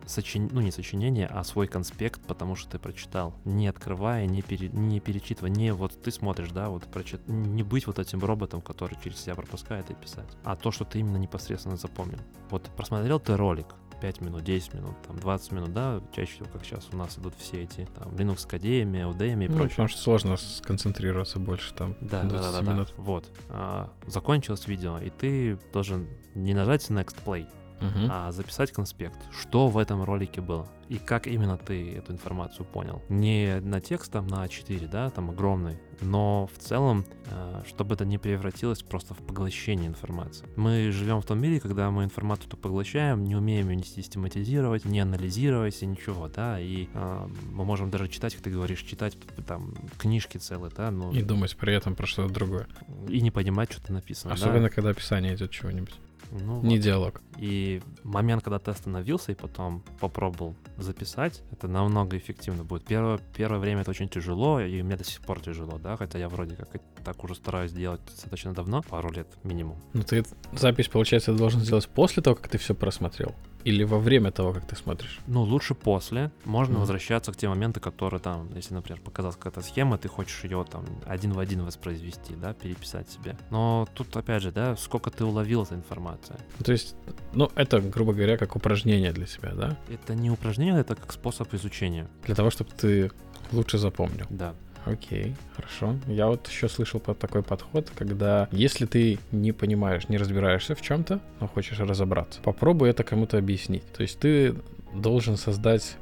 сочин... 0.07 0.49
ну 0.51 0.61
не 0.61 0.71
сочинение, 0.71 1.27
а 1.27 1.43
свой 1.43 1.67
конспект, 1.67 2.21
потому 2.25 2.55
что 2.55 2.71
ты 2.71 2.79
прочитал, 2.79 3.33
не 3.45 3.67
открывая, 3.67 4.25
не, 4.25 4.41
пере... 4.41 4.69
не 4.69 4.99
перечитывая, 4.99 5.49
не 5.51 5.73
вот 5.73 6.01
ты 6.01 6.11
смотришь, 6.11 6.49
да, 6.49 6.69
вот 6.69 6.83
прочит... 6.85 7.27
не 7.27 7.63
быть 7.63 7.87
вот 7.87 7.99
этим 7.99 8.23
роботом, 8.23 8.61
который 8.61 8.97
через 9.03 9.19
себя 9.19 9.35
пропускает 9.35 9.89
и 9.89 9.93
писать, 9.93 10.29
а 10.43 10.55
то, 10.55 10.71
что 10.71 10.85
ты 10.85 10.99
именно 10.99 11.17
непосредственно 11.17 11.77
запомнил. 11.77 12.19
Вот 12.49 12.63
просмотрел 12.75 13.19
ты 13.19 13.35
ролик, 13.35 13.75
5 14.01 14.21
минут, 14.21 14.43
10 14.43 14.73
минут, 14.73 14.95
там 15.07 15.17
20 15.17 15.51
минут, 15.53 15.73
да, 15.73 16.01
чаще 16.15 16.33
всего, 16.33 16.47
как 16.51 16.63
сейчас 16.63 16.87
у 16.91 16.97
нас 16.97 17.17
идут 17.17 17.33
все 17.37 17.63
эти, 17.63 17.87
там, 17.97 18.13
Linux 18.15 18.47
Academy, 18.47 19.09
Udemy 19.11 19.45
и 19.45 19.47
Ну, 19.47 19.55
прочее. 19.55 19.69
потому 19.69 19.87
что 19.87 19.99
сложно 19.99 20.37
сконцентрироваться 20.37 21.39
больше 21.39 21.73
там 21.73 21.95
Да, 22.01 22.23
да, 22.23 22.29
20 22.29 22.51
да, 22.51 22.61
да, 22.61 22.71
минут. 22.73 22.93
Вот. 22.97 23.31
А, 23.49 23.89
закончилось 24.05 24.67
видео, 24.67 24.99
и 24.99 25.09
ты 25.09 25.57
должен 25.73 26.07
не 26.35 26.53
нажать 26.53 26.87
Next 26.89 27.15
Play, 27.25 27.47
Мгм. 27.85 28.09
а 28.11 28.31
записать 28.31 28.71
конспект, 28.71 29.19
что 29.31 29.67
в 29.67 29.77
этом 29.77 30.03
ролике 30.03 30.41
было 30.41 30.67
и 30.89 30.97
как 30.97 31.27
именно 31.27 31.57
ты 31.57 31.95
эту 31.95 32.13
информацию 32.13 32.65
понял. 32.65 33.01
Не 33.09 33.59
на 33.61 33.81
текст 33.81 34.11
там 34.11 34.27
на 34.27 34.45
А4, 34.45 34.87
да, 34.87 35.09
там 35.09 35.31
огромный, 35.31 35.79
но 36.01 36.47
в 36.53 36.57
целом, 36.59 37.05
э, 37.31 37.63
чтобы 37.67 37.95
это 37.95 38.05
не 38.05 38.17
превратилось 38.17 38.83
просто 38.83 39.13
в 39.13 39.17
поглощение 39.17 39.87
информации. 39.87 40.45
Мы 40.55 40.91
живем 40.91 41.21
в 41.21 41.25
том 41.25 41.39
мире, 41.39 41.59
когда 41.59 41.89
мы 41.89 42.03
информацию 42.03 42.49
то 42.49 42.57
поглощаем, 42.57 43.23
не 43.23 43.35
умеем 43.35 43.69
ее 43.69 43.75
не 43.77 43.83
систематизировать, 43.83 44.85
не 44.85 44.99
анализировать 44.99 45.81
и 45.81 45.85
ничего, 45.85 46.27
да, 46.27 46.59
и 46.59 46.87
э, 46.93 47.27
мы 47.51 47.65
можем 47.65 47.89
даже 47.89 48.07
читать, 48.07 48.35
как 48.35 48.43
ты 48.43 48.51
говоришь, 48.51 48.81
читать 48.81 49.17
там 49.47 49.73
книжки 49.97 50.37
целые, 50.37 50.71
да, 50.75 50.91
ну, 50.91 51.11
И 51.11 51.21
думать 51.21 51.55
при 51.57 51.73
этом 51.73 51.95
про 51.95 52.05
что-то 52.05 52.33
другое. 52.33 52.67
и 53.07 53.21
не 53.21 53.31
понимать, 53.31 53.71
что-то 53.71 53.93
написано. 53.93 54.35
да. 54.35 54.41
Особенно, 54.41 54.69
когда 54.69 54.89
описание 54.91 55.35
идет 55.35 55.51
чего-нибудь. 55.51 55.95
Ну, 56.31 56.61
Не 56.61 56.75
вот. 56.75 56.83
диалог. 56.83 57.21
И 57.37 57.81
момент, 58.03 58.43
когда 58.43 58.59
ты 58.59 58.71
остановился 58.71 59.31
и 59.31 59.35
потом 59.35 59.83
попробовал 59.99 60.55
записать, 60.77 61.43
это 61.51 61.67
намного 61.67 62.17
эффективно 62.17 62.63
будет. 62.63 62.85
Первое, 62.85 63.19
первое 63.35 63.59
время 63.59 63.81
это 63.81 63.91
очень 63.91 64.09
тяжело, 64.09 64.59
и 64.59 64.81
мне 64.81 64.95
до 64.95 65.03
сих 65.03 65.21
пор 65.21 65.39
тяжело, 65.41 65.77
да, 65.77 65.97
хотя 65.97 66.19
я 66.19 66.29
вроде 66.29 66.55
как 66.55 66.69
так 67.03 67.23
уже 67.23 67.35
стараюсь 67.35 67.71
делать 67.71 68.01
достаточно 68.05 68.53
давно, 68.53 68.81
пару 68.81 69.11
лет 69.11 69.27
минимум. 69.43 69.77
Ну, 69.93 70.03
ты 70.03 70.23
запись, 70.53 70.87
получается, 70.87 71.33
должен 71.33 71.61
сделать 71.61 71.87
после 71.87 72.23
того, 72.23 72.35
как 72.35 72.47
ты 72.47 72.57
все 72.57 72.73
просмотрел. 72.73 73.33
Или 73.65 73.83
во 73.83 73.99
время 73.99 74.31
того, 74.31 74.53
как 74.53 74.65
ты 74.67 74.75
смотришь? 74.75 75.19
Ну, 75.27 75.41
лучше 75.43 75.73
после. 75.75 76.31
Можно 76.45 76.73
Мгм. 76.75 76.81
возвращаться 76.81 77.31
к 77.33 77.35
тем 77.37 77.49
моментам, 77.49 77.81
которые 77.83 78.19
там, 78.21 78.47
если, 78.55 78.73
например, 78.75 79.01
показалась 79.01 79.35
какая-то 79.35 79.61
схема, 79.61 79.97
ты 79.97 80.07
хочешь 80.07 80.43
ее 80.43 80.63
там 80.71 80.85
один 81.05 81.33
в 81.33 81.39
один 81.39 81.63
воспроизвести, 81.65 82.35
да, 82.35 82.53
переписать 82.53 83.09
себе. 83.09 83.35
Но 83.49 83.87
тут, 83.93 84.15
опять 84.15 84.41
же, 84.43 84.51
да, 84.51 84.75
сколько 84.77 85.09
ты 85.09 85.25
уловил 85.25 85.63
этой 85.63 85.77
информации. 85.77 86.35
То 86.63 86.71
есть, 86.71 86.95
ну, 87.33 87.49
это, 87.55 87.81
грубо 87.81 88.13
говоря, 88.13 88.37
как 88.37 88.55
упражнение 88.55 89.11
для 89.11 89.25
себя, 89.25 89.51
да? 89.53 89.77
Это 89.89 90.15
не 90.15 90.29
упражнение, 90.31 90.79
это 90.81 90.95
как 90.95 91.11
способ 91.11 91.53
изучения. 91.53 92.07
Для 92.25 92.35
того, 92.35 92.49
чтобы 92.51 92.69
ты 92.71 93.11
лучше 93.51 93.77
запомнил. 93.77 94.25
Да. 94.29 94.53
Окей, 94.85 95.35
хорошо. 95.55 95.95
Я 96.07 96.27
вот 96.27 96.47
еще 96.47 96.69
слышал 96.69 96.99
про 96.99 97.13
такой 97.13 97.41
подход, 97.41 97.91
когда 97.95 98.47
если 98.51 98.85
ты 98.85 99.19
не 99.31 99.51
понимаешь, 99.51 100.09
не 100.09 100.17
разбираешься 100.17 100.75
в 100.75 100.81
чем-то, 100.81 101.19
но 101.39 101.47
хочешь 101.47 101.79
разобраться, 101.79 102.39
попробуй 102.41 102.89
это 102.89 103.03
кому-то 103.03 103.37
объяснить. 103.37 103.83
То 103.93 104.03
есть 104.03 104.19
ты 104.19 104.55
должен 104.93 105.37
создать 105.37 105.97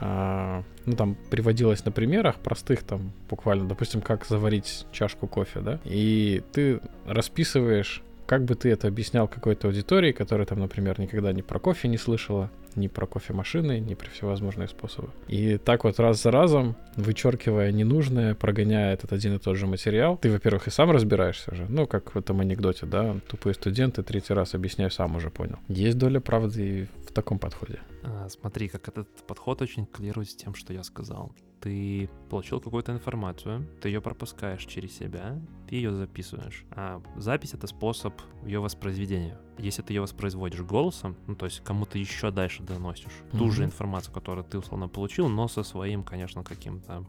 а, 0.00 0.62
ну, 0.86 0.94
там 0.94 1.16
приводилось 1.30 1.84
на 1.84 1.90
примерах 1.90 2.36
простых, 2.36 2.84
там, 2.84 3.12
буквально, 3.28 3.68
допустим, 3.68 4.00
как 4.00 4.24
заварить 4.26 4.86
чашку 4.92 5.26
кофе, 5.26 5.60
да, 5.60 5.80
и 5.84 6.42
ты 6.52 6.80
расписываешь, 7.04 8.02
как 8.26 8.44
бы 8.44 8.54
ты 8.54 8.70
это 8.70 8.86
объяснял 8.86 9.26
какой-то 9.26 9.66
аудитории, 9.66 10.12
которая 10.12 10.46
там, 10.46 10.60
например, 10.60 11.00
никогда 11.00 11.32
ни 11.32 11.42
про 11.42 11.58
кофе 11.58 11.88
не 11.88 11.98
слышала, 11.98 12.50
ни 12.76 12.88
про 12.88 13.06
кофемашины, 13.06 13.80
ни 13.80 13.94
про 13.94 14.08
всевозможные 14.10 14.68
способы. 14.68 15.08
И 15.28 15.58
так 15.58 15.84
вот 15.84 15.98
раз 15.98 16.22
за 16.22 16.30
разом, 16.30 16.76
вычеркивая 16.96 17.72
ненужное, 17.72 18.34
прогоняя 18.34 18.92
этот 18.94 19.12
один 19.12 19.36
и 19.36 19.38
тот 19.38 19.56
же 19.56 19.66
материал, 19.66 20.16
ты, 20.16 20.30
во-первых, 20.30 20.66
и 20.68 20.70
сам 20.70 20.90
разбираешься 20.90 21.52
уже, 21.52 21.66
ну, 21.68 21.86
как 21.86 22.14
в 22.14 22.18
этом 22.18 22.40
анекдоте, 22.40 22.86
да, 22.86 23.16
тупые 23.28 23.54
студенты 23.54 24.02
третий 24.02 24.34
раз 24.34 24.54
объясняю, 24.54 24.90
сам 24.90 25.16
уже 25.16 25.30
понял. 25.30 25.58
Есть 25.68 25.98
доля 25.98 26.20
правды 26.20 26.68
и 26.68 26.86
в 27.06 27.12
таком 27.12 27.38
подходе. 27.38 27.80
А, 28.02 28.28
Смотри, 28.28 28.68
как 28.68 28.88
этот 28.88 29.08
подход 29.26 29.62
очень 29.62 29.86
коррелирует 29.86 30.28
тем, 30.36 30.54
что 30.54 30.72
я 30.72 30.82
сказал. 30.82 31.32
Ты 31.60 32.08
получил 32.30 32.60
какую-то 32.60 32.92
информацию, 32.92 33.66
ты 33.80 33.88
ее 33.88 34.00
пропускаешь 34.00 34.64
через 34.64 34.96
себя, 34.96 35.40
ты 35.68 35.76
ее 35.76 35.92
записываешь. 35.92 36.64
А 36.70 37.02
запись 37.16 37.54
это 37.54 37.66
способ 37.66 38.14
ее 38.44 38.60
воспроизведения. 38.60 39.38
Если 39.58 39.82
ты 39.82 39.92
ее 39.92 40.02
воспроизводишь 40.02 40.60
голосом, 40.60 41.16
ну 41.26 41.34
то 41.34 41.46
есть 41.46 41.60
кому-то 41.64 41.98
еще 41.98 42.30
дальше 42.30 42.62
доносишь 42.62 43.12
ту 43.32 43.50
же 43.50 43.64
информацию, 43.64 44.14
которую 44.14 44.44
ты 44.44 44.58
условно 44.58 44.88
получил, 44.88 45.28
но 45.28 45.48
со 45.48 45.64
своим, 45.64 46.04
конечно, 46.04 46.44
каким-то 46.44 47.04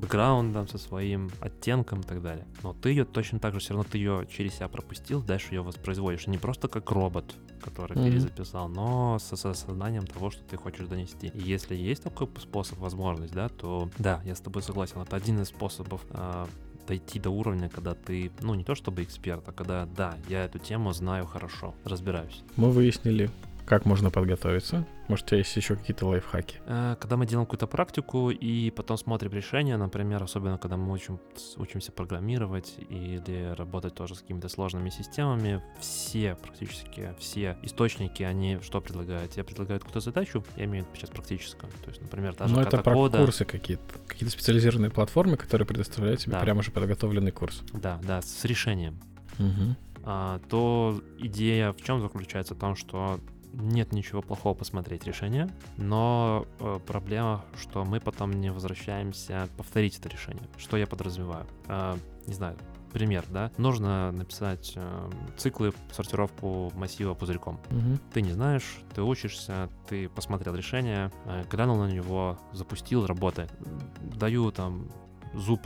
бэкграундом, 0.00 0.66
со 0.66 0.78
своим 0.78 1.30
оттенком 1.40 2.00
и 2.00 2.04
так 2.04 2.22
далее. 2.22 2.46
Но 2.62 2.72
ты 2.74 2.90
ее 2.90 3.04
точно 3.04 3.38
так 3.38 3.54
же, 3.54 3.60
все 3.60 3.74
равно 3.74 3.88
ты 3.90 3.98
ее 3.98 4.26
через 4.30 4.54
себя 4.54 4.68
пропустил, 4.68 5.22
дальше 5.22 5.54
ее 5.54 5.62
воспроизводишь. 5.62 6.26
Не 6.26 6.38
просто 6.38 6.66
как 6.66 6.90
робот, 6.90 7.36
который 7.60 7.96
Мгм. 7.96 8.06
перезаписал, 8.06 8.68
но 8.68 9.18
со, 9.18 9.36
со 9.36 9.54
сознанием 9.54 10.06
того, 10.06 10.30
что 10.30 10.42
ты 10.44 10.56
хочешь 10.56 10.86
донести. 10.86 11.28
И 11.28 11.40
если 11.40 11.74
есть 11.74 12.02
такой 12.02 12.28
способ, 12.40 12.78
возможность, 12.78 13.32
да, 13.34 13.48
то 13.48 13.88
да, 13.98 14.20
я 14.24 14.34
с 14.34 14.40
тобой 14.40 14.62
согласен. 14.62 15.00
Это 15.00 15.16
один 15.16 15.40
из 15.40 15.48
способов 15.48 16.00
а, 16.10 16.48
дойти 16.86 17.18
до 17.18 17.30
уровня, 17.30 17.68
когда 17.68 17.94
ты, 17.94 18.30
ну, 18.40 18.54
не 18.54 18.64
то 18.64 18.74
чтобы 18.74 19.02
эксперт, 19.02 19.48
а 19.48 19.52
когда, 19.52 19.86
да, 19.86 20.16
я 20.28 20.44
эту 20.44 20.58
тему 20.58 20.92
знаю 20.92 21.26
хорошо, 21.26 21.74
разбираюсь. 21.84 22.42
Мы 22.56 22.70
выяснили, 22.70 23.30
как 23.66 23.84
можно 23.84 24.10
подготовиться. 24.10 24.86
Может, 25.08 25.26
у 25.26 25.28
тебя 25.28 25.38
есть 25.38 25.54
еще 25.56 25.76
какие-то 25.76 26.06
лайфхаки? 26.06 26.60
Э, 26.66 26.96
Когда 27.00 27.16
мы 27.16 27.26
делаем 27.26 27.46
какую-то 27.46 27.66
практику 27.66 28.30
и 28.30 28.70
потом 28.70 28.96
смотрим 28.96 29.32
решения, 29.32 29.76
например, 29.76 30.22
особенно 30.22 30.56
когда 30.56 30.76
мы 30.76 30.92
учим, 30.92 31.20
учимся 31.56 31.92
программировать 31.92 32.74
или 32.88 33.54
работать 33.56 33.94
тоже 33.94 34.14
с 34.14 34.20
какими-то 34.20 34.48
сложными 34.48 34.90
системами, 34.90 35.62
все, 35.80 36.36
практически 36.36 37.14
все 37.18 37.56
источники, 37.62 38.22
они 38.22 38.58
что 38.62 38.80
предлагают? 38.80 39.32
Тебе 39.32 39.44
предлагают 39.44 39.82
какую-то 39.82 40.00
задачу, 40.00 40.44
я 40.56 40.64
имею 40.64 40.84
в 40.84 40.88
виду 40.88 40.96
сейчас 40.98 41.10
практическую. 41.10 41.70
То 41.84 41.90
есть, 41.90 42.00
например, 42.00 42.34
та 42.34 42.46
же 42.46 42.54
Ну, 42.54 42.60
это 42.60 42.78
про 42.78 42.94
курсы 42.94 43.44
какие-то. 43.44 43.82
Какие-то 44.06 44.32
специализированные 44.32 44.90
платформы, 44.90 45.36
которые 45.36 45.66
предоставляют 45.66 46.20
тебе 46.20 46.32
Да. 46.34 46.40
прямо 46.40 46.60
уже 46.60 46.70
подготовленный 46.70 47.32
курс. 47.32 47.62
Да, 47.72 48.00
да, 48.02 48.22
с 48.22 48.44
решением. 48.44 48.98
Мгм. 49.38 49.76
а, 50.08 50.38
то 50.48 51.00
идея 51.18 51.72
в 51.72 51.82
чем 51.82 52.00
заключается? 52.00 52.54
В 52.54 52.58
том, 52.58 52.76
что 52.76 53.18
нет 53.56 53.92
ничего 53.92 54.22
плохого 54.22 54.54
посмотреть 54.54 55.04
решение, 55.04 55.48
но 55.76 56.46
э, 56.60 56.78
проблема, 56.86 57.44
что 57.58 57.84
мы 57.84 58.00
потом 58.00 58.32
не 58.32 58.50
возвращаемся 58.50 59.48
повторить 59.56 59.98
это 59.98 60.08
решение. 60.08 60.44
Что 60.56 60.76
я 60.76 60.86
подразумеваю? 60.86 61.46
А, 61.66 61.98
не 62.26 62.34
знаю, 62.34 62.56
пример, 62.92 63.24
да? 63.28 63.50
Нужно 63.58 64.12
написать 64.12 64.72
э, 64.76 65.10
циклы 65.36 65.72
сортировку 65.90 66.72
массива 66.74 67.14
пузырьком. 67.14 67.60
Мгм. 67.70 67.98
Ты 68.12 68.22
не 68.22 68.32
знаешь, 68.32 68.78
ты 68.94 69.02
учишься, 69.02 69.68
ты 69.88 70.08
посмотрел 70.08 70.54
решение, 70.54 71.10
э, 71.26 71.44
глянул 71.50 71.76
на 71.76 71.90
него, 71.90 72.38
запустил, 72.52 73.06
работает. 73.06 73.52
Даю 74.00 74.50
там 74.50 74.88
зуб, 75.34 75.60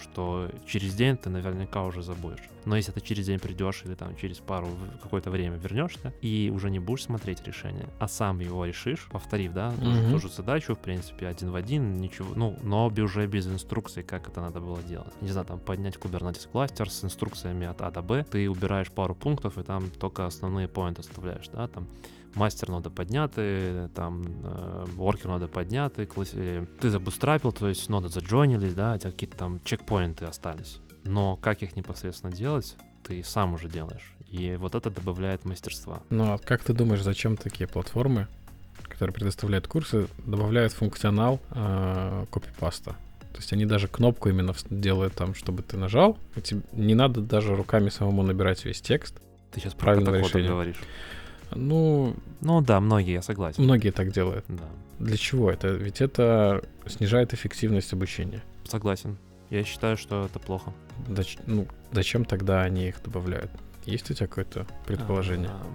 что 0.00 0.50
через 0.66 0.94
день 0.94 1.16
ты 1.16 1.30
наверняка 1.30 1.84
уже 1.84 2.02
забудешь. 2.02 2.42
Но 2.64 2.76
если 2.76 2.92
ты 2.92 3.00
через 3.00 3.26
день 3.26 3.38
придешь 3.38 3.82
или 3.84 3.94
там 3.94 4.16
через 4.16 4.38
пару 4.38 4.68
какое-то 5.02 5.30
время 5.30 5.56
вернешься 5.56 6.12
и 6.22 6.50
уже 6.54 6.70
не 6.70 6.78
будешь 6.78 7.04
смотреть 7.04 7.46
решение, 7.46 7.88
а 7.98 8.08
сам 8.08 8.40
его 8.40 8.64
решишь, 8.64 9.06
повторив, 9.12 9.52
да, 9.52 9.72
ту 9.72 9.90
же- 9.90 10.00
Мгм. 10.00 10.10
ту 10.12 10.18
же 10.18 10.28
задачу, 10.28 10.74
в 10.74 10.78
принципе, 10.78 11.26
один 11.26 11.50
в 11.50 11.54
один, 11.56 11.94
ничего, 12.00 12.34
ну, 12.34 12.58
но 12.62 12.86
уже 12.86 13.26
без 13.26 13.46
инструкции, 13.46 14.02
как 14.02 14.28
это 14.28 14.40
надо 14.40 14.60
было 14.60 14.82
делать. 14.82 15.12
Не 15.20 15.28
знаю, 15.28 15.46
там 15.46 15.58
поднять 15.58 15.96
Kubernetes 15.96 16.48
кластер 16.50 16.90
с 16.90 17.04
инструкциями 17.04 17.66
от 17.66 17.82
А 17.82 17.90
до 17.90 18.00
Б, 18.02 18.24
ты 18.30 18.48
убираешь 18.48 18.90
пару 18.90 19.14
пунктов 19.14 19.58
и 19.58 19.62
там 19.62 19.90
только 19.90 20.24
основные 20.26 20.68
поинты 20.68 21.00
оставляешь, 21.00 21.48
да, 21.48 21.68
там 21.68 21.86
мастер 22.34 22.68
нода 22.68 22.90
подняты, 22.90 23.88
там 23.94 24.24
э, 24.44 24.84
воркер 24.94 25.28
нода 25.28 25.48
подняты, 25.48 26.06
класс- 26.06 26.30
э, 26.34 26.66
ты 26.80 26.90
забустрапил, 26.90 27.52
то 27.52 27.68
есть 27.68 27.88
ноды 27.88 28.08
заджойнились, 28.08 28.74
да, 28.74 28.94
у 28.94 28.98
тебя 28.98 29.10
какие-то 29.10 29.36
там 29.36 29.60
чекпоинты 29.64 30.24
остались. 30.24 30.78
Но 31.04 31.36
как 31.36 31.62
их 31.62 31.76
непосредственно 31.76 32.32
делать, 32.32 32.76
ты 33.02 33.22
сам 33.22 33.54
уже 33.54 33.68
делаешь. 33.68 34.12
И 34.30 34.56
вот 34.58 34.74
это 34.74 34.90
добавляет 34.90 35.44
мастерства. 35.44 36.02
Ну, 36.10 36.32
а 36.32 36.38
как 36.38 36.64
ты 36.64 36.72
думаешь, 36.72 37.02
зачем 37.02 37.36
такие 37.36 37.68
платформы, 37.68 38.26
которые 38.88 39.14
предоставляют 39.14 39.68
курсы, 39.68 40.08
добавляют 40.26 40.72
функционал 40.72 41.40
э, 41.50 42.26
копипаста? 42.30 42.96
То 43.32 43.38
есть 43.38 43.52
они 43.52 43.66
даже 43.66 43.88
кнопку 43.88 44.28
именно 44.28 44.54
делают 44.70 45.14
там, 45.14 45.34
чтобы 45.34 45.62
ты 45.62 45.76
нажал, 45.76 46.16
и 46.36 46.40
тебе 46.40 46.62
не 46.72 46.94
надо 46.94 47.20
даже 47.20 47.54
руками 47.56 47.88
самому 47.90 48.22
набирать 48.22 48.64
весь 48.64 48.80
текст. 48.80 49.20
Ты 49.50 49.60
сейчас 49.60 49.74
про 49.74 49.86
Правильное 49.86 50.06
катакоды 50.12 50.28
решение. 50.38 50.50
говоришь. 50.50 50.80
Ну, 51.54 52.14
Ну 52.40 52.60
да, 52.60 52.80
многие, 52.80 53.12
я 53.14 53.22
согласен. 53.22 53.62
многие 53.64 53.90
так 53.90 54.10
делают. 54.12 54.44
Да, 54.48 54.64
Для 54.98 55.16
чего 55.16 55.50
это? 55.50 55.68
Ведь 55.68 56.00
это 56.00 56.62
снижает 56.86 57.32
эффективность 57.34 57.92
обучения. 57.92 58.42
согласен. 58.64 59.16
Я 59.50 59.62
считаю, 59.64 59.96
что 59.96 60.24
это 60.26 60.38
плохо. 60.38 60.72
Зач- 61.08 61.38
ну, 61.46 61.66
зачем 61.92 62.24
тогда 62.24 62.62
они 62.62 62.88
их 62.88 63.02
добавляют? 63.02 63.50
Есть 63.84 64.10
у 64.10 64.14
тебя 64.14 64.26
какое-то 64.26 64.66
предположение? 64.86 65.50
А, 65.50 65.66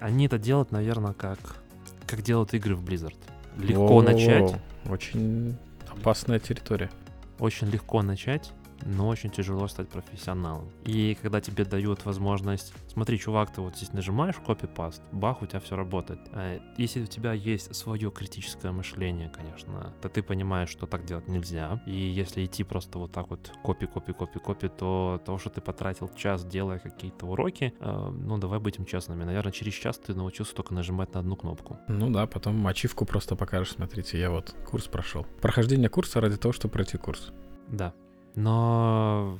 Они 0.00 0.26
это 0.26 0.38
делают, 0.38 0.72
наверное, 0.72 1.12
как, 1.12 1.38
как 2.06 2.22
делают 2.22 2.54
игры 2.54 2.74
в 2.76 2.84
Blizzard. 2.84 3.16
Легко 3.56 4.00
Воу-воу-воу. 4.00 4.02
начать, 4.02 4.56
Очень 4.88 5.56
опасная 5.88 6.38
территория. 6.40 6.90
очень 7.38 7.68
легко 7.70 8.02
начать, 8.02 8.52
но 8.82 9.08
очень 9.08 9.30
тяжело 9.30 9.68
стать 9.68 9.88
профессионалом. 9.88 10.70
И 10.84 11.16
когда 11.20 11.40
тебе 11.40 11.64
дают 11.64 12.04
возможность, 12.04 12.72
смотри, 12.86 13.18
чувак, 13.18 13.52
ты 13.52 13.60
вот 13.60 13.76
здесь 13.76 13.92
нажимаешь 13.92 14.36
копипаст, 14.44 15.02
бах, 15.12 15.42
у 15.42 15.46
тебя 15.46 15.60
все 15.60 15.76
работает. 15.76 16.20
А 16.32 16.60
Если 16.76 17.02
у 17.02 17.06
тебя 17.06 17.32
есть 17.32 17.74
свое 17.74 18.10
критическое 18.10 18.72
мышление, 18.72 19.28
конечно, 19.28 19.92
то 20.00 20.08
ты 20.08 20.22
понимаешь, 20.22 20.68
что 20.68 20.86
так 20.86 21.04
делать 21.04 21.28
нельзя. 21.28 21.82
И 21.86 21.92
если 21.92 22.44
идти 22.44 22.64
просто 22.64 22.98
вот 22.98 23.12
так 23.12 23.30
вот 23.30 23.52
копи, 23.62 23.86
копи, 23.86 24.12
копи, 24.12 24.38
копи, 24.38 24.68
то 24.68 25.20
то, 25.24 25.38
что 25.38 25.50
ты 25.50 25.60
потратил 25.60 26.08
час, 26.16 26.44
делая 26.44 26.78
какие-то 26.78 27.26
уроки, 27.26 27.74
э, 27.78 28.10
ну 28.10 28.38
давай 28.38 28.58
будем 28.58 28.84
честными, 28.84 29.24
наверное, 29.24 29.52
через 29.52 29.74
час 29.74 29.98
ты 29.98 30.14
научился 30.14 30.54
только 30.54 30.74
нажимать 30.74 31.14
на 31.14 31.20
одну 31.20 31.36
кнопку. 31.36 31.78
Ну 31.88 32.10
да, 32.10 32.26
потом 32.26 32.66
ачивку 32.66 33.04
просто 33.04 33.36
покажешь. 33.36 33.72
Смотрите, 33.72 34.18
я 34.18 34.30
вот 34.30 34.54
курс 34.66 34.86
прошел. 34.86 35.26
Прохождение 35.40 35.88
курса 35.88 36.20
ради 36.20 36.36
того, 36.36 36.52
чтобы 36.52 36.72
пройти 36.72 36.96
курс. 36.98 37.32
Да. 37.68 37.94
Но 38.34 39.38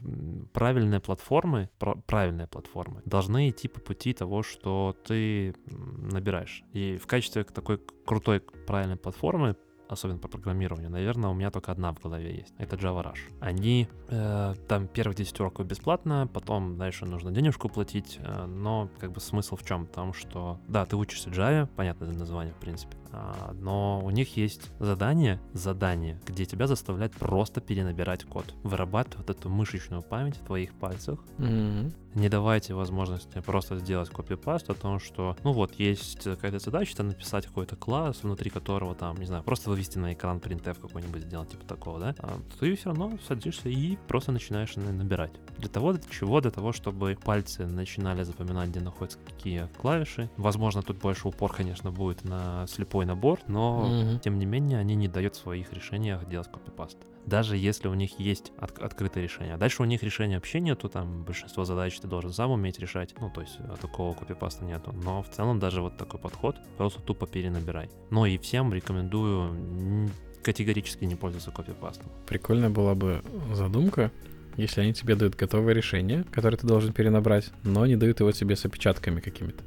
правильные 0.52 1.00
платформы, 1.00 1.70
правильные 2.06 2.46
платформы 2.46 3.02
должны 3.04 3.50
идти 3.50 3.68
по 3.68 3.80
пути 3.80 4.12
того, 4.12 4.42
что 4.42 4.96
ты 5.04 5.54
набираешь. 5.66 6.64
И 6.72 6.98
в 6.98 7.06
качестве 7.06 7.44
такой 7.44 7.80
крутой 8.04 8.40
правильной 8.40 8.96
платформы, 8.96 9.56
особенно 9.88 10.18
по 10.18 10.28
программированию, 10.28 10.90
наверное, 10.90 11.30
у 11.30 11.34
меня 11.34 11.50
только 11.50 11.72
одна 11.72 11.92
в 11.92 12.00
голове 12.00 12.36
есть. 12.36 12.54
Это 12.58 12.76
Java 12.76 13.02
Rush. 13.02 13.32
Они 13.40 13.88
э, 14.08 14.54
там 14.68 14.86
первых 14.86 15.16
10 15.16 15.40
уроков 15.40 15.66
бесплатно, 15.66 16.28
потом 16.32 16.76
дальше 16.76 17.06
нужно 17.06 17.30
денежку 17.30 17.68
платить, 17.68 18.18
э, 18.20 18.46
но 18.46 18.90
как 18.98 19.12
бы 19.12 19.20
смысл 19.20 19.56
в 19.56 19.64
чем? 19.64 19.86
В 19.86 19.90
том, 19.90 20.12
что 20.12 20.60
да, 20.68 20.84
ты 20.84 20.96
учишься 20.96 21.30
Java, 21.30 21.66
понятное 21.74 22.12
название 22.12 22.52
в 22.52 22.58
принципе, 22.58 22.97
но 23.12 24.00
у 24.04 24.10
них 24.10 24.36
есть 24.36 24.70
задание, 24.78 25.40
задание, 25.52 26.18
где 26.26 26.44
тебя 26.44 26.66
заставляют 26.66 27.12
просто 27.14 27.60
перенабирать 27.60 28.24
код, 28.24 28.54
вырабатывать 28.62 29.28
эту 29.30 29.48
мышечную 29.48 30.02
память 30.02 30.36
в 30.36 30.44
твоих 30.46 30.72
пальцах, 30.74 31.18
Мгм. 31.38 31.92
не 32.14 32.28
давайте 32.28 32.74
возможности 32.74 33.40
просто 33.40 33.78
сделать 33.78 34.10
копипаст 34.10 34.68
о 34.70 34.74
том, 34.74 34.98
что, 35.00 35.36
ну 35.44 35.52
вот, 35.52 35.74
есть 35.74 36.22
какая-то 36.24 36.58
задача, 36.58 36.96
там 36.96 37.08
написать 37.08 37.46
какой-то 37.46 37.76
класс, 37.76 38.18
внутри 38.22 38.50
которого 38.50 38.94
там, 38.94 39.16
не 39.16 39.26
знаю, 39.26 39.42
просто 39.42 39.70
вывести 39.70 39.98
на 39.98 40.12
экран 40.12 40.38
printf 40.38 40.80
какой-нибудь 40.80 41.22
сделать, 41.22 41.50
типа 41.50 41.64
такого, 41.64 41.98
да, 42.00 42.14
а 42.18 42.38
ты 42.60 42.74
все 42.76 42.90
равно 42.90 43.12
садишься 43.26 43.68
и 43.68 43.96
просто 44.08 44.32
начинаешь 44.32 44.74
на- 44.76 44.92
набирать. 44.92 45.32
Для 45.58 45.68
того, 45.68 45.92
для 45.92 46.02
чего? 46.10 46.40
Для 46.40 46.50
того, 46.50 46.72
чтобы 46.72 47.16
пальцы 47.22 47.66
начинали 47.66 48.22
запоминать, 48.22 48.70
где 48.70 48.80
находятся 48.80 49.18
какие 49.26 49.68
клавиши. 49.80 50.30
Возможно, 50.36 50.82
тут 50.82 50.98
больше 50.98 51.28
упор, 51.28 51.52
конечно, 51.52 51.90
будет 51.90 52.24
на 52.24 52.66
слепой 52.98 53.06
набор, 53.06 53.38
но 53.46 53.88
Мгм. 53.88 54.18
тем 54.20 54.38
не 54.38 54.46
менее, 54.46 54.78
они 54.78 54.94
не 54.96 55.08
дают 55.08 55.36
в 55.36 55.38
своих 55.38 55.72
решениях 55.72 56.28
делать 56.28 56.48
копипаст. 56.50 56.96
Даже 57.26 57.56
если 57.56 57.88
у 57.88 57.94
них 57.94 58.18
есть 58.18 58.52
от- 58.58 58.78
открытое 58.78 59.22
решение. 59.22 59.54
А 59.54 59.58
дальше 59.58 59.82
у 59.82 59.84
них 59.84 60.02
решения 60.02 60.36
вообще 60.36 60.60
нету, 60.60 60.88
там 60.88 61.22
большинство 61.24 61.64
задач 61.64 61.98
ты 62.00 62.08
должен 62.08 62.32
сам 62.32 62.50
уметь 62.50 62.78
решать. 62.80 63.14
Ну, 63.20 63.30
то 63.30 63.42
есть 63.42 63.56
э, 63.60 63.76
такого 63.80 64.14
копипаста 64.14 64.64
нету. 64.64 64.94
Но 65.04 65.22
в 65.22 65.28
целом 65.28 65.58
даже 65.58 65.80
вот 65.82 65.96
такой 65.96 66.18
подход 66.18 66.56
просто 66.76 67.00
тупо 67.02 67.26
перенабирай. 67.26 67.90
Но 68.10 68.26
и 68.26 68.38
всем 68.38 68.72
рекомендую 68.72 70.08
категорически 70.42 71.04
не 71.04 71.16
пользоваться 71.16 71.50
копипастом. 71.50 72.06
Прикольная 72.26 72.70
была 72.70 72.94
бы 72.94 73.22
задумка, 73.52 74.10
если 74.56 74.80
они 74.80 74.92
тебе 74.94 75.14
дают 75.14 75.34
готовое 75.36 75.74
решение, 75.74 76.24
которое 76.32 76.56
ты 76.56 76.66
должен 76.66 76.92
перенабрать, 76.92 77.50
но 77.62 77.86
не 77.86 77.96
дают 77.96 78.20
его 78.20 78.32
тебе 78.32 78.56
с 78.56 78.64
опечатками 78.64 79.20
какими-то. 79.20 79.62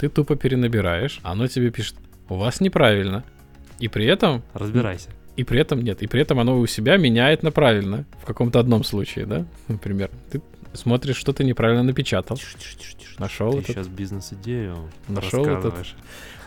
Ты 0.00 0.08
тупо 0.08 0.36
перенабираешь, 0.36 1.20
а 1.22 1.32
оно 1.32 1.46
тебе 1.46 1.70
пишет, 1.70 1.94
у 2.28 2.36
вас 2.36 2.60
неправильно. 2.60 3.24
И 3.78 3.88
при 3.88 4.06
этом, 4.06 4.42
Разбирайся. 4.54 5.10
и 5.36 5.44
при 5.44 5.60
этом 5.60 5.82
нет, 5.82 6.02
и 6.02 6.06
при 6.06 6.20
этом 6.20 6.40
оно 6.40 6.58
у 6.58 6.66
себя 6.66 6.96
меняет 6.96 7.42
на 7.42 7.50
правильно. 7.50 8.04
В 8.22 8.26
каком-то 8.26 8.58
одном 8.58 8.84
случае, 8.84 9.26
да, 9.26 9.44
например. 9.68 10.10
Ты 10.30 10.42
смотришь, 10.72 11.16
что 11.16 11.32
ты 11.32 11.44
неправильно 11.44 11.82
напечатал. 11.82 12.36
Тише, 12.36 12.58
тише, 12.58 12.76
тише, 12.76 12.96
тише. 12.96 13.14
Нашел 13.18 13.52
Ты 13.52 13.58
этот 13.58 13.70
сейчас 13.70 13.88
бизнес-идею 13.88 14.90
Нашел 15.08 15.44
этот 15.44 15.74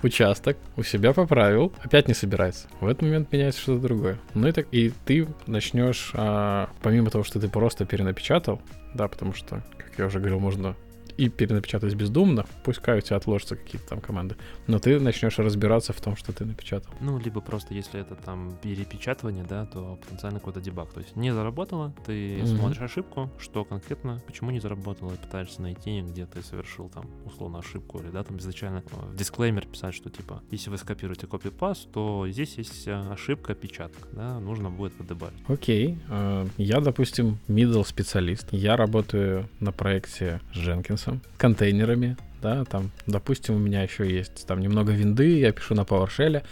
участок, 0.03 0.57
у 0.77 0.83
себя 0.83 1.13
поправил, 1.13 1.73
опять 1.83 2.07
не 2.07 2.13
собирается. 2.13 2.67
В 2.79 2.87
этот 2.87 3.03
момент 3.03 3.31
меняется 3.31 3.61
что-то 3.61 3.81
другое. 3.81 4.17
Ну 4.33 4.47
и 4.47 4.51
так, 4.51 4.67
и 4.71 4.91
ты 5.05 5.27
начнешь, 5.47 6.11
а, 6.13 6.69
помимо 6.81 7.09
того, 7.09 7.23
что 7.23 7.39
ты 7.39 7.49
просто 7.49 7.85
перенапечатал, 7.85 8.61
да, 8.93 9.07
потому 9.07 9.33
что, 9.33 9.63
как 9.77 9.91
я 9.97 10.05
уже 10.05 10.19
говорил, 10.19 10.39
можно 10.39 10.75
и 11.17 11.29
перенапечатать 11.29 11.93
бездумно, 11.95 12.45
пускай 12.63 12.97
у 12.97 13.01
тебя 13.01 13.17
отложатся 13.17 13.55
какие-то 13.55 13.87
там 13.89 14.01
команды, 14.01 14.35
но 14.67 14.79
ты 14.79 14.99
начнешь 14.99 15.37
разбираться 15.39 15.93
в 15.93 16.01
том, 16.01 16.15
что 16.15 16.31
ты 16.33 16.45
напечатал. 16.45 16.93
Ну, 16.99 17.17
либо 17.19 17.41
просто, 17.41 17.73
если 17.73 17.99
это 17.99 18.15
там 18.15 18.57
перепечатывание, 18.61 19.43
да, 19.47 19.65
то 19.65 19.97
потенциально 20.01 20.39
какой-то 20.39 20.61
дебаг. 20.61 20.91
То 20.93 20.99
есть 20.99 21.15
не 21.15 21.33
заработало, 21.33 21.93
ты 22.05 22.37
Мгм. 22.41 22.47
смотришь 22.57 22.81
ошибку, 22.81 23.29
что 23.39 23.63
конкретно, 23.65 24.21
почему 24.25 24.51
не 24.51 24.59
заработало, 24.59 25.13
и 25.13 25.17
пытаешься 25.17 25.61
найти, 25.61 26.01
где 26.01 26.25
ты 26.25 26.41
совершил 26.41 26.89
там 26.89 27.05
условно 27.25 27.59
ошибку, 27.59 27.99
или 27.99 28.09
да, 28.09 28.23
там 28.23 28.37
изначально 28.37 28.83
э, 28.91 28.95
в 29.13 29.15
дисклеймер 29.15 29.65
писать, 29.67 29.93
что 29.95 30.09
типа, 30.09 30.41
если 30.51 30.69
вы 30.69 30.77
скопируете 30.77 31.27
копипаст, 31.27 31.91
то 31.91 32.27
здесь 32.29 32.57
есть 32.57 32.87
э, 32.87 32.93
ошибка 33.11 33.53
опечатка, 33.53 34.07
да, 34.11 34.39
нужно 34.39 34.69
будет 34.69 34.93
подобавить. 34.93 35.37
Окей, 35.47 35.97
э, 36.09 36.47
я, 36.57 36.79
допустим, 36.81 37.37
middle 37.47 37.85
специалист. 37.85 38.47
Я 38.51 38.75
работаю 38.75 39.47
на 39.59 39.71
проекте 39.71 40.41
с 40.53 40.57
Дженкинсом, 41.01 41.21
контейнерами, 41.37 42.17
да, 42.41 42.65
там, 42.65 42.91
допустим, 43.07 43.55
у 43.55 43.59
меня 43.59 43.83
еще 43.83 44.09
есть 44.09 44.45
там 44.47 44.59
немного 44.59 44.91
винды, 44.91 45.39
я 45.39 45.51
пишу 45.51 45.75
на 45.75 45.81
PowerShell, 45.81 46.43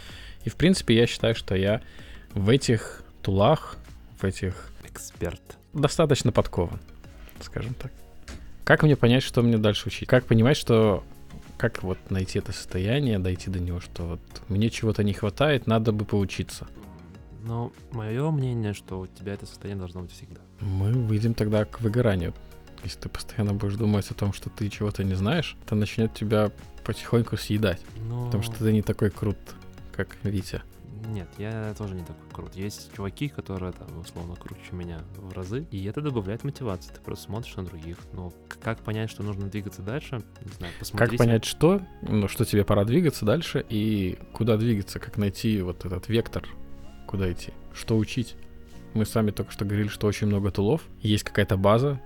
и, 0.44 0.48
в 0.50 0.56
принципе, 0.56 0.94
я 0.94 1.06
считаю, 1.06 1.34
что 1.34 1.54
я 1.54 1.80
в 2.34 2.48
этих 2.48 3.02
тулах, 3.22 3.76
в 4.20 4.24
этих 4.24 4.70
Эксперт. 4.84 5.40
достаточно 5.72 6.32
подкован, 6.32 6.80
скажем 7.40 7.74
так. 7.74 7.92
Как 8.64 8.82
мне 8.82 8.96
понять, 8.96 9.22
что 9.22 9.42
мне 9.42 9.58
дальше 9.58 9.88
учить? 9.88 10.08
Как 10.08 10.24
понимать, 10.26 10.56
что 10.56 11.04
как 11.58 11.82
вот 11.82 11.98
найти 12.10 12.38
это 12.38 12.52
состояние, 12.52 13.18
дойти 13.18 13.50
до 13.50 13.60
него, 13.60 13.80
что 13.80 14.04
вот 14.04 14.20
мне 14.48 14.70
чего-то 14.70 15.02
не 15.02 15.12
хватает, 15.12 15.66
надо 15.66 15.92
бы 15.92 16.04
поучиться. 16.04 16.66
Но 17.42 17.72
мое 17.90 18.30
мнение, 18.30 18.74
что 18.74 19.00
у 19.00 19.06
тебя 19.06 19.34
это 19.34 19.46
состояние 19.46 19.80
должно 19.80 20.02
быть 20.02 20.12
всегда. 20.12 20.40
Мы 20.60 20.92
выйдем 20.92 21.34
тогда 21.34 21.64
к 21.64 21.80
выгоранию. 21.80 22.34
Если 22.84 22.98
ты 22.98 23.08
постоянно 23.08 23.54
будешь 23.54 23.74
думать 23.74 24.10
о 24.10 24.14
том, 24.14 24.32
что 24.32 24.50
ты 24.50 24.68
чего-то 24.68 25.04
не 25.04 25.14
знаешь, 25.14 25.56
это 25.64 25.74
начнет 25.74 26.14
тебя 26.14 26.50
потихоньку 26.84 27.36
съедать. 27.36 27.80
Но... 28.08 28.26
Потому 28.26 28.42
что 28.42 28.54
ты 28.58 28.72
не 28.72 28.82
такой 28.82 29.10
крут, 29.10 29.38
как 29.92 30.16
Витя. 30.22 30.62
Нет, 31.08 31.28
я 31.38 31.74
тоже 31.76 31.94
не 31.94 32.02
такой 32.02 32.30
крут. 32.32 32.54
Есть 32.54 32.90
чуваки, 32.94 33.28
которые 33.28 33.72
там 33.72 33.98
условно 33.98 34.36
круче 34.36 34.72
меня 34.72 35.00
в 35.16 35.32
разы, 35.32 35.66
и 35.70 35.84
это 35.84 36.00
добавляет 36.00 36.44
мотивации. 36.44 36.92
Ты 36.92 37.00
просто 37.00 37.24
смотришь 37.26 37.56
на 37.56 37.64
других. 37.64 37.96
Но 38.12 38.32
как 38.62 38.78
понять, 38.80 39.10
что 39.10 39.22
нужно 39.22 39.48
двигаться 39.48 39.82
дальше? 39.82 40.22
Не 40.44 40.52
знаю, 40.52 40.72
посмотри. 40.78 41.08
Как 41.08 41.18
понять, 41.18 41.44
что, 41.44 41.82
ну, 42.02 42.28
что 42.28 42.44
тебе 42.44 42.64
пора 42.64 42.84
двигаться 42.84 43.24
дальше 43.24 43.64
и 43.68 44.18
куда 44.32 44.56
двигаться, 44.56 44.98
как 44.98 45.16
найти 45.16 45.60
вот 45.62 45.84
этот 45.84 46.08
вектор, 46.08 46.46
куда 47.06 47.30
идти, 47.32 47.52
что 47.74 47.96
учить. 47.96 48.36
Мы 48.94 49.06
сами 49.06 49.30
только 49.30 49.52
что 49.52 49.64
говорили, 49.64 49.88
что 49.88 50.06
очень 50.06 50.26
много 50.26 50.50
тулов, 50.50 50.82
есть 51.00 51.24
какая-то 51.24 51.56
база, 51.56 52.00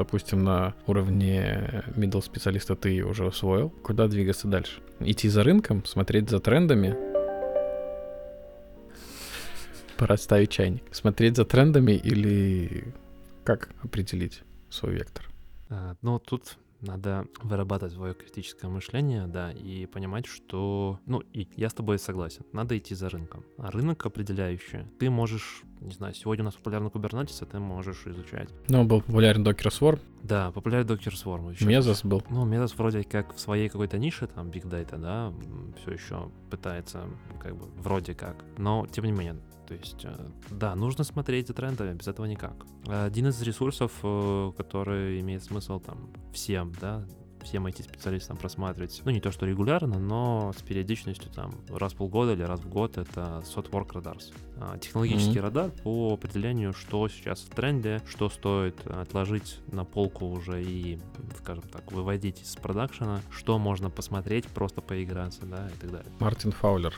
допустим, 0.00 0.42
на 0.44 0.74
уровне 0.86 1.84
middle 1.94 2.22
специалиста 2.22 2.74
ты 2.74 3.04
уже 3.04 3.26
усвоил, 3.26 3.68
куда 3.68 4.08
двигаться 4.08 4.48
дальше? 4.48 4.80
Идти 4.98 5.28
за 5.28 5.44
рынком, 5.44 5.84
смотреть 5.84 6.30
за 6.30 6.40
трендами, 6.40 6.96
пора 9.98 10.16
ставить 10.16 10.50
чайник, 10.50 10.82
смотреть 10.90 11.36
за 11.36 11.44
трендами 11.44 11.92
или 11.92 12.94
как 13.44 13.74
определить 13.82 14.42
свой 14.70 14.94
вектор? 14.94 15.28
А, 15.68 15.96
Ну, 16.00 16.18
тут 16.18 16.56
надо 16.80 17.26
вырабатывать 17.42 17.92
свое 17.92 18.14
критическое 18.14 18.68
мышление, 18.68 19.26
да, 19.26 19.52
и 19.52 19.84
понимать, 19.84 20.24
что... 20.24 20.98
Ну, 21.04 21.20
и 21.34 21.46
я 21.56 21.68
с 21.68 21.74
тобой 21.74 21.98
согласен. 21.98 22.46
Надо 22.54 22.78
идти 22.78 22.94
за 22.94 23.10
рынком. 23.10 23.44
А 23.58 23.70
рынок 23.70 24.06
определяющий. 24.06 24.86
Ты 24.98 25.10
можешь, 25.10 25.62
не 25.80 25.92
знаю, 25.92 26.14
сегодня 26.14 26.44
у 26.44 26.46
нас 26.46 26.54
популярный 26.54 26.90
Kubernetes, 26.90 27.42
а 27.42 27.46
ты 27.46 27.58
можешь 27.58 28.06
изучать. 28.06 28.48
Ну, 28.68 28.84
был 28.84 29.00
популярен 29.00 29.46
Docker 29.46 29.68
Swarm, 29.68 30.00
Да, 30.22 30.50
популярный 30.52 30.94
Docker 30.94 31.12
Swarm. 31.12 31.52
Ещё 31.52 31.66
Mesos 31.68 32.06
был. 32.06 32.22
Ну, 32.30 32.46
Mesos 32.46 32.74
вроде 32.76 33.02
как 33.04 33.34
в 33.34 33.40
своей 33.40 33.68
какой-то 33.68 33.98
нише, 33.98 34.26
там, 34.26 34.48
Big 34.48 34.68
Data, 34.68 34.98
да, 34.98 35.32
все 35.80 35.92
еще 35.92 36.30
пытается, 36.50 37.04
как 37.40 37.56
бы, 37.56 37.66
вроде 37.78 38.14
как. 38.14 38.36
Но, 38.58 38.86
тем 38.86 39.04
не 39.04 39.12
менее, 39.12 39.36
то 39.66 39.74
есть, 39.74 40.04
э, 40.04 40.12
да, 40.50 40.74
нужно 40.74 41.04
смотреть 41.04 41.46
за 41.48 41.54
трендами, 41.54 41.94
без 41.94 42.08
этого 42.08 42.26
никак. 42.26 42.54
Один 42.86 43.28
из 43.28 43.40
ресурсов, 43.42 43.92
э, 44.02 44.52
который 44.56 45.20
имеет 45.20 45.44
смысл 45.44 45.78
там 45.80 46.10
всем, 46.32 46.72
да, 46.80 47.06
всем 47.42 47.66
IT-специалистам 47.66 48.36
просматривать, 48.36 49.00
ну, 49.04 49.10
не 49.10 49.20
то 49.20 49.30
что 49.32 49.46
регулярно, 49.46 49.98
но 49.98 50.52
с 50.56 50.62
периодичностью 50.62 51.30
там 51.32 51.52
раз 51.68 51.92
в 51.92 51.96
полгода 51.96 52.32
или 52.32 52.42
раз 52.42 52.60
в 52.60 52.68
год, 52.68 52.98
это 52.98 53.42
SOTWORK 53.54 53.88
Radars. 53.92 54.32
А, 54.58 54.78
Технологический 54.78 55.38
Мгм. 55.38 55.42
радар 55.42 55.70
по 55.82 56.12
определению, 56.14 56.72
что 56.72 57.08
сейчас 57.08 57.40
в 57.40 57.48
тренде, 57.50 58.00
что 58.06 58.28
стоит 58.28 58.86
отложить 58.86 59.58
на 59.72 59.84
полку 59.84 60.26
уже 60.26 60.62
и, 60.62 60.98
скажем 61.38 61.64
так, 61.64 61.90
выводить 61.92 62.42
из 62.42 62.56
продакшена, 62.56 63.20
что 63.30 63.58
можно 63.58 63.90
посмотреть, 63.90 64.46
просто 64.48 64.80
поиграться, 64.80 65.46
да, 65.46 65.68
и 65.68 65.78
так 65.80 65.90
далее. 65.90 66.12
Мартин 66.20 66.52
Фаулер, 66.52 66.94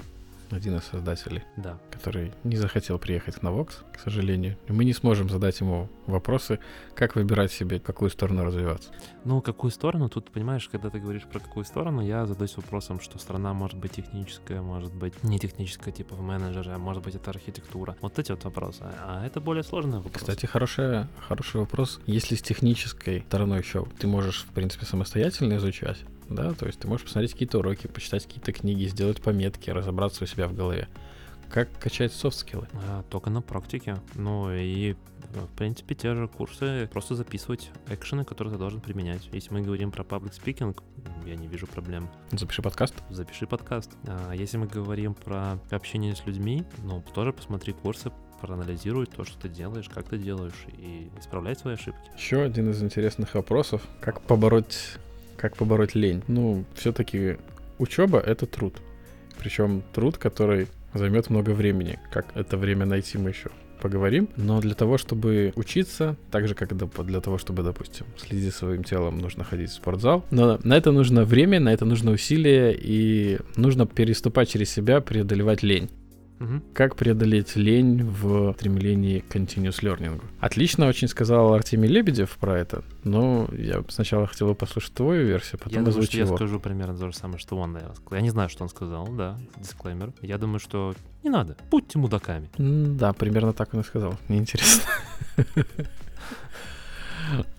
один 0.54 0.76
из 0.76 0.84
создателей, 0.84 1.42
Да. 1.56 1.78
который 1.90 2.32
не 2.44 2.56
захотел 2.56 2.98
приехать 2.98 3.42
на 3.42 3.48
Vox, 3.48 3.70
к 3.92 3.98
сожалению. 4.00 4.56
И 4.68 4.72
мы 4.72 4.84
не 4.84 4.92
сможем 4.92 5.28
задать 5.28 5.60
ему 5.60 5.88
вопросы, 6.06 6.58
как 6.94 7.14
выбирать 7.16 7.52
себе, 7.52 7.80
какую 7.80 8.10
сторону 8.10 8.44
развиваться. 8.44 8.90
Ну, 9.24 9.40
какую 9.40 9.70
сторону? 9.70 10.08
Тут, 10.08 10.30
понимаешь, 10.30 10.68
когда 10.68 10.90
ты 10.90 10.98
говоришь 10.98 11.24
про 11.24 11.40
какую 11.40 11.64
сторону, 11.64 12.02
я 12.02 12.26
задаюсь 12.26 12.56
вопросом, 12.56 13.00
что 13.00 13.18
страна 13.18 13.52
может 13.54 13.78
быть 13.78 13.92
техническая, 13.92 14.60
может 14.62 14.92
быть 14.94 15.22
не 15.22 15.38
техническая, 15.38 15.92
типа 15.92 16.14
в 16.16 16.22
менеджере, 16.22 16.72
а 16.72 16.78
может 16.78 17.02
быть 17.02 17.14
это 17.14 17.30
архитектура. 17.30 17.96
Вот 18.00 18.18
эти 18.18 18.32
вот 18.32 18.44
вопросы. 18.44 18.82
А 19.04 19.24
это 19.24 19.40
более 19.40 19.62
сложный 19.62 19.98
вопрос. 19.98 20.14
Кстати, 20.14 20.46
хорошая, 20.46 21.08
хороший 21.26 21.60
вопрос. 21.60 22.00
Если 22.06 22.34
с 22.34 22.42
технической 22.42 23.22
стороной 23.28 23.58
еще 23.60 23.86
ты 23.98 24.06
можешь, 24.06 24.42
в 24.44 24.52
принципе, 24.52 24.86
самостоятельно 24.86 25.56
изучать, 25.56 25.98
да, 26.32 26.52
то 26.52 26.66
есть 26.66 26.80
ты 26.80 26.88
можешь 26.88 27.04
посмотреть 27.04 27.32
какие-то 27.32 27.58
уроки, 27.58 27.86
почитать 27.86 28.24
какие-то 28.24 28.52
книги, 28.52 28.84
сделать 28.84 29.22
пометки, 29.22 29.70
разобраться 29.70 30.24
у 30.24 30.26
себя 30.26 30.48
в 30.48 30.54
голове. 30.54 30.88
Как 31.50 31.68
качать 31.78 32.12
софт-скиллы? 32.12 32.66
А, 32.88 33.02
только 33.10 33.28
на 33.28 33.42
практике. 33.42 33.98
Ну 34.14 34.50
и, 34.50 34.94
в 35.34 35.54
принципе, 35.56 35.94
те 35.94 36.14
же 36.14 36.26
курсы, 36.26 36.88
просто 36.90 37.14
записывать 37.14 37.70
экшены, 37.88 38.24
которые 38.24 38.54
ты 38.54 38.58
должен 38.58 38.80
применять. 38.80 39.28
Если 39.32 39.52
мы 39.52 39.60
говорим 39.60 39.92
про 39.92 40.02
public 40.02 40.32
speaking, 40.32 40.74
м, 40.74 41.26
я 41.26 41.36
не 41.36 41.48
вижу 41.48 41.66
проблем. 41.66 42.08
Запиши 42.30 42.62
подкаст. 42.62 42.94
Запиши 43.10 43.46
подкаст. 43.46 43.90
А 44.06 44.32
если 44.32 44.56
мы 44.56 44.66
говорим 44.66 45.12
про 45.12 45.58
общение 45.70 46.16
с 46.16 46.24
людьми, 46.24 46.64
ну, 46.84 47.04
тоже 47.14 47.34
посмотри 47.34 47.74
курсы, 47.74 48.10
проанализируй 48.40 49.06
то, 49.06 49.24
что 49.24 49.38
ты 49.38 49.48
делаешь, 49.48 49.88
как 49.88 50.08
ты 50.08 50.18
делаешь, 50.18 50.66
и 50.78 51.10
исправляй 51.18 51.54
свои 51.54 51.74
ошибки. 51.74 52.10
Еще 52.16 52.42
один 52.42 52.70
из 52.70 52.82
интересных 52.82 53.34
вопросов. 53.34 53.82
Как 54.00 54.22
побороть, 54.22 54.98
как 55.42 55.56
побороть 55.56 55.96
лень? 55.96 56.22
Ну, 56.28 56.64
все-таки 56.74 57.36
учеба— 57.78 58.20
это 58.26 58.46
труд. 58.46 58.80
Причем 59.40 59.82
труд, 59.92 60.16
который 60.16 60.68
займет 60.94 61.30
много 61.30 61.50
времени. 61.50 61.98
Как 62.12 62.26
это 62.36 62.56
время 62.56 62.86
найти, 62.86 63.18
мы 63.18 63.30
еще 63.30 63.50
поговорим. 63.80 64.28
Но 64.36 64.60
для 64.60 64.74
того, 64.74 64.98
чтобы 64.98 65.52
учиться, 65.56 66.16
так 66.30 66.46
же, 66.46 66.54
как 66.54 66.76
для 66.76 67.20
того, 67.20 67.38
чтобы, 67.38 67.64
допустим, 67.64 68.06
следить 68.16 68.44
за 68.44 68.52
своим 68.52 68.84
телом, 68.84 69.18
нужно 69.18 69.42
ходить 69.42 69.70
в 69.70 69.74
спортзал. 69.74 70.24
Но 70.30 70.60
на 70.62 70.76
это 70.76 70.92
нужно 70.92 71.24
время, 71.24 71.58
на 71.58 71.72
это 71.72 71.84
нужно 71.84 72.12
усилие, 72.12 72.78
и 72.80 73.40
нужно 73.56 73.84
переступать 73.84 74.48
через 74.48 74.70
себя, 74.70 75.00
преодолевать 75.00 75.64
лень. 75.64 75.90
Мгм. 76.42 76.62
Как 76.74 76.96
преодолеть 76.96 77.54
лень 77.54 78.02
в 78.02 78.52
стремлении 78.54 79.20
к 79.20 79.36
continuous 79.36 79.80
learning? 79.80 80.20
Отлично 80.40 80.88
очень 80.88 81.06
сказал 81.06 81.54
Артемий 81.54 81.88
Лебедев 81.88 82.36
про 82.36 82.58
это, 82.58 82.82
но 83.04 83.48
я 83.52 83.84
сначала 83.88 84.26
хотел 84.26 84.48
бы 84.48 84.56
послушать 84.56 84.92
твою 84.92 85.24
версию, 85.24 85.58
потом 85.58 85.72
Я 85.72 85.84
думаю, 85.84 86.02
что 86.02 86.16
я 86.16 86.24
его. 86.24 86.34
скажу 86.36 86.58
примерно 86.58 86.96
то 86.98 87.06
же 87.06 87.16
самое, 87.16 87.38
что 87.38 87.56
он, 87.56 87.72
наверное, 87.74 87.94
сказал. 87.94 88.16
Я 88.16 88.22
не 88.22 88.30
знаю, 88.30 88.48
что 88.48 88.64
он 88.64 88.68
сказал, 88.70 89.06
да, 89.06 89.38
дисклеймер. 89.56 90.12
Я 90.20 90.36
думаю, 90.38 90.58
что 90.58 90.94
не 91.22 91.30
надо, 91.30 91.56
будьте 91.70 91.98
мудаками. 92.00 92.50
Да, 92.58 93.12
примерно 93.12 93.52
так 93.52 93.72
он 93.72 93.80
и 93.80 93.84
сказал. 93.84 94.16
Мне 94.28 94.38
интересно. 94.38 94.82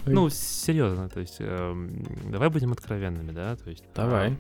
Ну, 0.06 0.30
серьезно, 0.30 1.08
то 1.10 1.22
есть, 1.22 1.38
эм, 1.40 2.04
давай 2.30 2.50
будем 2.50 2.74
откровенными, 2.74 3.32
да, 3.32 3.56
то 3.56 3.70
есть... 3.70 3.84
Давай. 3.96 4.38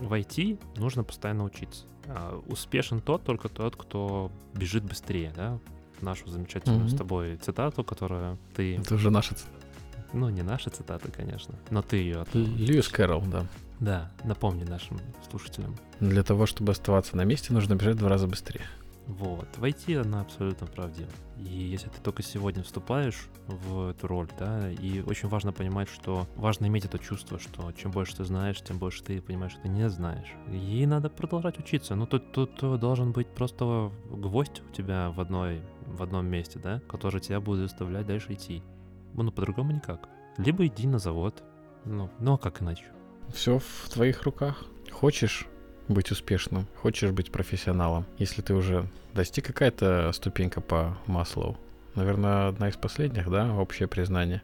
В 0.00 0.12
IT 0.12 0.58
нужно 0.76 1.04
постоянно 1.04 1.44
учиться. 1.44 1.84
А, 2.06 2.40
Успешен 2.46 3.00
тот, 3.00 3.24
только 3.24 3.48
тот, 3.48 3.76
кто 3.76 4.30
бежит 4.54 4.84
быстрее, 4.84 5.32
да, 5.34 5.58
нашу 6.00 6.28
замечательную 6.28 6.80
Мгм. 6.82 6.88
с 6.90 6.94
тобой 6.94 7.36
цитату, 7.36 7.82
которую 7.84 8.38
ты... 8.54 8.76
Это 8.76 8.94
уже 8.94 9.10
наша 9.10 9.34
ц- 9.34 9.46
Ну, 10.12 10.28
не 10.28 10.42
наша 10.42 10.70
цитата, 10.70 11.10
конечно, 11.10 11.54
но 11.70 11.82
ты 11.82 11.96
ее... 11.96 12.24
Льюис 12.34 12.88
Кэрролл, 12.88 13.22
да. 13.22 13.46
Да, 13.80 14.10
напомни 14.24 14.64
нашим 14.64 14.98
слушателям. 15.30 15.76
Для 16.00 16.22
того, 16.22 16.46
чтобы 16.46 16.72
оставаться 16.72 17.16
на 17.16 17.24
месте, 17.24 17.52
нужно 17.52 17.74
бежать 17.74 17.96
в 17.96 17.98
два 17.98 18.08
раза 18.08 18.26
быстрее. 18.26 18.64
Вот. 19.06 19.46
В 19.56 19.62
IT 19.62 20.00
она 20.00 20.22
абсолютно 20.22 20.66
правдива. 20.66 21.10
И 21.38 21.48
если 21.48 21.88
ты 21.88 22.00
только 22.02 22.22
сегодня 22.22 22.62
вступаешь 22.62 23.28
в 23.46 23.90
эту 23.90 24.08
роль, 24.08 24.28
да, 24.38 24.70
и 24.70 25.00
очень 25.00 25.28
важно 25.28 25.52
понимать, 25.52 25.88
что 25.88 26.26
важно 26.34 26.66
иметь 26.66 26.86
это 26.86 26.98
чувство, 26.98 27.38
что 27.38 27.70
чем 27.72 27.92
больше 27.92 28.16
ты 28.16 28.24
знаешь, 28.24 28.60
тем 28.62 28.78
больше 28.78 29.04
ты 29.04 29.20
понимаешь, 29.20 29.52
что 29.52 29.62
ты 29.62 29.68
не 29.68 29.88
знаешь. 29.88 30.32
И 30.50 30.84
надо 30.86 31.08
продолжать 31.08 31.58
учиться. 31.58 31.94
Ну, 31.94 32.06
тут, 32.06 32.32
тут 32.32 32.80
должен 32.80 33.12
быть 33.12 33.28
просто 33.28 33.92
гвоздь 34.10 34.62
у 34.68 34.72
тебя 34.72 35.10
в, 35.10 35.20
одной, 35.20 35.62
в 35.86 36.02
одном 36.02 36.26
месте, 36.26 36.58
да, 36.58 36.80
который 36.88 37.20
тебя 37.20 37.40
будет 37.40 37.60
заставлять 37.60 38.06
дальше 38.06 38.32
идти. 38.32 38.62
Ну, 39.14 39.30
по-другому 39.30 39.72
никак. 39.72 40.08
Либо 40.36 40.66
иди 40.66 40.86
на 40.86 40.98
завод. 40.98 41.42
Ну, 41.84 42.10
ну 42.18 42.34
а 42.34 42.38
как 42.38 42.60
иначе? 42.60 42.86
Все 43.32 43.58
в 43.58 43.88
твоих 43.88 44.24
руках. 44.24 44.64
Хочешь 44.90 45.46
быть 45.88 46.10
успешным, 46.10 46.66
хочешь 46.76 47.10
быть 47.10 47.30
профессионалом. 47.30 48.04
Если 48.18 48.42
ты 48.42 48.54
уже 48.54 48.88
достиг 49.14 49.46
какая-то 49.46 50.10
ступенька 50.12 50.60
по 50.60 50.98
Маслоу, 51.06 51.56
наверное, 51.94 52.48
одна 52.48 52.68
из 52.68 52.76
последних, 52.76 53.30
да, 53.30 53.54
общее 53.54 53.88
признание. 53.88 54.42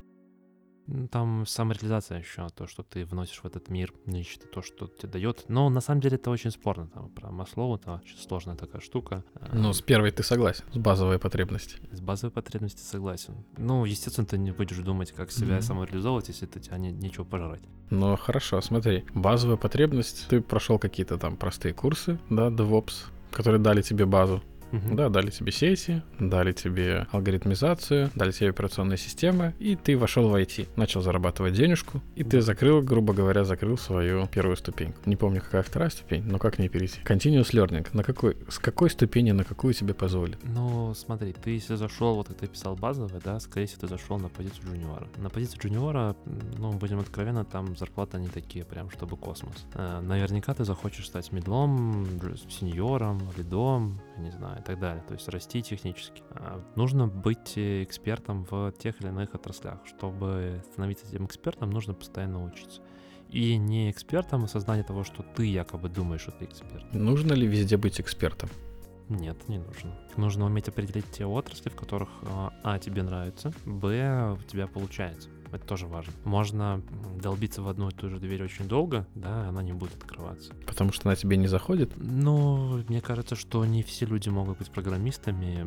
Там 1.10 1.46
самореализация 1.46 2.18
еще, 2.18 2.48
то, 2.50 2.66
что 2.66 2.82
ты 2.82 3.04
вносишь 3.04 3.38
в 3.40 3.44
этот 3.46 3.68
мир, 3.68 3.92
нечто, 4.06 4.46
то, 4.48 4.62
что 4.62 4.88
тебе 4.88 5.08
дает. 5.08 5.44
Но 5.48 5.68
на 5.70 5.80
самом 5.80 6.00
деле 6.00 6.16
это 6.16 6.30
очень 6.30 6.50
спорно. 6.50 6.88
Там, 6.88 7.08
про 7.10 7.30
Маслоу 7.30 7.76
это 7.76 8.00
очень 8.04 8.18
сложная 8.18 8.56
такая 8.56 8.80
штука. 8.80 9.24
Ну, 9.52 9.72
с 9.72 9.80
первой 9.80 10.10
ты 10.10 10.22
согласен, 10.22 10.64
с 10.72 10.76
базовой 10.78 11.18
потребности. 11.18 11.76
С 11.92 12.00
базовой 12.00 12.32
потребности 12.32 12.80
согласен. 12.82 13.44
Ну, 13.56 13.84
естественно, 13.84 14.26
ты 14.26 14.38
не 14.38 14.50
будешь 14.50 14.78
думать, 14.78 15.12
как 15.12 15.30
себя 15.30 15.54
Мгм. 15.54 15.62
самореализовывать, 15.62 16.28
если 16.28 16.46
ты 16.46 16.60
тебя 16.60 16.78
не, 16.78 16.90
нечего 16.90 17.24
пожрать. 17.24 17.62
Но 17.90 18.16
хорошо, 18.16 18.60
смотри, 18.60 19.04
базовая 19.14 19.56
потребность, 19.56 20.26
ты 20.28 20.40
прошел 20.40 20.78
какие-то 20.78 21.16
там 21.18 21.36
простые 21.36 21.74
курсы, 21.74 22.18
да, 22.28 22.48
DevOps, 22.48 23.04
которые 23.30 23.60
дали 23.60 23.82
тебе 23.82 24.04
базу, 24.06 24.42
Мгм. 24.72 24.96
да, 24.96 25.08
дали 25.08 25.30
тебе 25.30 25.52
сети, 25.52 26.02
дали 26.18 26.52
тебе 26.52 27.06
алгоритмизацию, 27.12 28.10
дали 28.14 28.32
тебе 28.32 28.50
операционные 28.50 28.98
системы, 28.98 29.54
и 29.58 29.76
ты 29.76 29.96
вошел 29.96 30.28
в 30.28 30.34
IT, 30.34 30.68
начал 30.76 31.00
зарабатывать 31.02 31.54
денежку, 31.54 32.02
и 32.16 32.24
ты 32.24 32.40
закрыл, 32.40 32.82
грубо 32.82 33.12
говоря, 33.14 33.44
закрыл 33.44 33.76
свою 33.78 34.26
первую 34.26 34.56
ступеньку. 34.56 34.98
Не 35.06 35.16
помню, 35.16 35.40
какая 35.40 35.62
вторая 35.62 35.90
ступень, 35.90 36.24
но 36.24 36.38
как 36.38 36.58
не 36.58 36.68
перейти. 36.68 37.00
Continuous 37.04 37.52
learning. 37.52 37.86
На 37.92 38.02
какой, 38.02 38.36
с 38.48 38.58
какой 38.58 38.90
ступени 38.90 39.32
на 39.32 39.44
какую 39.44 39.74
тебе 39.74 39.94
позволит? 39.94 40.38
Ну, 40.42 40.94
смотри, 40.94 41.32
ты 41.32 41.50
если 41.50 41.74
зашел, 41.76 42.14
вот 42.14 42.28
как 42.28 42.38
ты 42.38 42.46
писал 42.46 42.76
базовый, 42.76 43.20
да, 43.24 43.38
скорее 43.40 43.66
всего, 43.66 43.82
ты 43.82 43.88
зашел 43.88 44.18
на 44.18 44.28
позицию 44.28 44.64
джуниора. 44.66 45.06
На 45.18 45.28
позицию 45.30 45.60
джуниора, 45.62 46.16
ну, 46.58 46.72
будем 46.72 46.98
откровенны, 47.00 47.44
там 47.44 47.76
зарплаты 47.76 48.18
не 48.18 48.28
такие 48.28 48.64
прям, 48.64 48.90
чтобы 48.90 49.16
космос. 49.16 49.66
Э, 49.74 50.00
Наверняка 50.00 50.54
ты 50.54 50.64
захочешь 50.64 51.06
стать 51.06 51.30
медлом, 51.32 52.06
сеньором, 52.48 53.20
лидом, 53.36 54.00
не 54.18 54.30
знаю, 54.30 54.60
и 54.60 54.62
так 54.62 54.78
далее. 54.78 55.02
То 55.06 55.14
есть 55.14 55.28
расти 55.28 55.62
технически. 55.62 56.22
А, 56.30 56.62
Нужно 56.76 57.06
быть 57.06 57.56
э, 57.56 57.82
экспертом 57.82 58.44
в 58.50 58.72
тех 58.72 59.00
или 59.00 59.08
иных 59.08 59.34
отраслях. 59.34 59.80
Чтобы 59.86 60.62
становиться 60.72 61.06
этим 61.06 61.26
экспертом, 61.26 61.70
нужно 61.70 61.94
постоянно 61.94 62.44
учиться. 62.44 62.82
И 63.28 63.56
не 63.56 63.90
экспертом 63.90 64.42
в 64.42 64.44
осознании 64.44 64.82
того, 64.82 65.04
что 65.04 65.22
ты 65.22 65.46
якобы 65.46 65.88
думаешь, 65.88 66.22
что 66.22 66.32
ты 66.32 66.44
эксперт. 66.44 66.92
Нужно 66.92 67.32
ли 67.32 67.46
везде 67.46 67.76
быть 67.76 68.00
экспертом? 68.00 68.50
Нет, 69.08 69.48
не 69.48 69.58
нужно. 69.58 69.98
Нужно 70.16 70.46
уметь 70.46 70.68
определить 70.68 71.10
те 71.10 71.26
отрасли, 71.26 71.68
в 71.68 71.74
которых 71.76 72.08
а, 72.22 72.52
а 72.62 72.78
тебе 72.78 73.02
нравится, 73.02 73.52
б 73.64 74.36
у 74.38 74.42
тебя 74.42 74.66
получается. 74.66 75.28
Это 75.52 75.66
тоже 75.66 75.86
важно. 75.86 76.12
Можно 76.24 76.82
долбиться 77.20 77.60
в 77.62 77.68
одну 77.68 77.88
и 77.88 77.92
ту 77.92 78.08
же 78.08 78.18
дверь 78.18 78.42
очень 78.42 78.66
долго, 78.66 79.06
да, 79.14 79.48
она 79.48 79.62
не 79.62 79.72
будет 79.74 79.94
открываться. 79.96 80.54
Потому 80.66 80.92
что 80.92 81.08
она 81.08 81.16
тебе 81.16 81.36
не 81.36 81.46
заходит? 81.46 81.92
Но 81.96 82.80
мне 82.88 83.00
кажется, 83.02 83.36
что 83.36 83.64
не 83.66 83.82
все 83.82 84.06
люди 84.06 84.28
могут 84.30 84.58
быть 84.58 84.70
программистами. 84.70 85.66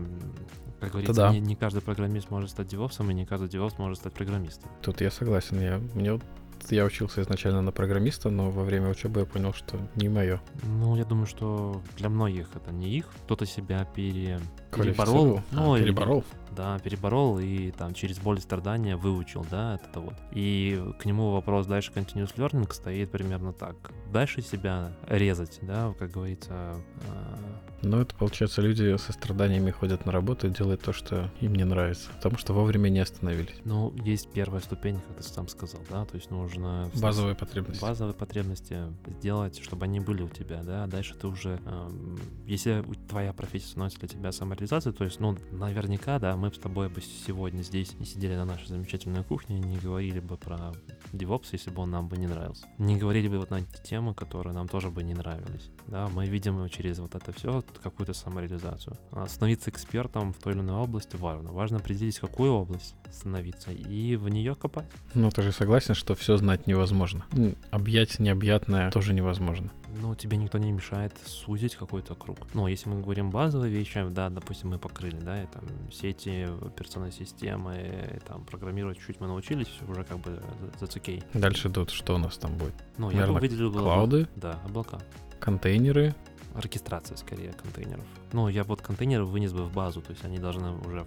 Как 0.79 0.91
говорится, 0.91 1.13
да. 1.15 1.31
не, 1.31 1.39
не 1.39 1.55
каждый 1.55 1.81
программист 1.81 2.29
может 2.31 2.49
стать 2.49 2.67
девопсом, 2.67 3.09
и 3.11 3.13
не 3.13 3.25
каждый 3.25 3.47
девопс 3.49 3.77
может 3.77 3.99
стать 3.99 4.13
программистом. 4.13 4.69
Тут 4.81 5.01
я 5.01 5.11
согласен. 5.11 5.59
Я, 5.61 5.79
мне 5.93 6.13
вот- 6.13 6.23
я 6.69 6.83
учился 6.85 7.21
изначально 7.21 7.61
на 7.61 7.71
программиста, 7.71 8.29
но 8.31 8.49
во 8.49 8.63
время 8.63 8.89
учебы 8.89 9.19
я 9.19 9.25
понял, 9.27 9.53
что 9.53 9.77
не 9.95 10.09
мое. 10.09 10.41
Ну, 10.63 10.95
я 10.95 11.05
думаю, 11.05 11.27
что 11.27 11.81
для 11.97 12.09
многих 12.09 12.49
это 12.55 12.71
не 12.71 12.89
их. 12.97 13.07
Кто-то 13.25 13.45
себя 13.45 13.85
пере... 13.85 14.39
Переборол. 14.75 15.37
А, 15.37 15.43
Ну, 15.55 15.75
или- 15.75 15.83
переборол? 15.83 16.23
Да, 16.55 16.79
переборол 16.79 17.39
и 17.39 17.71
там 17.71 17.93
через 17.93 18.19
боль 18.19 18.37
и 18.37 18.41
страдания 18.41 18.95
выучил, 18.95 19.45
да, 19.49 19.75
это 19.75 19.99
вот. 19.99 20.13
И 20.31 20.81
к 20.99 21.05
нему 21.05 21.31
вопрос 21.31 21.65
дальше 21.67 21.91
continuous 21.93 22.35
learning 22.35 22.71
стоит 22.73 23.11
примерно 23.11 23.53
так. 23.53 23.75
Дальше 24.11 24.41
себя 24.41 24.91
резать, 25.07 25.59
да, 25.61 25.93
как 25.99 26.11
говорится, 26.11 26.51
а, 26.53 27.37
Ну, 27.81 27.99
это 27.99 28.15
получается, 28.15 28.61
люди 28.61 28.97
со 28.97 29.13
страданиями 29.13 29.71
ходят 29.71 30.05
на 30.05 30.11
работу 30.11 30.47
и 30.47 30.49
делают 30.49 30.81
то, 30.81 30.93
что 30.93 31.29
им 31.41 31.53
не 31.53 31.65
нравится. 31.65 32.09
Потому 32.15 32.37
что 32.37 32.53
вовремя 32.53 32.89
не 32.89 32.99
остановились. 32.99 33.55
ну, 33.63 33.93
есть 34.03 34.29
первая 34.31 34.61
ступень, 34.61 34.99
как 35.07 35.17
ты 35.17 35.23
сам 35.23 35.47
сказал, 35.47 35.81
да, 35.89 36.05
то 36.05 36.15
есть 36.15 36.31
нужно... 36.31 36.89
Базовые 36.95 37.35
потребности. 37.35 37.81
базовые 37.81 38.13
потребности 38.15 38.77
сделать, 39.19 39.61
чтобы 39.61 39.85
они 39.85 39.99
были 39.99 40.23
у 40.23 40.29
тебя, 40.29 40.63
да, 40.63 40.85
а 40.85 40.87
дальше 40.87 41.15
ты 41.15 41.27
уже, 41.27 41.59
эм, 41.65 42.17
если 42.45 42.83
твоя 43.09 43.33
профессия 43.33 43.67
становится 43.67 43.99
для 43.99 44.07
тебя 44.07 44.31
самореализацией, 44.31 44.95
то 44.95 45.03
есть, 45.03 45.19
ну, 45.19 45.37
наверняка, 45.51 46.19
да, 46.19 46.35
мы 46.35 46.44
бы 46.49 46.55
с 46.55 46.59
тобой 46.59 46.89
бы 46.89 47.01
сегодня 47.01 47.61
здесь 47.61 47.97
не 47.99 48.05
сидели 48.05 48.35
на 48.35 48.45
нашей 48.45 48.67
замечательной 48.67 49.23
кухне, 49.23 49.59
не 49.59 49.77
говорили 49.77 50.19
бы 50.19 50.37
про 50.37 50.73
DevOps, 51.13 51.47
если 51.51 51.69
бы 51.69 51.83
он 51.83 51.91
нам 51.91 52.07
бы 52.07 52.17
не 52.17 52.27
нравился. 52.27 52.65
Не 52.77 52.97
говорили 52.97 53.27
бы 53.27 53.37
вот 53.39 53.51
на 53.51 53.55
эти 53.55 53.81
темы, 53.83 54.13
которые 54.13 54.53
нам 54.53 54.67
тоже 54.67 54.89
бы 54.89 55.03
не 55.03 55.13
нравились, 55.13 55.69
да, 55.87 56.07
мы 56.09 56.27
видим 56.27 56.67
через 56.69 56.99
вот 56.99 57.15
это 57.15 57.31
все 57.31 57.63
какую-то 57.83 58.13
самореализацию. 58.13 58.97
А 59.11 59.27
Становиться 59.27 59.69
экспертом 59.69 60.33
в 60.33 60.37
той 60.37 60.53
или 60.53 60.61
иной 60.61 60.81
области 60.81 61.15
важно. 61.15 61.51
Важно 61.51 61.77
определить, 61.77 62.19
какую 62.19 62.51
область 62.53 62.95
становиться 63.11 63.71
и 63.71 64.15
в 64.15 64.29
нее 64.29 64.55
копать. 64.55 64.85
Ну, 65.13 65.29
ты 65.31 65.41
же 65.41 65.51
согласен, 65.51 65.93
что 65.93 66.15
все 66.15 66.37
знать 66.37 66.67
невозможно. 66.67 67.25
Объять 67.71 68.19
необъятное 68.19 68.91
тоже 68.91 69.13
невозможно. 69.13 69.71
Ну, 70.01 70.15
тебе 70.15 70.37
никто 70.37 70.57
не 70.57 70.71
мешает 70.71 71.13
сузить 71.25 71.75
какой-то 71.75 72.15
круг. 72.15 72.39
Ну, 72.53 72.67
если 72.67 72.89
мы 72.89 73.01
говорим 73.01 73.31
базовые 73.31 73.71
вещи, 73.71 74.05
да, 74.09 74.29
допустим, 74.29 74.69
мы 74.69 74.77
покрыли, 74.79 75.17
да, 75.17 75.43
и 75.43 75.47
там 75.47 75.63
сети, 75.91 76.47
операционные 76.61 77.11
системы, 77.11 77.75
и 78.15 78.19
там 78.19 78.43
программировать 78.45 78.99
чуть 78.99 79.19
мы 79.19 79.27
научились, 79.27 79.69
уже 79.87 80.03
как 80.03 80.19
бы 80.19 80.41
за 80.79 80.85
окей. 80.85 81.23
Дальше 81.33 81.69
тут 81.69 81.89
что 81.91 82.15
у 82.15 82.17
нас 82.17 82.37
там 82.37 82.57
будет? 82.57 82.73
Ну, 82.97 83.09
я 83.11 83.27
бы 83.27 83.33
выделил. 83.33 83.71
Клауды, 83.71 84.27
Да, 84.35 84.59
облака. 84.65 84.99
контейнеры. 85.39 86.13
Оркестрация, 86.55 87.17
скорее, 87.17 87.51
контейнеров. 87.51 88.05
Ну, 88.31 88.47
я 88.47 88.63
вот 88.63 88.81
контейнеры 88.81 89.25
вынес 89.25 89.51
бы 89.51 89.63
в 89.63 89.73
базу, 89.73 90.01
то 90.01 90.11
есть 90.11 90.23
они 90.23 90.37
должны 90.39 90.71
уже, 90.87 91.05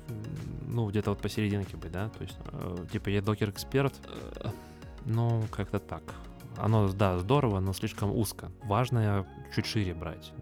ну, 0.66 0.86
где-то 0.90 1.10
вот 1.10 1.20
посерединке 1.22 1.76
быть, 1.78 1.90
да, 1.90 2.10
то 2.10 2.22
есть, 2.22 2.36
э, 2.52 2.86
типа, 2.92 3.08
я 3.08 3.22
докер-эксперт, 3.22 3.94
э, 4.44 4.48
ну, 5.06 5.42
как-то 5.50 5.78
так. 5.78 6.02
Оно, 6.60 6.88
да, 6.88 7.18
здорово, 7.18 7.60
но 7.60 7.72
слишком 7.72 8.14
узко. 8.14 8.50
Важно 8.64 9.26
чуть 9.54 9.66
шире 9.66 9.94
брать. 9.94 10.32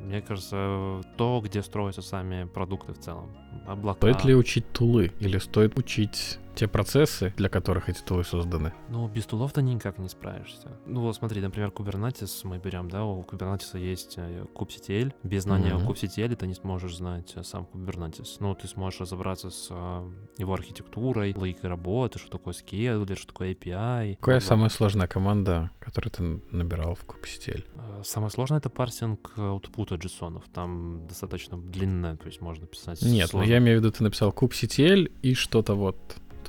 Мне 0.00 0.20
кажется, 0.20 1.00
то, 1.16 1.40
где 1.44 1.62
строятся 1.62 2.02
сами 2.02 2.44
продукты 2.44 2.92
в 2.92 2.98
целом. 2.98 3.30
Облака. 3.66 3.98
Стоит 3.98 4.24
ли 4.24 4.34
учить 4.34 4.70
тулы 4.72 5.12
или 5.20 5.38
стоит 5.38 5.78
учить 5.78 6.38
те 6.54 6.68
процессы, 6.68 7.32
для 7.36 7.48
которых 7.48 7.88
эти 7.88 8.00
тулы 8.02 8.24
созданы. 8.24 8.72
Ну, 8.88 9.08
без 9.08 9.26
тулов 9.26 9.52
ты 9.52 9.62
никак 9.62 9.98
не 9.98 10.08
справишься. 10.08 10.68
Ну, 10.86 11.00
вот 11.00 11.16
смотри, 11.16 11.40
например, 11.40 11.70
Kubernetes 11.70 12.30
мы 12.44 12.58
берем, 12.58 12.88
да, 12.90 13.04
у 13.04 13.22
Kubernetes 13.22 13.78
есть 13.78 14.14
э, 14.18 14.44
kubectl. 14.54 15.12
Без 15.22 15.44
знания 15.44 15.74
Мгм. 15.74 15.88
kubectl 15.88 16.34
ты 16.36 16.46
не 16.46 16.54
сможешь 16.54 16.96
знать 16.96 17.32
э, 17.36 17.42
сам 17.42 17.66
Kubernetes. 17.72 18.36
Ну, 18.40 18.54
ты 18.54 18.68
сможешь 18.68 19.00
разобраться 19.00 19.50
с 19.50 19.68
э, 19.70 20.10
его 20.38 20.54
архитектурой, 20.54 21.34
логикой 21.34 21.70
работы, 21.70 22.18
что 22.18 22.30
такое 22.30 22.54
scheduler, 22.54 23.16
что 23.16 23.28
такое 23.28 23.52
API. 23.54 24.16
Какая 24.16 24.36
Вот. 24.36 24.42
самая 24.44 24.68
сложная 24.68 25.06
команда, 25.06 25.70
которую 25.80 26.10
ты 26.12 26.22
набирал 26.54 26.94
в 26.94 27.04
kubectl? 27.04 27.64
Самое 28.04 28.30
сложное 28.30 28.58
это 28.58 28.68
парсинг 28.70 29.32
аутпута 29.36 29.94
JSON. 29.94 30.42
Там 30.52 31.06
достаточно 31.08 31.56
длинное, 31.56 32.16
то 32.16 32.26
есть 32.26 32.40
можно 32.40 32.66
писать 32.66 33.00
Нет, 33.02 33.28
ну 33.32 33.38
сложно. 33.38 33.50
я 33.50 33.58
имею 33.58 33.78
в 33.78 33.82
виду, 33.82 33.92
ты 33.92 34.02
написал 34.02 34.30
kubectl 34.30 35.10
и 35.22 35.34
что-то 35.34 35.74
вот 35.74 35.96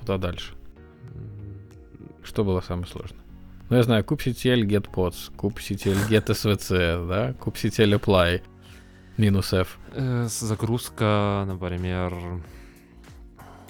туда 0.03 0.17
дальше. 0.17 0.53
Что 2.23 2.43
было 2.43 2.61
самое 2.61 2.87
сложное? 2.87 3.19
Ну, 3.69 3.77
я 3.77 3.83
знаю, 3.83 4.03
kubectl 4.03 4.63
getpods, 4.65 5.31
kubectl 5.35 5.97
getsvc, 6.09 7.07
да, 7.07 7.31
kubectl 7.31 7.99
apply, 7.99 8.41
минус 9.17 9.53
f. 9.53 9.77
Э, 9.93 10.27
Загрузка, 10.29 11.43
например... 11.47 12.13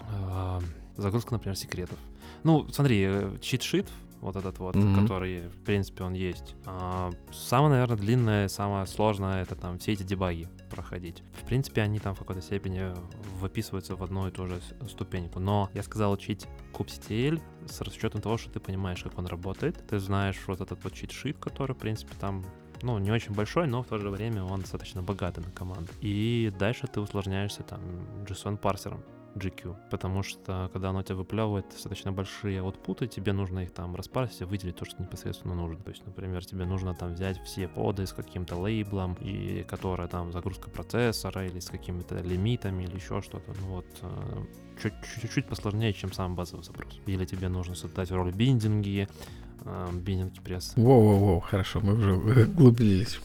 э, 0.09 0.59
Загрузка, 0.97 1.33
например, 1.33 1.55
секретов. 1.57 1.97
Ну, 2.43 2.67
смотри, 2.71 3.05
э, 3.07 3.37
чит-шит, 3.41 3.87
вот 4.23 4.35
этот 4.35 4.57
вот, 4.59 4.75
Мгм. 4.75 5.01
который, 5.01 5.47
в 5.49 5.63
принципе, 5.63 6.03
он 6.03 6.13
есть. 6.13 6.55
А, 6.65 7.11
Самое, 7.31 7.73
наверное, 7.73 7.97
длинное, 7.97 8.47
самое 8.47 8.85
сложное, 8.87 9.43
это 9.43 9.55
там 9.55 9.77
все 9.77 9.93
эти 9.93 10.03
дебаги 10.03 10.47
проходить. 10.69 11.21
В 11.33 11.45
принципе, 11.45 11.81
они 11.81 11.99
там 11.99 12.15
в 12.15 12.19
какой-то 12.19 12.41
степени 12.41 12.93
выписываются 13.39 13.95
в 13.95 14.03
одну 14.03 14.27
и 14.27 14.31
ту 14.31 14.47
же 14.47 14.59
ступеньку. 14.87 15.39
Но 15.39 15.69
я 15.73 15.83
сказал 15.83 16.11
учить 16.13 16.47
kubectl 16.73 17.41
с 17.67 17.81
расчетом 17.81 18.21
того, 18.21 18.37
что 18.37 18.49
ты 18.49 18.59
понимаешь, 18.59 19.03
как 19.03 19.17
он 19.19 19.27
работает. 19.27 19.85
Ты 19.87 19.99
знаешь 19.99 20.39
вот 20.47 20.61
этот 20.61 20.83
вот 20.83 20.93
чит-шит, 20.93 21.37
который, 21.37 21.73
в 21.75 21.77
принципе, 21.79 22.13
там 22.19 22.43
ну, 22.81 22.97
не 22.99 23.11
очень 23.11 23.33
большой, 23.33 23.65
но 23.67 23.81
в 23.81 23.87
то 23.87 23.97
же 23.97 24.09
время 24.09 24.43
он 24.43 24.59
достаточно 24.61 25.01
богатый 25.01 25.39
на 25.39 25.51
команду. 25.51 25.89
И 26.01 26.51
дальше 26.59 26.85
ты 26.87 26.99
усложняешься 26.99 27.63
там 27.63 27.79
JSON 28.27 28.57
парсером. 28.57 29.01
GQ, 29.35 29.75
потому 29.89 30.23
что 30.23 30.69
когда 30.73 30.89
оно 30.89 31.01
тебя 31.03 31.15
выплевывает 31.15 31.67
достаточно 31.69 32.11
большие 32.11 32.59
аутпуты, 32.61 33.07
тебе 33.07 33.33
нужно 33.33 33.59
их 33.59 33.71
там 33.71 33.95
распарсить 33.95 34.41
и 34.41 34.43
выделить 34.45 34.75
то, 34.75 34.85
что 34.85 35.01
непосредственно 35.01 35.55
нужно. 35.55 35.77
То 35.83 35.89
есть, 35.89 36.05
например, 36.05 36.45
тебе 36.45 36.65
нужно 36.65 36.93
там 36.93 37.13
взять 37.13 37.41
все 37.43 37.67
поды 37.67 38.05
с 38.05 38.13
каким-то 38.13 38.55
лейблом, 38.55 39.15
и 39.21 39.63
которая 39.63 40.07
там 40.07 40.31
загрузка 40.31 40.69
процессора 40.69 41.45
или 41.47 41.59
с 41.59 41.69
какими-то 41.69 42.19
лимитами 42.21 42.83
или 42.83 42.95
еще 42.95 43.21
что-то. 43.21 43.53
Ну 43.61 43.67
вот, 43.67 43.85
э, 44.01 44.43
чуть- 44.81 45.21
чуть-чуть 45.21 45.47
посложнее, 45.47 45.93
чем 45.93 46.11
сам 46.13 46.35
базовый 46.35 46.63
запрос. 46.63 46.99
Или 47.07 47.25
тебе 47.25 47.49
нужно 47.49 47.75
создать 47.75 48.11
роль 48.11 48.31
биндинги, 48.31 49.07
э, 49.65 49.87
биндинги 49.93 50.39
пресс. 50.41 50.73
Воу-воу-воу, 50.75 51.41
хорошо, 51.41 51.79
мы 51.81 51.93
уже 51.95 52.13
углубились 52.13 53.19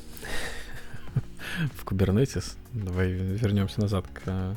в 1.75 1.85
Kubernetes. 1.85 2.57
Давай 2.73 3.11
вернемся 3.13 3.81
назад 3.81 4.07
к 4.09 4.57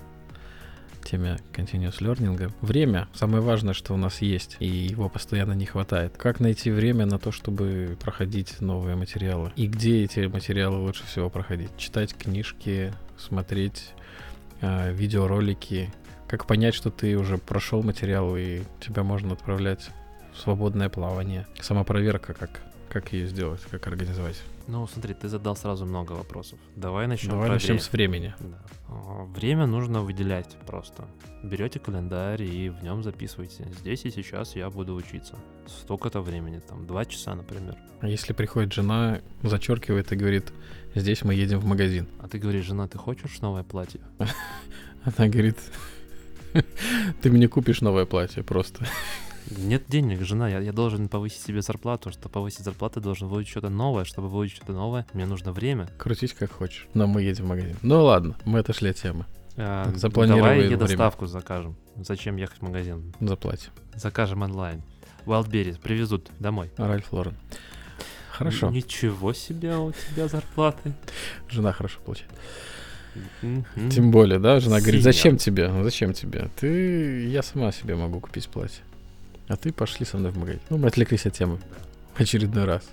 теме 1.04 1.38
Continuous 1.54 2.00
Learning. 2.00 2.52
Время— 2.62 3.08
самое 3.14 3.42
важное, 3.42 3.74
что 3.74 3.94
у 3.94 3.98
нас 3.98 4.22
есть, 4.22 4.58
и 4.60 4.68
его 4.68 5.10
постоянно 5.10 5.54
не 5.54 5.66
хватает. 5.66 6.16
Как 6.18 6.40
найти 6.40 6.72
время 6.72 7.06
на 7.06 7.20
то, 7.20 7.32
чтобы 7.32 7.98
проходить 8.02 8.62
новые 8.62 8.96
материалы? 8.96 9.52
И 9.56 9.68
где 9.68 10.04
эти 10.04 10.22
материалы 10.22 10.78
лучше 10.78 11.06
всего 11.06 11.30
проходить? 11.30 11.70
Читать 11.78 12.16
книжки, 12.16 12.94
смотреть 13.18 13.92
э, 14.62 14.94
видеоролики? 14.94 15.94
Как 16.28 16.46
понять, 16.46 16.76
что 16.76 16.92
ты 16.92 17.18
уже 17.18 17.38
прошел 17.38 17.84
материал, 17.84 18.38
и 18.38 18.62
тебя 18.80 19.04
можно 19.04 19.34
отправлять 19.34 19.90
в 20.34 20.40
свободное 20.40 20.90
плавание? 20.90 21.46
Самопроверка 21.60 22.34
как? 22.34 22.62
Как 22.90 23.14
ее 23.14 23.28
сделать? 23.28 23.62
Как 23.70 23.88
организовать? 23.88 24.42
Ну, 24.72 24.88
смотри, 24.88 25.14
ты 25.14 25.28
задал 25.28 25.58
сразу 25.58 25.86
много 25.86 26.14
вопросов. 26.14 26.58
Давай 26.78 27.06
начнем 27.06 27.32
Давай 27.32 27.50
начнем 27.50 27.76
время. 27.76 27.82
с 27.82 27.92
времени. 27.92 28.36
Да. 28.40 28.58
Время 29.36 29.66
нужно 29.66 30.02
выделять 30.02 30.56
просто. 30.66 31.04
Берете 31.44 31.78
календарь 31.80 32.42
и 32.42 32.70
в 32.70 32.82
нем 32.82 33.04
записывайте. 33.04 33.68
Здесь 33.82 34.06
и 34.06 34.12
сейчас 34.12 34.56
я 34.56 34.70
буду 34.70 34.96
учиться. 34.96 35.36
Столько-то 35.68 36.22
времени, 36.22 36.60
там, 36.60 36.88
два 36.88 37.04
часа, 37.04 37.36
например. 37.36 37.76
А 38.00 38.08
если 38.08 38.32
приходит 38.32 38.72
жена, 38.72 39.20
зачеркивает 39.44 40.10
и 40.14 40.16
говорит, 40.16 40.54
здесь 40.96 41.26
мы 41.26 41.34
едем 41.34 41.60
в 41.60 41.66
магазин. 41.66 42.08
А 42.22 42.30
ты 42.30 42.40
говоришь, 42.40 42.64
жена, 42.64 42.88
ты 42.88 42.98
хочешь 42.98 43.42
новое 43.42 43.64
платье? 43.64 44.00
Она 45.04 45.28
говорит, 45.28 45.58
ты 47.22 47.30
мне 47.30 47.50
купишь 47.50 47.82
новое 47.82 48.06
платье 48.06 48.42
просто. 48.42 48.86
Нет 49.58 49.84
денег, 49.88 50.22
жена, 50.22 50.50
я, 50.50 50.60
я 50.60 50.72
должен 50.72 51.10
повысить 51.10 51.42
себе 51.42 51.62
зарплату. 51.62 52.12
Чтобы 52.12 52.30
повысить 52.30 52.64
зарплату, 52.64 53.02
должен 53.02 53.28
выучить 53.28 53.52
что-то 53.52 53.70
новое. 53.70 54.06
Чтобы 54.06 54.30
выучить 54.30 54.58
что-то 54.58 54.74
новое, 54.74 55.06
мне 55.14 55.26
нужно 55.26 55.52
время. 55.52 55.88
Крутись 55.98 56.34
как 56.34 56.52
хочешь. 56.52 56.88
Но 56.94 57.08
мы 57.08 57.22
едем 57.22 57.46
в 57.46 57.48
магазин. 57.50 57.76
Ну 57.82 58.04
ладно, 58.04 58.36
мы 58.46 58.60
отошли 58.60 58.90
от 58.90 58.96
темы. 58.98 59.26
А, 59.58 59.92
Давай 59.92 60.60
время. 60.60 60.78
доставку 60.78 61.26
закажем. 61.26 61.76
Зачем 61.98 62.38
ехать 62.38 62.60
в 62.60 62.62
магазин? 62.62 63.14
Заплатим. 63.20 63.72
Закажем 63.96 64.42
онлайн. 64.42 64.82
Wildberries 65.26 65.80
привезут 65.80 66.30
домой. 66.40 66.72
Ральф 66.78 67.12
Лорен. 67.12 67.36
Хорошо. 68.32 68.70
Ничего 68.70 69.34
себе 69.34 69.76
у 69.76 69.92
тебя 69.92 70.28
зарплаты. 70.28 70.94
Жена 71.50 71.74
хорошо 71.74 72.00
получает. 72.04 72.32
Тем 73.92 74.10
более, 74.12 74.40
да, 74.40 74.60
жена 74.60 74.80
говорит, 74.80 75.02
Сильно. 75.02 75.12
зачем 75.14 75.38
тебе? 75.38 75.68
Ну, 75.68 75.84
Зачем 75.84 76.14
тебе? 76.14 76.50
Ты, 76.60 77.28
я 77.28 77.44
сама 77.44 77.72
себе 77.72 77.96
могу 77.96 78.22
купить 78.22 78.48
платье. 78.48 78.84
А 79.52 79.58
ты 79.58 79.74
пошли 79.74 80.06
со 80.06 80.18
мной 80.18 80.32
в 80.32 80.38
магазин. 80.38 80.62
Ну, 80.70 80.78
мы 80.78 80.88
отвлеклись 80.88 81.26
от 81.26 81.34
темы. 81.34 81.60
В 82.16 82.22
очередной 82.22 82.64
раз. 82.64 82.84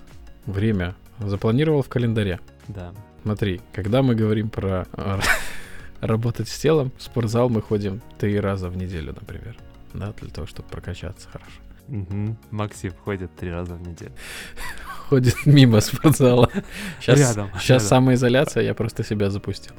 Время 0.45 0.93
запланировал 1.19 1.83
в 1.83 1.87
календаре. 1.87 2.41
Да. 2.67 2.91
Смотри, 3.23 3.61
когда 3.71 4.01
мы 4.01 4.13
говорим 4.13 4.49
про 4.49 4.85
а, 4.91 5.21
работать 6.01 6.49
с 6.49 6.57
телом, 6.59 6.91
в 6.97 7.01
спортзал 7.01 7.47
мы 7.49 7.61
ходим 7.61 8.01
три 8.17 8.37
раза 8.41 8.67
в 8.69 8.75
неделю, 8.75 9.15
например. 9.17 9.55
Да, 9.93 10.11
для 10.19 10.29
того, 10.31 10.47
чтобы 10.47 10.67
прокачаться 10.67 11.29
хорошо. 11.29 11.61
Мгм. 11.87 12.37
Максим 12.51 12.91
ходит 13.05 13.33
три 13.37 13.51
раза 13.51 13.75
в 13.75 13.81
неделю. 13.87 14.11
Ходит 15.09 15.45
мимо 15.45 15.79
спортзала. 15.79 16.49
Сейчас, 16.99 17.19
Рядом, 17.19 17.49
сейчас 17.55 17.81
рядом. 17.83 17.87
самоизоляция, 17.87 18.63
я 18.63 18.75
просто 18.75 19.03
себя 19.03 19.31
запустил. 19.31 19.73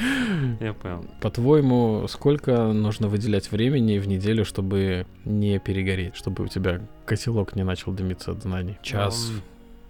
Я 0.60 0.72
понял. 0.72 1.04
По-твоему, 1.20 2.06
сколько 2.08 2.72
нужно 2.72 3.08
выделять 3.08 3.50
времени 3.50 3.98
в 3.98 4.08
неделю, 4.08 4.44
чтобы 4.44 5.06
не 5.24 5.58
перегореть, 5.58 6.16
чтобы 6.16 6.44
у 6.44 6.48
тебя 6.48 6.80
котелок 7.04 7.54
не 7.56 7.64
начал 7.64 7.92
дымиться 7.92 8.32
от 8.32 8.42
знаний? 8.42 8.78
Час, 8.82 9.30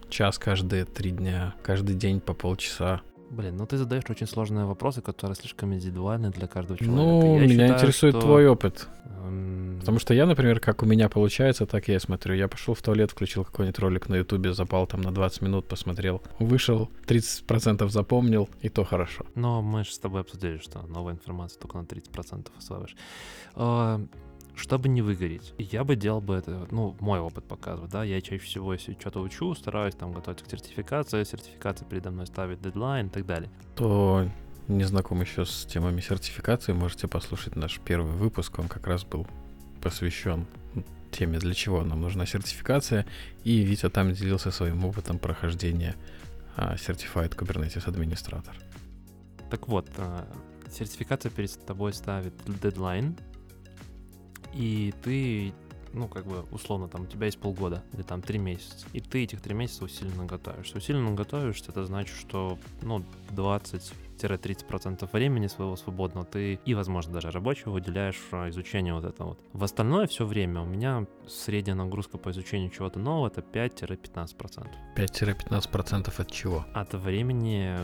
час 0.08 0.38
каждые 0.38 0.84
три 0.84 1.10
дня, 1.10 1.54
каждый 1.62 1.94
день 1.94 2.20
по 2.20 2.34
полчаса. 2.34 3.02
Блин, 3.30 3.56
ну 3.56 3.64
ты 3.66 3.76
задаешь 3.76 4.02
очень 4.08 4.26
сложные 4.26 4.64
вопросы, 4.64 5.02
которые 5.02 5.36
слишком 5.36 5.72
индивидуальны 5.72 6.30
для 6.30 6.48
каждого 6.48 6.76
человека. 6.78 6.96
Ну, 7.02 7.34
Я 7.34 7.40
меня 7.42 7.48
считаю, 7.48 7.74
интересует 7.74 8.14
что, 8.16 8.20
твой 8.22 8.48
опыт. 8.48 8.88
эм, 9.24 9.76
Потому 9.80 9.98
что 10.00 10.14
я, 10.14 10.26
например, 10.26 10.58
как 10.60 10.82
у 10.82 10.86
меня 10.86 11.08
получается, 11.08 11.64
так 11.64 11.86
я 11.88 11.96
и 11.96 11.98
смотрю. 12.00 12.34
Я 12.34 12.48
пошел 12.48 12.74
в 12.74 12.82
туалет, 12.82 13.12
включил 13.12 13.44
какой-нибудь 13.44 13.78
ролик 13.78 14.08
на 14.08 14.16
ютубе, 14.16 14.52
запал 14.52 14.86
там 14.88 15.00
на 15.00 15.12
20 15.12 15.42
минут, 15.42 15.68
посмотрел. 15.68 16.22
Вышел, 16.40 16.90
30% 17.06 17.88
запомнил, 17.88 18.48
и 18.62 18.68
то 18.68 18.84
хорошо. 18.84 19.24
Но 19.36 19.62
мы 19.62 19.84
же 19.84 19.92
с 19.92 19.98
тобой 19.98 20.22
обсудили, 20.22 20.58
что 20.58 20.82
новая 20.88 21.14
информация 21.14 21.60
только 21.60 21.78
на 21.78 21.82
30% 21.84 22.48
осваиваешь. 22.58 22.96
Чтобы 24.54 24.88
не 24.88 25.02
выгореть, 25.02 25.54
я 25.58 25.84
бы 25.84 25.96
делал 25.96 26.20
бы 26.20 26.34
это, 26.34 26.66
ну, 26.70 26.96
мой 27.00 27.18
опыт 27.20 27.44
показывает, 27.44 27.90
да, 27.90 28.04
я 28.04 28.20
чаще 28.20 28.42
всего, 28.42 28.72
если 28.72 28.96
что-то 28.98 29.20
учу, 29.20 29.54
стараюсь 29.54 29.94
там 29.94 30.12
готовить 30.12 30.42
к 30.42 30.50
сертификации, 30.50 31.24
сертификация 31.24 31.86
передо 31.88 32.10
мной 32.10 32.26
ставит 32.26 32.60
дедлайн 32.60 33.06
и 33.06 33.10
так 33.10 33.26
далее. 33.26 33.50
То 33.76 34.28
не 34.68 34.84
знаком 34.84 35.20
еще 35.20 35.44
с 35.44 35.64
темами 35.64 36.00
сертификации, 36.00 36.72
можете 36.72 37.08
послушать 37.08 37.56
наш 37.56 37.80
первый 37.80 38.12
выпуск. 38.12 38.58
Он 38.58 38.68
как 38.68 38.86
раз 38.86 39.04
был 39.04 39.26
посвящен 39.80 40.46
теме, 41.10 41.38
для 41.38 41.54
чего 41.54 41.82
нам 41.82 42.00
нужна 42.00 42.26
сертификация. 42.26 43.06
И 43.44 43.62
Витя 43.62 43.88
там 43.88 44.12
делился 44.12 44.50
своим 44.50 44.84
опытом 44.84 45.18
прохождения 45.18 45.96
а, 46.56 46.74
Certified 46.74 47.36
Kubernetes 47.36 47.86
Administrator. 47.86 48.54
Так 49.50 49.68
вот, 49.68 49.88
а, 49.96 50.26
сертификация 50.70 51.30
перед 51.30 51.66
тобой 51.66 51.92
ставит 51.92 52.34
дедлайн, 52.62 53.16
и 54.54 54.92
ты, 55.02 55.52
ну, 55.92 56.08
как 56.08 56.26
бы, 56.26 56.44
условно, 56.50 56.88
там, 56.88 57.02
у 57.02 57.06
тебя 57.06 57.26
есть 57.26 57.38
полгода 57.38 57.82
или 57.92 58.02
там 58.02 58.22
три 58.22 58.38
месяца, 58.38 58.86
и 58.92 59.00
ты 59.00 59.24
этих 59.24 59.40
три 59.40 59.54
месяца 59.54 59.84
усиленно 59.84 60.24
готовишься. 60.24 60.78
Усиленно 60.78 61.12
готовишься, 61.12 61.70
это 61.70 61.84
значит, 61.84 62.16
что, 62.16 62.58
ну, 62.82 63.04
20-30% 63.30 65.08
времени 65.12 65.46
своего 65.46 65.76
свободного 65.76 66.26
ты 66.26 66.60
и, 66.64 66.74
возможно, 66.74 67.12
даже 67.14 67.30
рабочего 67.30 67.76
уделяешь 67.76 68.20
а, 68.32 68.48
изучению 68.50 68.96
вот 68.96 69.04
этого 69.04 69.28
вот. 69.30 69.40
В 69.52 69.64
остальное 69.64 70.06
все 70.06 70.26
время 70.26 70.60
у 70.62 70.66
меня 70.66 71.06
средняя 71.28 71.76
нагрузка 71.76 72.18
по 72.18 72.30
изучению 72.30 72.70
чего-то 72.70 72.98
нового 72.98 73.28
это 73.28 73.40
5-15%. 73.40 74.68
5-15% 74.96 76.14
от 76.20 76.30
чего? 76.30 76.66
От 76.74 76.94
времени, 76.94 77.76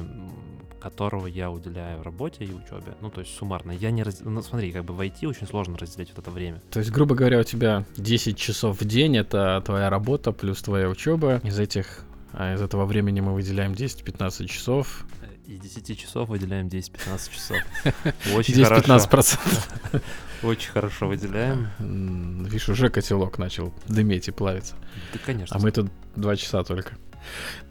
которого 0.87 1.27
я 1.27 1.51
уделяю 1.51 2.03
работе 2.03 2.45
и 2.45 2.53
учебе. 2.53 2.95
Ну, 3.01 3.11
то 3.11 3.21
есть 3.21 3.37
суммарно. 3.37 3.73
Я 3.73 3.91
не 3.91 4.05
раз... 4.05 4.21
Ну, 4.21 4.41
смотри, 4.41 4.71
как 4.71 4.85
бы 4.85 4.95
в 4.95 5.01
IT 5.01 5.27
очень 5.27 5.47
сложно 5.47 5.77
разделять 5.77 6.11
вот 6.11 6.19
это 6.21 6.31
время. 6.31 6.63
То 6.71 6.79
есть, 6.79 6.93
грубо 6.93 7.17
говоря, 7.17 7.41
у 7.41 7.43
тебя 7.43 7.85
10 7.97 8.39
часов 8.39 8.81
в 8.81 8.85
день— 8.85 9.17
это 9.19 9.61
твоя 9.65 9.91
работа 9.91 10.31
плюс 10.31 10.63
твоя 10.63 10.89
учеба. 10.89 11.41
Из 11.43 11.59
этих 11.59 12.05
а 12.39 12.55
из 12.55 12.61
этого 12.61 12.85
времени 12.85 13.21
мы 13.21 13.33
выделяем 13.33 13.73
10-15 13.73 14.47
часов. 14.47 15.07
Из 15.47 15.59
10 15.59 15.99
часов 15.99 16.29
выделяем 16.29 16.67
10-15 16.67 17.33
часов. 17.33 17.57
Очень 18.35 18.63
хорошо. 18.63 18.97
10-15%. 18.97 20.03
Очень 20.43 20.71
хорошо 20.71 21.09
выделяем. 21.09 21.69
Видишь, 22.45 22.69
уже 22.69 22.91
котелок 22.91 23.39
начал 23.39 23.73
дыметь 23.89 24.29
и 24.29 24.33
плавиться. 24.33 24.75
Да, 25.15 25.19
конечно. 25.25 25.57
А 25.57 25.59
мы 25.59 25.73
тут 25.73 25.91
2 26.17 26.37
часа 26.37 26.63
только. 26.63 26.99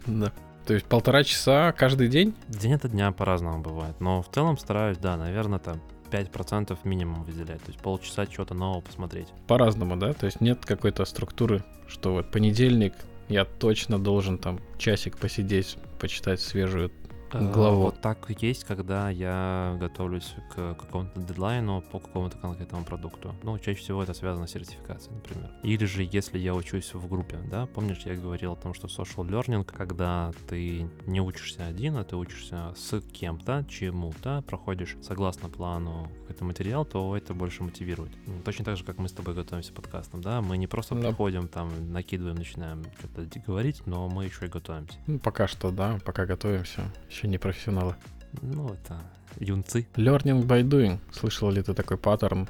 Да. 0.08 0.34
То 0.66 0.74
есть 0.74 0.86
полтора 0.88 1.24
часа 1.24 1.72
каждый 1.72 2.08
день? 2.08 2.34
День 2.48 2.74
это 2.74 2.90
дня 2.90 3.12
по-разному 3.12 3.62
бывает. 3.62 4.00
Но 4.00 4.24
в 4.24 4.30
целом 4.32 4.58
стараюсь, 4.58 4.98
да, 4.98 5.16
наверное, 5.16 5.60
там 5.60 5.80
5% 6.10 6.78
минимум 6.84 7.24
выделять. 7.24 7.62
То 7.62 7.72
есть 7.72 7.80
полчаса 7.80 8.26
чего-то 8.26 8.56
нового 8.56 8.82
посмотреть. 8.82 9.28
По-разному, 9.48 9.96
да? 9.96 10.14
То 10.14 10.26
есть 10.26 10.42
нет 10.42 10.66
какой-то 10.66 11.06
структуры, 11.06 11.64
что 11.88 12.14
вот 12.14 12.32
понедельник 12.32 12.94
я 13.28 13.46
точно 13.46 14.00
должен 14.00 14.38
там 14.38 14.60
часик 14.78 15.18
посидеть, 15.18 15.78
почитать 16.00 16.42
свежую 16.42 16.92
главу. 17.40 17.82
Вот 17.84 18.02
так 18.02 18.30
и 18.30 18.46
есть, 18.46 18.64
когда 18.64 19.10
я 19.10 19.76
готовлюсь 19.80 20.34
к 20.54 20.76
какому-то 20.76 21.20
дедлайну 21.20 21.82
по 21.92 22.00
какому-то 22.00 22.38
конкретному 22.38 22.86
продукту. 22.86 23.34
Ну, 23.44 23.58
чаще 23.60 23.80
всего 23.80 24.04
это 24.04 24.14
связано 24.14 24.48
с 24.48 24.52
сертификацией, 24.52 25.16
например. 25.16 25.50
Или 25.64 25.86
же, 25.86 26.08
если 26.10 26.38
я 26.40 26.54
учусь 26.56 26.94
в 26.94 27.08
группе, 27.08 27.38
да, 27.50 27.66
помнишь, 27.68 28.02
я 28.06 28.16
говорил 28.16 28.54
о 28.54 28.56
том, 28.56 28.74
что 28.74 28.88
social 28.88 29.28
learning, 29.28 29.64
когда 29.66 30.32
ты 30.48 30.88
не 31.06 31.22
учишься 31.22 31.66
один, 31.66 31.98
а 31.98 32.04
ты 32.04 32.16
учишься 32.16 32.74
с 32.76 33.02
кем-то, 33.12 33.66
чему-то, 33.70 34.44
проходишь 34.48 34.96
согласно 35.02 35.50
плану 35.50 36.08
какой-то 36.22 36.46
материал, 36.46 36.86
то 36.86 37.16
это 37.16 37.34
больше 37.34 37.64
мотивирует. 37.64 38.12
М, 38.28 38.42
Точно 38.44 38.66
так 38.66 38.78
же, 38.78 38.84
как 38.84 38.98
мы 38.98 39.08
с 39.10 39.12
тобой 39.12 39.34
готовимся 39.34 39.72
к 39.72 39.76
подкастам, 39.76 40.22
да, 40.22 40.42
мы 40.42 40.58
не 40.58 40.68
просто 40.68 40.96
Да. 40.96 41.02
приходим, 41.10 41.48
там, 41.48 41.92
накидываем, 41.92 42.36
начинаем 42.36 42.84
что-то 43.00 43.28
говорить, 43.46 43.82
но 43.86 44.08
мы 44.10 44.26
еще 44.26 44.46
и 44.46 44.50
готовимся. 44.50 44.98
Ну, 45.08 45.20
пока 45.20 45.48
что, 45.48 45.72
да, 45.72 46.00
пока 46.06 46.26
готовимся. 46.26 46.92
Еще 47.10 47.25
не 47.28 47.38
профессионалы. 47.38 47.96
Ну, 48.42 48.70
это 48.70 49.00
юнцы. 49.40 49.88
Learning 49.96 50.46
by 50.46 50.64
doing. 50.64 51.00
Слышал 51.12 51.50
ли 51.52 51.62
ты 51.62 51.74
такой 51.74 51.98
паттерн? 51.98 52.48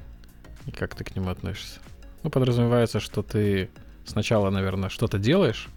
И 0.65 0.72
как 0.72 0.95
ты 0.95 1.03
к 1.03 1.15
нему 1.15 1.30
относишься? 1.30 1.80
Ну, 2.23 2.30
подразумевается, 2.30 2.99
что 2.99 3.22
ты 3.22 3.69
сначала, 4.06 4.49
наверное, 4.49 4.89
что-то 4.89 5.19
делаешь, 5.19 5.68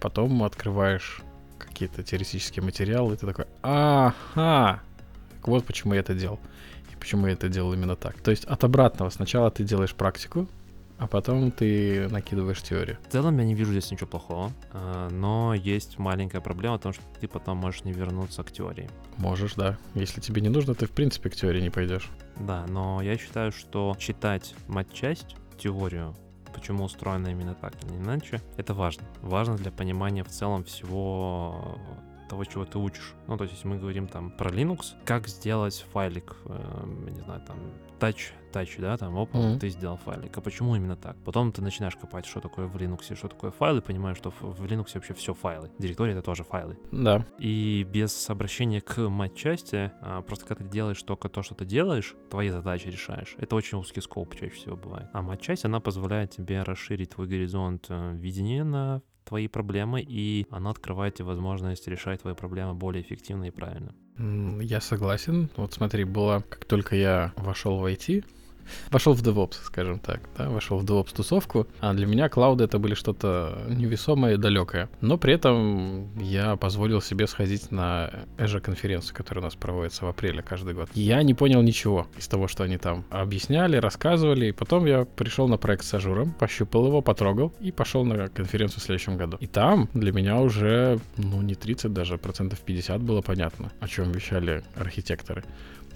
потом 0.00 0.42
открываешь 0.42 1.22
какие-то 1.58 2.02
теоретические 2.02 2.64
материалы, 2.64 3.14
и 3.14 3.16
ты 3.16 3.26
такой, 3.26 3.46
ага, 3.62 4.80
так 5.36 5.48
вот 5.48 5.64
почему 5.64 5.94
я 5.94 6.00
это 6.00 6.14
делал. 6.14 6.38
И 6.92 6.96
почему 6.96 7.26
я 7.26 7.32
это 7.32 7.48
делал 7.48 7.72
именно 7.72 7.96
так. 7.96 8.20
То 8.20 8.30
есть 8.30 8.44
от 8.44 8.62
обратного. 8.64 9.10
Сначала 9.10 9.50
ты 9.50 9.64
делаешь 9.64 9.94
практику, 9.94 10.48
а 11.00 11.06
потом 11.06 11.50
ты 11.50 12.08
накидываешь 12.10 12.62
теорию. 12.62 12.98
В 13.08 13.10
целом 13.10 13.38
я 13.38 13.44
не 13.44 13.54
вижу 13.54 13.72
здесь 13.72 13.90
ничего 13.90 14.06
плохого, 14.06 14.52
а, 14.72 15.08
но 15.08 15.54
есть 15.54 15.98
маленькая 15.98 16.42
проблема 16.42 16.76
в 16.76 16.82
том, 16.82 16.92
что 16.92 17.02
ты 17.18 17.26
потом 17.26 17.56
можешь 17.56 17.84
не 17.84 17.92
вернуться 17.92 18.44
к 18.44 18.52
теории. 18.52 18.88
Можешь, 19.16 19.54
да. 19.54 19.78
Если 19.94 20.20
тебе 20.20 20.42
не 20.42 20.50
нужно, 20.50 20.74
ты 20.74 20.84
в 20.84 20.90
принципе 20.90 21.30
к 21.30 21.34
теории 21.34 21.62
не 21.62 21.70
пойдешь. 21.70 22.10
Да, 22.36 22.66
но 22.68 23.00
я 23.00 23.16
считаю, 23.16 23.50
что 23.50 23.96
читать 23.98 24.54
матчасть, 24.68 25.36
теорию, 25.58 26.14
почему 26.54 26.84
устроено 26.84 27.28
именно 27.28 27.54
так 27.54 27.72
или 27.84 27.96
иначе, 27.96 28.42
это 28.58 28.74
важно. 28.74 29.04
Важно 29.22 29.56
для 29.56 29.72
понимания 29.72 30.22
в 30.22 30.28
целом 30.28 30.64
всего 30.64 31.78
того, 32.28 32.44
чего 32.44 32.66
ты 32.66 32.78
учишь. 32.78 33.14
Ну, 33.26 33.38
то 33.38 33.44
есть, 33.44 33.56
если 33.56 33.66
мы 33.66 33.78
говорим 33.78 34.06
там 34.06 34.30
про 34.30 34.50
Linux, 34.50 34.92
как 35.06 35.28
сделать 35.28 35.84
файлик, 35.92 36.36
я 36.46 37.10
не 37.10 37.20
знаю, 37.22 37.40
там, 37.46 37.56
touch, 37.98 38.32
touch, 38.50 38.80
да, 38.80 38.96
там, 38.96 39.16
оп, 39.16 39.32
Мгм. 39.34 39.58
ты 39.58 39.68
сделал 39.68 39.96
файлик. 39.96 40.36
А 40.36 40.40
почему 40.40 40.76
именно 40.76 40.96
так? 40.96 41.16
Потом 41.24 41.52
ты 41.52 41.62
начинаешь 41.62 41.96
копать, 41.96 42.26
что 42.26 42.40
такое 42.40 42.66
в 42.66 42.76
Linux, 42.76 43.14
что 43.16 43.28
такое 43.28 43.50
файл, 43.50 43.78
и 43.78 43.80
понимаешь, 43.80 44.16
что 44.16 44.30
в 44.30 44.64
Linux 44.64 44.90
вообще 44.94 45.14
все 45.14 45.34
файлы. 45.34 45.70
Директория— 45.78 46.12
это 46.14 46.22
тоже 46.22 46.44
файлы. 46.44 46.76
Да. 46.92 47.24
И 47.38 47.86
без 47.90 48.28
обращения 48.30 48.80
к 48.80 48.98
матчасти, 49.08 49.92
а, 50.00 50.22
просто 50.22 50.46
когда 50.46 50.64
ты 50.64 50.70
делаешь 50.70 51.02
только 51.02 51.28
то, 51.28 51.42
что 51.42 51.54
ты 51.54 51.64
делаешь, 51.64 52.14
твои 52.30 52.48
задачи 52.50 52.88
решаешь. 52.88 53.34
Это 53.38 53.56
очень 53.56 53.78
узкий 53.78 54.00
скоп 54.00 54.34
чаще 54.34 54.50
всего 54.54 54.76
бывает. 54.76 55.08
А 55.12 55.22
матчасть, 55.22 55.64
она 55.64 55.80
позволяет 55.80 56.30
тебе 56.30 56.62
расширить 56.62 57.10
твой 57.10 57.26
горизонт 57.26 57.86
э, 57.88 58.14
видения 58.14 58.64
на 58.64 59.02
твои 59.24 59.46
проблемы, 59.48 60.00
и 60.00 60.46
она 60.50 60.70
открывает 60.70 61.14
тебе 61.14 61.26
возможность 61.26 61.86
решать 61.86 62.22
твои 62.22 62.34
проблемы 62.34 62.74
более 62.74 63.02
эффективно 63.02 63.44
и 63.44 63.50
правильно. 63.50 63.94
Я 64.60 64.80
согласен. 64.80 65.48
Вот 65.56 65.72
смотри, 65.72 66.04
было, 66.04 66.44
как 66.48 66.64
только 66.64 66.96
я 66.96 67.32
вошел 67.36 67.78
в 67.78 67.84
IT, 67.84 68.24
вошел 68.90 69.14
в 69.14 69.22
DevOps, 69.22 69.56
скажем 69.62 69.98
так, 69.98 70.20
да, 70.36 70.48
вошел 70.48 70.78
в 70.78 70.84
DevOps 70.84 71.14
тусовку, 71.14 71.66
а 71.80 71.92
для 71.94 72.06
меня 72.06 72.28
cloud 72.28 72.58
ы 72.58 72.64
это 72.64 72.78
были 72.78 72.94
что-то 72.94 73.64
невесомое 73.68 74.34
и 74.34 74.36
далекое. 74.36 74.88
Но 75.00 75.18
при 75.18 75.34
этом 75.34 76.16
я 76.18 76.56
позволил 76.56 77.00
себе 77.00 77.26
сходить 77.26 77.70
на 77.70 78.10
Azure 78.38 78.60
конференцию, 78.60 79.16
которая 79.16 79.42
у 79.42 79.46
нас 79.46 79.54
проводится 79.54 80.04
в 80.04 80.08
апреле 80.08 80.42
каждый 80.42 80.74
год. 80.74 80.88
Я 80.94 81.22
не 81.22 81.34
понял 81.34 81.62
ничего 81.62 82.06
из 82.18 82.28
того, 82.28 82.48
что 82.48 82.64
они 82.64 82.78
там 82.78 83.04
объясняли, 83.10 83.76
рассказывали, 83.76 84.46
и 84.46 84.52
потом 84.52 84.86
я 84.86 85.04
пришел 85.04 85.48
на 85.48 85.56
проект 85.56 85.84
с 85.84 85.94
Azure 85.94 86.18
ом, 86.18 86.32
пощупал 86.32 86.86
его, 86.86 87.00
потрогал 87.02 87.52
и 87.60 87.72
пошел 87.72 88.04
на 88.04 88.28
конференцию 88.28 88.80
в 88.80 88.82
следующем 88.84 89.16
году. 89.16 89.36
И 89.40 89.46
там 89.46 89.88
для 89.94 90.12
меня 90.12 90.38
уже, 90.40 91.00
ну, 91.16 91.42
не 91.42 91.54
30 91.54 91.92
даже, 91.92 92.18
процентов 92.18 92.60
50 92.60 93.00
было 93.02 93.22
понятно, 93.22 93.72
о 93.80 93.88
чем 93.88 94.12
вещали 94.12 94.62
архитекторы. 94.76 95.44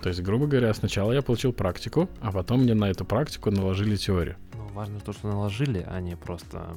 То 0.05 0.11
есть, 0.11 0.21
грубо 0.21 0.47
говоря, 0.47 0.75
сначала 0.75 1.13
я 1.13 1.23
получил 1.23 1.55
практику, 1.55 2.11
а 2.21 2.31
потом 2.31 2.61
мне 2.61 2.75
на 2.75 2.91
эту 2.91 3.07
практику 3.07 3.51
наложили 3.51 3.97
теорию. 3.97 4.37
Ну, 4.53 4.67
важно 4.75 5.01
то, 5.01 5.15
что 5.15 5.29
наложили, 5.29 5.83
а 5.89 5.99
не 5.99 6.15
просто 6.15 6.77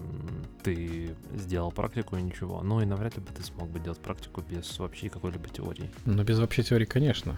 ты 0.64 1.10
сделал 1.36 1.74
практику 1.74 2.16
и 2.16 2.22
ничего. 2.22 2.62
Ну 2.64 2.80
и 2.80 2.86
навряд 2.86 3.18
ли 3.18 3.22
бы 3.22 3.28
ты 3.34 3.44
смог 3.44 3.70
бы 3.70 3.82
делать 3.82 3.99
практику 3.99 4.41
без 4.49 4.80
вообще 4.80 5.10
какой-либо 5.10 5.49
теории. 5.49 5.91
Но 6.06 6.24
без 6.24 6.40
вообще 6.40 6.64
теории, 6.64 6.86
конечно. 6.86 7.38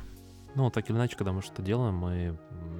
Ну, 0.55 0.69
так 0.69 0.89
или 0.89 0.97
иначе, 0.97 1.15
когда 1.15 1.31
мы 1.31 1.41
что-то 1.41 1.61
делаем, 1.61 1.95
мы 1.95 2.37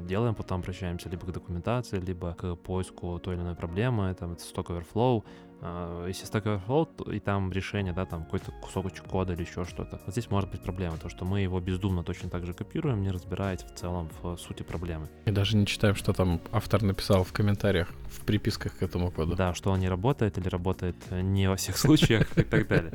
делаем, 0.09 0.33
потом 0.33 0.59
обращаемся 0.59 1.07
либо 1.09 1.25
к 1.27 1.31
документации, 1.31 1.99
либо 1.99 2.33
к 2.33 2.55
поиску 2.55 3.19
той 3.19 3.35
или 3.35 3.41
иной 3.41 3.55
проблемы, 3.55 4.13
там, 4.15 4.33
это 4.33 4.43
Stack 4.43 4.65
Overflow. 4.65 5.23
А, 5.61 6.07
Если 6.07 6.27
Stack 6.27 6.43
Overflow, 6.43 6.87
то 6.97 7.11
и 7.11 7.19
там 7.19 7.51
решение, 7.51 7.93
да, 7.93 8.05
там 8.05 8.23
какой-то 8.23 8.51
кусочек 8.61 9.05
кода 9.05 9.33
или 9.33 9.41
еще 9.41 9.65
что-то. 9.65 10.01
Вот 10.05 10.13
здесь 10.13 10.29
может 10.31 10.49
быть 10.51 10.61
проблема, 10.61 10.97
то, 10.97 11.09
что 11.09 11.25
мы 11.25 11.41
его 11.41 11.59
бездумно 11.59 12.03
точно 12.03 12.29
так 12.29 12.45
же 12.45 12.53
копируем, 12.53 13.01
не 13.01 13.11
разбираясь 13.11 13.63
в 13.63 13.75
целом 13.75 14.09
в 14.21 14.37
сути 14.37 14.63
проблемы. 14.63 15.07
И 15.25 15.31
даже 15.31 15.57
не 15.57 15.65
читаем, 15.65 15.95
что 15.95 16.13
там 16.13 16.41
автор 16.51 16.81
написал 16.81 17.23
в 17.23 17.31
комментариях, 17.31 17.93
в 18.09 18.25
приписках 18.25 18.77
к 18.77 18.83
этому 18.83 19.11
коду. 19.11 19.35
Да, 19.35 19.53
что 19.53 19.71
он 19.71 19.79
не 19.79 19.89
работает 19.89 20.37
или 20.37 20.47
работает 20.47 20.95
э, 21.11 21.21
не 21.21 21.47
во 21.47 21.55
всех 21.55 21.77
случаях 21.77 22.37
и 22.37 22.43
так 22.43 22.67
далее. 22.67 22.91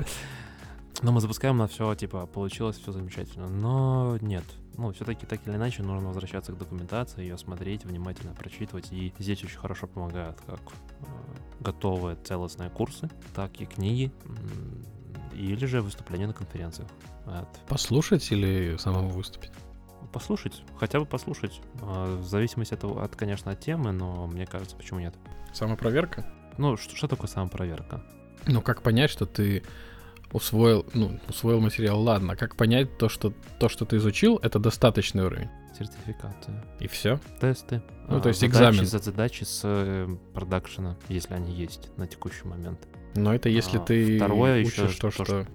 Но 1.05 1.12
мы 1.12 1.20
запускаем 1.20 1.59
на 1.59 1.68
все, 1.68 1.94
типа, 1.94 2.24
получилось 2.24 2.78
все 2.78 2.90
замечательно. 2.90 3.47
Но 3.47 4.16
нет. 4.22 4.44
Ну, 4.78 4.90
все-таки 4.93 5.26
так 5.26 5.47
или 5.47 5.55
иначе 5.55 5.82
нужно 5.82 6.09
возвращаться 6.09 6.52
к 6.52 6.56
документации, 6.56 7.20
ее 7.20 7.36
смотреть, 7.36 7.85
внимательно 7.85 8.32
прочитывать. 8.32 8.90
И 8.90 9.12
здесь 9.18 9.44
очень 9.44 9.59
хорошо 9.59 9.86
помогают 9.86 10.40
как 10.47 10.60
э, 10.60 11.05
готовые 11.60 12.16
целостные 12.16 12.70
курсы, 12.70 13.10
так 13.35 13.60
и 13.60 13.66
книги, 13.66 14.10
или 15.35 15.66
же 15.66 15.82
выступления 15.82 16.26
на 16.26 16.32
конференциях. 16.32 16.89
От 17.26 17.51
Послушать 17.68 18.32
или 18.32 18.76
самому 18.78 19.10
выступить? 19.10 19.52
послушать, 20.10 20.62
хотя 20.78 21.01
бы 21.01 21.06
послушать. 21.06 21.60
А, 21.82 22.16
В 22.18 22.24
зависимости 22.24 22.72
от, 22.72 22.85
от, 22.85 23.14
конечно, 23.16 23.51
от 23.52 23.60
темы, 23.60 23.93
но 23.93 24.26
мне 24.26 24.47
кажется, 24.47 24.74
почему 24.74 25.01
нет. 25.01 25.14
Самопроверка? 25.52 26.24
Ну, 26.56 26.78
что, 26.78 26.97
что 26.97 27.09
такое 27.09 27.28
самопроверка? 27.28 28.02
Ну, 28.47 28.62
как 28.62 28.81
понять, 28.82 29.10
что 29.10 29.26
ты 29.26 29.64
усвоил, 30.35 30.85
ну, 30.93 31.19
усвоил 31.28 31.61
материал, 31.61 31.98
ладно. 32.02 32.36
Как 32.36 32.56
понять 32.56 32.98
то, 32.98 33.09
что 33.09 33.32
то, 33.59 33.69
что 33.70 33.86
ты 33.86 33.97
изучил, 33.97 34.39
это 34.43 34.59
достаточный 34.59 35.24
уровень? 35.24 35.48
Сертификаты. 35.78 36.52
И 36.81 36.86
все? 36.86 37.19
тесты. 37.40 37.82
Ну, 38.09 38.19
а, 38.19 38.20
то 38.20 38.28
есть 38.28 38.40
задачи, 38.40 38.52
экзамен. 38.52 38.86
за- 38.86 38.98
Задачи 38.98 39.44
с 39.44 39.61
э, 39.65 40.09
продакшена, 40.35 40.97
если 41.09 41.35
они 41.35 41.52
есть 41.55 41.89
на 41.97 42.06
текущий 42.06 42.47
момент. 42.47 42.78
Но 43.15 43.35
это 43.35 43.49
если 43.49 43.78
А, 43.78 43.81
ты 43.81 44.16
Второе 44.16 44.61
еще 44.61 44.85
учишь 44.86 44.97
то, 44.99 45.11
что... 45.11 45.47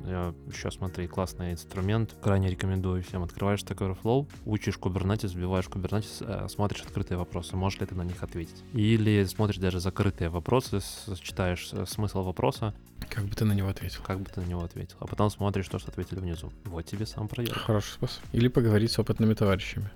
еще 0.52 0.72
смотри, 0.72 1.08
классный 1.08 1.52
инструмент, 1.52 2.16
крайне 2.22 2.50
рекомендую 2.50 3.04
всем. 3.04 3.24
Открываешь 3.24 3.60
Stack 3.62 3.78
Overflow, 3.80 4.28
учишь 4.46 4.78
Kubernetes, 4.78 5.36
вбиваешь 5.36 5.66
Kubernetes, 5.66 6.24
э, 6.46 6.48
смотришь 6.48 6.82
открытые 6.82 7.18
вопросы, 7.18 7.56
можешь 7.58 7.80
ли 7.80 7.86
ты 7.86 7.96
на 7.96 8.04
них 8.04 8.24
ответить. 8.24 8.64
Или 8.74 9.24
смотришь 9.26 9.58
даже 9.58 9.80
закрытые 9.80 10.30
вопросы, 10.30 10.80
читаешь 11.22 11.70
э, 11.74 11.86
смысл 11.86 12.24
вопроса, 12.24 12.74
Как 13.10 13.26
бы 13.26 13.36
ты 13.36 13.44
на 13.46 13.54
него 13.54 13.68
ответил? 13.70 14.02
как 14.04 14.20
бы 14.22 14.26
ты 14.34 14.40
на 14.42 14.46
него 14.46 14.64
ответил. 14.64 14.96
А 15.00 15.08
потом 15.08 15.30
смотришь 15.30 15.68
то, 15.68 15.80
что 15.80 15.92
ответили 15.92 16.20
внизу. 16.20 16.52
Вот 16.66 16.86
тебе 16.86 17.06
сам 17.06 17.28
проверка. 17.28 17.60
Хороший 17.60 17.92
способ. 17.94 18.24
Или 18.32 18.48
поговорить 18.48 18.92
с 18.92 19.00
опытными 19.00 19.34
товарищами, 19.34 19.90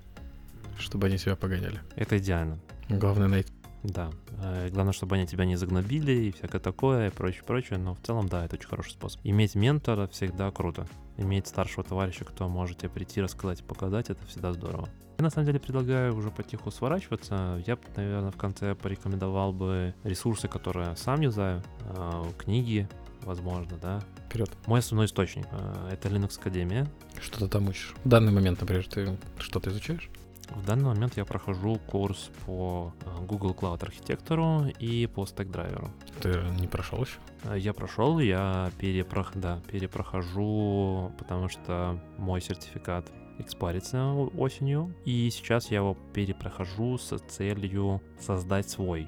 чтобы 0.78 1.08
они 1.08 1.18
тебя 1.18 1.36
погоняли. 1.36 1.80
Это 1.96 2.18
идеально. 2.18 2.60
Главное 2.90 3.28
найти. 3.28 3.52
Да. 3.84 4.10
Э, 4.42 4.70
Главное, 4.70 4.94
чтобы 4.94 5.16
они 5.16 5.28
тебя 5.28 5.46
не 5.46 5.56
загнобили 5.56 6.12
и 6.12 6.32
всякое 6.32 6.60
такое, 6.60 7.08
и 7.08 7.12
прочее, 7.12 7.44
прочее. 7.46 7.78
Но 7.80 7.96
в 7.96 8.00
целом, 8.02 8.28
да, 8.30 8.46
это 8.46 8.56
очень 8.56 8.68
хороший 8.68 8.92
способ. 8.92 9.20
Иметь 9.24 9.56
ментора 9.56 10.08
всегда 10.08 10.52
круто. 10.52 10.88
иметь 11.18 11.48
старшего 11.48 11.84
товарища, 11.84 12.26
кто 12.26 12.48
может 12.48 12.80
тебе 12.80 12.90
прийти, 12.90 13.22
рассказать 13.22 13.60
и 13.60 13.64
показать, 13.64 14.10
это 14.10 14.26
всегда 14.26 14.54
здорово. 14.54 14.88
Я 15.20 15.24
на 15.24 15.30
самом 15.30 15.46
деле 15.46 15.60
предлагаю 15.60 16.16
уже 16.16 16.32
потиху 16.32 16.72
сворачиваться. 16.72 17.62
Я, 17.68 17.78
наверное, 17.96 18.32
в 18.32 18.38
конце 18.38 18.74
порекомендовал 18.74 19.54
бы 19.54 19.94
ресурсы, 20.04 20.48
которые 20.48 20.96
сам 20.96 21.22
юзаю, 21.22 21.62
э, 21.82 22.24
книги, 22.40 22.88
возможно, 23.22 23.78
да. 23.82 24.02
Вперед. 24.28 24.50
Мой 24.66 24.80
основной 24.80 25.06
источник 25.06 25.46
э, 25.52 25.90
это 25.92 26.10
Linux 26.10 26.40
Академия. 26.40 26.88
Что 27.22 27.40
ты 27.40 27.48
там 27.48 27.68
учишь? 27.68 27.94
В 28.04 28.10
данный 28.10 28.32
момент, 28.32 28.60
например, 28.62 28.88
ты 28.88 29.18
что-то 29.38 29.70
изучаешь? 29.70 30.10
В 30.56 30.66
данный 30.66 30.86
момент 30.86 31.18
я 31.18 31.26
прохожу 31.26 31.80
курс 31.88 32.30
по 32.46 32.94
э, 33.06 33.26
Google 33.26 33.54
Cloud 33.54 33.84
архитектору 33.84 34.68
и 34.80 35.08
по 35.08 35.24
Stackdriver. 35.24 35.90
Ты 36.22 36.42
не 36.60 36.68
прошел 36.68 37.02
еще? 37.02 37.18
Э, 37.44 37.58
Я 37.58 37.74
прошел, 37.74 38.20
я 38.20 38.72
перепрох... 38.78 39.32
да, 39.36 39.62
перепрохожу, 39.72 41.12
потому 41.18 41.50
что 41.50 42.00
мой 42.18 42.40
сертификат 42.40 43.12
экспарится 43.40 44.14
осенью, 44.14 44.94
и 45.06 45.30
сейчас 45.32 45.72
я 45.72 45.78
его 45.78 45.98
перепрохожу 46.14 47.00
с 47.00 47.18
целью 47.28 48.02
создать 48.20 48.70
свой, 48.70 49.08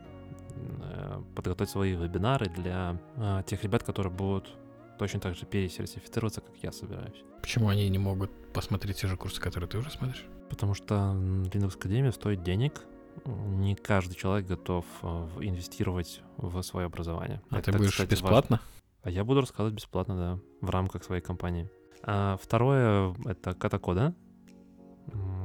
э, 0.55 1.22
подготовить 1.35 1.69
свои 1.69 1.93
вебинары 1.93 2.47
для 2.47 2.97
тех 3.45 3.63
ребят, 3.63 3.84
которые 3.84 4.11
будут 4.11 4.49
точно 4.97 5.19
так 5.19 5.35
же 5.35 5.45
пересертифицироваться, 5.45 6.41
как 6.41 6.55
я 6.63 6.72
собираюсь. 6.72 7.23
Почему 7.41 7.69
они 7.69 7.88
не 7.89 7.99
могут 7.99 8.31
посмотреть 8.51 8.97
те 8.97 9.07
же 9.07 9.15
курсы, 9.15 9.39
которые 9.39 9.69
ты 9.69 9.77
уже 9.77 9.91
смотришь? 9.91 10.26
Потому 10.49 10.73
что 10.73 10.95
Linux 10.95 11.76
Академия 11.76 12.11
стоит 12.11 12.43
денег. 12.43 12.81
Не 13.26 13.76
каждый 13.76 14.13
человек 14.15 14.45
готов 14.47 14.85
э, 15.01 15.07
инвестировать 15.41 16.22
в 16.38 16.61
свое 16.61 16.85
образование. 16.88 17.41
А 17.49 17.59
Это, 17.59 17.72
ты 17.72 17.77
будешь 17.77 17.91
кстати, 17.91 18.09
важно. 18.11 18.26
бесплатно? 18.26 18.61
А 19.03 19.09
я 19.09 19.23
буду 19.23 19.41
рассказывать 19.41 19.73
бесплатно, 19.73 20.15
да, 20.17 20.39
в 20.61 20.69
рамках 20.69 21.03
своей 21.03 21.22
компании. 21.22 21.69
А 22.03 22.38
второе— 22.41 23.15
это 23.26 23.53
катакода. 23.53 24.13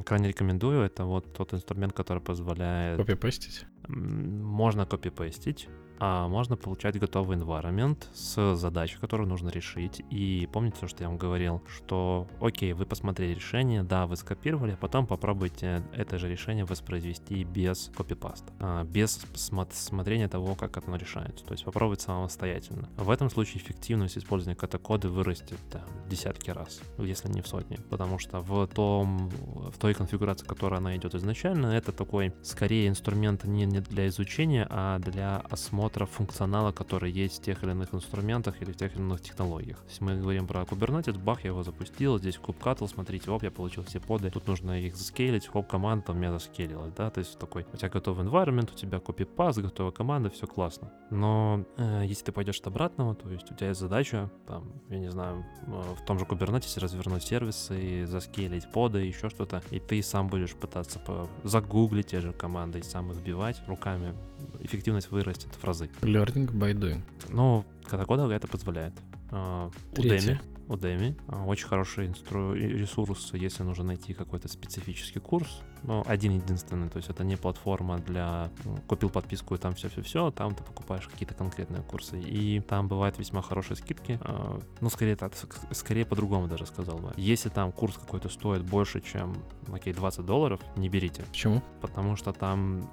Крайне 0.07 0.29
рекомендую. 0.29 0.81
Это 0.83 1.05
вот 1.05 1.33
тот 1.35 1.53
инструмент, 1.55 1.93
который 1.93 2.23
позволяет... 2.23 2.99
Копипестить? 2.99 3.67
м, 3.89 4.43
Можно 4.43 4.87
копипестить, 4.87 5.69
а 6.01 6.27
можно 6.29 6.57
получать 6.57 6.99
готовый 6.99 7.37
environment 7.37 8.05
с 8.15 8.57
задачей, 8.57 8.99
которую 8.99 9.29
нужно 9.29 9.51
решить. 9.51 10.03
И 10.11 10.49
помните 10.53 10.79
то, 10.81 10.89
что 10.89 11.05
я 11.05 11.09
вам 11.09 11.19
говорил, 11.19 11.63
что 11.69 12.27
окей, 12.41 12.73
вы 12.73 12.87
посмотрели 12.87 13.35
решение, 13.35 13.83
да, 13.83 14.07
вы 14.07 14.17
скопировали, 14.17 14.73
а 14.73 14.77
потом 14.77 15.07
попробуйте 15.07 15.83
это 15.95 16.19
же 16.19 16.29
решение 16.29 16.65
воспроизвести 16.65 17.45
без 17.45 17.91
копипаста, 17.97 18.53
а, 18.59 18.85
без 18.85 19.19
смо- 19.35 19.69
смотрения 19.73 20.29
того, 20.29 20.55
как 20.55 20.79
оно 20.79 20.97
решается. 20.97 21.45
То 21.45 21.53
есть 21.53 21.65
попробовать 21.65 22.01
самостоятельно. 22.01 22.89
В 22.97 23.11
этом 23.11 23.29
случае 23.29 23.63
эффективность 23.63 24.17
использования 24.17 24.57
катакоды 24.57 25.09
вырастет 25.09 25.59
там, 25.71 25.83
в 26.07 26.09
десятки 26.09 26.51
раз, 26.51 26.81
если 26.99 27.29
не 27.29 27.43
в 27.43 27.47
сотни. 27.47 27.77
Потому 27.91 28.19
что 28.19 28.41
в, 28.41 28.67
том, 28.69 29.29
в 29.29 29.77
той 29.79 29.93
конфигурации, 29.93 30.47
которая 30.47 30.81
она 30.81 30.97
идет 30.97 31.15
изначально, 31.15 31.67
это 31.67 31.93
такой 31.93 32.33
скорее 32.43 32.89
инструмент 32.89 33.45
не 33.45 33.67
для 33.67 34.07
изучения, 34.09 34.67
а 34.71 34.99
для 34.99 35.39
осмотра 35.51 35.90
функционала, 35.91 36.73
который 36.73 37.11
есть 37.11 37.41
в 37.41 37.43
тех 37.43 37.63
или 37.63 37.73
иных 37.73 37.95
инструментах 37.95 38.61
или 38.63 38.73
в 38.73 38.77
тех 38.77 38.95
или 38.95 39.01
иных 39.01 39.21
технологиях. 39.21 39.83
Если 39.89 40.05
мы 40.05 40.17
говорим 40.17 40.47
про 40.47 40.63
Kubernetes, 40.63 41.19
бах, 41.19 41.45
я 41.45 41.51
его 41.51 41.63
запустил, 41.63 42.19
здесь 42.19 42.39
кубкатл, 42.39 42.87
смотрите, 42.87 43.31
оп, 43.31 43.43
я 43.43 43.51
получил 43.51 43.85
все 43.85 44.01
поды, 44.01 44.31
тут 44.31 44.47
нужно 44.47 44.81
их 44.81 44.97
заскейлить, 44.97 45.47
хоп, 45.47 45.69
команда 45.69 46.13
у 46.13 46.15
меня 46.15 46.33
заскейлилась, 46.33 46.93
да, 46.97 47.11
то 47.11 47.19
есть 47.19 47.39
такой, 47.39 47.67
у 47.73 47.77
тебя 47.77 47.89
готовый 47.89 48.27
environment, 48.27 48.71
у 48.73 48.77
тебя 48.77 49.01
копипаст, 49.01 49.59
готовая 49.59 49.93
команда, 49.93 50.31
все 50.31 50.47
классно. 50.47 50.93
Но 51.11 51.65
э, 51.77 52.05
если 52.07 52.27
ты 52.27 52.33
пойдешь 52.33 52.61
от 52.61 52.67
обратного, 52.69 53.15
то 53.15 53.29
есть 53.29 53.51
у 53.51 53.55
тебя 53.55 53.69
есть 53.69 53.81
задача, 53.81 54.31
там, 54.47 54.73
я 54.89 54.99
не 54.99 55.11
знаю, 55.11 55.45
э, 55.67 55.95
в 56.01 56.05
том 56.05 56.19
же 56.19 56.25
Kubernetes 56.25 56.79
развернуть 56.81 57.23
сервисы, 57.23 58.07
заскейлить 58.07 58.71
поды, 58.73 59.01
еще 59.01 59.29
что-то, 59.29 59.63
и 59.71 59.79
ты 59.79 60.03
сам 60.03 60.29
будешь 60.29 60.55
пытаться 60.55 61.01
загуглить 61.45 62.09
те 62.09 62.21
же 62.21 62.33
команды 62.33 62.79
и 62.79 62.83
сам 62.83 63.11
их 63.11 63.19
вбивать 63.19 63.63
руками, 63.67 64.15
эффективность 64.61 65.11
вырастет 65.11 65.49
в 65.55 65.65
разы. 65.65 65.91
Learning 66.03 66.51
by 66.51 66.73
doing. 66.73 67.03
Но 67.29 67.65
Катакода 67.85 68.31
это 68.31 68.47
позволяет. 68.49 68.95
А, 69.31 69.71
Третье. 69.95 70.41
Udemy, 70.69 71.15
Udemy 71.15 71.21
а, 71.29 71.45
очень 71.45 71.67
хороший 71.67 72.07
инстру... 72.07 72.55
ресурс, 72.55 73.31
если 73.35 73.63
нужно 73.63 73.85
найти 73.85 74.15
какой-то 74.15 74.49
специфический 74.49 75.21
курс. 75.21 75.63
Ну, 75.83 76.03
один 76.07 76.33
единственный, 76.37 76.89
то 76.89 76.99
есть 76.99 77.09
это 77.11 77.25
не 77.25 77.37
платформа 77.37 77.99
для 77.99 78.51
м, 78.65 78.77
купил 78.87 79.09
подписку 79.11 79.55
и 79.55 79.59
там 79.59 79.75
все-все-все, 79.75 80.31
там 80.31 80.55
ты 80.55 80.63
покупаешь 80.63 81.07
какие-то 81.09 81.35
конкретные 81.35 81.83
курсы. 81.83 82.21
И 82.21 82.61
там 82.61 82.87
бывают 82.89 83.19
весьма 83.19 83.43
хорошие 83.43 83.77
скидки. 83.77 84.19
А, 84.23 84.61
Ну, 84.81 84.91
скорее 84.91 85.17
так, 85.17 85.33
ск- 85.33 85.75
скорее 85.75 86.05
по-другому 86.05 86.49
даже 86.49 86.67
сказал 86.67 86.99
бы. 86.99 87.13
Если 87.17 87.49
там 87.49 87.73
курс 87.73 87.97
какой-то 87.97 88.29
стоит 88.29 88.63
больше, 88.63 89.01
чем, 89.01 89.35
окей, 89.73 89.93
20 89.95 90.25
долларов, 90.27 90.61
не 90.77 90.89
берите 90.89 91.23
Почему? 91.23 91.63
потому 91.81 92.17
что 92.17 92.33
там, 92.33 92.91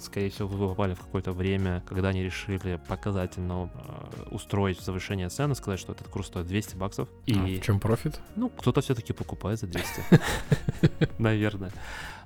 скорее 0.00 0.30
всего, 0.30 0.48
вы 0.48 0.68
попали 0.68 0.94
в 0.94 1.00
какое-то 1.00 1.32
время, 1.32 1.82
когда 1.86 2.08
они 2.08 2.22
решили 2.22 2.80
показательно 2.88 3.70
э, 3.74 4.22
устроить 4.30 4.80
завышение 4.80 5.28
цены, 5.28 5.54
сказать, 5.54 5.78
что 5.80 5.92
этот 5.92 6.08
курс 6.08 6.26
стоит 6.28 6.46
200 6.46 6.76
баксов. 6.76 7.08
И, 7.26 7.34
А 7.34 7.44
в 7.60 7.64
чем 7.64 7.80
профит? 7.80 8.20
ну, 8.36 8.48
кто-то 8.48 8.80
все-таки 8.80 9.12
покупает 9.12 9.60
за 9.60 9.66
200. 9.66 10.02
Наверное. 11.18 11.70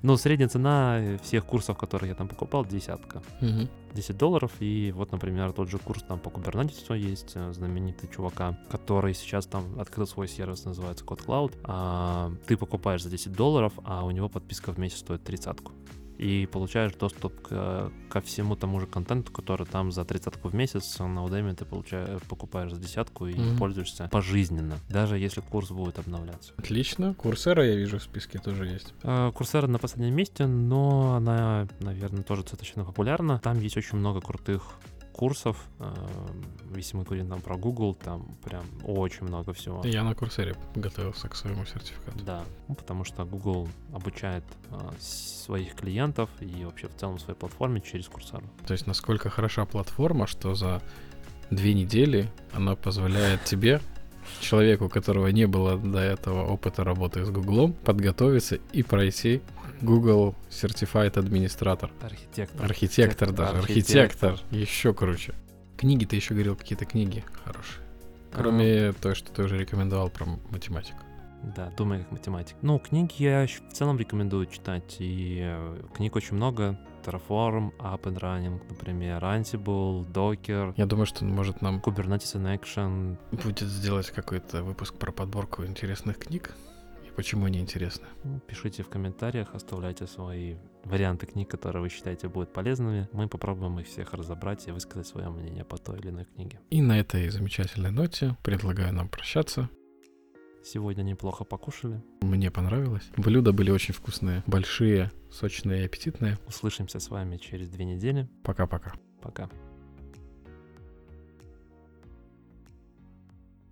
Но 0.05 0.17
средняя 0.17 0.47
цена 0.47 1.17
всех 1.23 1.45
курсов, 1.45 1.79
которые 1.79 2.09
я 2.09 2.15
там 2.15 2.27
покупал, 2.27 2.63
десятка. 2.63 3.23
Мгм. 3.41 3.67
10 3.95 4.15
долларов. 4.15 4.51
И 4.59 4.93
вот, 4.95 5.11
например, 5.11 5.51
тот 5.51 5.67
же 5.67 5.79
курс 5.79 6.03
там 6.03 6.19
по 6.19 6.29
Kubernetes 6.29 6.95
есть, 6.95 7.31
э, 7.33 7.53
знаменитый 7.53 8.07
чувака, 8.15 8.55
который 8.69 9.15
сейчас 9.15 9.47
там 9.47 9.79
открыл 9.79 10.05
свой 10.05 10.27
сервис, 10.27 10.63
называется 10.63 11.03
Code 11.03 11.25
Cloud. 11.25 11.53
А, 11.63 12.31
ты 12.45 12.55
покупаешь 12.55 13.01
за 13.01 13.09
10 13.09 13.33
долларов, 13.33 13.73
а 13.83 14.05
у 14.05 14.11
него 14.11 14.29
подписка 14.29 14.71
в 14.71 14.77
месяц 14.77 14.99
стоит 14.99 15.23
тридцатку. 15.23 15.71
И 16.17 16.47
получаешь 16.51 16.93
доступ 16.93 17.41
к- 17.41 17.91
ко 18.09 18.21
всему 18.21 18.55
тому 18.55 18.79
же 18.79 18.87
контенту, 18.87 19.31
который 19.33 19.65
там 19.67 19.91
за 19.91 20.05
тридцатку 20.05 20.47
в 20.49 20.55
месяц 20.55 20.97
на 20.99 21.25
Udemy 21.25 21.53
ты 21.55 21.65
получаешь, 21.65 22.21
покупаешь 22.29 22.71
за 22.71 22.79
десятку 22.79 23.27
и 23.27 23.33
Мгм. 23.35 23.57
пользуешься 23.57 24.07
пожизненно, 24.11 24.77
даже 24.89 25.17
если 25.17 25.41
курс 25.41 25.71
будет 25.71 25.99
обновляться. 25.99 26.53
Отлично. 26.57 27.13
Курсера 27.15 27.65
я 27.65 27.75
вижу 27.75 27.99
в 27.99 28.03
списке 28.03 28.39
тоже 28.39 28.65
есть. 28.67 28.93
Э, 29.03 29.31
Курсера 29.35 29.67
на 29.67 29.77
последнем 29.77 30.15
месте, 30.15 30.45
но 30.47 31.15
она, 31.15 31.67
наверное, 31.81 32.23
тоже 32.23 32.43
достаточно 32.43 32.85
популярна. 32.85 33.39
Там 33.43 33.59
есть 33.59 33.75
очень 33.75 33.97
много 33.97 34.21
крутых 34.21 34.71
курсов. 35.15 35.57
Э, 35.79 35.93
Если 36.75 36.97
мы 36.97 37.03
говорим 37.03 37.29
там 37.29 37.41
про 37.41 37.55
Google, 37.55 37.95
там 37.95 38.35
прям 38.43 38.65
очень 38.83 39.25
много 39.25 39.53
всего. 39.53 39.81
Я 39.85 40.03
на 40.03 40.13
Курсере 40.13 40.55
готовился 40.75 41.29
к 41.29 41.35
своему 41.35 41.65
сертификату. 41.65 42.19
Да, 42.25 42.43
ну, 42.67 42.75
потому 42.75 43.05
что 43.05 43.23
Google 43.25 43.69
обучает 43.93 44.43
э, 44.71 44.75
своих 44.99 45.75
клиентов 45.75 46.29
и 46.41 46.65
вообще 46.65 46.87
в 46.87 46.95
целом 46.95 47.19
своей 47.19 47.39
платформе 47.39 47.81
через 47.81 48.07
Курсеру. 48.07 48.43
То 48.67 48.73
есть 48.73 48.87
насколько 48.87 49.29
хороша 49.29 49.65
платформа, 49.65 50.27
что 50.27 50.53
за 50.55 50.81
две 51.49 51.73
недели 51.73 52.29
она 52.53 52.75
позволяет 52.75 53.43
тебе, 53.45 53.79
человеку, 54.41 54.85
у 54.85 54.89
которого 54.89 55.27
не 55.27 55.47
было 55.47 55.77
до 55.77 55.99
этого 55.99 56.45
опыта 56.45 56.83
работы 56.83 57.23
с 57.23 57.29
Гуглом, 57.29 57.73
подготовиться 57.73 58.57
и 58.73 58.83
пройти 58.83 59.41
Google 59.81 60.35
Certified 60.49 61.13
Administrator. 61.13 61.89
Архитектор. 62.01 62.65
Архитектор 62.65 63.31
даже, 63.31 63.57
Архитектор. 63.59 64.31
архитектор. 64.33 64.57
Еще 64.57 64.93
круче. 64.93 65.33
Книги, 65.77 66.05
ты 66.05 66.15
еще 66.15 66.33
говорил, 66.33 66.55
какие-то 66.55 66.85
книги 66.85 67.23
хорошие. 67.43 67.83
Кроме 68.31 68.93
той, 68.93 69.15
что 69.15 69.31
ты 69.31 69.43
уже 69.43 69.57
рекомендовал 69.57 70.09
про 70.09 70.25
математику. 70.49 70.99
Да, 71.55 71.71
думай 71.77 71.99
как 71.99 72.11
математик. 72.11 72.55
Ну, 72.61 72.79
книги 72.79 73.13
я 73.19 73.45
в 73.45 73.73
целом 73.73 73.99
рекомендую 73.99 74.47
читать, 74.47 74.95
и 74.99 75.41
э, 75.43 75.81
книг 75.95 76.15
очень 76.15 76.35
много. 76.35 76.77
Terraform, 77.05 77.71
Up 77.77 78.01
and 78.03 78.19
Running, 78.19 78.59
например, 78.67 79.23
Ansible, 79.23 80.05
Docker, 80.11 80.73
Я 80.75 80.87
думаю, 80.87 81.05
что, 81.05 81.23
может, 81.23 81.61
нам 81.61 81.77
Kubernetes 81.77 82.35
in 82.35 82.59
Action. 82.59 83.17
будет 83.31 83.59
сделать 83.69 84.09
какой-то 84.09 84.63
выпуск 84.63 84.95
про 84.95 85.11
подборку 85.11 85.63
интересных 85.65 86.17
книг 86.17 86.55
почему 87.15 87.45
они 87.45 87.59
интересны. 87.59 88.05
Ну, 88.23 88.39
Пишите 88.39 88.83
в 88.83 88.89
комментариях, 88.89 89.53
оставляйте 89.53 90.07
свои 90.07 90.55
варианты 90.83 91.25
книг, 91.25 91.49
которые 91.49 91.81
вы 91.81 91.89
считаете 91.89 92.27
будут 92.27 92.53
полезными. 92.53 93.09
Мы 93.11 93.27
попробуем 93.27 93.79
их 93.79 93.87
всех 93.87 94.13
разобрать 94.13 94.67
и 94.67 94.71
высказать 94.71 95.07
свое 95.07 95.29
мнение 95.29 95.65
по 95.65 95.77
той 95.77 95.99
или 95.99 96.09
иной 96.09 96.25
книге. 96.25 96.59
И 96.69 96.81
на 96.81 96.99
этой 96.99 97.29
замечательной 97.29 97.91
ноте 97.91 98.37
предлагаю 98.43 98.93
нам 98.93 99.09
прощаться. 99.09 99.69
Сегодня 100.63 101.03
неплохо 101.03 101.43
покушали. 101.43 102.03
Мне 102.21 102.49
понравилось. 102.49 103.07
Блюда 103.17 103.51
были 103.53 103.69
очень 103.69 103.93
вкусные, 103.93 104.43
большие, 104.47 105.11
сочные 105.31 105.83
и 105.83 105.85
аппетитные. 105.85 106.39
Услышимся 106.47 106.99
с 106.99 107.09
вами 107.09 107.37
через 107.37 107.69
две 107.69 107.85
недели. 107.85 108.27
Пока-пока. 108.43 108.93
Пока. 109.21 109.49